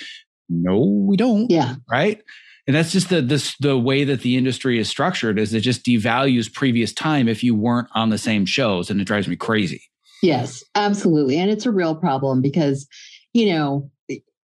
no, 0.50 0.80
we 0.80 1.18
don't. 1.18 1.50
Yeah. 1.50 1.76
Right. 1.90 2.22
And 2.68 2.76
that's 2.76 2.92
just 2.92 3.10
the 3.10 3.22
this 3.22 3.56
the 3.60 3.78
way 3.78 4.04
that 4.04 4.22
the 4.22 4.36
industry 4.36 4.78
is 4.78 4.90
structured 4.90 5.40
is 5.40 5.54
it 5.54 5.62
just 5.62 5.86
devalues 5.86 6.52
previous 6.52 6.94
time 6.94 7.28
if 7.28 7.44
you 7.44 7.56
weren't 7.56 7.88
on 7.96 8.10
the 8.10 8.18
same 8.18 8.46
shows. 8.46 8.90
And 8.90 9.00
it 9.00 9.06
drives 9.06 9.28
me 9.28 9.36
crazy. 9.36 9.82
Yes, 10.22 10.64
absolutely. 10.76 11.38
And 11.38 11.50
it's 11.50 11.66
a 11.66 11.72
real 11.72 11.96
problem 11.96 12.42
because, 12.42 12.88
you 13.34 13.54
know, 13.54 13.90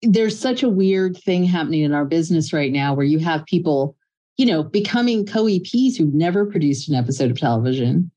there's 0.02 0.38
such 0.38 0.62
a 0.62 0.68
weird 0.68 1.16
thing 1.16 1.44
happening 1.44 1.82
in 1.82 1.94
our 1.94 2.04
business 2.04 2.52
right 2.52 2.70
now 2.70 2.94
where 2.94 3.06
you 3.06 3.18
have 3.18 3.44
people 3.46 3.96
you 4.36 4.46
know, 4.46 4.62
becoming 4.62 5.26
co-EPs 5.26 5.96
who've 5.96 6.14
never 6.14 6.44
produced 6.44 6.88
an 6.88 6.94
episode 6.94 7.30
of 7.30 7.38
television. 7.38 8.10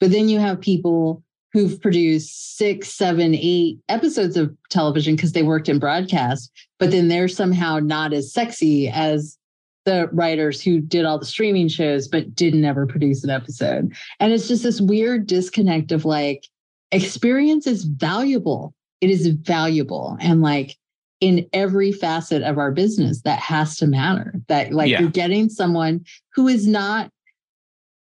But 0.00 0.10
then 0.12 0.28
you 0.28 0.38
have 0.38 0.60
people 0.60 1.22
who've 1.52 1.80
produced 1.80 2.56
six, 2.56 2.92
seven, 2.92 3.34
eight 3.34 3.78
episodes 3.88 4.36
of 4.36 4.54
television 4.70 5.16
because 5.16 5.32
they 5.32 5.42
worked 5.42 5.68
in 5.68 5.78
broadcast, 5.78 6.50
but 6.78 6.90
then 6.90 7.08
they're 7.08 7.28
somehow 7.28 7.78
not 7.78 8.12
as 8.12 8.32
sexy 8.32 8.88
as 8.88 9.37
the 9.84 10.08
writers 10.12 10.60
who 10.60 10.80
did 10.80 11.04
all 11.04 11.18
the 11.18 11.26
streaming 11.26 11.68
shows 11.68 12.08
but 12.08 12.34
didn't 12.34 12.64
ever 12.64 12.86
produce 12.86 13.24
an 13.24 13.30
episode. 13.30 13.94
And 14.20 14.32
it's 14.32 14.48
just 14.48 14.62
this 14.62 14.80
weird 14.80 15.26
disconnect 15.26 15.92
of 15.92 16.04
like 16.04 16.46
experience 16.92 17.66
is 17.66 17.84
valuable. 17.84 18.74
It 19.00 19.10
is 19.10 19.26
valuable. 19.28 20.16
And 20.20 20.42
like 20.42 20.76
in 21.20 21.46
every 21.52 21.92
facet 21.92 22.42
of 22.42 22.58
our 22.58 22.70
business 22.70 23.22
that 23.22 23.38
has 23.38 23.76
to 23.76 23.86
matter 23.86 24.34
that 24.48 24.72
like 24.72 24.88
yeah. 24.88 25.00
you're 25.00 25.10
getting 25.10 25.48
someone 25.48 26.04
who 26.34 26.46
is 26.46 26.66
not 26.66 27.10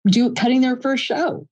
do 0.07 0.33
cutting 0.33 0.61
their 0.61 0.75
first 0.77 1.03
show 1.03 1.47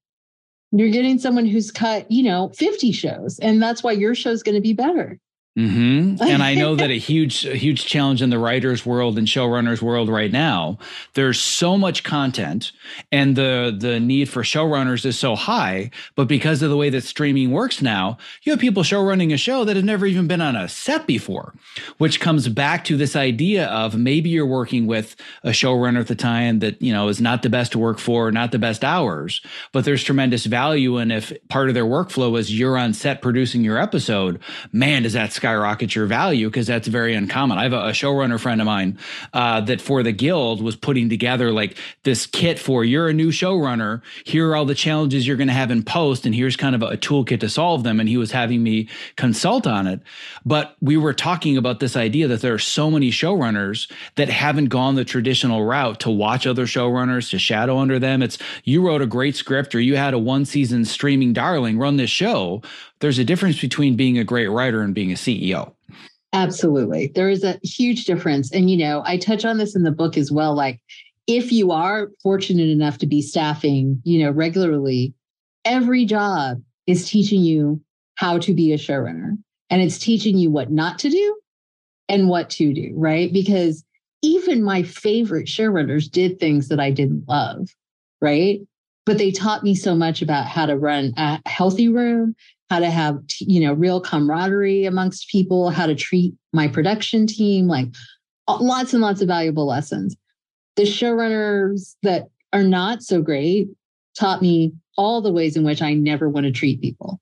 you're 0.71 0.89
getting 0.89 1.17
someone 1.17 1.45
who's 1.45 1.71
cut 1.71 2.09
you 2.11 2.23
know 2.23 2.51
50 2.55 2.91
shows 2.91 3.39
and 3.39 3.61
that's 3.61 3.83
why 3.83 3.91
your 3.91 4.13
show 4.15 4.31
is 4.31 4.43
going 4.43 4.55
to 4.55 4.61
be 4.61 4.73
better 4.73 5.17
Mm-hmm. 5.57 6.22
And 6.22 6.44
I 6.44 6.53
know 6.53 6.76
that 6.76 6.90
a 6.90 6.98
huge, 6.99 7.45
a 7.45 7.56
huge 7.56 7.86
challenge 7.86 8.22
in 8.22 8.30
the 8.30 8.38
writers' 8.38 8.86
world 8.86 9.18
and 9.18 9.26
showrunners' 9.26 9.82
world 9.82 10.10
right 10.10 10.32
now. 10.32 10.77
There's 11.14 11.40
so 11.40 11.77
much 11.77 12.03
content, 12.03 12.73
and 13.10 13.38
the 13.38 13.76
the 13.77 14.02
need 14.02 14.27
for 14.27 14.44
showrunners 14.44 15.06
is 15.06 15.18
so 15.18 15.36
high. 15.36 15.91
But 16.15 16.27
because 16.27 16.61
of 16.61 16.69
the 16.69 16.76
way 16.76 16.90
that 16.90 17.06
streaming 17.06 17.52
works 17.52 17.82
now, 17.82 18.18
you 18.44 18.52
have 18.52 18.60
people 18.60 18.84
showrunning 18.84 19.34
a 19.34 19.38
show 19.38 19.64
that 19.64 19.77
have 19.77 19.86
never 19.86 20.06
even 20.06 20.27
been 20.27 20.41
on 20.41 20.57
a 20.57 20.68
set 20.68 21.07
before, 21.07 21.53
which 21.99 22.19
comes 22.19 22.49
back 22.49 22.84
to 22.86 22.98
this 22.98 23.15
idea 23.15 23.68
of 23.68 23.95
maybe 23.95 24.30
you're 24.30 24.45
working 24.45 24.88
with 24.88 25.15
a 25.44 25.52
showrunner 25.52 26.02
at 26.02 26.07
the 26.07 26.15
time 26.15 26.60
that 26.60 26.82
you 26.82 26.91
know 26.91 27.07
is 27.07 27.22
not 27.22 27.44
the 27.44 27.49
best 27.49 27.72
to 27.72 27.80
work 27.80 27.99
for, 27.99 28.30
not 28.30 28.52
the 28.52 28.60
best 28.60 28.84
hours, 28.84 29.40
but 29.72 29.86
there's 29.86 30.03
tremendous 30.03 30.45
value. 30.45 30.98
And 30.98 31.14
if 31.14 31.32
part 31.48 31.69
of 31.69 31.76
their 31.76 31.86
workflow 31.86 32.38
is 32.38 32.57
you're 32.57 32.77
on 32.77 32.94
set 32.94 33.22
producing 33.22 33.64
your 33.64 33.77
episode, 33.77 34.41
man, 34.73 35.03
does 35.03 35.14
that 35.14 35.32
skyrocket 35.45 35.93
your 35.93 36.07
value 36.07 36.47
because 36.47 36.65
that's 36.65 36.88
very 36.88 37.13
uncommon. 37.13 37.59
I 37.59 37.63
have 37.63 37.73
a, 37.73 37.89
a 37.89 37.91
showrunner 37.91 38.39
friend 38.39 38.59
of 38.61 38.65
mine 38.65 38.97
uh, 39.31 39.61
that 39.61 39.80
for 39.80 40.01
the 40.01 40.11
guild 40.11 40.59
was 40.59 40.76
putting 40.76 41.07
together 41.07 41.51
like 41.51 41.77
this 42.01 42.26
kit 42.26 42.57
for 42.57 42.84
you're 42.84 43.09
a 43.09 43.13
new 43.13 43.30
showrunner. 43.30 44.01
Here 44.23 44.49
are 44.49 44.55
all 44.55 44.65
the 44.65 44.73
challenges 44.73 45.27
you're 45.27 45.38
going 45.38 45.49
to 45.49 45.53
have 45.53 45.69
in 45.69 45.84
post, 45.84 46.26
and 46.26 46.34
here's 46.34 46.55
kind 46.55 46.73
of 46.73 46.81
a, 46.81 46.88
a 46.88 46.97
toolkit 46.97 47.41
to 47.41 47.49
solve 47.49 47.84
them. 47.84 47.99
And 47.99 48.09
he 48.09 48.17
was 48.17 48.31
having 48.31 48.63
me 48.63 48.89
consult 49.17 49.67
on 49.67 49.85
it. 49.85 50.01
But 50.47 50.76
we 50.81 50.97
were 50.97 51.13
talking 51.13 51.57
about 51.57 51.80
this 51.80 51.95
idea 51.95 52.27
that 52.27 52.41
there 52.41 52.55
are 52.55 52.59
so 52.59 52.89
many 52.89 53.11
showrunners 53.11 53.91
that 54.15 54.30
haven't 54.30 54.69
gone 54.69 54.95
the 54.95 55.05
traditional 55.05 55.63
route 55.63 55.99
to 55.99 56.09
watch 56.09 56.47
other 56.47 56.65
showrunners, 56.65 57.30
to 57.30 57.38
shadow 57.38 57.77
under 57.77 57.99
them. 57.99 58.23
It's 58.23 58.39
you 58.63 58.81
wrote 58.81 59.03
a 59.03 59.05
great 59.05 59.35
script 59.35 59.76
or 59.76 59.80
you 59.80 59.95
had 59.95 60.15
a 60.15 60.19
one 60.19 60.45
season 60.45 60.85
streaming 60.85 61.34
darling 61.34 61.77
run 61.77 61.97
this 61.97 62.09
show 62.09 62.63
there's 62.99 63.19
a 63.19 63.26
difference 63.26 63.59
between 63.59 63.95
being 63.95 64.17
a 64.17 64.23
great 64.23 64.47
writer 64.47 64.81
and 64.81 64.93
being 64.93 65.11
a 65.11 65.15
CEO. 65.15 65.73
Absolutely. 66.34 67.11
There 67.15 67.30
is 67.30 67.43
a 67.43 67.59
huge 67.63 68.05
difference. 68.05 68.51
And, 68.51 68.69
you 68.69 68.77
know, 68.77 69.03
I 69.05 69.17
touch 69.17 69.45
on 69.45 69.57
this 69.57 69.76
in 69.76 69.84
the 69.84 69.91
book 69.91 70.17
as 70.17 70.31
well. 70.31 70.53
Like, 70.53 70.81
if 71.27 71.51
you 71.51 71.72
are 71.72 72.11
fortunate 72.22 72.69
enough 72.69 72.97
to 72.99 73.07
be 73.07 73.22
staffing, 73.22 74.01
you 74.03 74.23
know, 74.23 74.31
regularly, 74.31 75.13
every 75.63 76.05
job 76.05 76.61
is 76.88 77.09
teaching 77.09 77.41
you 77.41 77.81
how 78.15 78.38
to 78.39 78.53
be 78.53 78.73
a 78.73 78.77
showrunner 78.77 79.38
and 79.69 79.81
it's 79.81 79.97
teaching 79.97 80.38
you 80.38 80.49
what 80.49 80.72
not 80.72 80.99
to 80.99 81.09
do 81.09 81.39
and 82.07 82.30
what 82.30 82.49
to 82.51 82.73
do, 82.73 82.91
right? 82.95 83.31
Because 83.34 83.84
even 84.22 84.63
my 84.63 84.84
favorite 84.84 85.47
showrunners 85.47 86.09
did 86.09 86.39
things 86.39 86.67
that 86.67 86.80
I 86.80 86.91
didn't 86.91 87.27
love, 87.27 87.69
right? 88.22 88.59
But 89.05 89.17
they 89.17 89.31
taught 89.31 89.63
me 89.63 89.76
so 89.76 89.95
much 89.95 90.22
about 90.22 90.47
how 90.47 90.65
to 90.65 90.77
run 90.77 91.13
a 91.17 91.39
healthy 91.47 91.89
room, 91.89 92.35
how 92.69 92.79
to 92.79 92.89
have 92.89 93.19
you 93.39 93.59
know 93.59 93.73
real 93.73 94.01
camaraderie 94.01 94.85
amongst 94.85 95.29
people 95.29 95.69
how 95.69 95.85
to 95.85 95.95
treat 95.95 96.33
my 96.53 96.67
production 96.67 97.27
team 97.27 97.67
like 97.67 97.87
lots 98.47 98.93
and 98.93 99.01
lots 99.01 99.21
of 99.21 99.27
valuable 99.27 99.65
lessons. 99.65 100.15
The 100.75 100.83
showrunners 100.83 101.95
that 102.03 102.27
are 102.53 102.63
not 102.63 103.01
so 103.01 103.21
great 103.21 103.69
taught 104.17 104.41
me 104.41 104.73
all 104.97 105.21
the 105.21 105.31
ways 105.31 105.57
in 105.57 105.63
which 105.63 105.81
i 105.81 105.93
never 105.93 106.29
want 106.29 106.45
to 106.45 106.51
treat 106.51 106.81
people. 106.81 107.19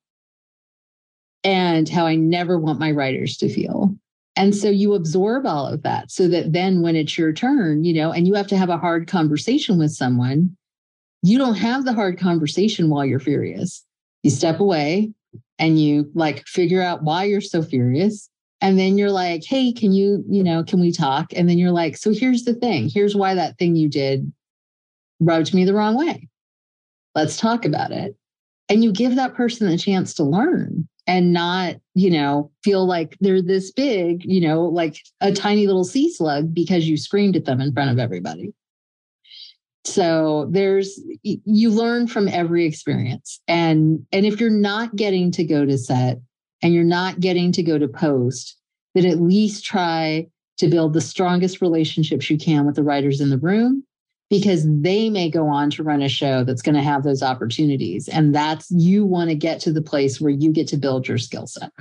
And 1.43 1.89
how 1.89 2.05
i 2.05 2.15
never 2.15 2.57
want 2.57 2.79
my 2.79 2.91
writers 2.91 3.37
to 3.37 3.49
feel. 3.49 3.95
And 4.35 4.55
so 4.55 4.69
you 4.69 4.95
absorb 4.95 5.45
all 5.45 5.67
of 5.67 5.83
that 5.83 6.09
so 6.09 6.27
that 6.29 6.53
then 6.53 6.81
when 6.81 6.95
it's 6.95 7.17
your 7.17 7.33
turn 7.33 7.83
you 7.83 7.93
know 7.93 8.11
and 8.11 8.27
you 8.27 8.33
have 8.33 8.47
to 8.47 8.57
have 8.57 8.69
a 8.69 8.77
hard 8.77 9.07
conversation 9.07 9.77
with 9.77 9.91
someone 9.91 10.55
you 11.25 11.37
don't 11.37 11.55
have 11.55 11.85
the 11.85 11.93
hard 11.93 12.19
conversation 12.19 12.89
while 12.89 13.05
you're 13.05 13.19
furious. 13.19 13.85
You 14.23 14.29
step 14.29 14.59
away 14.59 15.13
and 15.59 15.79
you 15.79 16.09
like 16.13 16.45
figure 16.47 16.81
out 16.81 17.03
why 17.03 17.23
you're 17.23 17.41
so 17.41 17.61
furious 17.61 18.29
and 18.61 18.79
then 18.79 18.97
you're 18.97 19.11
like 19.11 19.43
hey 19.45 19.71
can 19.71 19.91
you 19.91 20.23
you 20.27 20.43
know 20.43 20.63
can 20.63 20.79
we 20.79 20.91
talk? 20.91 21.27
And 21.35 21.49
then 21.49 21.57
you're 21.57 21.71
like 21.71 21.97
so 21.97 22.13
here's 22.13 22.43
the 22.43 22.53
thing. 22.53 22.89
Here's 22.89 23.15
why 23.15 23.35
that 23.35 23.57
thing 23.57 23.75
you 23.75 23.89
did 23.89 24.31
rubbed 25.19 25.53
me 25.53 25.65
the 25.65 25.73
wrong 25.73 25.97
way. 25.97 26.27
Let's 27.15 27.37
talk 27.37 27.65
about 27.65 27.91
it. 27.91 28.15
And 28.69 28.83
you 28.83 28.91
give 28.91 29.15
that 29.15 29.35
person 29.35 29.67
a 29.67 29.77
chance 29.77 30.13
to 30.15 30.23
learn 30.23 30.87
and 31.07 31.33
not 31.33 31.75
you 31.95 32.09
know 32.09 32.51
feel 32.63 32.85
like 32.85 33.17
they're 33.19 33.41
this 33.41 33.71
big 33.71 34.23
you 34.23 34.39
know 34.39 34.63
like 34.63 34.97
a 35.21 35.31
tiny 35.31 35.67
little 35.67 35.83
sea 35.83 36.11
slug 36.11 36.53
because 36.53 36.87
you 36.87 36.97
screamed 36.97 37.35
at 37.35 37.45
them 37.45 37.61
in 37.61 37.73
front 37.73 37.91
of 37.91 37.99
everybody 37.99 38.53
so 39.85 40.47
there's 40.51 40.99
you 41.23 41.69
learn 41.69 42.07
from 42.07 42.27
every 42.27 42.65
experience. 42.65 43.41
And 43.47 44.05
and 44.11 44.25
if 44.25 44.39
you're 44.39 44.49
not 44.49 44.95
getting 44.95 45.31
to 45.31 45.43
go 45.43 45.65
to 45.65 45.77
set 45.77 46.19
and 46.61 46.73
you're 46.73 46.83
not 46.83 47.19
getting 47.19 47.51
to 47.53 47.63
go 47.63 47.77
to 47.77 47.87
post 47.87 48.57
then 48.93 49.05
at 49.05 49.21
least 49.21 49.65
try 49.65 50.27
to 50.57 50.67
build 50.67 50.93
the 50.93 51.01
strongest 51.01 51.61
relationships 51.61 52.29
you 52.29 52.37
can 52.37 52.65
with 52.65 52.75
the 52.75 52.83
writers 52.83 53.19
in 53.19 53.29
the 53.29 53.37
room 53.37 53.83
because 54.29 54.65
they 54.81 55.09
may 55.09 55.29
go 55.29 55.47
on 55.47 55.69
to 55.71 55.83
run 55.83 56.01
a 56.01 56.09
show 56.09 56.43
that's 56.43 56.61
going 56.61 56.75
to 56.75 56.81
have 56.81 57.03
those 57.03 57.21
opportunities. 57.21 58.07
And 58.07 58.33
that's 58.33 58.69
you 58.71 59.05
want 59.05 59.29
to 59.29 59.35
get 59.35 59.59
to 59.61 59.73
the 59.73 59.81
place 59.81 60.21
where 60.21 60.31
you 60.31 60.51
get 60.51 60.67
to 60.69 60.77
build 60.77 61.07
your 61.07 61.17
skill 61.17 61.47
set 61.47 61.71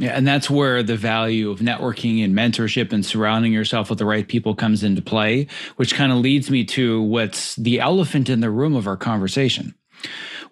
yeah, 0.00 0.12
and 0.12 0.26
that's 0.26 0.48
where 0.48 0.82
the 0.82 0.96
value 0.96 1.50
of 1.50 1.60
networking 1.60 2.24
and 2.24 2.34
mentorship 2.34 2.90
and 2.90 3.04
surrounding 3.04 3.52
yourself 3.52 3.90
with 3.90 3.98
the 3.98 4.06
right 4.06 4.26
people 4.26 4.54
comes 4.54 4.82
into 4.82 5.02
play, 5.02 5.46
which 5.76 5.94
kind 5.94 6.10
of 6.10 6.18
leads 6.18 6.50
me 6.50 6.64
to 6.64 7.02
what's 7.02 7.54
the 7.56 7.80
elephant 7.80 8.30
in 8.30 8.40
the 8.40 8.50
room 8.50 8.74
of 8.74 8.86
our 8.86 8.96
conversation, 8.96 9.74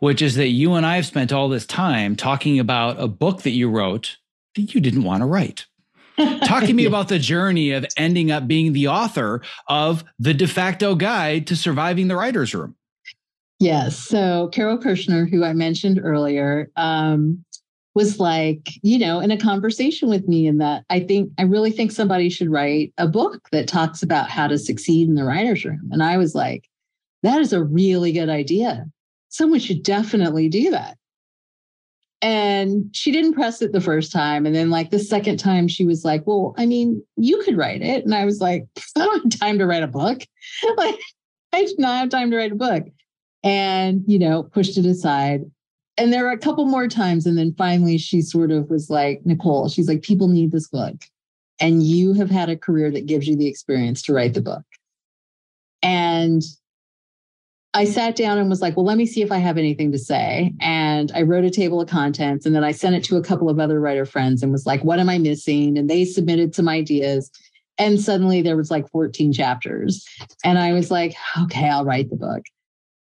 which 0.00 0.20
is 0.20 0.34
that 0.34 0.48
you 0.48 0.74
and 0.74 0.84
I 0.84 0.96
have 0.96 1.06
spent 1.06 1.32
all 1.32 1.48
this 1.48 1.64
time 1.64 2.14
talking 2.14 2.58
about 2.58 3.00
a 3.00 3.08
book 3.08 3.40
that 3.42 3.52
you 3.52 3.70
wrote 3.70 4.18
that 4.54 4.74
you 4.74 4.82
didn't 4.82 5.04
want 5.04 5.22
to 5.22 5.26
write. 5.26 5.64
Talk 6.44 6.64
to 6.64 6.74
me 6.74 6.82
yeah. 6.82 6.88
about 6.90 7.08
the 7.08 7.18
journey 7.18 7.70
of 7.70 7.86
ending 7.96 8.30
up 8.30 8.46
being 8.46 8.74
the 8.74 8.88
author 8.88 9.40
of 9.66 10.04
the 10.18 10.34
de 10.34 10.46
facto 10.46 10.94
guide 10.94 11.46
to 11.46 11.56
surviving 11.56 12.08
the 12.08 12.16
writer's 12.16 12.54
room. 12.54 12.76
Yes. 13.60 13.98
So 13.98 14.48
Carole 14.52 14.78
Kirschner, 14.78 15.26
who 15.26 15.42
I 15.42 15.52
mentioned 15.52 16.00
earlier, 16.02 16.70
um, 16.76 17.44
was 17.94 18.20
like, 18.20 18.70
you 18.82 18.98
know, 18.98 19.20
in 19.20 19.31
a 19.31 19.36
conversation 19.36 20.09
with 20.09 20.28
me, 20.28 20.47
and 20.47 20.60
that 20.60 20.85
I 20.90 21.01
think, 21.01 21.32
I 21.39 21.43
really 21.43 21.70
think 21.70 21.90
somebody 21.90 22.28
should 22.28 22.51
write 22.51 22.93
a 22.98 23.09
book 23.09 23.48
that 23.51 23.69
talks 23.69 24.02
about 24.02 24.31
how 24.31 24.47
to 24.47 24.59
succeed 24.59 25.09
in 25.09 25.15
the 25.15 25.24
writer's 25.24 25.65
room. 25.65 25.89
And 25.90 26.02
I 26.02 26.16
was 26.16 26.35
like, 26.35 26.69
that 27.23 27.40
is 27.40 27.52
a 27.52 27.65
really 27.65 28.12
good 28.12 28.28
idea. 28.28 28.86
Someone 29.28 29.60
should 29.60 29.82
definitely 29.82 30.48
do 30.48 30.70
that. 30.70 30.97
And 32.20 32.90
she 32.94 33.12
didn't 33.12 33.35
press 33.35 33.62
it 33.62 33.73
the 33.73 33.81
first 33.81 34.10
time. 34.10 34.44
And 34.44 34.55
then, 34.55 34.70
like, 34.70 34.90
the 34.90 34.98
second 34.98 35.39
time, 35.39 35.69
she 35.69 35.85
was 35.85 36.05
like, 36.05 36.27
Well, 36.27 36.52
I 36.59 36.66
mean, 36.66 37.02
you 37.16 37.40
could 37.44 37.56
write 37.56 37.81
it. 37.81 38.05
And 38.05 38.15
I 38.15 38.24
was 38.24 38.40
like, 38.40 38.66
I 38.97 39.05
don't 39.05 39.32
have 39.32 39.40
time 39.40 39.59
to 39.59 39.66
write 39.66 39.85
a 39.85 39.89
book. 39.89 40.23
like, 40.77 40.98
I 41.52 41.65
did 41.65 41.78
not 41.78 41.98
have 41.98 42.09
time 42.09 42.31
to 42.31 42.36
write 42.36 42.52
a 42.52 42.56
book. 42.56 42.85
And, 43.44 44.02
you 44.09 44.19
know, 44.19 44.43
pushed 44.43 44.77
it 44.77 44.86
aside. 44.86 45.43
And 45.98 46.12
there 46.12 46.24
were 46.24 46.30
a 46.30 46.38
couple 46.38 46.64
more 46.64 46.88
times. 46.88 47.26
And 47.26 47.36
then 47.36 47.54
finally, 47.58 47.98
she 47.98 48.22
sort 48.22 48.50
of 48.50 48.70
was 48.70 48.88
like, 48.88 49.20
Niceole, 49.24 49.68
she's 49.68 49.88
like, 49.88 50.02
people 50.02 50.28
need 50.28 50.52
this 50.52 50.68
book. 50.68 50.94
And 51.60 51.82
you 51.82 52.12
have 52.14 52.30
had 52.30 52.48
a 52.48 52.56
career 52.56 52.90
that 52.92 53.06
gives 53.06 53.26
you 53.26 53.36
the 53.36 53.48
experience 53.48 54.00
to 54.02 54.12
write 54.12 54.34
the 54.34 54.40
book. 54.40 54.62
And 55.82 56.42
I 57.74 57.84
sat 57.84 58.16
down 58.16 58.38
and 58.38 58.48
was 58.48 58.62
like, 58.62 58.76
well, 58.76 58.86
let 58.86 58.96
me 58.96 59.06
see 59.06 59.22
if 59.22 59.30
I 59.30 59.38
have 59.38 59.58
anything 59.58 59.92
to 59.92 59.98
say. 59.98 60.54
And 60.60 61.12
I 61.14 61.22
wrote 61.22 61.44
a 61.44 61.50
table 61.50 61.80
of 61.80 61.88
contents 61.88 62.46
and 62.46 62.54
then 62.54 62.64
I 62.64 62.72
sent 62.72 62.96
it 62.96 63.04
to 63.04 63.16
a 63.16 63.22
couple 63.22 63.50
of 63.50 63.60
other 63.60 63.80
writer 63.80 64.06
friends 64.06 64.42
and 64.42 64.52
was 64.52 64.66
like, 64.66 64.82
what 64.84 64.98
am 64.98 65.08
I 65.08 65.18
missing? 65.18 65.76
And 65.76 65.90
they 65.90 66.04
submitted 66.04 66.54
some 66.54 66.68
ideas. 66.68 67.30
And 67.76 68.00
suddenly 68.00 68.42
there 68.42 68.56
was 68.56 68.70
like 68.70 68.90
14 68.90 69.32
chapters. 69.32 70.04
And 70.44 70.58
I 70.58 70.72
was 70.72 70.90
like, 70.90 71.14
okay, 71.42 71.68
I'll 71.68 71.84
write 71.84 72.10
the 72.10 72.16
book. 72.16 72.42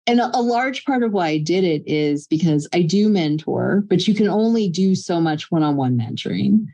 And 0.10 0.19
a, 0.19 0.41
large 0.41 0.86
part 0.86 1.03
of 1.03 1.14
why 1.14 1.27
I 1.27 1.38
did 1.38 1.64
it 1.64 1.84
is 1.86 2.26
because 2.26 2.68
I 2.73 2.81
do 2.81 3.10
mentor, 3.10 3.84
but 3.88 4.07
you 4.07 4.15
can 4.15 4.27
only 4.27 4.68
do 4.68 4.95
so 4.95 5.22
much 5.22 5.52
one 5.52 5.61
on 5.61 5.76
one 5.76 5.95
mentoring. 5.95 6.65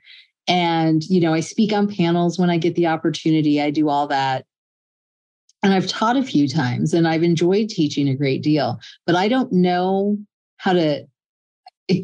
And, 0.48 1.03
you 1.03 1.20
know, 1.20 1.34
I 1.34 1.41
speak 1.41 1.74
on 1.74 1.94
panels 1.94 2.40
when 2.40 2.49
I 2.49 2.57
get 2.57 2.76
the 2.76 2.88
opportunity, 2.88 3.62
I 3.62 3.72
do 3.72 3.90
all 3.90 4.07
that 4.07 4.45
and 5.66 5.74
I've 5.74 5.88
taught 5.88 6.16
a 6.16 6.24
few 6.24 6.48
times 6.48 6.94
and 6.94 7.10
I've 7.10 7.24
enjoyed 7.24 7.68
teaching 7.68 8.07
a 8.07 8.16
great 8.16 8.41
deal, 8.41 8.80
but 9.06 9.16
I 9.16 9.28
don't 9.28 9.52
know 9.52 10.18
how 10.56 10.72
to 10.72 11.06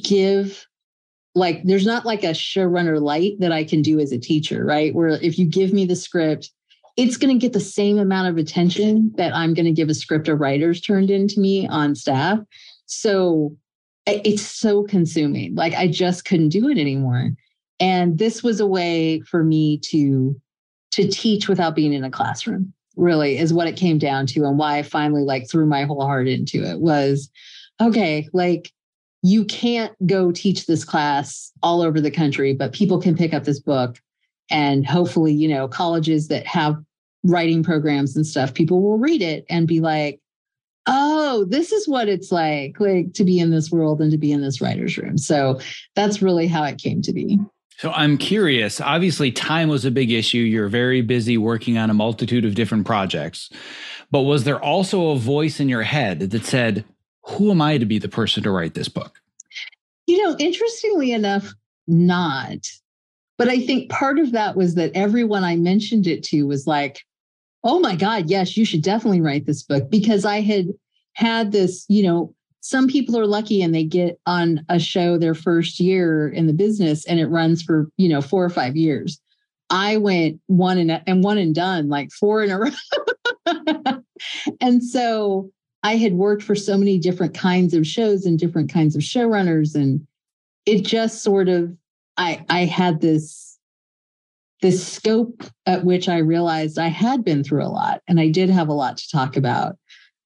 give 0.04 0.68
like 1.34 1.62
there's 1.64 1.86
not 1.86 2.06
like 2.06 2.24
a 2.26 2.32
showrunner 2.32 3.00
light 3.00 3.34
that 3.40 3.54
I 3.54 3.64
can 3.64 3.82
do 3.82 4.00
as 4.00 4.12
a 4.12 4.20
teacher, 4.20 4.66
right? 4.66 4.94
Where 4.94 5.10
if 5.10 5.40
you 5.40 5.46
give 5.46 5.72
me 5.72 5.86
the 5.86 5.96
script, 5.96 6.52
it's 6.98 7.18
going 7.18 7.34
to 7.34 7.42
get 7.42 7.54
the 7.54 7.60
same 7.60 7.98
amount 7.98 8.30
of 8.30 8.38
attention 8.38 9.12
that 9.16 9.34
I'm 9.34 9.54
going 9.54 9.66
to 9.66 9.72
give 9.72 9.90
a 9.90 9.94
script 9.94 10.28
of 10.28 10.40
writers 10.40 10.82
turned 10.82 11.10
into 11.10 11.40
me 11.40 11.68
on 11.68 11.96
staff. 11.96 12.40
So 12.86 13.56
it's 14.06 14.42
so 14.42 14.84
consuming. 14.84 15.56
Like 15.56 15.74
I 15.74 15.88
just 15.88 16.26
couldn't 16.26 16.50
do 16.50 16.68
it 16.70 16.78
anymore. 16.78 17.32
And 17.80 18.18
this 18.18 18.44
was 18.44 18.60
a 18.60 18.68
way 18.68 19.22
for 19.22 19.44
me 19.44 19.80
to 19.86 20.40
to 20.92 21.08
teach 21.08 21.48
without 21.48 21.74
being 21.74 21.94
in 21.94 22.04
a 22.04 22.12
classroom 22.12 22.74
really 22.98 23.38
is 23.38 23.54
what 23.54 23.68
it 23.68 23.78
came 23.78 23.98
down 23.98 24.26
to 24.28 24.44
and 24.44 24.58
why 24.58 24.78
I 24.78 24.84
finally 24.84 25.24
like 25.24 25.50
threw 25.50 25.66
my 25.66 25.84
whole 25.84 26.02
heart 26.02 26.28
into 26.28 26.64
it 26.64 26.82
was 26.82 27.30
okay, 27.82 28.28
like 28.34 28.72
you 29.24 29.46
can't 29.46 29.94
go 30.06 30.32
teach 30.32 30.66
this 30.66 30.84
class 30.84 31.52
all 31.64 31.82
over 31.82 32.02
the 32.02 32.12
country, 32.12 32.54
but 32.54 32.74
people 32.74 33.00
can 33.00 33.16
pick 33.16 33.34
up 33.34 33.44
this 33.44 33.60
book 33.60 34.00
and 34.52 34.86
hopefully, 34.86 35.34
you 35.34 35.48
know, 35.48 35.68
colleges 35.68 36.28
that 36.28 36.46
have 36.46 36.78
writing 37.24 37.64
programs 37.64 38.16
and 38.16 38.26
stuff, 38.26 38.54
people 38.54 38.82
will 38.82 38.98
read 38.98 39.22
it 39.22 39.46
and 39.50 39.68
be 39.68 39.80
like, 39.80 40.20
oh, 40.88 41.46
this 41.48 41.72
is 41.72 41.88
what 41.88 42.10
it's 42.10 42.32
like, 42.32 42.80
like 42.80 43.14
to 43.14 43.24
be 43.24 43.40
in 43.40 43.52
this 43.52 43.72
world 43.72 44.02
and 44.02 44.12
to 44.12 44.18
be 44.18 44.32
in 44.32 44.42
this 44.42 44.62
writer's 44.62 44.98
room. 44.98 45.18
So 45.18 45.60
that's 45.96 46.22
really 46.22 46.48
how 46.48 46.64
it 46.64 46.80
came 46.80 47.02
to 47.04 47.14
be. 47.14 47.40
So 47.78 47.92
I'm 47.92 48.18
curious. 48.18 48.80
Obviously, 48.80 49.32
time 49.32 49.70
was 49.70 49.86
a 49.86 49.92
big 49.92 50.12
issue. 50.12 50.38
You're 50.38 50.68
very 50.68 51.02
busy 51.02 51.38
working 51.38 51.78
on 51.78 51.90
a 51.90 51.96
multitude 51.96 52.46
of 52.46 52.56
different 52.56 52.86
projects. 52.86 53.50
But 54.12 54.22
was 54.22 54.44
there 54.44 54.62
also 54.62 55.10
a 55.10 55.18
voice 55.18 55.60
in 55.60 55.70
your 55.70 55.82
head 55.82 56.20
that 56.20 56.46
said, 56.46 56.86
Who 57.24 57.50
am 57.50 57.62
I 57.62 57.78
to 57.78 57.86
be 57.86 57.98
the 57.98 58.10
person 58.10 58.44
to 58.44 58.52
write 58.52 58.74
this 58.74 58.90
book? 58.90 59.20
You 60.06 60.24
know, 60.24 60.36
interestingly 60.38 61.12
enough, 61.12 61.54
not. 61.88 62.68
But 63.42 63.50
I 63.50 63.60
think 63.60 63.90
part 63.90 64.20
of 64.20 64.34
that 64.34 64.56
was 64.56 64.76
that 64.76 64.92
everyone 64.94 65.44
I 65.44 65.56
mentioned 65.56 66.06
it 66.06 66.22
to 66.26 66.44
was 66.44 66.68
like, 66.68 67.00
Oh 67.64 67.80
my 67.80 67.96
God, 67.96 68.30
yes, 68.30 68.56
you 68.56 68.66
should 68.66 68.84
definitely 68.84 69.20
write 69.20 69.48
this 69.48 69.64
book 69.64 69.90
because 69.90 70.26
I 70.26 70.42
had 70.42 70.68
had 71.14 71.52
this, 71.52 71.84
you 71.90 72.04
know, 72.04 72.36
some 72.60 72.88
people 72.88 73.18
are 73.18 73.26
lucky 73.26 73.64
and 73.64 73.74
they 73.74 73.84
get 73.84 74.20
on 74.28 74.64
a 74.70 74.78
show 74.78 75.18
their 75.18 75.34
first 75.34 75.80
year 75.80 76.30
in 76.30 76.46
the 76.46 76.54
business 76.54 77.04
and 77.06 77.20
it 77.20 77.30
runs 77.30 77.64
for 77.64 77.90
you 77.98 78.08
know 78.10 78.22
four 78.22 78.46
or 78.46 78.50
five 78.52 78.76
years. 78.76 79.20
I 79.72 79.98
went 79.98 80.40
one 80.46 80.78
and, 80.78 81.02
and 81.08 81.24
one 81.24 81.40
and 81.40 81.56
done 81.56 81.90
like 81.90 82.12
four 82.12 82.44
in 82.44 82.52
a 82.52 82.60
row. 83.48 84.04
And 84.62 84.84
so 84.84 85.50
i 85.82 85.96
had 85.96 86.14
worked 86.14 86.44
for 86.44 86.54
so 86.54 86.78
many 86.78 87.00
different 87.00 87.34
kinds 87.34 87.74
of 87.74 87.88
shows 87.88 88.24
and 88.24 88.38
different 88.38 88.72
kinds 88.72 88.96
of 88.96 89.02
showrunners 89.02 89.74
and 89.74 90.06
it 90.68 90.86
just 90.86 91.24
sort 91.24 91.50
of 91.50 91.76
i 92.22 92.46
i 92.50 92.66
had 92.66 93.02
this 93.02 93.58
this 94.62 94.86
scope 94.86 95.44
at 95.66 95.84
which 95.84 96.08
i 96.08 96.18
realized 96.18 96.78
i 96.78 96.88
had 96.88 97.26
been 97.26 97.44
through 97.44 97.64
a 97.64 97.68
lot 97.68 98.02
and 98.08 98.20
i 98.20 98.30
did 98.30 98.50
have 98.50 98.70
a 98.70 98.74
lot 98.74 98.98
to 98.98 99.10
talk 99.10 99.36
about. 99.36 99.76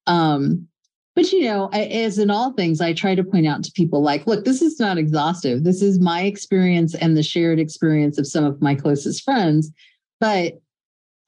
Um 0.06 0.68
but 1.16 1.32
you 1.32 1.44
know 1.44 1.70
I, 1.72 1.84
as 1.84 2.18
in 2.18 2.30
all 2.30 2.52
things 2.52 2.80
i 2.80 2.92
try 2.92 3.14
to 3.14 3.24
point 3.24 3.46
out 3.46 3.64
to 3.64 3.72
people 3.72 4.02
like 4.02 4.26
look 4.26 4.44
this 4.44 4.62
is 4.62 4.78
not 4.78 4.98
exhaustive. 4.98 5.64
This 5.64 5.82
is 5.82 5.98
my 5.98 6.22
experience 6.22 6.94
and 6.94 7.16
the 7.16 7.22
shared 7.22 7.58
experience 7.58 8.18
of 8.18 8.26
some 8.26 8.44
of 8.44 8.60
my 8.60 8.74
closest 8.74 9.24
friends. 9.24 9.70
But 10.20 10.60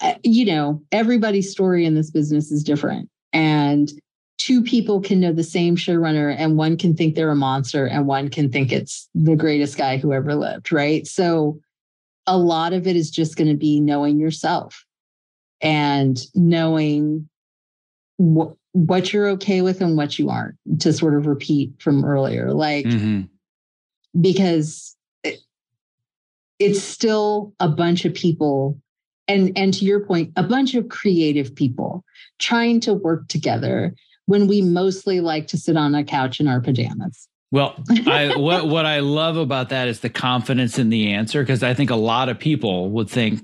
uh, 0.00 0.14
you 0.22 0.44
know 0.44 0.82
everybody's 0.92 1.50
story 1.50 1.86
in 1.86 1.94
this 1.94 2.10
business 2.10 2.52
is 2.52 2.62
different. 2.62 3.08
And 3.32 3.90
two 4.48 4.62
people 4.62 4.98
can 4.98 5.20
know 5.20 5.30
the 5.30 5.44
same 5.44 5.76
showrunner 5.76 6.34
and 6.38 6.56
one 6.56 6.74
can 6.74 6.96
think 6.96 7.14
they're 7.14 7.30
a 7.30 7.36
monster 7.36 7.86
and 7.86 8.06
one 8.06 8.30
can 8.30 8.50
think 8.50 8.72
it's 8.72 9.06
the 9.14 9.36
greatest 9.36 9.76
guy 9.76 9.98
who 9.98 10.14
ever 10.14 10.34
lived 10.34 10.72
right 10.72 11.06
so 11.06 11.60
a 12.26 12.38
lot 12.38 12.72
of 12.72 12.86
it 12.86 12.96
is 12.96 13.10
just 13.10 13.36
going 13.36 13.48
to 13.48 13.56
be 13.56 13.78
knowing 13.78 14.18
yourself 14.18 14.86
and 15.60 16.20
knowing 16.34 17.28
what 18.16 18.54
what 18.72 19.12
you're 19.12 19.28
okay 19.28 19.60
with 19.60 19.82
and 19.82 19.98
what 19.98 20.18
you 20.18 20.30
aren't 20.30 20.56
to 20.80 20.94
sort 20.94 21.14
of 21.14 21.26
repeat 21.26 21.70
from 21.78 22.02
earlier 22.02 22.50
like 22.54 22.86
mm-hmm. 22.86 23.22
because 24.18 24.96
it, 25.24 25.40
it's 26.58 26.82
still 26.82 27.52
a 27.60 27.68
bunch 27.68 28.06
of 28.06 28.14
people 28.14 28.80
and 29.26 29.52
and 29.58 29.74
to 29.74 29.84
your 29.84 30.00
point 30.00 30.32
a 30.36 30.42
bunch 30.42 30.74
of 30.74 30.88
creative 30.88 31.54
people 31.54 32.02
trying 32.38 32.80
to 32.80 32.94
work 32.94 33.28
together 33.28 33.94
when 34.28 34.46
we 34.46 34.60
mostly 34.60 35.20
like 35.20 35.46
to 35.48 35.56
sit 35.56 35.74
on 35.74 35.94
a 35.94 36.04
couch 36.04 36.38
in 36.38 36.46
our 36.46 36.60
pajamas. 36.60 37.26
Well, 37.50 37.82
I 38.06 38.36
what 38.36 38.68
what 38.68 38.84
I 38.84 39.00
love 39.00 39.38
about 39.38 39.70
that 39.70 39.88
is 39.88 40.00
the 40.00 40.10
confidence 40.10 40.78
in 40.78 40.90
the 40.90 41.14
answer 41.14 41.42
because 41.42 41.62
I 41.62 41.72
think 41.72 41.88
a 41.88 41.96
lot 41.96 42.28
of 42.28 42.38
people 42.38 42.90
would 42.90 43.08
think 43.08 43.40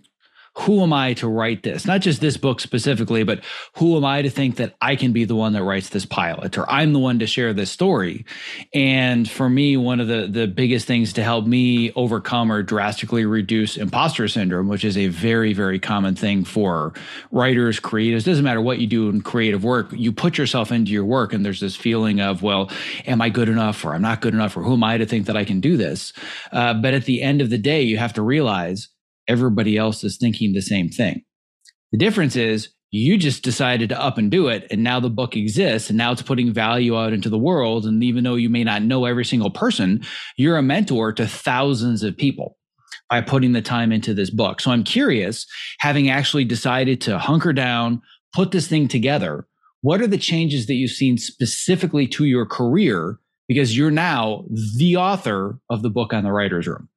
who 0.58 0.82
am 0.82 0.92
I 0.92 1.14
to 1.14 1.28
write 1.28 1.64
this? 1.64 1.84
Not 1.84 2.00
just 2.00 2.20
this 2.20 2.36
book 2.36 2.60
specifically, 2.60 3.24
but 3.24 3.42
who 3.76 3.96
am 3.96 4.04
I 4.04 4.22
to 4.22 4.30
think 4.30 4.56
that 4.56 4.74
I 4.80 4.94
can 4.94 5.12
be 5.12 5.24
the 5.24 5.34
one 5.34 5.52
that 5.54 5.64
writes 5.64 5.88
this 5.88 6.06
pilot 6.06 6.56
or 6.56 6.70
I'm 6.70 6.92
the 6.92 7.00
one 7.00 7.18
to 7.18 7.26
share 7.26 7.52
this 7.52 7.72
story? 7.72 8.24
And 8.72 9.28
for 9.28 9.50
me, 9.50 9.76
one 9.76 9.98
of 9.98 10.06
the, 10.06 10.28
the 10.28 10.46
biggest 10.46 10.86
things 10.86 11.12
to 11.14 11.24
help 11.24 11.46
me 11.46 11.92
overcome 11.92 12.52
or 12.52 12.62
drastically 12.62 13.24
reduce 13.24 13.76
imposter 13.76 14.28
syndrome, 14.28 14.68
which 14.68 14.84
is 14.84 14.96
a 14.96 15.08
very, 15.08 15.52
very 15.52 15.80
common 15.80 16.14
thing 16.14 16.44
for 16.44 16.92
writers, 17.32 17.80
creatives, 17.80 18.24
doesn't 18.24 18.44
matter 18.44 18.60
what 18.60 18.78
you 18.78 18.86
do 18.86 19.08
in 19.08 19.22
creative 19.22 19.64
work, 19.64 19.88
you 19.90 20.12
put 20.12 20.38
yourself 20.38 20.70
into 20.70 20.92
your 20.92 21.04
work 21.04 21.32
and 21.32 21.44
there's 21.44 21.60
this 21.60 21.74
feeling 21.74 22.20
of, 22.20 22.42
well, 22.42 22.70
am 23.06 23.20
I 23.20 23.28
good 23.28 23.48
enough 23.48 23.84
or 23.84 23.92
I'm 23.92 24.02
not 24.02 24.20
good 24.20 24.34
enough 24.34 24.56
or 24.56 24.62
who 24.62 24.74
am 24.74 24.84
I 24.84 24.98
to 24.98 25.06
think 25.06 25.26
that 25.26 25.36
I 25.36 25.44
can 25.44 25.58
do 25.58 25.76
this? 25.76 26.12
Uh, 26.52 26.74
but 26.74 26.94
at 26.94 27.06
the 27.06 27.22
end 27.22 27.40
of 27.40 27.50
the 27.50 27.58
day, 27.58 27.82
you 27.82 27.98
have 27.98 28.12
to 28.12 28.22
realize 28.22 28.88
everybody 29.28 29.76
else 29.76 30.04
is 30.04 30.16
thinking 30.16 30.52
the 30.52 30.62
same 30.62 30.88
thing. 30.88 31.22
The 31.92 31.98
difference 31.98 32.36
is 32.36 32.70
you 32.90 33.16
just 33.16 33.42
decided 33.42 33.88
to 33.88 34.00
up 34.00 34.18
and 34.18 34.30
do 34.30 34.46
it. 34.46 34.66
And 34.70 34.84
now 34.84 35.00
the 35.00 35.10
book 35.10 35.36
exists 35.36 35.90
and 35.90 35.98
now 35.98 36.12
it's 36.12 36.22
putting 36.22 36.52
value 36.52 36.96
out 36.96 37.12
into 37.12 37.28
the 37.28 37.38
world. 37.38 37.86
And 37.86 38.04
even 38.04 38.22
though 38.22 38.36
you 38.36 38.48
may 38.48 38.62
not 38.62 38.82
know 38.82 39.04
every 39.04 39.24
single 39.24 39.50
person, 39.50 40.04
you're 40.36 40.56
a 40.56 40.62
mentor 40.62 41.12
to 41.14 41.26
thousands 41.26 42.04
of 42.04 42.16
people 42.16 42.56
by 43.10 43.20
putting 43.20 43.52
the 43.52 43.62
time 43.62 43.90
into 43.90 44.14
this 44.14 44.30
book. 44.30 44.60
So 44.60 44.70
I'm 44.70 44.84
curious, 44.84 45.44
having 45.80 46.08
actually 46.08 46.44
decided 46.44 47.00
to 47.02 47.18
hunker 47.18 47.52
down, 47.52 48.00
put 48.32 48.52
this 48.52 48.68
thing 48.68 48.86
together, 48.86 49.46
what 49.80 50.00
are 50.00 50.06
the 50.06 50.16
changes 50.16 50.66
that 50.66 50.74
you've 50.74 50.92
seen 50.92 51.18
specifically 51.18 52.06
to 52.08 52.24
your 52.24 52.46
career? 52.46 53.18
Because 53.48 53.76
you're 53.76 53.90
now 53.90 54.44
the 54.78 54.96
author 54.96 55.58
of 55.68 55.82
the 55.82 55.90
book 55.90 56.14
on 56.14 56.24
the 56.24 56.32
writer's 56.32 56.66
room. 56.66 56.88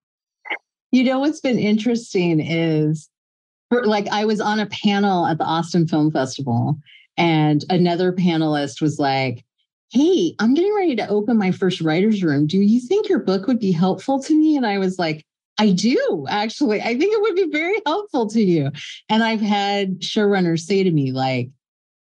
You 0.91 1.03
know 1.03 1.19
what's 1.19 1.41
been 1.41 1.59
interesting 1.59 2.39
is 2.39 3.09
for, 3.69 3.85
like 3.85 4.07
I 4.09 4.25
was 4.25 4.39
on 4.39 4.59
a 4.59 4.67
panel 4.67 5.25
at 5.25 5.37
the 5.37 5.43
Austin 5.43 5.87
Film 5.87 6.11
Festival 6.11 6.77
and 7.17 7.65
another 7.69 8.13
panelist 8.13 8.81
was 8.81 8.99
like, 8.99 9.43
Hey, 9.91 10.35
I'm 10.39 10.53
getting 10.53 10.75
ready 10.75 10.95
to 10.97 11.07
open 11.07 11.37
my 11.37 11.51
first 11.51 11.79
writer's 11.79 12.21
room. 12.21 12.45
Do 12.45 12.57
you 12.57 12.81
think 12.81 13.07
your 13.07 13.19
book 13.19 13.47
would 13.47 13.59
be 13.59 13.71
helpful 13.71 14.21
to 14.23 14.33
me? 14.33 14.57
And 14.57 14.65
I 14.65 14.79
was 14.79 14.99
like, 14.99 15.25
I 15.57 15.71
do 15.71 16.25
actually. 16.29 16.81
I 16.81 16.97
think 16.97 17.13
it 17.13 17.21
would 17.21 17.35
be 17.35 17.49
very 17.51 17.81
helpful 17.85 18.27
to 18.29 18.41
you. 18.41 18.71
And 19.09 19.23
I've 19.23 19.41
had 19.41 20.01
showrunners 20.01 20.59
say 20.61 20.83
to 20.83 20.91
me, 20.91 21.11
like, 21.11 21.49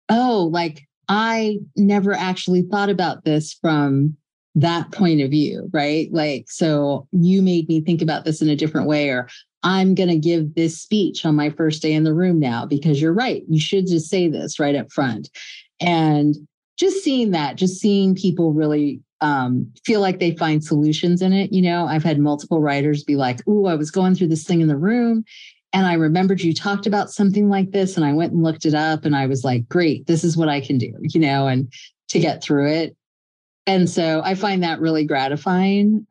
oh, 0.09 0.49
like 0.51 0.89
I 1.09 1.59
never 1.77 2.12
actually 2.12 2.62
thought 2.62 2.90
about 2.90 3.24
this 3.24 3.53
from 3.53 4.16
that 4.60 4.90
point 4.93 5.20
of 5.20 5.30
view, 5.30 5.70
right? 5.72 6.09
Like, 6.12 6.51
so 6.51 7.06
you 7.12 7.43
made 7.43 7.68
me 7.68 7.80
think 7.80 8.02
about 8.02 8.24
this 8.24 8.43
in 8.43 8.48
a 8.48 8.56
different 8.56 8.89
way, 8.89 9.09
or 9.10 9.28
I'm 9.62 9.94
going 9.94 10.09
to 10.09 10.18
give 10.18 10.55
this 10.55 10.80
speech 10.80 11.24
on 11.24 11.36
my 11.36 11.51
first 11.51 11.82
day 11.82 11.93
in 11.93 12.05
the 12.05 12.14
room 12.14 12.39
now 12.40 12.66
because 12.66 13.01
you're 13.01 13.12
right. 13.12 13.43
You 13.48 13.60
should 13.60 13.86
just 13.86 14.09
say 14.09 14.28
this 14.28 14.59
right 14.59 14.74
up 14.74 14.93
front. 14.93 15.28
And 15.80 16.35
just 16.76 17.02
seeing 17.02 17.30
that, 17.32 17.56
just 17.56 17.80
seeing 17.80 18.14
people 18.14 18.52
really 18.52 19.01
um, 19.20 19.72
feel 19.85 20.01
like 20.01 20.20
they 20.20 20.36
find 20.36 20.62
solutions 20.62 21.22
in 21.22 21.32
it. 21.32 21.52
You 21.52 21.62
know, 21.62 21.86
I've 21.86 22.05
had 22.05 22.18
multiple 22.18 22.60
writers 22.60 23.02
be 23.02 23.16
like, 23.16 23.47
Ooh, 23.48 23.66
I 23.66 23.74
was 23.74 23.90
going 23.90 24.14
through 24.14 24.28
this 24.28 24.44
thing 24.44 24.60
in 24.60 24.68
the 24.68 24.76
room 24.76 25.24
and 25.72 25.86
I 25.86 25.94
remembered 25.94 26.40
you 26.40 26.55
talked 26.55 26.86
about 26.86 27.10
something 27.10 27.48
like 27.48 27.72
this. 27.72 27.97
And 27.97 28.06
I 28.06 28.12
went 28.12 28.32
and 28.32 28.43
looked 28.43 28.64
it 28.64 28.74
up 28.74 29.05
and 29.05 29.16
I 29.16 29.26
was 29.26 29.44
like, 29.44 29.68
Great, 29.68 30.06
this 30.06 30.24
is 30.24 30.36
what 30.36 30.48
I 30.48 30.60
can 30.60 30.78
do, 30.78 30.93
you 31.01 31.20
know, 31.20 31.47
and 31.47 31.72
to 32.09 32.20
get 32.20 32.43
through 32.43 32.68
it. 32.68 32.97
And 33.69 33.89
so 33.89 34.23
I 34.24 34.35
find 34.35 34.62
that 34.62 34.81
really 34.81 35.05
gratifying. 35.05 36.07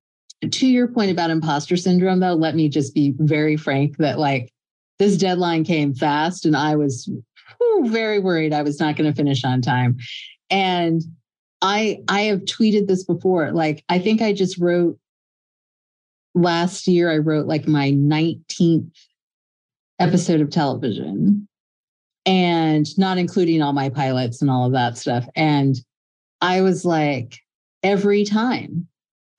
To 0.48 0.68
your 0.68 0.88
point 0.88 1.10
about 1.10 1.32
imposter 1.32 1.76
syndrome, 1.76 2.20
though, 2.20 2.36
let 2.36 2.54
me 2.54 2.70
just 2.70 2.94
be 2.94 3.16
very 3.18 3.58
frank 3.58 3.98
that 3.98 4.20
like 4.20 4.54
this 5.00 5.18
deadline 5.18 5.64
came 5.64 5.96
fast 5.96 6.46
and 6.46 6.56
I 6.56 6.76
was 6.76 7.10
whew, 7.58 7.90
very 7.90 8.20
worried 8.20 8.54
I 8.54 8.62
was 8.62 8.80
not 8.80 8.96
going 8.96 9.12
to 9.12 9.16
finish 9.16 9.44
on 9.44 9.64
time. 9.64 9.98
And 10.52 11.02
I 11.64 11.98
I 12.08 12.22
have 12.22 12.42
tweeted 12.42 12.86
this 12.86 13.04
before. 13.04 13.52
Like 13.52 13.84
I 13.90 13.98
think 13.98 14.22
I 14.22 14.34
just 14.34 14.60
wrote 14.60 15.00
last 16.36 16.88
year 16.88 17.12
I 17.12 17.18
wrote 17.18 17.48
like 17.48 17.68
my 17.68 17.90
19th 17.90 18.92
episode 19.98 20.42
of 20.42 20.52
television 20.52 21.48
and 22.28 22.86
not 23.00 23.18
including 23.18 23.64
all 23.64 23.74
my 23.74 23.90
pilots 23.90 24.44
and 24.44 24.52
all 24.52 24.68
of 24.68 24.74
that 24.74 24.96
stuff. 24.96 25.28
And 25.36 25.76
I 26.40 26.62
was 26.62 26.86
like, 26.86 27.40
every 27.84 28.24
time, 28.24 28.88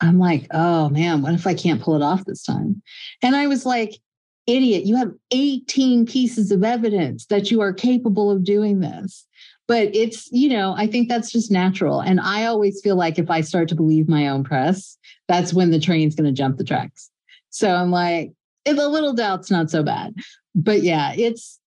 I'm 0.01 0.19
like, 0.19 0.47
oh 0.53 0.89
man, 0.91 1.23
what 1.23 1.35
if 1.35 1.47
I 1.47 1.55
can't 1.55 1.83
pull 1.83 1.97
it 1.97 2.03
off 2.03 2.25
this 2.25 2.45
time? 2.45 2.83
And 3.23 3.35
I 3.35 3.47
was 3.47 3.67
like, 3.67 3.99
idiot, 4.47 4.85
you 4.85 4.97
have 4.97 5.13
18 5.31 6.07
pieces 6.07 6.51
of 6.51 6.65
evidence 6.65 7.27
that 7.27 7.51
you 7.51 7.61
are 7.61 7.73
capable 7.73 8.31
of 8.31 8.45
doing 8.45 8.81
this. 8.81 9.27
But 9.67 9.95
it's, 9.95 10.31
you 10.33 10.49
know, 10.49 10.75
I 10.79 10.87
think 10.87 11.09
that's 11.09 11.31
just 11.31 11.51
natural. 11.51 12.01
And 12.01 12.21
I 12.21 12.47
always 12.47 12.81
feel 12.81 12.97
like 12.97 13.19
if 13.19 13.31
I 13.31 13.43
start 13.43 13.69
to 13.69 13.75
believe 13.75 14.09
my 14.09 14.27
own 14.29 14.43
press, 14.43 14.97
that's 15.29 15.53
when 15.53 15.71
the 15.71 15.79
train's 15.79 16.15
going 16.15 16.25
to 16.25 16.33
jump 16.33 16.57
the 16.57 16.65
tracks. 16.65 17.11
So 17.51 17.75
I'm 17.75 17.91
like, 17.91 18.33
if 18.65 18.79
a 18.79 18.83
little 18.83 19.13
doubt's 19.13 19.51
not 19.51 19.71
so 19.71 19.83
bad. 19.83 20.15
But 20.55 20.83
yeah, 20.83 21.13
it's 21.17 21.61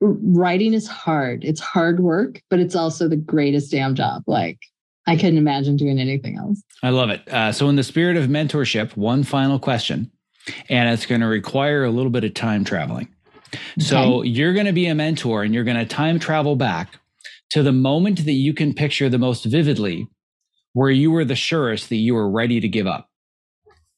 writing 0.00 0.74
is 0.74 0.88
hard. 0.88 1.44
It's 1.44 1.60
hard 1.60 2.00
work, 2.00 2.42
but 2.50 2.58
it's 2.58 2.74
also 2.74 3.06
the 3.08 3.16
greatest 3.16 3.70
damn 3.70 3.94
job. 3.94 4.24
Like, 4.26 4.58
I 5.06 5.16
couldn't 5.16 5.38
imagine 5.38 5.76
doing 5.76 5.98
anything 5.98 6.36
else. 6.36 6.62
I 6.82 6.90
love 6.90 7.10
it. 7.10 7.26
Uh, 7.28 7.52
so, 7.52 7.68
in 7.68 7.76
the 7.76 7.84
spirit 7.84 8.16
of 8.16 8.28
mentorship, 8.28 8.96
one 8.96 9.22
final 9.22 9.58
question, 9.58 10.10
and 10.68 10.88
it's 10.88 11.06
going 11.06 11.20
to 11.20 11.26
require 11.26 11.84
a 11.84 11.90
little 11.90 12.10
bit 12.10 12.24
of 12.24 12.34
time 12.34 12.64
traveling. 12.64 13.08
Okay. 13.48 13.60
So, 13.78 14.22
you're 14.22 14.52
going 14.52 14.66
to 14.66 14.72
be 14.72 14.86
a 14.86 14.94
mentor 14.94 15.42
and 15.42 15.54
you're 15.54 15.64
going 15.64 15.76
to 15.76 15.86
time 15.86 16.18
travel 16.18 16.56
back 16.56 16.98
to 17.50 17.62
the 17.62 17.72
moment 17.72 18.24
that 18.24 18.32
you 18.32 18.52
can 18.52 18.74
picture 18.74 19.08
the 19.08 19.18
most 19.18 19.44
vividly 19.44 20.08
where 20.72 20.90
you 20.90 21.10
were 21.10 21.24
the 21.24 21.34
surest 21.34 21.88
that 21.88 21.96
you 21.96 22.14
were 22.14 22.28
ready 22.28 22.60
to 22.60 22.68
give 22.68 22.86
up. 22.86 23.08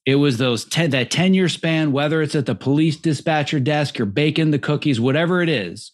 It 0.05 0.15
was 0.15 0.37
those 0.37 0.63
10, 0.63 0.91
that 0.91 1.11
10 1.11 1.33
year 1.33 1.49
span, 1.49 1.91
whether 1.91 2.21
it's 2.21 2.35
at 2.35 2.45
the 2.45 2.55
police 2.55 2.95
dispatcher 2.95 3.59
desk, 3.59 3.97
you're 3.97 4.05
baking 4.05 4.51
the 4.51 4.59
cookies, 4.59 4.99
whatever 4.99 5.41
it 5.41 5.49
is. 5.49 5.91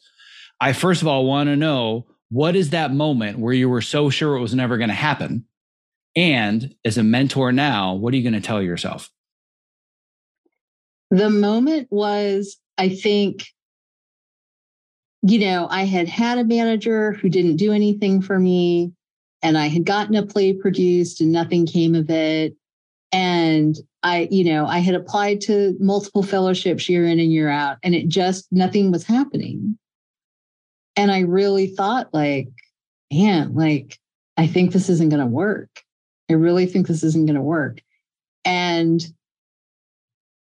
I 0.62 0.74
first 0.74 1.02
of 1.02 1.08
all 1.08 1.26
want 1.26 1.48
to 1.48 1.56
know 1.56 2.06
what 2.30 2.56
is 2.56 2.72
that 2.72 2.94
moment 2.94 3.40
where 3.40 3.54
you 3.54 3.70
were 3.70 3.82
so 3.82 4.10
sure 4.10 4.36
it 4.36 4.42
was 4.42 4.56
never 4.56 4.78
going 4.78 4.90
to 4.90 4.96
happen? 4.96 5.46
And 6.16 6.74
as 6.86 6.98
a 6.98 7.04
mentor 7.04 7.52
now, 7.52 7.94
what 7.94 8.14
are 8.14 8.18
you 8.18 8.24
going 8.24 8.42
to 8.42 8.46
tell 8.46 8.62
yourself? 8.62 9.10
The 11.12 11.30
moment 11.30 11.88
was, 11.92 12.58
I 12.78 12.90
think, 12.90 13.46
you 15.22 15.40
know, 15.40 15.68
I 15.70 15.86
had 15.86 16.08
had 16.08 16.38
a 16.38 16.46
manager 16.46 17.14
who 17.14 17.30
didn't 17.30 17.58
do 17.58 17.72
anything 17.72 18.22
for 18.22 18.40
me, 18.40 18.92
and 19.42 19.58
I 19.58 19.68
had 19.68 19.86
gotten 19.86 20.16
a 20.16 20.26
play 20.26 20.54
produced 20.54 21.22
and 21.22 21.32
nothing 21.32 21.66
came 21.66 21.96
of 21.96 22.10
it. 22.10 22.56
And 23.12 23.76
I, 24.04 24.28
you 24.32 24.44
know, 24.44 24.66
I 24.66 24.80
had 24.80 24.96
applied 24.96 25.42
to 25.42 25.76
multiple 25.80 26.24
fellowships 26.24 26.90
year 26.90 27.06
in 27.06 27.20
and 27.20 27.32
year 27.32 27.50
out, 27.50 27.78
and 27.84 27.94
it 27.94 28.08
just 28.08 28.48
nothing 28.52 28.92
was 28.92 29.04
happening. 29.04 29.78
And 30.96 31.12
I 31.12 31.22
really 31.22 31.68
thought, 31.68 32.14
like, 32.14 32.50
man, 33.12 33.54
like, 33.54 34.00
I 34.38 34.48
think 34.48 34.72
this 34.72 34.90
isn't 34.90 35.10
going 35.10 35.22
to 35.22 35.26
work. 35.26 35.84
I 36.30 36.34
really 36.34 36.66
think 36.66 36.88
this 36.88 37.04
isn't 37.04 37.26
going 37.26 37.36
to 37.36 37.42
work. 37.42 37.82
And 38.44 39.06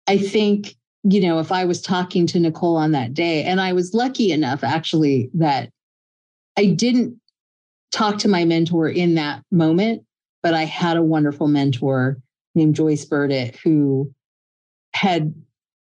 I 0.08 0.18
think, 0.18 0.76
you 1.04 1.22
know, 1.22 1.40
if 1.40 1.52
I 1.52 1.66
was 1.66 1.82
talking 1.82 2.26
to 2.28 2.40
Niceole 2.40 2.76
on 2.76 2.92
that 2.92 3.14
day, 3.14 3.44
and 3.44 3.62
I 3.62 3.74
was 3.74 3.94
lucky 3.94 4.32
enough 4.32 4.64
actually 4.64 5.30
that 5.36 5.70
I 6.58 6.66
didn't 6.66 7.20
talk 7.92 8.18
to 8.20 8.28
my 8.28 8.46
mentor 8.46 8.90
in 8.90 9.16
that 9.16 9.44
moment, 9.52 10.04
but 10.44 10.54
I 10.54 10.66
had 10.66 10.98
a 10.98 11.04
wonderful 11.04 11.48
mentor 11.48 12.18
named 12.56 12.76
Joyce 12.76 13.06
Burdett 13.06 13.56
who 13.58 14.14
had 14.94 15.34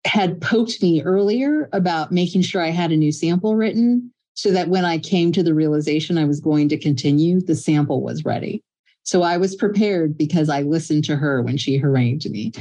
had 0.06 0.40
poked 0.40 0.82
me 0.82 1.02
earlier 1.02 1.70
about 1.74 2.12
making 2.12 2.42
sure 2.42 2.62
I 2.62 2.70
had 2.70 2.92
a 2.92 2.98
new 2.98 3.12
sample 3.12 3.56
written 3.56 4.14
so 4.38 4.52
that 4.52 4.70
when 4.70 4.86
I 4.86 5.00
came 5.00 5.32
to 5.32 5.42
the 5.42 5.56
realization 5.56 6.20
I 6.20 6.26
was 6.26 6.40
going 6.40 6.70
to 6.70 6.78
continue, 6.78 7.42
the 7.42 7.56
sample 7.56 8.04
was 8.04 8.24
ready. 8.24 8.64
So 9.02 9.24
I 9.24 9.36
was 9.38 9.56
prepared 9.56 10.16
because 10.16 10.48
I 10.48 10.62
listened 10.62 11.06
to 11.06 11.16
her 11.16 11.42
when 11.42 11.58
she 11.58 11.78
harangued 11.78 12.30
me. 12.30 12.52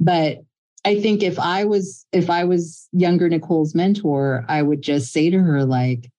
But 0.00 0.38
I 0.84 1.00
think 1.00 1.22
if 1.22 1.38
I 1.38 1.64
was 1.64 2.04
if 2.10 2.30
I 2.30 2.42
was 2.42 2.88
younger 2.90 3.28
Niceole's 3.28 3.76
mentor, 3.76 4.44
I 4.48 4.62
would 4.62 4.82
just 4.82 5.12
say 5.12 5.30
to 5.30 5.38
her 5.38 5.64
like 5.64 6.10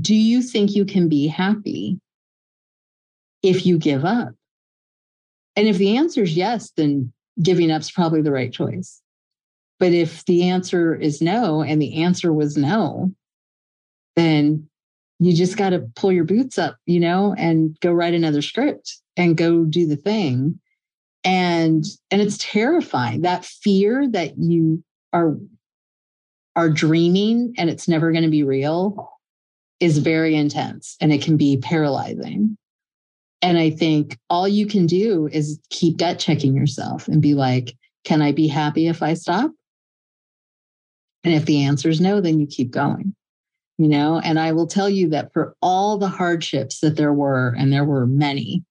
do 0.00 0.14
you 0.14 0.40
think 0.40 0.74
you 0.74 0.86
can 0.86 1.08
be 1.08 1.26
happy 1.26 2.00
if 3.42 3.66
you 3.66 3.76
give 3.76 4.04
up? 4.04 4.30
And 5.56 5.68
if 5.68 5.76
the 5.76 5.96
answer 5.98 6.22
is 6.22 6.36
yes, 6.36 6.70
then 6.76 7.12
giving 7.42 7.70
up 7.70 7.82
is 7.82 7.90
probably 7.90 8.22
the 8.22 8.32
right 8.32 8.52
choice. 8.52 9.02
But 9.78 9.92
if 9.92 10.24
the 10.24 10.48
answer 10.48 10.94
is 10.94 11.20
no, 11.20 11.62
and 11.62 11.82
the 11.82 12.02
answer 12.02 12.32
was 12.32 12.56
no, 12.56 13.12
then 14.16 14.68
you 15.18 15.34
just 15.34 15.56
got 15.56 15.70
to 15.70 15.88
pull 15.94 16.12
your 16.12 16.24
boots 16.24 16.58
up, 16.58 16.76
you 16.86 17.00
know, 17.00 17.34
and 17.38 17.78
go 17.80 17.92
write 17.92 18.14
another 18.14 18.42
script 18.42 18.96
and 19.16 19.36
go 19.36 19.64
do 19.64 19.86
the 19.86 19.96
thing. 19.96 20.58
And 21.24 21.84
and 22.10 22.20
it's 22.20 22.38
terrifying. 22.38 23.22
That 23.22 23.44
fear 23.44 24.08
that 24.10 24.38
you 24.38 24.82
are 25.12 25.36
are 26.54 26.70
dreaming 26.70 27.54
and 27.58 27.68
it's 27.68 27.88
never 27.88 28.12
going 28.12 28.24
to 28.24 28.30
be 28.30 28.42
real 28.42 29.10
is 29.80 29.98
very 29.98 30.34
intense 30.34 30.96
and 31.00 31.12
it 31.12 31.22
can 31.22 31.36
be 31.36 31.58
paralyzing. 31.58 32.56
And 33.42 33.58
I 33.58 33.70
think 33.70 34.18
all 34.30 34.48
you 34.48 34.66
can 34.66 34.86
do 34.86 35.28
is 35.30 35.60
keep 35.68 35.98
gut 35.98 36.18
checking 36.18 36.56
yourself 36.56 37.08
and 37.08 37.20
be 37.20 37.34
like, 37.34 37.76
can 38.04 38.22
I 38.22 38.32
be 38.32 38.48
happy 38.48 38.86
if 38.86 39.02
I 39.02 39.14
stop? 39.14 39.50
And 41.24 41.34
if 41.34 41.44
the 41.44 41.64
answer 41.64 41.88
is 41.88 42.00
no, 42.00 42.20
then 42.20 42.38
you 42.38 42.46
keep 42.46 42.70
going 42.70 43.15
you 43.78 43.88
know? 43.88 44.20
And 44.20 44.38
i 44.38 44.52
will 44.52 44.66
tell 44.66 44.88
you 44.88 45.08
that 45.10 45.32
for 45.32 45.54
all 45.60 45.98
the 45.98 46.08
hardships 46.08 46.80
that 46.80 46.96
there 46.96 47.12
were 47.12 47.54
and 47.58 47.72
there 47.72 47.84
were 47.84 48.06
many 48.06 48.64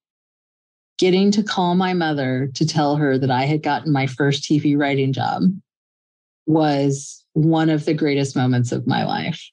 getting 0.98 1.30
to 1.32 1.44
call 1.44 1.76
my 1.76 1.94
mother 1.94 2.50
to 2.54 2.66
tell 2.66 2.96
her 2.96 3.18
that 3.18 3.32
i 3.32 3.44
had 3.44 3.62
gotten 3.62 3.92
my 3.92 4.08
first 4.08 4.44
tv 4.44 4.78
writing 4.78 5.14
job 5.14 5.44
was 6.46 7.26
one 7.34 7.70
of 7.70 7.86
the 7.86 7.94
greatest 7.94 8.36
moments 8.36 8.72
of 8.72 8.88
my 8.88 9.06
life. 9.06 9.44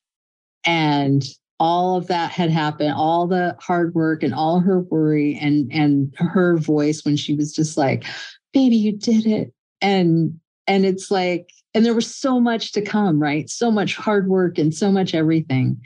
And 0.64 1.24
all 1.58 1.96
of 1.96 2.08
that 2.08 2.30
had 2.30 2.50
happened 2.50 2.94
all 2.96 3.26
the 3.26 3.56
hard 3.60 3.94
work 3.94 4.22
and 4.22 4.34
all 4.34 4.60
her 4.60 4.80
worry 4.80 5.38
and 5.40 5.72
and 5.72 6.12
her 6.16 6.56
voice 6.56 7.04
when 7.04 7.16
she 7.16 7.34
was 7.34 7.52
just 7.52 7.76
like 7.76 8.04
baby 8.52 8.76
you 8.76 8.96
did 8.96 9.26
it. 9.26 9.52
And 9.80 10.38
and 10.66 10.84
it's 10.84 11.10
like 11.10 11.50
and 11.74 11.84
there 11.84 11.94
was 11.94 12.12
so 12.12 12.40
much 12.40 12.72
to 12.72 12.82
come 12.82 13.20
right 13.20 13.48
so 13.48 13.70
much 13.70 13.96
hard 13.96 14.28
work 14.28 14.58
and 14.58 14.74
so 14.74 14.90
much 14.90 15.14
everything 15.14 15.80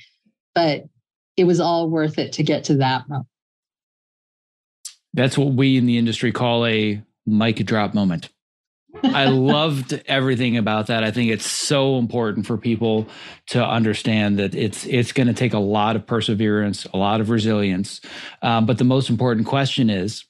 but 0.55 0.85
it 1.37 1.45
was 1.45 1.61
all 1.61 1.91
worth 1.91 2.19
it 2.19 2.33
to 2.33 2.43
get 2.43 2.65
to 2.65 2.77
that 2.77 3.09
moment 3.09 3.29
that's 5.15 5.39
what 5.39 5.53
we 5.53 5.77
in 5.77 5.87
the 5.87 5.99
industry 5.99 6.33
call 6.33 6.67
a 6.67 7.03
mic 7.27 7.65
drop 7.65 7.95
moment 7.95 8.29
I 9.03 9.27
loved 9.29 10.01
everything 10.07 10.57
about 10.57 10.89
that. 10.89 11.05
I 11.05 11.11
think 11.11 11.31
it's 11.31 11.51
so 11.51 11.99
important 11.99 12.47
for 12.47 12.57
people 12.57 13.07
to 13.49 13.65
understand 13.65 14.39
that 14.39 14.55
it's 14.55 14.87
it's 14.87 15.13
going 15.13 15.27
to 15.27 15.35
take 15.35 15.53
a 15.53 15.59
lot 15.59 15.97
of 15.97 16.07
perseverance, 16.07 16.87
a 16.93 16.97
lot 16.97 17.21
of 17.21 17.31
resilience. 17.31 18.01
Um, 18.43 18.67
but 18.67 18.79
the 18.79 18.85
most 18.85 19.11
important 19.11 19.47
question 19.47 19.91
is, 19.91 20.25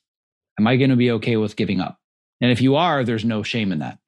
am 0.58 0.66
I 0.66 0.76
going 0.76 0.90
to 0.90 0.96
be 0.96 1.10
okay 1.12 1.36
with 1.36 1.56
giving 1.56 1.80
up? 1.80 1.98
And 2.40 2.50
if 2.50 2.60
you 2.60 2.76
are, 2.76 3.04
there's 3.04 3.24
no 3.24 3.42
shame 3.42 3.72
in 3.72 3.78
that. 3.80 3.98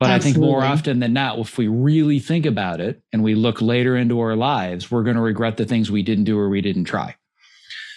But 0.00 0.10
Absolutely. 0.10 0.30
I 0.30 0.32
think 0.32 0.50
more 0.52 0.64
often 0.64 1.00
than 1.00 1.12
not, 1.12 1.38
if 1.38 1.58
we 1.58 1.66
really 1.66 2.20
think 2.20 2.46
about 2.46 2.80
it 2.80 3.02
and 3.12 3.24
we 3.24 3.34
look 3.34 3.60
later 3.60 3.96
into 3.96 4.20
our 4.20 4.36
lives, 4.36 4.90
we're 4.90 5.02
going 5.02 5.16
to 5.16 5.22
regret 5.22 5.56
the 5.56 5.64
things 5.64 5.90
we 5.90 6.02
didn't 6.02 6.24
do 6.24 6.38
or 6.38 6.48
we 6.48 6.60
didn't 6.60 6.84
try. 6.84 7.16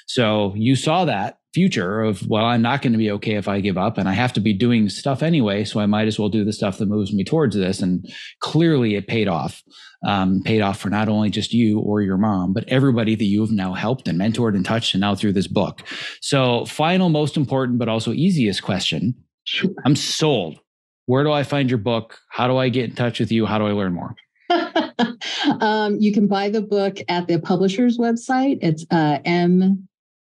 So 0.07 0.53
you 0.56 0.76
saw 0.76 1.06
that 1.06 1.38
future 1.53 2.02
of, 2.02 2.28
well, 2.28 2.45
I'm 2.45 2.61
not 2.61 2.82
going 2.82 2.94
to 2.94 2.98
be 2.98 3.11
okay 3.11 3.36
if 3.36 3.48
I 3.48 3.60
give 3.60 3.78
up 3.78 3.98
and 3.98 4.10
I 4.10 4.14
have 4.14 4.34
to 4.34 4.40
be 4.40 4.53
doing 4.53 4.90
stuff 4.90 5.22
anyway. 5.22 5.64
So 5.64 5.80
I 5.80 5.86
might 5.86 6.07
as 6.07 6.18
well 6.18 6.30
do 6.30 6.44
the 6.44 6.53
stuff 6.53 6.78
that 6.78 6.88
moves 6.88 7.14
me 7.14 7.23
towards 7.23 7.56
this. 7.56 7.82
And 7.82 8.06
clearly 8.40 8.95
it 8.95 9.07
paid 9.07 9.28
off. 9.28 9.61
Um, 10.03 10.41
paid 10.44 10.61
off 10.61 10.80
for 10.80 10.90
not 10.90 11.07
only 11.07 11.30
just 11.30 11.53
you 11.53 11.80
or 11.80 12.02
your 12.02 12.18
mom, 12.18 12.53
but 12.53 12.68
everybody 12.68 13.14
that 13.14 13.26
you 13.26 13.41
have 13.41 13.52
now 13.52 13.73
helped 13.73 14.07
and 14.07 14.19
mentored 14.19 14.56
and 14.56 14.65
touched 14.65 14.95
and 14.95 15.02
now 15.02 15.14
through 15.14 15.34
this 15.34 15.48
book. 15.48 15.84
So 16.22 16.65
final, 16.65 17.10
most 17.10 17.38
important, 17.38 17.78
but 17.78 17.88
also 17.88 18.11
easiest 18.11 18.64
question. 18.64 19.14
I'm 19.86 19.95
sold. 19.95 20.60
Where 21.06 21.23
do 21.23 21.32
I 21.32 21.44
find 21.44 21.69
your 21.69 21.80
book? 21.80 22.19
How 22.30 22.48
do 22.48 22.57
I 22.57 22.69
get 22.69 22.90
in 22.90 22.95
touch 22.95 23.19
with 23.19 23.32
you? 23.32 23.45
How 23.45 23.57
do 23.57 23.65
I 23.65 23.72
learn 23.72 23.94
more? 23.94 24.15
um, 25.61 25.98
you 25.99 26.11
can 26.11 26.28
buy 26.28 26.49
the 26.49 26.61
book 26.61 26.98
at 27.07 27.28
the 27.28 27.40
publisher's 27.40 27.98
website. 27.98 28.60
It's 28.61 28.86
uh, 28.91 29.19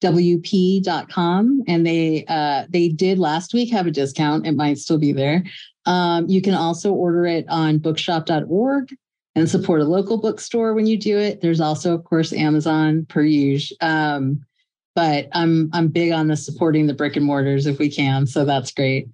mwp.com, 0.03 1.63
and 1.67 1.85
they 1.85 2.25
uh, 2.27 2.65
they 2.69 2.89
did 2.89 3.19
last 3.19 3.53
week 3.53 3.71
have 3.71 3.87
a 3.87 3.91
discount. 3.91 4.47
It 4.47 4.53
might 4.53 4.77
still 4.77 4.97
be 4.97 5.13
there. 5.13 5.43
Um, 5.85 6.27
you 6.27 6.41
can 6.41 6.55
also 6.55 6.91
order 6.91 7.25
it 7.25 7.45
on 7.47 7.77
bookshop.org 7.77 8.95
and 9.35 9.49
support 9.49 9.81
a 9.81 9.85
local 9.85 10.17
bookstore 10.17 10.73
when 10.73 10.87
you 10.87 10.97
do 10.97 11.17
it. 11.17 11.41
There's 11.41 11.59
also, 11.59 11.93
of 11.93 12.03
course, 12.05 12.33
Amazon 12.33 13.05
per 13.07 13.21
usual. 13.21 13.77
Um, 13.81 14.45
but 14.95 15.27
I'm 15.33 15.69
I'm 15.73 15.89
big 15.89 16.11
on 16.11 16.29
the 16.29 16.37
supporting 16.37 16.87
the 16.87 16.93
brick 16.93 17.17
and 17.17 17.25
mortars 17.25 17.67
if 17.67 17.79
we 17.79 17.89
can, 17.89 18.25
so 18.25 18.45
that's 18.45 18.71
great. 18.71 19.09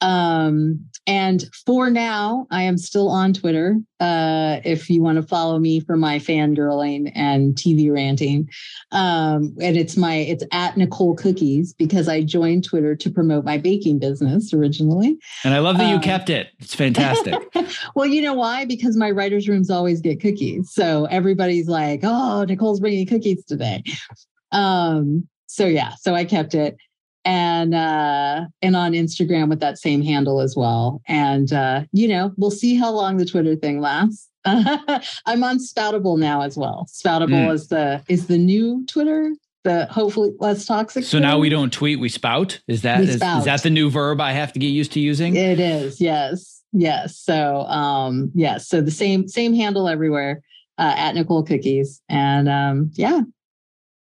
Um, 0.00 0.86
and 1.06 1.44
for 1.66 1.90
now, 1.90 2.46
I 2.50 2.62
am 2.62 2.78
still 2.78 3.08
on 3.08 3.32
Twitter. 3.32 3.76
Uh, 3.98 4.60
if 4.64 4.88
you 4.88 5.02
want 5.02 5.16
to 5.16 5.22
follow 5.22 5.58
me 5.58 5.80
for 5.80 5.96
my 5.96 6.18
fangirling 6.18 7.10
and 7.14 7.54
TV 7.54 7.92
ranting, 7.92 8.48
um, 8.92 9.54
and 9.60 9.76
it's 9.76 9.96
my 9.96 10.16
it's 10.16 10.44
at 10.52 10.76
Niceole 10.76 11.16
Cookies 11.16 11.72
because 11.72 12.08
I 12.08 12.22
joined 12.22 12.64
Twitter 12.64 12.94
to 12.94 13.10
promote 13.10 13.44
my 13.44 13.58
baking 13.58 13.98
business 13.98 14.52
originally. 14.54 15.18
And 15.42 15.54
I 15.54 15.58
love 15.58 15.78
that 15.78 15.88
you 15.88 15.96
um, 15.96 16.02
kept 16.02 16.30
it. 16.30 16.48
It's 16.60 16.74
fantastic. 16.74 17.34
well, 17.94 18.06
you 18.06 18.22
know 18.22 18.34
why? 18.34 18.64
Because 18.64 18.96
my 18.96 19.10
writers' 19.10 19.48
rooms 19.48 19.70
always 19.70 20.00
get 20.00 20.20
cookies, 20.20 20.70
so 20.70 21.06
everybody's 21.06 21.68
like, 21.68 22.00
"Oh, 22.04 22.44
Niceole's 22.44 22.80
bringing 22.80 23.06
cookies 23.06 23.44
today." 23.44 23.82
Um, 24.52 25.28
so 25.46 25.66
yeah, 25.66 25.94
so 26.00 26.14
I 26.14 26.24
kept 26.24 26.54
it 26.54 26.76
and 27.24 27.74
uh 27.74 28.46
and 28.62 28.76
on 28.76 28.92
Instagram 28.92 29.48
with 29.48 29.60
that 29.60 29.78
same 29.78 30.02
handle 30.02 30.40
as 30.40 30.56
well. 30.56 31.02
And 31.06 31.52
uh, 31.52 31.82
you 31.92 32.08
know, 32.08 32.32
we'll 32.36 32.50
see 32.50 32.74
how 32.74 32.90
long 32.90 33.16
the 33.16 33.24
Twitter 33.24 33.56
thing 33.56 33.80
lasts. 33.80 34.28
I'm 34.44 35.44
on 35.44 35.58
Spoutable 35.58 36.18
now 36.18 36.40
as 36.40 36.56
well. 36.56 36.86
Spoutable 36.88 37.48
mm. 37.48 37.52
is 37.52 37.68
the 37.68 38.02
is 38.08 38.26
the 38.26 38.38
new 38.38 38.84
Twitter, 38.86 39.34
the 39.64 39.86
hopefully 39.86 40.32
less 40.38 40.64
toxic. 40.64 41.04
So 41.04 41.18
Twitter. 41.18 41.26
now 41.26 41.38
we 41.38 41.50
don't 41.50 41.72
tweet, 41.72 42.00
we 42.00 42.08
spout. 42.08 42.58
Is 42.66 42.82
that 42.82 43.02
is, 43.02 43.16
is 43.16 43.20
that 43.20 43.62
the 43.62 43.70
new 43.70 43.90
verb 43.90 44.20
I 44.20 44.32
have 44.32 44.52
to 44.54 44.58
get 44.58 44.68
used 44.68 44.92
to 44.92 45.00
using? 45.00 45.36
It 45.36 45.60
is, 45.60 46.00
yes. 46.00 46.62
Yes. 46.72 47.18
So 47.18 47.62
um 47.62 48.30
yes, 48.34 48.68
so 48.68 48.80
the 48.80 48.90
same 48.90 49.28
same 49.28 49.54
handle 49.54 49.88
everywhere. 49.88 50.42
Uh, 50.78 50.94
at 50.96 51.14
Niceole 51.14 51.42
Cookies. 51.42 52.00
And 52.08 52.48
um, 52.48 52.90
yeah, 52.94 53.20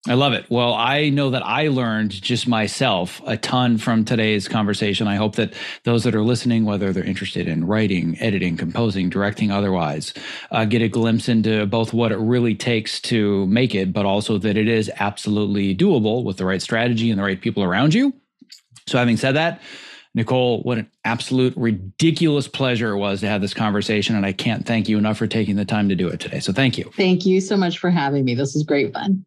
I 0.09 0.15
love 0.15 0.35
it. 0.35 0.47
Well, 0.49 0.73
I 0.73 1.09
know 1.09 1.31
that 1.31 1.45
I 1.45 1.67
learned 1.67 2.11
just 2.11 2.47
myself 2.47 3.21
a 3.27 3.37
ton 3.37 3.77
from 3.77 4.05
today's 4.05 4.47
conversation. 4.47 5.09
I 5.09 5.17
hope 5.17 5.35
that 5.35 5.53
those 5.83 6.05
that 6.05 6.15
are 6.15 6.23
listening, 6.23 6.65
whether 6.65 6.93
they're 6.93 7.03
interested 7.03 7.49
in 7.49 7.67
writing, 7.67 8.17
editing, 8.21 8.57
composing, 8.57 9.11
directing, 9.11 9.51
otherwise, 9.51 10.15
uh, 10.53 10.65
get 10.65 10.81
a 10.81 10.89
glimpse 10.89 11.29
into 11.29 11.67
both 11.67 11.93
what 11.93 12.13
it 12.13 12.19
really 12.19 12.55
takes 12.55 13.01
to 13.01 13.47
make 13.47 13.75
it, 13.75 13.93
but 13.93 14.07
also 14.07 14.39
that 14.39 14.57
it 14.57 14.69
is 14.69 14.91
absolutely 15.01 15.75
doable 15.75 16.23
with 16.23 16.37
the 16.37 16.45
right 16.45 16.63
strategy 16.63 17.11
and 17.11 17.19
the 17.19 17.25
right 17.25 17.41
people 17.41 17.65
around 17.65 17.93
you. 17.93 18.13
So, 18.87 18.99
having 18.99 19.17
said 19.17 19.33
that, 19.33 19.61
Niceole, 20.15 20.63
what 20.63 20.79
an 20.79 20.89
absolute 21.05 21.53
ridiculous 21.57 22.47
pleasure 22.47 22.93
it 22.93 22.99
was 22.99 23.21
to 23.21 23.29
have 23.29 23.41
this 23.41 23.55
conversation. 23.55 24.15
And 24.15 24.25
I 24.25 24.33
can't 24.33 24.65
thank 24.65 24.89
you 24.89 24.99
enough 24.99 25.19
for 25.19 25.27
taking 25.27 25.57
the 25.57 25.65
time 25.65 25.89
to 25.89 25.97
do 25.97 26.07
it 26.07 26.21
today. 26.21 26.39
So, 26.39 26.53
thank 26.53 26.79
you. 26.79 26.93
Thank 26.97 27.27
you 27.27 27.41
so 27.41 27.57
much 27.57 27.79
for 27.79 27.91
having 27.91 28.25
me. 28.25 28.37
This 28.37 28.55
was 28.55 28.63
great 28.63 28.93
fun. 28.93 29.27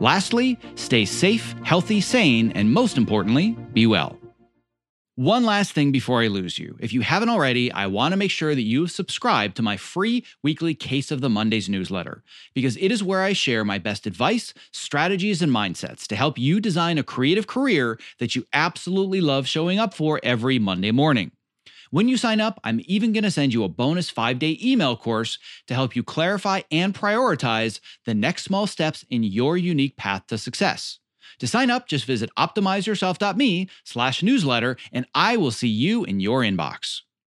Lastly, 0.00 0.58
stay 0.74 1.04
safe, 1.04 1.54
healthy, 1.62 2.00
sane, 2.00 2.52
and 2.52 2.72
most 2.72 2.96
importantly, 2.96 3.56
be 3.72 3.86
well. 3.86 4.18
One 5.16 5.44
last 5.44 5.72
thing 5.72 5.92
before 5.92 6.22
I 6.22 6.28
lose 6.28 6.58
you. 6.58 6.74
If 6.80 6.94
you 6.94 7.02
haven't 7.02 7.28
already, 7.28 7.70
I 7.70 7.86
want 7.86 8.12
to 8.12 8.16
make 8.16 8.30
sure 8.30 8.54
that 8.54 8.62
you've 8.62 8.90
subscribed 8.90 9.56
to 9.56 9.62
my 9.62 9.76
free 9.76 10.24
weekly 10.42 10.74
Case 10.74 11.10
of 11.10 11.20
the 11.20 11.28
Mondays 11.28 11.68
newsletter 11.68 12.24
because 12.54 12.78
it 12.78 12.90
is 12.90 13.04
where 13.04 13.20
I 13.20 13.34
share 13.34 13.62
my 13.62 13.76
best 13.76 14.06
advice, 14.06 14.54
strategies, 14.70 15.42
and 15.42 15.52
mindsets 15.52 16.06
to 16.06 16.16
help 16.16 16.38
you 16.38 16.60
design 16.60 16.96
a 16.96 17.02
creative 17.02 17.46
career 17.46 17.98
that 18.20 18.34
you 18.34 18.46
absolutely 18.54 19.20
love 19.20 19.46
showing 19.46 19.78
up 19.78 19.92
for 19.92 20.18
every 20.22 20.58
Monday 20.58 20.92
morning. 20.92 21.30
When 21.92 22.08
you 22.08 22.16
sign 22.16 22.40
up, 22.40 22.58
I'm 22.64 22.80
even 22.86 23.12
going 23.12 23.24
to 23.24 23.30
send 23.30 23.52
you 23.52 23.64
a 23.64 23.68
bonus 23.68 24.08
five 24.08 24.38
day 24.38 24.58
email 24.62 24.96
course 24.96 25.38
to 25.66 25.74
help 25.74 25.94
you 25.94 26.02
clarify 26.02 26.62
and 26.70 26.94
prioritize 26.94 27.80
the 28.06 28.14
next 28.14 28.44
small 28.44 28.66
steps 28.66 29.04
in 29.10 29.22
your 29.22 29.58
unique 29.58 29.98
path 29.98 30.26
to 30.28 30.38
success. 30.38 31.00
To 31.40 31.46
sign 31.46 31.70
up, 31.70 31.86
just 31.86 32.06
visit 32.06 32.30
optimizeyourself.me 32.38 33.68
slash 33.84 34.22
newsletter, 34.22 34.78
and 34.90 35.04
I 35.14 35.36
will 35.36 35.50
see 35.50 35.68
you 35.68 36.04
in 36.04 36.18
your 36.18 36.40
inbox. 36.40 37.02